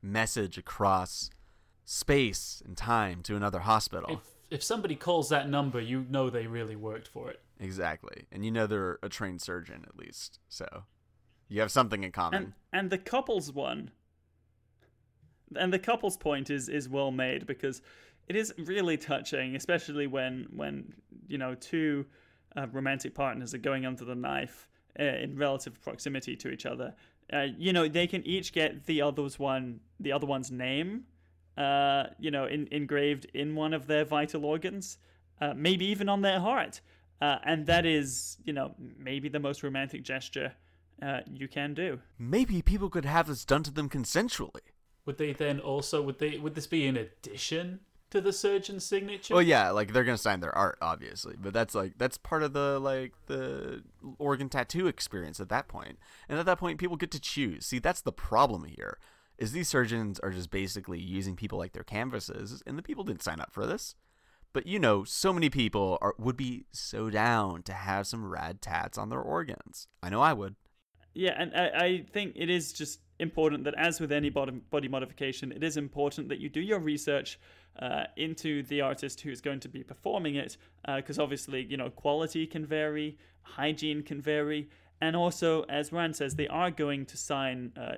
message 0.00 0.58
across 0.58 1.28
space 1.84 2.62
and 2.64 2.76
time 2.76 3.22
to 3.24 3.34
another 3.34 3.60
hospital. 3.60 4.10
If 4.10 4.20
if 4.48 4.62
somebody 4.62 4.94
calls 4.94 5.28
that 5.30 5.48
number, 5.48 5.80
you 5.80 6.06
know 6.08 6.30
they 6.30 6.46
really 6.46 6.76
worked 6.76 7.08
for 7.08 7.30
it. 7.30 7.40
Exactly. 7.60 8.26
And 8.32 8.44
you 8.44 8.50
know 8.50 8.66
they're 8.66 8.98
a 9.02 9.08
trained 9.08 9.40
surgeon 9.40 9.84
at 9.86 9.96
least. 9.96 10.40
So 10.48 10.84
you 11.48 11.60
have 11.60 11.70
something 11.70 12.02
in 12.02 12.12
common. 12.12 12.42
and 12.42 12.52
and 12.72 12.90
the 12.90 12.98
couples 12.98 13.52
one, 13.52 13.90
and 15.54 15.72
the 15.72 15.78
couples 15.78 16.16
point 16.16 16.50
is 16.50 16.68
is 16.68 16.88
well 16.88 17.10
made 17.10 17.46
because 17.46 17.82
it 18.28 18.36
is 18.36 18.54
really 18.58 18.96
touching, 18.96 19.56
especially 19.56 20.06
when 20.06 20.46
when 20.54 20.94
you 21.28 21.38
know 21.38 21.54
two 21.54 22.06
uh, 22.56 22.66
romantic 22.72 23.14
partners 23.14 23.54
are 23.54 23.58
going 23.58 23.86
under 23.86 24.04
the 24.04 24.14
knife 24.14 24.68
uh, 24.98 25.04
in 25.04 25.36
relative 25.36 25.80
proximity 25.80 26.36
to 26.36 26.50
each 26.50 26.66
other. 26.66 26.94
Uh, 27.32 27.46
you 27.56 27.72
know, 27.72 27.86
they 27.86 28.06
can 28.06 28.26
each 28.26 28.52
get 28.52 28.86
the 28.86 29.00
other's 29.00 29.38
one, 29.38 29.80
the 30.00 30.10
other 30.10 30.26
one's 30.26 30.50
name, 30.50 31.04
uh, 31.56 32.04
you 32.18 32.30
know, 32.30 32.46
in, 32.46 32.66
engraved 32.72 33.26
in 33.34 33.54
one 33.54 33.72
of 33.72 33.86
their 33.86 34.04
vital 34.04 34.44
organs, 34.44 34.98
uh, 35.40 35.52
maybe 35.54 35.84
even 35.86 36.08
on 36.08 36.22
their 36.22 36.40
heart, 36.40 36.80
uh, 37.20 37.38
and 37.44 37.66
that 37.66 37.86
is, 37.86 38.38
you 38.44 38.52
know, 38.52 38.74
maybe 38.98 39.28
the 39.28 39.40
most 39.40 39.62
romantic 39.62 40.02
gesture 40.02 40.52
uh, 41.02 41.20
you 41.32 41.48
can 41.48 41.74
do. 41.74 41.98
Maybe 42.18 42.62
people 42.62 42.90
could 42.90 43.04
have 43.04 43.26
this 43.26 43.44
done 43.44 43.62
to 43.64 43.70
them 43.70 43.88
consensually. 43.88 44.60
Would 45.06 45.18
they 45.18 45.32
then 45.32 45.60
also 45.60 46.02
would 46.02 46.18
they 46.18 46.38
would 46.38 46.54
this 46.54 46.66
be 46.66 46.86
in 46.86 46.96
addition 46.96 47.80
to 48.10 48.20
the 48.20 48.32
surgeon's 48.32 48.84
signature? 48.84 49.34
Well, 49.34 49.42
yeah, 49.42 49.70
like 49.70 49.92
they're 49.92 50.04
gonna 50.04 50.18
sign 50.18 50.40
their 50.40 50.56
art, 50.56 50.78
obviously, 50.80 51.36
but 51.38 51.52
that's 51.52 51.74
like 51.74 51.94
that's 51.96 52.18
part 52.18 52.42
of 52.42 52.52
the 52.52 52.78
like 52.78 53.14
the 53.26 53.82
organ 54.18 54.48
tattoo 54.48 54.86
experience 54.86 55.40
at 55.40 55.48
that 55.48 55.68
point. 55.68 55.98
And 56.28 56.38
at 56.38 56.46
that 56.46 56.58
point, 56.58 56.78
people 56.78 56.96
get 56.96 57.10
to 57.12 57.20
choose. 57.20 57.66
See, 57.66 57.78
that's 57.78 58.02
the 58.02 58.12
problem 58.12 58.64
here. 58.64 58.98
Is 59.38 59.52
these 59.52 59.68
surgeons 59.68 60.20
are 60.20 60.30
just 60.30 60.50
basically 60.50 61.00
using 61.00 61.34
people 61.34 61.58
like 61.58 61.72
their 61.72 61.82
canvases, 61.82 62.62
and 62.66 62.76
the 62.76 62.82
people 62.82 63.04
didn't 63.04 63.22
sign 63.22 63.40
up 63.40 63.52
for 63.52 63.64
this. 63.64 63.94
But 64.52 64.66
you 64.66 64.78
know, 64.78 65.04
so 65.04 65.32
many 65.32 65.50
people 65.50 65.98
are 66.00 66.14
would 66.18 66.36
be 66.36 66.66
so 66.72 67.10
down 67.10 67.62
to 67.64 67.72
have 67.72 68.06
some 68.06 68.24
rad 68.24 68.60
tats 68.60 68.98
on 68.98 69.08
their 69.08 69.20
organs. 69.20 69.86
I 70.02 70.10
know 70.10 70.20
I 70.20 70.32
would. 70.32 70.56
Yeah, 71.14 71.34
and 71.36 71.52
I, 71.54 71.66
I 71.84 72.04
think 72.12 72.34
it 72.36 72.50
is 72.50 72.72
just 72.72 73.00
important 73.18 73.64
that, 73.64 73.74
as 73.76 74.00
with 74.00 74.12
any 74.12 74.30
body, 74.30 74.52
body 74.70 74.88
modification, 74.88 75.52
it 75.52 75.62
is 75.62 75.76
important 75.76 76.28
that 76.28 76.38
you 76.38 76.48
do 76.48 76.60
your 76.60 76.78
research 76.78 77.38
uh, 77.80 78.04
into 78.16 78.62
the 78.64 78.80
artist 78.80 79.20
who's 79.20 79.40
going 79.40 79.60
to 79.60 79.68
be 79.68 79.82
performing 79.82 80.36
it, 80.36 80.56
because 80.96 81.18
obviously, 81.18 81.64
you 81.64 81.76
know, 81.76 81.90
quality 81.90 82.46
can 82.46 82.64
vary, 82.64 83.18
hygiene 83.42 84.02
can 84.02 84.20
vary, 84.20 84.68
and 85.00 85.16
also, 85.16 85.62
as 85.68 85.92
Rand 85.92 86.14
says, 86.16 86.36
they 86.36 86.48
are 86.48 86.70
going 86.70 87.06
to 87.06 87.16
sign 87.16 87.72
uh, 87.76 87.96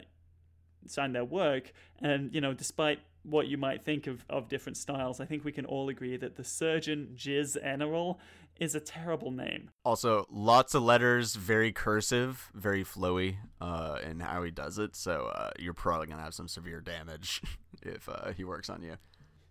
sign 0.86 1.12
their 1.12 1.24
work. 1.24 1.72
And 2.00 2.34
you 2.34 2.40
know, 2.40 2.54
despite 2.54 3.00
what 3.24 3.46
you 3.48 3.56
might 3.56 3.84
think 3.84 4.06
of, 4.06 4.24
of 4.28 4.48
different 4.48 4.76
styles, 4.76 5.20
I 5.20 5.24
think 5.24 5.44
we 5.44 5.52
can 5.52 5.64
all 5.64 5.88
agree 5.88 6.16
that 6.16 6.36
the 6.36 6.44
surgeon 6.44 7.14
Jiz 7.14 7.56
Eneral 7.62 8.18
is 8.60 8.74
a 8.74 8.80
terrible 8.80 9.30
name. 9.30 9.70
Also, 9.84 10.26
lots 10.30 10.74
of 10.74 10.82
letters, 10.82 11.34
very 11.36 11.72
cursive, 11.72 12.50
very 12.54 12.84
flowy 12.84 13.36
uh, 13.60 13.98
in 14.08 14.20
how 14.20 14.42
he 14.42 14.50
does 14.50 14.78
it. 14.78 14.94
So 14.94 15.30
uh, 15.34 15.50
you're 15.58 15.74
probably 15.74 16.06
gonna 16.06 16.22
have 16.22 16.34
some 16.34 16.48
severe 16.48 16.80
damage 16.80 17.42
if 17.82 18.08
uh, 18.08 18.32
he 18.32 18.44
works 18.44 18.68
on 18.68 18.82
you. 18.82 18.96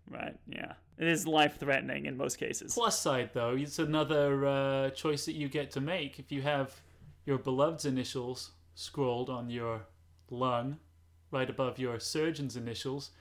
Right? 0.09 0.35
Yeah, 0.47 0.73
it 0.97 1.07
is 1.07 1.25
life 1.25 1.57
threatening 1.57 2.05
in 2.05 2.17
most 2.17 2.37
cases. 2.37 2.73
Plus 2.73 2.99
side, 2.99 3.31
though, 3.33 3.55
it's 3.55 3.79
another 3.79 4.45
uh, 4.45 4.89
choice 4.89 5.25
that 5.25 5.35
you 5.35 5.47
get 5.47 5.71
to 5.71 5.81
make. 5.81 6.19
If 6.19 6.31
you 6.31 6.41
have 6.41 6.81
your 7.25 7.37
beloved's 7.37 7.85
initials 7.85 8.51
scrolled 8.75 9.29
on 9.29 9.49
your 9.49 9.81
lung, 10.29 10.77
right 11.31 11.49
above 11.49 11.79
your 11.79 11.99
surgeon's 11.99 12.57
initials, 12.57 13.11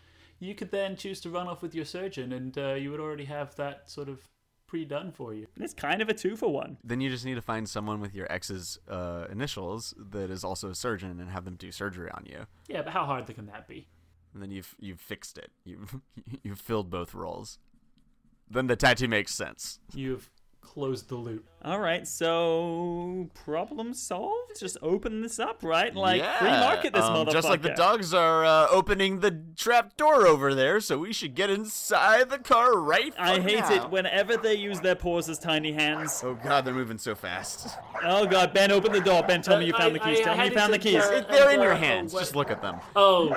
you 0.40 0.54
could 0.54 0.70
then 0.70 0.96
choose 0.96 1.20
to 1.20 1.30
run 1.30 1.46
off 1.46 1.62
with 1.62 1.74
your 1.74 1.84
surgeon, 1.84 2.32
and 2.32 2.56
uh, 2.58 2.74
you 2.74 2.90
would 2.90 3.00
already 3.00 3.26
have 3.26 3.54
that 3.56 3.88
sort 3.88 4.08
of 4.08 4.28
pre-done 4.66 5.12
for 5.12 5.34
you. 5.34 5.46
It's 5.58 5.74
kind 5.74 6.00
of 6.00 6.08
a 6.08 6.14
two 6.14 6.36
for 6.36 6.52
one. 6.52 6.78
Then 6.82 7.00
you 7.00 7.10
just 7.10 7.24
need 7.24 7.34
to 7.34 7.42
find 7.42 7.68
someone 7.68 8.00
with 8.00 8.14
your 8.14 8.30
ex's 8.32 8.78
uh, 8.88 9.26
initials 9.30 9.94
that 9.98 10.30
is 10.30 10.42
also 10.42 10.70
a 10.70 10.74
surgeon 10.74 11.20
and 11.20 11.30
have 11.30 11.44
them 11.44 11.56
do 11.56 11.70
surgery 11.70 12.10
on 12.10 12.24
you. 12.24 12.46
Yeah, 12.68 12.82
but 12.82 12.92
how 12.92 13.04
hard 13.04 13.26
can 13.26 13.46
that 13.46 13.68
be? 13.68 13.88
And 14.32 14.42
then 14.42 14.50
you've 14.50 14.74
you've 14.78 15.00
fixed 15.00 15.38
it. 15.38 15.50
You've 15.64 15.96
you've 16.42 16.60
filled 16.60 16.88
both 16.88 17.14
roles. 17.14 17.58
Then 18.48 18.66
the 18.66 18.76
tattoo 18.76 19.08
makes 19.08 19.34
sense. 19.34 19.78
You've 19.94 20.30
closed 20.60 21.08
the 21.08 21.16
loop. 21.16 21.46
All 21.62 21.80
right, 21.80 22.06
so 22.06 23.28
problem 23.34 23.92
solved. 23.92 24.58
Just 24.58 24.78
open 24.80 25.20
this 25.20 25.38
up, 25.38 25.62
right? 25.62 25.94
Like 25.94 26.22
yeah. 26.22 26.38
free 26.38 26.48
market 26.48 26.94
this 26.94 27.04
um, 27.04 27.14
motherfucker. 27.14 27.32
Just 27.32 27.48
like 27.48 27.62
the 27.62 27.74
dogs 27.74 28.14
are 28.14 28.44
uh, 28.44 28.66
opening 28.70 29.20
the 29.20 29.42
trap 29.56 29.96
door 29.96 30.26
over 30.26 30.54
there, 30.54 30.80
so 30.80 30.98
we 30.98 31.12
should 31.12 31.34
get 31.34 31.50
inside 31.50 32.30
the 32.30 32.38
car 32.38 32.78
right. 32.78 33.12
I 33.18 33.40
hate 33.40 33.58
now. 33.58 33.84
it 33.84 33.90
whenever 33.90 34.36
they 34.36 34.54
use 34.54 34.80
their 34.80 34.94
paws 34.94 35.28
as 35.28 35.38
tiny 35.38 35.72
hands. 35.72 36.22
Oh 36.24 36.34
god, 36.34 36.64
they're 36.64 36.72
moving 36.72 36.98
so 36.98 37.14
fast. 37.14 37.76
Oh 38.02 38.26
god, 38.26 38.54
Ben, 38.54 38.70
open 38.70 38.92
the 38.92 39.00
door. 39.00 39.22
Ben, 39.22 39.42
tell 39.42 39.58
me 39.58 39.66
you 39.66 39.72
found 39.74 39.94
the 39.94 39.98
keys. 39.98 40.20
I 40.20 40.22
Tell 40.22 40.36
me 40.36 40.44
you 40.46 40.50
found 40.52 40.72
the 40.72 40.78
keys. 40.78 41.02
they're 41.28 41.50
in 41.50 41.60
your 41.60 41.74
hands. 41.74 42.12
Just 42.12 42.34
look 42.34 42.50
at 42.50 42.62
them. 42.62 42.76
Oh, 42.96 43.36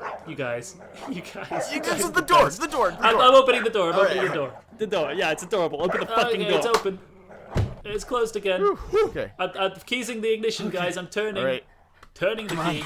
you 0.28 0.34
guys, 0.34 0.76
you 1.08 1.22
guys. 1.22 1.72
You, 1.72 1.80
guys 1.80 1.96
this 1.96 2.04
is 2.04 2.12
the 2.12 2.22
door. 2.22 2.46
It's 2.46 2.58
the 2.58 2.66
door. 2.66 2.90
The 2.90 3.04
I'm, 3.04 3.14
door. 3.14 3.22
I'm 3.22 3.34
opening 3.34 3.64
the 3.64 3.70
door. 3.70 3.92
I'm 3.92 3.94
All 3.94 4.00
opening 4.02 4.22
right. 4.22 4.28
the 4.28 4.34
door. 4.34 4.52
The 4.78 4.86
door. 4.86 5.12
Yeah, 5.12 5.32
it's 5.32 5.42
adorable. 5.42 5.82
Open 5.82 6.00
the 6.00 6.06
fucking 6.06 6.40
okay, 6.42 6.50
door. 6.50 6.58
it's 6.58 6.66
open. 6.66 6.98
It's 7.84 8.04
closed 8.04 8.36
again. 8.36 8.62
okay. 9.04 9.32
I'm, 9.38 9.50
I'm 9.58 9.70
keysing 9.72 10.20
the 10.20 10.32
ignition, 10.32 10.70
guys. 10.70 10.96
I'm 10.96 11.08
turning. 11.08 11.42
All 11.42 11.48
right. 11.48 11.64
Turning 12.14 12.46
the 12.46 12.54
key. 12.54 12.84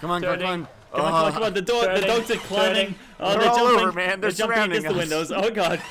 Come 0.00 0.10
on, 0.10 0.22
come 0.22 0.30
on, 0.30 0.38
Turning. 0.38 0.40
come 0.40 0.50
on. 0.50 0.68
Come 0.90 1.00
on, 1.04 1.12
come 1.12 1.24
on, 1.24 1.32
come 1.32 1.42
on. 1.42 1.54
The 1.54 1.62
door. 1.62 1.84
Turning, 1.84 2.00
the 2.00 2.06
dogs 2.06 2.30
are 2.30 2.36
climbing. 2.36 2.74
turning. 2.74 2.94
Oh, 3.20 3.30
They're 3.30 3.40
they're 3.40 3.48
all 3.48 3.56
jumping. 3.56 3.80
over, 3.80 3.92
man. 3.92 4.20
They're 4.20 4.30
jumping 4.30 4.54
surrounding 4.56 4.78
against 4.78 4.94
the 4.94 4.98
windows. 4.98 5.32
Oh 5.32 5.50
god. 5.50 5.82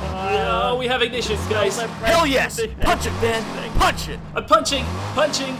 oh, 0.00 0.76
we 0.78 0.86
have 0.86 1.00
ignitions, 1.02 1.48
guys. 1.50 1.78
Hell 1.78 2.26
yes! 2.26 2.60
Punch 2.80 3.06
it, 3.06 3.12
Ben. 3.20 3.44
Punch 3.74 4.08
it. 4.08 4.18
I'm 4.34 4.46
punching, 4.46 4.84
punching. 5.14 5.56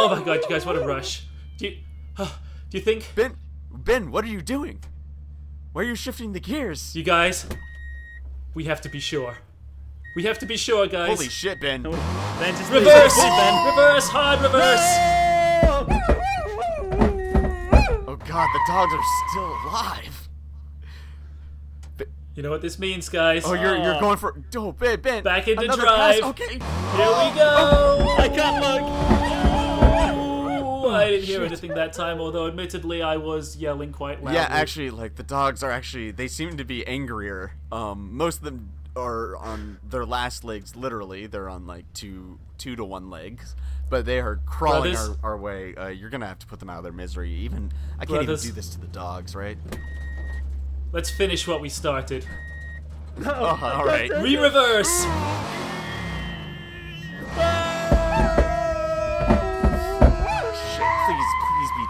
Oh 0.00 0.08
my 0.08 0.22
god, 0.22 0.40
you 0.42 0.48
guys, 0.48 0.64
what 0.64 0.76
a 0.76 0.86
rush. 0.86 1.26
Do 1.56 1.66
you, 1.66 1.78
do 2.16 2.24
you 2.70 2.80
think, 2.80 3.10
Ben, 3.16 3.36
Ben, 3.72 4.12
what 4.12 4.24
are 4.24 4.28
you 4.28 4.40
doing? 4.40 4.78
Why 5.72 5.82
are 5.82 5.84
you 5.84 5.96
shifting 5.96 6.32
the 6.32 6.38
gears? 6.38 6.94
you 6.94 7.02
guys, 7.02 7.46
we 8.54 8.64
have 8.64 8.80
to 8.82 8.88
be 8.88 9.00
sure. 9.00 9.38
We 10.14 10.22
have 10.22 10.38
to 10.38 10.46
be 10.46 10.56
sure, 10.56 10.86
guys. 10.86 11.08
Holy 11.08 11.28
shit, 11.28 11.60
Ben. 11.60 11.82
Ben, 11.82 11.92
just 12.54 12.70
Reverse! 12.70 13.12
please, 13.12 13.24
Ben. 13.24 13.66
Reverse! 13.66 14.08
Hard 14.08 14.40
reverse! 14.40 14.88
Oh 18.06 18.16
god, 18.24 18.48
the 18.52 18.60
dogs 18.68 18.94
are 18.94 19.04
still 19.30 19.58
alive. 19.66 20.28
You 22.36 22.44
know 22.44 22.50
what 22.50 22.62
this 22.62 22.78
means, 22.78 23.08
guys. 23.08 23.42
Oh, 23.44 23.54
you're 23.54 23.76
you're 23.76 23.98
going 23.98 24.16
for 24.16 24.40
oh 24.54 24.70
Ben 24.70 25.00
Ben. 25.00 25.24
Back 25.24 25.48
into 25.48 25.66
drive. 25.66 26.20
Pass. 26.20 26.22
Okay. 26.22 26.52
Here 26.52 26.60
we 26.60 27.34
go! 27.34 28.14
I 28.16 28.30
can't 28.32 28.62
look. 28.62 29.17
Ooh, 30.88 30.94
I 30.94 31.10
didn't 31.10 31.24
hear 31.26 31.42
anything 31.42 31.74
that 31.74 31.92
time, 31.92 32.20
although 32.20 32.46
admittedly 32.46 33.02
I 33.02 33.16
was 33.16 33.56
yelling 33.56 33.92
quite 33.92 34.22
loudly. 34.22 34.34
Yeah, 34.38 34.46
actually, 34.50 34.90
like 34.90 35.16
the 35.16 35.22
dogs 35.22 35.62
are 35.62 35.70
actually 35.70 36.10
they 36.10 36.28
seem 36.28 36.56
to 36.56 36.64
be 36.64 36.86
angrier. 36.86 37.52
Um, 37.70 38.16
most 38.16 38.38
of 38.38 38.44
them 38.44 38.70
are 38.96 39.36
on 39.36 39.78
their 39.88 40.04
last 40.04 40.44
legs. 40.44 40.76
Literally, 40.76 41.26
they're 41.26 41.48
on 41.48 41.66
like 41.66 41.84
two 41.94 42.38
two 42.56 42.74
to 42.76 42.84
one 42.84 43.10
legs, 43.10 43.54
but 43.88 44.04
they 44.04 44.20
are 44.20 44.40
crawling 44.46 44.96
our, 44.96 45.06
Brothers. 45.06 45.18
our 45.22 45.36
way. 45.36 45.74
Uh, 45.74 45.88
you're 45.88 46.10
gonna 46.10 46.26
have 46.26 46.38
to 46.40 46.46
put 46.46 46.58
them 46.60 46.70
out 46.70 46.78
of 46.78 46.82
their 46.84 46.92
misery. 46.92 47.30
Even 47.30 47.70
I 47.96 48.04
can't 48.04 48.20
Brothers. 48.20 48.44
even 48.44 48.54
do 48.54 48.60
this 48.60 48.70
to 48.70 48.80
the 48.80 48.88
dogs, 48.88 49.34
right? 49.34 49.58
Let's 50.92 51.10
finish 51.10 51.46
what 51.46 51.60
we 51.60 51.68
started. 51.68 52.26
Oh, 53.24 53.58
all 53.62 53.84
right. 53.84 54.10
Re-reverse! 54.10 55.02
Shit, 55.02 55.08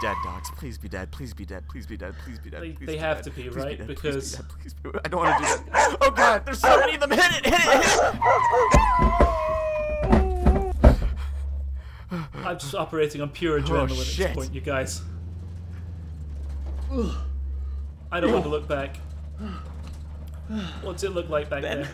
dead, 0.01 0.17
dogs. 0.25 0.51
Please 0.57 0.79
be 0.79 0.89
dead. 0.89 1.11
Please 1.11 1.35
be 1.35 1.45
dead. 1.47 1.67
Please 1.69 1.87
be 1.87 1.97
dead. 1.97 2.15
Please 2.25 2.39
be 2.39 2.51
dead. 2.51 2.63
They- 2.63 2.73
please 2.73 2.87
they 2.87 2.93
be 2.95 2.99
have 2.99 3.19
dead, 3.19 3.25
to 3.25 3.31
be, 3.31 3.43
please 3.45 3.57
right? 3.57 3.79
dead, 3.79 3.87
please 3.87 3.95
Because- 4.01 4.33
dead, 4.33 4.45
please 4.61 4.75
be, 4.75 4.91
I 5.05 5.09
don't 5.09 5.21
want 5.21 5.37
to 5.39 5.45
do 5.45 5.71
that. 5.73 5.97
Oh 6.01 6.11
god, 6.11 6.45
there's 6.47 6.61
so 6.61 6.79
many 6.79 6.95
of 6.95 7.01
them. 7.01 7.11
Hit 7.11 7.21
it! 7.21 7.47
Hit 7.47 7.55
it! 7.55 7.85
Hit 7.85 7.99
it! 7.99 9.19
I'm 12.45 12.59
just 12.59 12.75
operating 12.75 13.21
on 13.21 13.29
pure 13.31 13.61
adrenaline 13.61 13.85
at 13.85 13.91
Oh, 13.93 13.95
shit. 14.03 14.29
this 14.29 14.37
point, 14.37 14.55
you 14.55 14.61
guys. 14.61 15.03
I 18.11 18.21
don't 18.21 18.33
want 18.33 18.45
to 18.45 18.49
look 18.51 18.67
back. 18.67 18.97
What's 20.83 21.03
it 21.03 21.11
look 21.11 21.29
like 21.29 21.51
back 21.51 21.63
Ben. 21.63 21.83
there? 21.83 21.91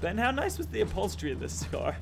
Ben, 0.00 0.18
how 0.18 0.32
nice 0.32 0.58
was 0.58 0.66
the 0.66 0.80
upholstery 0.80 1.30
of 1.30 1.38
this 1.38 1.62
car? 1.70 1.96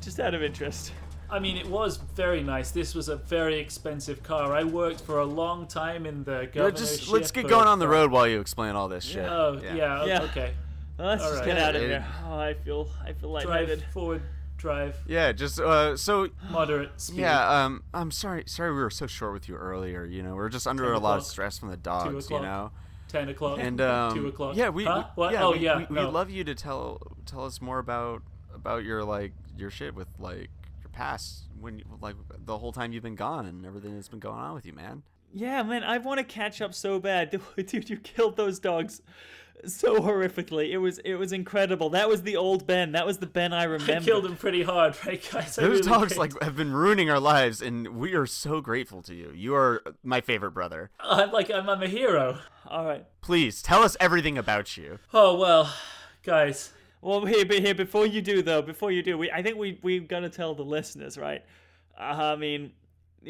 Just 0.00 0.18
out 0.18 0.34
of 0.34 0.42
interest. 0.42 0.92
I 1.30 1.38
mean, 1.38 1.56
it 1.56 1.66
was 1.68 1.96
very 1.96 2.42
nice. 2.42 2.70
This 2.70 2.94
was 2.94 3.08
a 3.08 3.16
very 3.16 3.58
expensive 3.58 4.22
car. 4.22 4.54
I 4.54 4.64
worked 4.64 5.00
for 5.00 5.18
a 5.18 5.24
long 5.26 5.66
time 5.66 6.06
in 6.06 6.24
the 6.24 6.40
Yeah, 6.42 6.46
governorship. 6.46 6.76
just 6.98 7.08
let's 7.08 7.30
get 7.30 7.48
going 7.48 7.66
on 7.68 7.78
the 7.78 7.88
road 7.88 8.10
while 8.10 8.26
you 8.28 8.40
explain 8.40 8.74
all 8.76 8.88
this 8.88 9.04
shit. 9.04 9.28
Oh 9.28 9.60
yeah, 9.62 10.04
Yeah. 10.04 10.22
okay. 10.22 10.52
Well, 10.98 11.08
let's 11.08 11.22
All 11.22 11.30
just 11.30 11.40
right. 11.40 11.46
get 11.46 11.58
out 11.58 11.76
of 11.76 11.82
here. 11.82 12.04
Oh, 12.26 12.38
I 12.38 12.54
feel, 12.54 12.88
I 13.04 13.12
feel 13.12 13.30
Drive 13.32 13.44
lightheaded. 13.68 13.84
forward, 13.92 14.22
drive 14.56 14.96
Yeah, 15.06 15.32
just 15.32 15.60
uh, 15.60 15.94
so 15.96 16.28
moderate 16.50 16.98
speed. 16.98 17.18
yeah. 17.18 17.64
Um, 17.64 17.82
I'm 17.92 18.10
sorry, 18.10 18.44
sorry 18.46 18.70
we 18.72 18.78
were 18.80 18.88
so 18.88 19.06
short 19.06 19.34
with 19.34 19.46
you 19.48 19.56
earlier. 19.56 20.04
You 20.06 20.22
know, 20.22 20.34
we 20.36 20.40
are 20.42 20.48
just 20.48 20.66
under 20.66 20.90
a 20.92 20.98
lot 20.98 21.18
of 21.18 21.24
stress 21.24 21.58
from 21.58 21.68
the 21.68 21.76
dogs. 21.76 22.30
You 22.30 22.40
know, 22.40 22.70
Ten 23.08 23.28
o'clock. 23.28 23.58
and 23.60 23.78
um, 23.82 24.14
two 24.14 24.26
o'clock. 24.28 24.56
Yeah, 24.56 24.70
we, 24.70 24.84
Huh? 24.84 25.04
we 25.16 25.20
What? 25.20 25.32
yeah, 25.32 25.44
oh 25.44 25.52
we, 25.52 25.58
yeah. 25.58 25.78
we, 25.78 25.94
no. 25.94 26.06
would 26.06 26.14
love 26.14 26.30
you 26.30 26.44
to 26.44 26.54
tell 26.54 27.00
tell 27.26 27.44
us 27.44 27.60
more 27.60 27.78
about 27.78 28.22
about 28.54 28.82
your 28.84 29.04
like 29.04 29.32
your 29.58 29.70
shit 29.70 29.94
with 29.94 30.08
like 30.18 30.48
your 30.48 30.48
past 30.96 31.44
when 31.60 31.78
you, 31.78 31.84
like 32.00 32.16
the 32.44 32.58
whole 32.58 32.72
time 32.72 32.92
you've 32.92 33.02
been 33.02 33.14
gone 33.14 33.46
and 33.46 33.64
everything 33.66 33.94
that's 33.94 34.08
been 34.08 34.18
going 34.18 34.38
on 34.38 34.54
with 34.54 34.66
you, 34.66 34.72
man. 34.72 35.02
Yeah, 35.32 35.62
man, 35.62 35.84
I 35.84 35.98
want 35.98 36.18
to 36.18 36.24
catch 36.24 36.60
up 36.62 36.72
so 36.74 36.98
bad. 36.98 37.30
Dude, 37.66 37.90
you 37.90 37.98
killed 37.98 38.36
those 38.36 38.58
dogs 38.58 39.02
so 39.64 39.96
horrifically. 40.00 40.70
It 40.70 40.78
was 40.78 40.98
it 40.98 41.14
was 41.14 41.32
incredible. 41.32 41.90
That 41.90 42.08
was 42.08 42.22
the 42.22 42.36
old 42.36 42.66
Ben. 42.66 42.92
That 42.92 43.06
was 43.06 43.18
the 43.18 43.26
Ben 43.26 43.52
I 43.52 43.64
remember. 43.64 43.92
I 43.96 44.00
killed 44.00 44.24
him 44.26 44.36
pretty 44.36 44.62
hard, 44.62 44.96
right, 45.06 45.20
guys? 45.32 45.58
I 45.58 45.62
Those 45.62 45.80
really 45.80 45.82
dogs 45.82 46.12
did. 46.12 46.18
like 46.18 46.42
have 46.42 46.56
been 46.56 46.72
ruining 46.72 47.10
our 47.10 47.20
lives, 47.20 47.60
and 47.60 47.88
we 47.88 48.14
are 48.14 48.26
so 48.26 48.60
grateful 48.60 49.02
to 49.02 49.14
you. 49.14 49.32
You 49.34 49.54
are 49.54 49.82
my 50.02 50.20
favorite 50.20 50.52
brother. 50.52 50.90
I'm 51.00 51.30
like 51.32 51.50
I'm, 51.50 51.68
I'm 51.68 51.82
a 51.82 51.88
hero. 51.88 52.38
All 52.66 52.86
right. 52.86 53.04
Please 53.20 53.62
tell 53.62 53.82
us 53.82 53.96
everything 54.00 54.38
about 54.38 54.76
you. 54.76 54.98
Oh 55.12 55.36
well, 55.36 55.72
guys. 56.22 56.72
Well, 57.00 57.24
here, 57.24 57.44
but 57.44 57.58
here, 57.60 57.74
before 57.74 58.06
you 58.06 58.20
do 58.22 58.42
though, 58.42 58.62
before 58.62 58.90
you 58.90 59.02
do, 59.02 59.16
we 59.18 59.30
I 59.30 59.42
think 59.42 59.56
we 59.56 59.78
we 59.82 60.00
gotta 60.00 60.28
tell 60.28 60.54
the 60.54 60.64
listeners, 60.64 61.16
right? 61.18 61.44
Uh, 61.98 62.02
I 62.34 62.36
mean, 62.36 62.72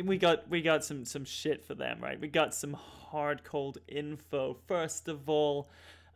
we 0.05 0.19
got 0.19 0.49
we 0.49 0.63
got 0.63 0.85
some 0.85 1.05
some 1.05 1.25
shit 1.25 1.65
for 1.65 1.75
them, 1.75 1.99
right? 2.01 2.21
We 2.21 2.29
got 2.29 2.55
some 2.55 2.75
hard 2.75 3.45
cold 3.45 3.79
info. 3.89 4.57
First 4.67 5.09
of 5.09 5.29
all, 5.29 5.69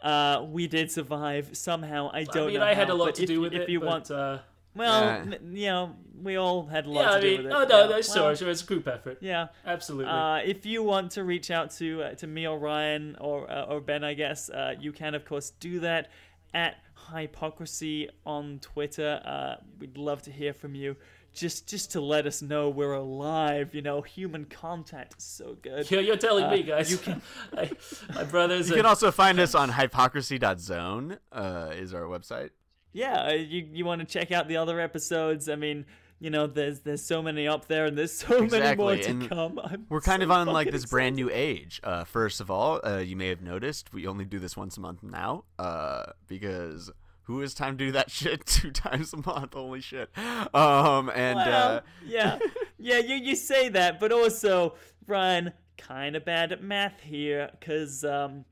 uh, 0.02 0.44
we 0.48 0.66
did 0.66 0.90
survive 0.90 1.50
somehow. 1.56 2.10
I 2.12 2.24
don't 2.24 2.44
I 2.44 2.46
mean, 2.46 2.60
know. 2.60 2.66
I 2.66 2.74
had 2.74 2.88
how, 2.88 2.94
a 2.94 2.96
lot 2.96 3.14
to 3.16 3.22
if, 3.22 3.28
do 3.28 3.40
with 3.40 3.52
if 3.52 3.62
it. 3.62 3.68
you 3.68 3.80
but, 3.80 3.88
want, 3.88 4.10
uh, 4.10 4.38
well, 4.74 5.02
Yeah. 5.02 5.34
m- 5.34 5.56
you 5.56 5.66
know, 5.66 5.96
we 6.22 6.36
all 6.36 6.66
had 6.66 6.86
a 6.86 6.90
lot 6.90 7.00
yeah, 7.02 7.10
to 7.10 7.16
I 7.16 7.20
do 7.20 7.36
with 7.38 7.46
it. 7.46 7.52
oh 7.52 7.64
no, 7.64 7.80
yeah. 7.80 7.86
no, 7.86 8.02
sure, 8.02 8.22
Well, 8.22 8.34
sure, 8.34 8.50
it's 8.50 8.62
a 8.62 8.66
group 8.66 8.88
effort. 8.88 9.18
Yeah. 9.20 9.48
Absolutely. 9.66 10.10
Uh, 10.10 10.36
if 10.38 10.64
you 10.64 10.82
want 10.82 11.12
to 11.12 11.24
reach 11.24 11.50
out 11.50 11.70
to 11.72 12.02
uh, 12.02 12.14
to 12.14 12.26
me 12.26 12.46
or 12.46 12.58
Ryan 12.58 13.16
or 13.20 13.50
uh, 13.50 13.64
or 13.64 13.80
Ben, 13.80 14.04
I 14.04 14.14
guess 14.14 14.48
uh, 14.50 14.74
you 14.78 14.92
can 14.92 15.14
of 15.14 15.24
course 15.24 15.50
do 15.60 15.80
that 15.80 16.10
at 16.54 16.76
hypocrisy 17.10 18.08
on 18.24 18.58
Twitter. 18.60 19.20
Uh, 19.24 19.56
we'd 19.78 19.96
love 19.96 20.22
to 20.22 20.30
hear 20.32 20.52
from 20.52 20.74
you. 20.74 20.96
Just 21.32 21.68
just 21.68 21.92
to 21.92 22.00
let 22.00 22.26
us 22.26 22.42
know 22.42 22.68
we're 22.68 22.94
alive. 22.94 23.72
You 23.74 23.82
know, 23.82 24.02
human 24.02 24.46
contact 24.46 25.14
is 25.18 25.24
so 25.24 25.56
good. 25.62 25.88
you're, 25.90 26.00
you're 26.00 26.16
telling 26.16 26.44
uh, 26.44 26.50
me, 26.50 26.62
guys. 26.64 26.90
you 26.90 26.98
can- 26.98 27.22
I, 27.56 27.70
my 28.14 28.24
brothers. 28.24 28.68
You 28.68 28.74
and- 28.74 28.80
can 28.80 28.86
also 28.86 29.10
find 29.12 29.38
us 29.38 29.54
on 29.54 29.70
hypocrisy.zone 29.70 31.18
uh, 31.30 31.70
is 31.74 31.94
our 31.94 32.02
website. 32.02 32.50
Yeah, 32.92 33.26
uh, 33.28 33.32
you 33.32 33.68
you 33.72 33.84
want 33.84 34.00
to 34.00 34.06
check 34.06 34.32
out 34.32 34.48
the 34.48 34.56
other 34.56 34.80
episodes? 34.80 35.48
I 35.48 35.54
mean, 35.54 35.86
you 36.20 36.28
know, 36.28 36.46
there's 36.46 36.80
there's 36.80 37.02
so 37.02 37.22
many 37.22 37.48
up 37.48 37.66
there, 37.66 37.86
and 37.86 37.96
there's 37.96 38.12
so 38.12 38.46
many 38.46 38.76
more 38.76 38.94
to 38.94 39.10
and 39.10 39.28
come. 39.28 39.58
I'm 39.64 39.86
We're 39.88 40.02
kind 40.02 40.20
so 40.20 40.24
of 40.24 40.30
on 40.30 40.46
like 40.48 40.70
this 40.70 40.84
brand 40.84 41.16
new 41.16 41.30
age. 41.32 41.80
Uh, 41.82 42.04
first 42.04 42.42
of 42.42 42.50
all, 42.50 42.78
uh, 42.84 42.98
you 42.98 43.16
may 43.16 43.28
have 43.28 43.40
noticed 43.40 43.92
we 43.94 44.06
only 44.06 44.26
do 44.26 44.38
this 44.38 44.54
once 44.56 44.76
a 44.76 44.80
month 44.80 45.02
now, 45.02 45.44
uh, 45.58 46.04
because 46.28 46.90
who 47.22 47.40
has 47.40 47.54
time 47.54 47.78
to 47.78 47.86
do 47.86 47.92
that 47.92 48.10
shit 48.18 48.44
two 48.44 48.70
times 48.70 49.14
a 49.14 49.16
month? 49.16 49.54
Holy 49.54 49.80
shit! 49.80 50.10
Um, 50.54 51.10
and 51.14 51.36
Well, 51.36 51.76
uh, 51.76 51.80
yeah, 52.06 52.38
yeah, 52.78 52.98
you 52.98 53.14
you 53.16 53.34
say 53.34 53.70
that, 53.70 53.98
but 53.98 54.12
also 54.12 54.74
Ryan 55.06 55.54
kind 55.78 56.16
of 56.16 56.26
bad 56.26 56.52
at 56.52 56.62
math 56.62 57.00
here, 57.00 57.50
cause 57.62 58.04
um, 58.04 58.44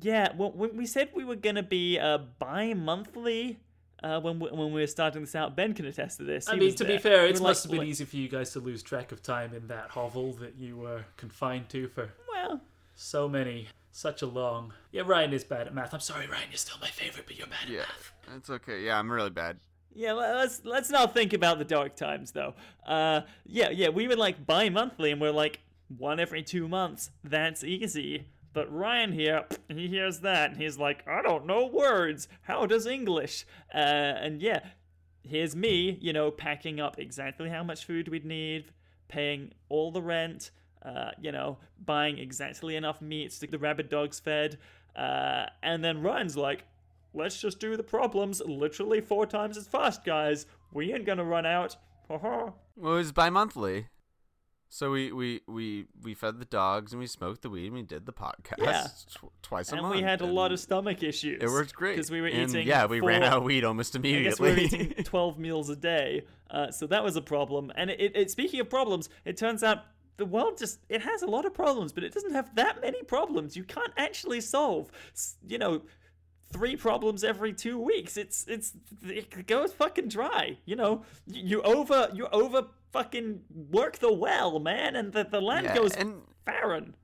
yeah, 0.00 0.34
when, 0.36 0.50
when 0.52 0.76
we 0.76 0.86
said 0.86 1.10
we 1.14 1.24
were 1.24 1.36
gonna 1.36 1.62
be 1.62 2.00
uh 2.00 2.18
bi-monthly. 2.40 3.60
Uh, 4.04 4.20
when 4.20 4.38
we, 4.38 4.50
when 4.50 4.70
we 4.70 4.82
were 4.82 4.86
starting 4.86 5.22
this 5.22 5.34
out, 5.34 5.56
Ben 5.56 5.72
can 5.72 5.86
attest 5.86 6.18
to 6.18 6.24
this. 6.24 6.46
I 6.46 6.56
mean, 6.56 6.74
to 6.74 6.84
there. 6.84 6.96
be 6.98 7.02
fair, 7.02 7.24
it 7.26 7.36
were 7.36 7.42
must 7.42 7.44
like- 7.44 7.62
have 7.62 7.70
been 7.70 7.78
like- 7.78 7.88
easy 7.88 8.04
for 8.04 8.16
you 8.16 8.28
guys 8.28 8.50
to 8.52 8.60
lose 8.60 8.82
track 8.82 9.12
of 9.12 9.22
time 9.22 9.54
in 9.54 9.66
that 9.68 9.88
hovel 9.90 10.34
that 10.34 10.56
you 10.58 10.76
were 10.76 11.06
confined 11.16 11.70
to 11.70 11.88
for 11.88 12.10
Well, 12.30 12.60
so 12.94 13.30
many, 13.30 13.68
such 13.92 14.20
a 14.20 14.26
long. 14.26 14.74
Yeah, 14.92 15.04
Ryan 15.06 15.32
is 15.32 15.42
bad 15.42 15.68
at 15.68 15.74
math. 15.74 15.94
I'm 15.94 16.00
sorry, 16.00 16.26
Ryan, 16.26 16.48
you're 16.50 16.58
still 16.58 16.76
my 16.82 16.88
favorite, 16.88 17.24
but 17.26 17.38
you're 17.38 17.46
bad 17.46 17.62
at 17.64 17.70
yeah, 17.70 17.78
math. 17.78 18.12
it's 18.36 18.50
okay. 18.50 18.84
Yeah, 18.84 18.98
I'm 18.98 19.10
really 19.10 19.30
bad. 19.30 19.56
Yeah, 19.94 20.12
let's 20.12 20.60
let's 20.64 20.90
not 20.90 21.14
think 21.14 21.32
about 21.32 21.58
the 21.58 21.64
dark 21.64 21.96
times 21.96 22.32
though. 22.32 22.54
Uh, 22.86 23.22
yeah, 23.46 23.70
yeah, 23.70 23.88
we 23.88 24.06
were 24.08 24.16
like 24.16 24.44
bi-monthly, 24.44 25.12
and 25.12 25.20
we're 25.20 25.30
like 25.30 25.60
one 25.96 26.18
every 26.20 26.42
two 26.42 26.68
months. 26.68 27.10
That's 27.22 27.64
easy. 27.64 28.26
But 28.54 28.72
Ryan 28.72 29.12
here, 29.12 29.44
he 29.68 29.88
hears 29.88 30.20
that, 30.20 30.52
and 30.52 30.60
he's 30.60 30.78
like, 30.78 31.06
I 31.06 31.20
don't 31.20 31.44
know 31.44 31.66
words. 31.66 32.28
How 32.42 32.64
does 32.64 32.86
English? 32.86 33.44
Uh, 33.74 33.78
and 33.78 34.40
yeah, 34.40 34.60
here's 35.22 35.54
me, 35.56 35.98
you 36.00 36.12
know, 36.12 36.30
packing 36.30 36.80
up 36.80 36.98
exactly 36.98 37.50
how 37.50 37.64
much 37.64 37.84
food 37.84 38.08
we'd 38.08 38.24
need, 38.24 38.66
paying 39.08 39.52
all 39.68 39.90
the 39.90 40.00
rent, 40.00 40.52
uh, 40.82 41.10
you 41.20 41.32
know, 41.32 41.58
buying 41.84 42.16
exactly 42.18 42.76
enough 42.76 43.02
meats 43.02 43.38
to 43.40 43.46
get 43.46 43.52
the 43.52 43.58
rabid 43.58 43.88
dogs 43.88 44.20
fed, 44.20 44.56
uh, 44.96 45.46
and 45.62 45.82
then 45.82 46.00
Ryan's 46.00 46.36
like, 46.36 46.64
let's 47.12 47.40
just 47.40 47.58
do 47.58 47.76
the 47.76 47.82
problems 47.82 48.40
literally 48.46 49.00
four 49.00 49.26
times 49.26 49.56
as 49.56 49.66
fast, 49.66 50.04
guys. 50.04 50.46
We 50.72 50.92
ain't 50.92 51.06
gonna 51.06 51.24
run 51.24 51.46
out. 51.46 51.76
Well, 52.76 52.94
it 52.94 52.96
was 52.96 53.12
bi-monthly. 53.12 53.86
So 54.74 54.90
we, 54.90 55.12
we, 55.12 55.40
we, 55.46 55.86
we 56.02 56.14
fed 56.14 56.40
the 56.40 56.44
dogs 56.44 56.92
and 56.92 56.98
we 56.98 57.06
smoked 57.06 57.42
the 57.42 57.48
weed 57.48 57.66
and 57.66 57.74
we 57.74 57.82
did 57.82 58.06
the 58.06 58.12
podcast 58.12 58.58
Yeah. 58.58 58.88
tw- 59.08 59.30
twice 59.40 59.70
a 59.70 59.74
and 59.74 59.82
month. 59.82 59.94
And 59.94 60.02
we 60.02 60.10
had 60.10 60.20
a 60.20 60.26
lot 60.26 60.50
of 60.50 60.58
stomach 60.58 61.00
issues. 61.04 61.40
It 61.40 61.46
worked 61.48 61.72
great 61.76 61.94
because 61.94 62.10
we 62.10 62.20
were 62.20 62.26
And, 62.26 62.50
eating. 62.50 62.66
Yeah, 62.66 62.86
we 62.86 62.98
ran 62.98 63.22
out 63.22 63.38
of 63.38 63.44
weed 63.44 63.62
almost 63.62 63.94
I 63.94 64.00
guess 64.00 64.40
we 64.40 64.50
were 64.50 64.58
eating 64.58 64.92
12 65.04 65.38
meals 65.38 65.70
a 65.70 65.76
day, 65.76 66.24
uh, 66.50 66.72
so 66.72 66.88
that 66.88 67.04
was 67.04 67.14
a 67.14 67.22
problem. 67.22 67.70
And 67.76 67.88
it, 67.88 68.16
it, 68.16 68.30
speaking 68.32 68.58
of 68.58 68.68
problems, 68.68 69.08
it 69.24 69.36
turns 69.36 69.62
out 69.62 69.84
the 70.16 70.26
world 70.26 70.58
just 70.58 70.80
it 70.88 71.02
has 71.02 71.22
a 71.22 71.26
lot 71.28 71.44
of 71.44 71.54
problems, 71.54 71.92
but 71.92 72.02
it 72.02 72.12
doesn't 72.12 72.32
have 72.32 72.52
that 72.56 72.80
many 72.80 73.04
problems. 73.04 73.54
You 73.56 73.62
can't 73.62 73.92
actually 73.96 74.40
solve, 74.40 74.90
you 75.46 75.58
know, 75.58 75.82
three 76.52 76.74
problems 76.74 77.22
every 77.22 77.52
two 77.52 77.78
weeks. 77.78 78.16
It's 78.16 78.44
it's 78.48 78.72
it 79.04 79.46
goes 79.46 79.72
fucking 79.72 80.08
dry. 80.08 80.58
You 80.64 80.74
know, 80.74 81.04
you, 81.28 81.42
you 81.44 81.62
over 81.62 82.10
you 82.12 82.26
over 82.32 82.66
fucking 82.94 83.40
work 83.70 83.98
the 83.98 84.12
well, 84.12 84.58
man, 84.60 84.96
and 84.96 85.12
the 85.12 85.24
the 85.24 85.40
land 85.40 85.66
Yeah, 85.66 85.74
goes 85.74 85.92
and- 85.94 86.22
barren. 86.46 86.94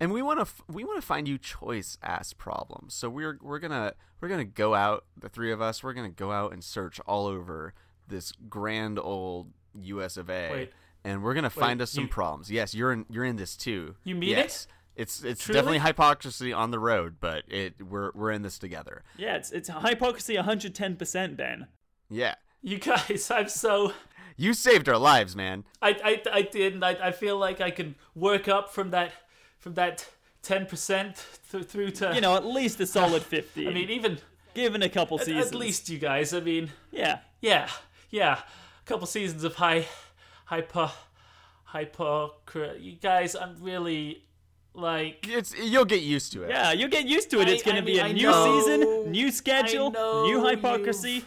and 0.00 0.12
we 0.12 0.22
want 0.22 0.38
to 0.38 0.42
f- 0.42 0.62
we 0.68 0.82
want 0.84 1.00
to 1.00 1.06
find 1.06 1.28
you 1.28 1.38
choice 1.38 1.96
ass 2.02 2.32
problems. 2.32 2.94
So 2.94 3.08
we're 3.08 3.38
we're 3.42 3.58
gonna 3.60 3.94
we're 4.20 4.28
gonna 4.28 4.44
go 4.44 4.74
out 4.74 5.04
the 5.16 5.28
three 5.28 5.52
of 5.52 5.60
us. 5.60 5.82
We're 5.84 5.92
gonna 5.92 6.08
go 6.08 6.32
out 6.32 6.52
and 6.52 6.64
search 6.64 6.98
all 7.06 7.26
over 7.26 7.74
this 8.08 8.32
grand 8.48 8.98
old 8.98 9.52
U.S. 9.80 10.16
of 10.16 10.28
A. 10.30 10.50
Wait. 10.52 10.72
and 11.04 11.22
we're 11.22 11.34
gonna 11.34 11.50
find 11.50 11.80
us 11.82 11.90
some 11.92 12.04
you- 12.04 12.08
problems. 12.10 12.50
Yes, 12.50 12.74
you're 12.74 12.92
in 12.92 13.06
you're 13.10 13.24
in 13.24 13.36
this 13.36 13.56
too. 13.56 13.94
You 14.04 14.14
mean 14.14 14.30
it? 14.32 14.36
yes. 14.38 14.66
It's 14.96 15.24
it's 15.24 15.42
Truly? 15.44 15.54
definitely 15.58 15.78
hypocrisy 15.80 16.52
on 16.52 16.70
the 16.70 16.78
road, 16.78 17.16
but 17.20 17.42
it 17.48 17.82
we're 17.82 18.10
we're 18.14 18.30
in 18.30 18.42
this 18.42 18.58
together. 18.58 19.02
Yeah, 19.16 19.36
it's 19.36 19.50
it's 19.50 19.68
hypocrisy 19.68 20.36
110 20.36 20.96
percent, 20.96 21.36
Ben. 21.36 21.66
Yeah, 22.08 22.34
You 22.62 22.78
guys, 22.78 23.28
I'm 23.30 23.48
so. 23.48 23.92
You 24.36 24.52
saved 24.54 24.88
our 24.88 24.98
lives, 24.98 25.34
man. 25.36 25.64
I, 25.82 25.90
I, 26.04 26.22
I 26.38 26.42
did, 26.42 26.74
and 26.74 26.84
I, 26.84 26.90
I 27.08 27.12
feel 27.12 27.36
like 27.38 27.60
I 27.60 27.70
can 27.70 27.94
work 28.14 28.48
up 28.48 28.72
from 28.72 28.90
that, 28.90 29.12
from 29.58 29.74
that 29.74 30.06
ten 30.42 30.66
percent 30.66 31.24
th- 31.50 31.64
through 31.64 31.90
to. 31.92 32.14
You 32.14 32.20
know, 32.20 32.36
at 32.36 32.44
least 32.44 32.80
a 32.80 32.86
solid 32.86 33.22
50. 33.34 33.68
I 33.68 33.72
mean, 33.72 33.90
even 33.90 34.18
given 34.54 34.82
a 34.82 34.88
couple 34.88 35.18
at, 35.18 35.26
seasons. 35.26 35.46
at 35.48 35.54
least 35.54 35.88
you 35.88 35.98
guys. 35.98 36.32
I 36.34 36.40
mean, 36.40 36.70
yeah. 36.90 37.18
yeah, 37.40 37.68
yeah, 38.10 38.40
a 38.40 38.84
couple 38.88 39.06
seasons 39.06 39.44
of 39.44 39.54
high, 39.56 39.86
hyper, 40.46 40.90
hypocr. 41.72 42.82
You 42.82 42.92
guys, 42.92 43.34
I'm 43.34 43.56
really 43.60 44.22
like. 44.74 45.26
It's 45.28 45.54
you'll 45.58 45.84
get 45.84 46.02
used 46.02 46.32
to 46.32 46.42
it. 46.44 46.50
Yeah, 46.50 46.72
you'll 46.72 46.88
get 46.90 47.06
used 47.06 47.30
to 47.30 47.40
it. 47.40 47.48
I- 47.48 47.52
It's 47.52 47.62
going 47.62 47.76
I 47.76 47.80
to 47.80 47.86
be 47.86 47.92
mean, 47.94 48.00
a 48.00 48.08
I 48.08 48.12
new 48.12 48.22
know- 48.30 48.60
season, 48.60 49.10
new 49.10 49.30
schedule, 49.30 49.90
new 50.26 50.44
hypocrisy. 50.46 51.10
you've- 51.10 51.26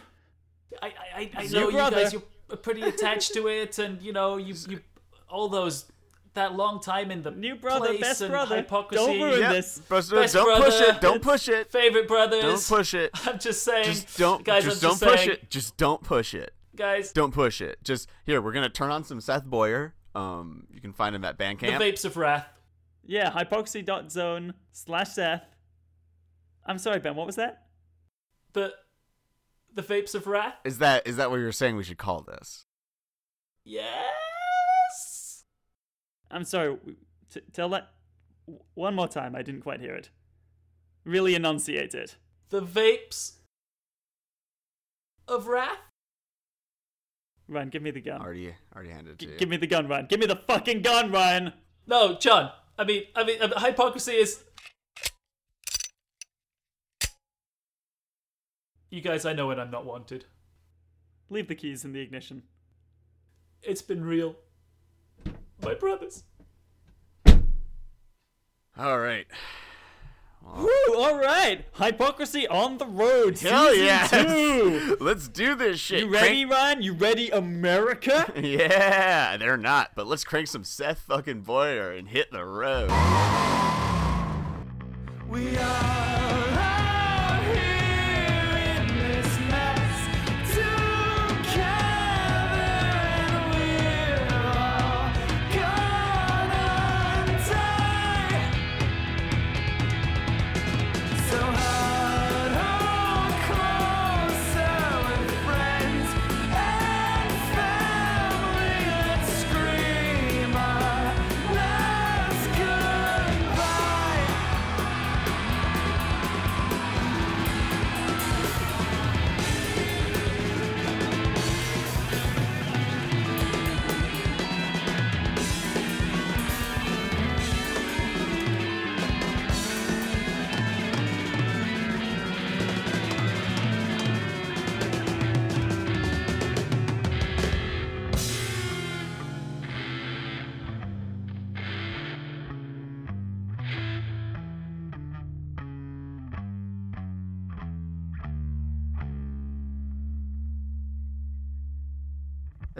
I, 0.82 0.86
I, 0.86 0.92
I, 1.16 1.30
I 1.38 1.46
know 1.46 1.60
your 1.60 1.70
you 1.72 1.76
guys. 1.90 2.12
You're 2.12 2.22
pretty 2.56 2.82
attached 2.82 3.34
to 3.34 3.46
it, 3.48 3.78
and 3.78 4.00
you 4.02 4.12
know 4.12 4.36
you, 4.36 4.54
you 4.68 4.80
all 5.28 5.48
those 5.48 5.86
that 6.34 6.54
long 6.54 6.80
time 6.80 7.10
in 7.10 7.22
the 7.22 7.30
New 7.30 7.56
brother, 7.56 7.86
place 7.86 8.00
best 8.00 8.20
and 8.20 8.30
brother. 8.30 8.56
hypocrisy. 8.56 9.04
Don't 9.04 9.20
ruin 9.20 9.40
Yep. 9.40 9.50
this. 9.52 9.78
Best- 9.80 10.10
Best 10.10 10.34
don't 10.34 10.62
push 10.62 10.80
it. 10.80 11.00
Don't 11.00 11.22
push 11.22 11.48
it. 11.48 11.72
Favorite 11.72 12.06
brothers. 12.06 12.42
Don't 12.42 12.78
push 12.78 12.94
it. 12.94 13.10
I'm 13.26 13.38
just 13.38 13.62
saying. 13.64 13.84
Just 13.84 14.16
don't. 14.18 14.44
guys. 14.44 14.64
just 14.64 14.82
I'm 14.84 14.90
don't 14.90 14.98
just 15.00 15.02
push 15.10 15.18
saying, 15.20 15.30
it. 15.30 15.50
Just 15.50 15.76
don't 15.76 16.02
push 16.02 16.34
it. 16.34 16.52
guys. 16.76 17.12
Don't 17.12 17.32
push 17.34 17.60
it. 17.60 17.82
Just 17.82 18.08
here. 18.24 18.40
We're 18.40 18.52
gonna 18.52 18.68
turn 18.68 18.90
on 18.90 19.04
some 19.04 19.20
Seth 19.20 19.44
Boyer. 19.44 19.94
Um, 20.14 20.66
you 20.72 20.80
can 20.80 20.92
find 20.92 21.14
him 21.14 21.24
at 21.24 21.38
Bandcamp. 21.38 21.60
The 21.60 21.66
Bandcamp. 21.68 21.80
vapes 21.92 22.04
of 22.04 22.16
wrath. 22.16 22.46
Yeah, 23.04 23.32
hypocrisy.zone 23.32 24.54
slash 24.72 25.10
Seth. 25.14 25.44
I'm 26.66 26.78
sorry, 26.78 26.98
Ben, 27.00 27.16
what 27.16 27.26
was 27.26 27.36
that? 27.36 27.66
The 28.52 28.72
the 29.74 29.82
vapes 29.82 30.14
of 30.14 30.26
wrath. 30.26 30.54
Is 30.64 30.78
that 30.78 31.06
is 31.06 31.16
that 31.16 31.30
what 31.30 31.36
you're 31.36 31.52
saying 31.52 31.76
we 31.76 31.84
should 31.84 31.98
call 31.98 32.22
this? 32.22 32.64
Yes. 33.64 35.44
I'm 36.30 36.44
sorry. 36.44 36.74
w- 36.76 36.96
T- 37.32 37.40
tell 37.52 37.68
that 37.70 37.90
one 38.74 38.94
more 38.94 39.08
time. 39.08 39.36
I 39.36 39.42
didn't 39.42 39.60
quite 39.62 39.80
hear 39.80 39.94
it. 39.94 40.10
Really 41.04 41.34
enunciate 41.34 41.94
it. 41.94 42.16
The 42.50 42.62
vapes 42.62 43.36
of 45.26 45.46
wrath. 45.46 45.76
Ryan, 47.48 47.68
give 47.70 47.82
me 47.82 47.90
the 47.90 48.00
gun. 48.00 48.20
Already 48.20 48.54
already 48.74 48.90
handed 48.90 49.12
it 49.12 49.18
to 49.20 49.26
G- 49.26 49.32
you. 49.32 49.38
give 49.38 49.48
me 49.48 49.56
the 49.58 49.66
gun, 49.66 49.88
Ryan. 49.88 50.06
Give 50.06 50.20
me 50.20 50.26
the 50.26 50.36
fucking 50.36 50.82
gun, 50.82 51.10
Ryan. 51.12 51.52
No, 51.86 52.16
John. 52.18 52.50
I 52.78 52.84
mean, 52.84 53.04
I 53.14 53.24
mean, 53.24 53.40
uh, 53.42 53.58
hypocrisy 53.60 54.12
is. 54.12 54.42
You 58.90 59.00
guys, 59.00 59.24
I 59.26 59.32
know 59.34 59.48
when 59.48 59.60
I'm 59.60 59.70
not 59.70 59.84
wanted. 59.84 60.24
Leave 61.30 61.48
the 61.48 61.54
keys 61.54 61.84
in 61.84 61.92
the 61.92 62.00
ignition. 62.00 62.42
It's 63.62 63.82
been 63.82 64.04
real. 64.04 64.36
My 65.62 65.74
brothers. 65.74 66.24
All 68.78 68.98
right. 68.98 69.26
Woo! 70.56 70.68
All 70.96 71.18
right, 71.18 71.66
hypocrisy 71.74 72.46
on 72.48 72.78
the 72.78 72.86
road. 72.86 73.38
Hell 73.38 73.74
yeah! 73.74 74.08
Let's 75.00 75.28
do 75.28 75.54
this 75.54 75.78
shit. 75.78 76.04
You 76.04 76.08
ready, 76.08 76.46
Crank- 76.46 76.50
Ryan? 76.52 76.82
You 76.82 76.92
ready, 76.94 77.28
America? 77.30 78.32
Yeah, 78.40 79.36
they're 79.36 79.58
not. 79.58 79.90
But 79.94 80.06
let's 80.06 80.24
crank 80.24 80.46
some 80.46 80.64
Seth 80.64 81.00
fucking 81.00 81.42
Boyer 81.42 81.90
and 81.90 82.08
hit 82.08 82.30
the 82.32 82.44
road. 82.44 82.88
We 85.28 85.56
are 85.58 86.07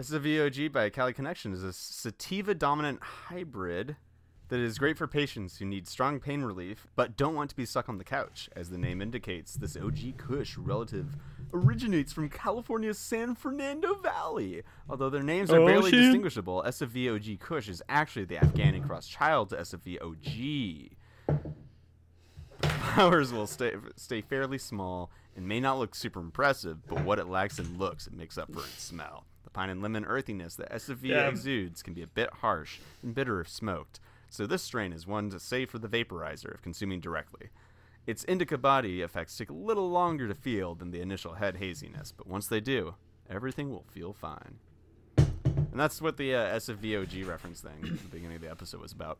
SFVOG 0.09 0.71
by 0.71 0.89
Cali 0.89 1.13
Connection 1.13 1.53
is 1.53 1.63
a 1.63 1.71
sativa 1.71 2.55
dominant 2.55 2.99
hybrid 3.01 3.95
that 4.47 4.59
is 4.59 4.79
great 4.79 4.97
for 4.97 5.05
patients 5.07 5.57
who 5.57 5.65
need 5.65 5.87
strong 5.87 6.19
pain 6.19 6.41
relief 6.41 6.87
but 6.95 7.15
don't 7.15 7.35
want 7.35 7.51
to 7.51 7.55
be 7.55 7.65
stuck 7.65 7.87
on 7.87 7.99
the 7.99 8.03
couch. 8.03 8.49
As 8.55 8.71
the 8.71 8.77
name 8.79 9.03
indicates, 9.03 9.53
this 9.53 9.77
OG 9.77 10.17
Kush 10.17 10.57
relative 10.57 11.15
originates 11.53 12.11
from 12.11 12.27
California's 12.29 12.97
San 12.97 13.35
Fernando 13.35 13.93
Valley. 13.95 14.63
Although 14.89 15.11
their 15.11 15.21
names 15.21 15.51
are 15.51 15.59
Oh, 15.59 15.67
barely 15.67 15.91
shit. 15.91 15.99
distinguishable, 16.01 16.63
SFVOG 16.65 17.39
Kush 17.39 17.69
is 17.69 17.83
actually 17.87 18.25
the 18.25 18.35
Afghani 18.37 18.83
cross 18.85 19.07
child 19.07 19.49
to 19.49 19.57
SFVOG. 19.57 20.93
Flowers 22.63 23.31
will 23.31 23.45
stay 23.45 23.73
stay 23.95 24.21
fairly 24.21 24.57
small 24.57 25.11
and 25.35 25.47
may 25.47 25.59
not 25.59 25.77
look 25.77 25.93
super 25.93 26.19
impressive, 26.19 26.87
but 26.87 27.05
what 27.05 27.19
it 27.19 27.27
lacks 27.27 27.59
in 27.59 27.77
looks, 27.77 28.07
it 28.07 28.13
makes 28.13 28.39
up 28.39 28.51
for 28.51 28.59
in 28.61 28.65
smell. 28.77 29.25
The 29.49 29.53
pine 29.53 29.69
and 29.71 29.81
lemon 29.81 30.05
earthiness 30.05 30.55
that 30.57 30.71
SFV 30.71 31.07
Yeah. 31.09 31.27
exudes 31.27 31.81
can 31.81 31.95
be 31.95 32.03
a 32.03 32.07
bit 32.07 32.29
harsh 32.41 32.77
and 33.01 33.15
bitter 33.15 33.41
if 33.41 33.49
smoked, 33.49 33.99
so 34.29 34.45
this 34.45 34.61
strain 34.61 34.93
is 34.93 35.07
one 35.07 35.31
to 35.31 35.39
save 35.39 35.71
for 35.71 35.79
the 35.79 35.87
vaporizer 35.87 36.53
if 36.53 36.61
consuming 36.61 36.99
directly. 36.99 37.49
Its 38.05 38.23
indica 38.25 38.59
body 38.59 39.01
effects 39.01 39.35
take 39.35 39.49
a 39.49 39.53
little 39.53 39.89
longer 39.89 40.27
to 40.27 40.35
feel 40.35 40.75
than 40.75 40.91
the 40.91 41.01
initial 41.01 41.33
head 41.33 41.57
haziness, 41.57 42.11
but 42.15 42.27
once 42.27 42.45
they 42.45 42.59
do, 42.59 42.93
everything 43.27 43.71
will 43.71 43.85
feel 43.91 44.13
fine. 44.13 44.59
And 45.17 45.79
that's 45.79 45.99
what 45.99 46.17
the 46.17 46.35
uh, 46.35 46.55
SFVOG 46.59 47.27
reference 47.27 47.59
thing 47.61 47.79
at 47.83 47.97
the 48.03 48.07
beginning 48.09 48.35
of 48.35 48.41
the 48.43 48.51
episode 48.51 48.81
was 48.81 48.91
about. 48.91 49.17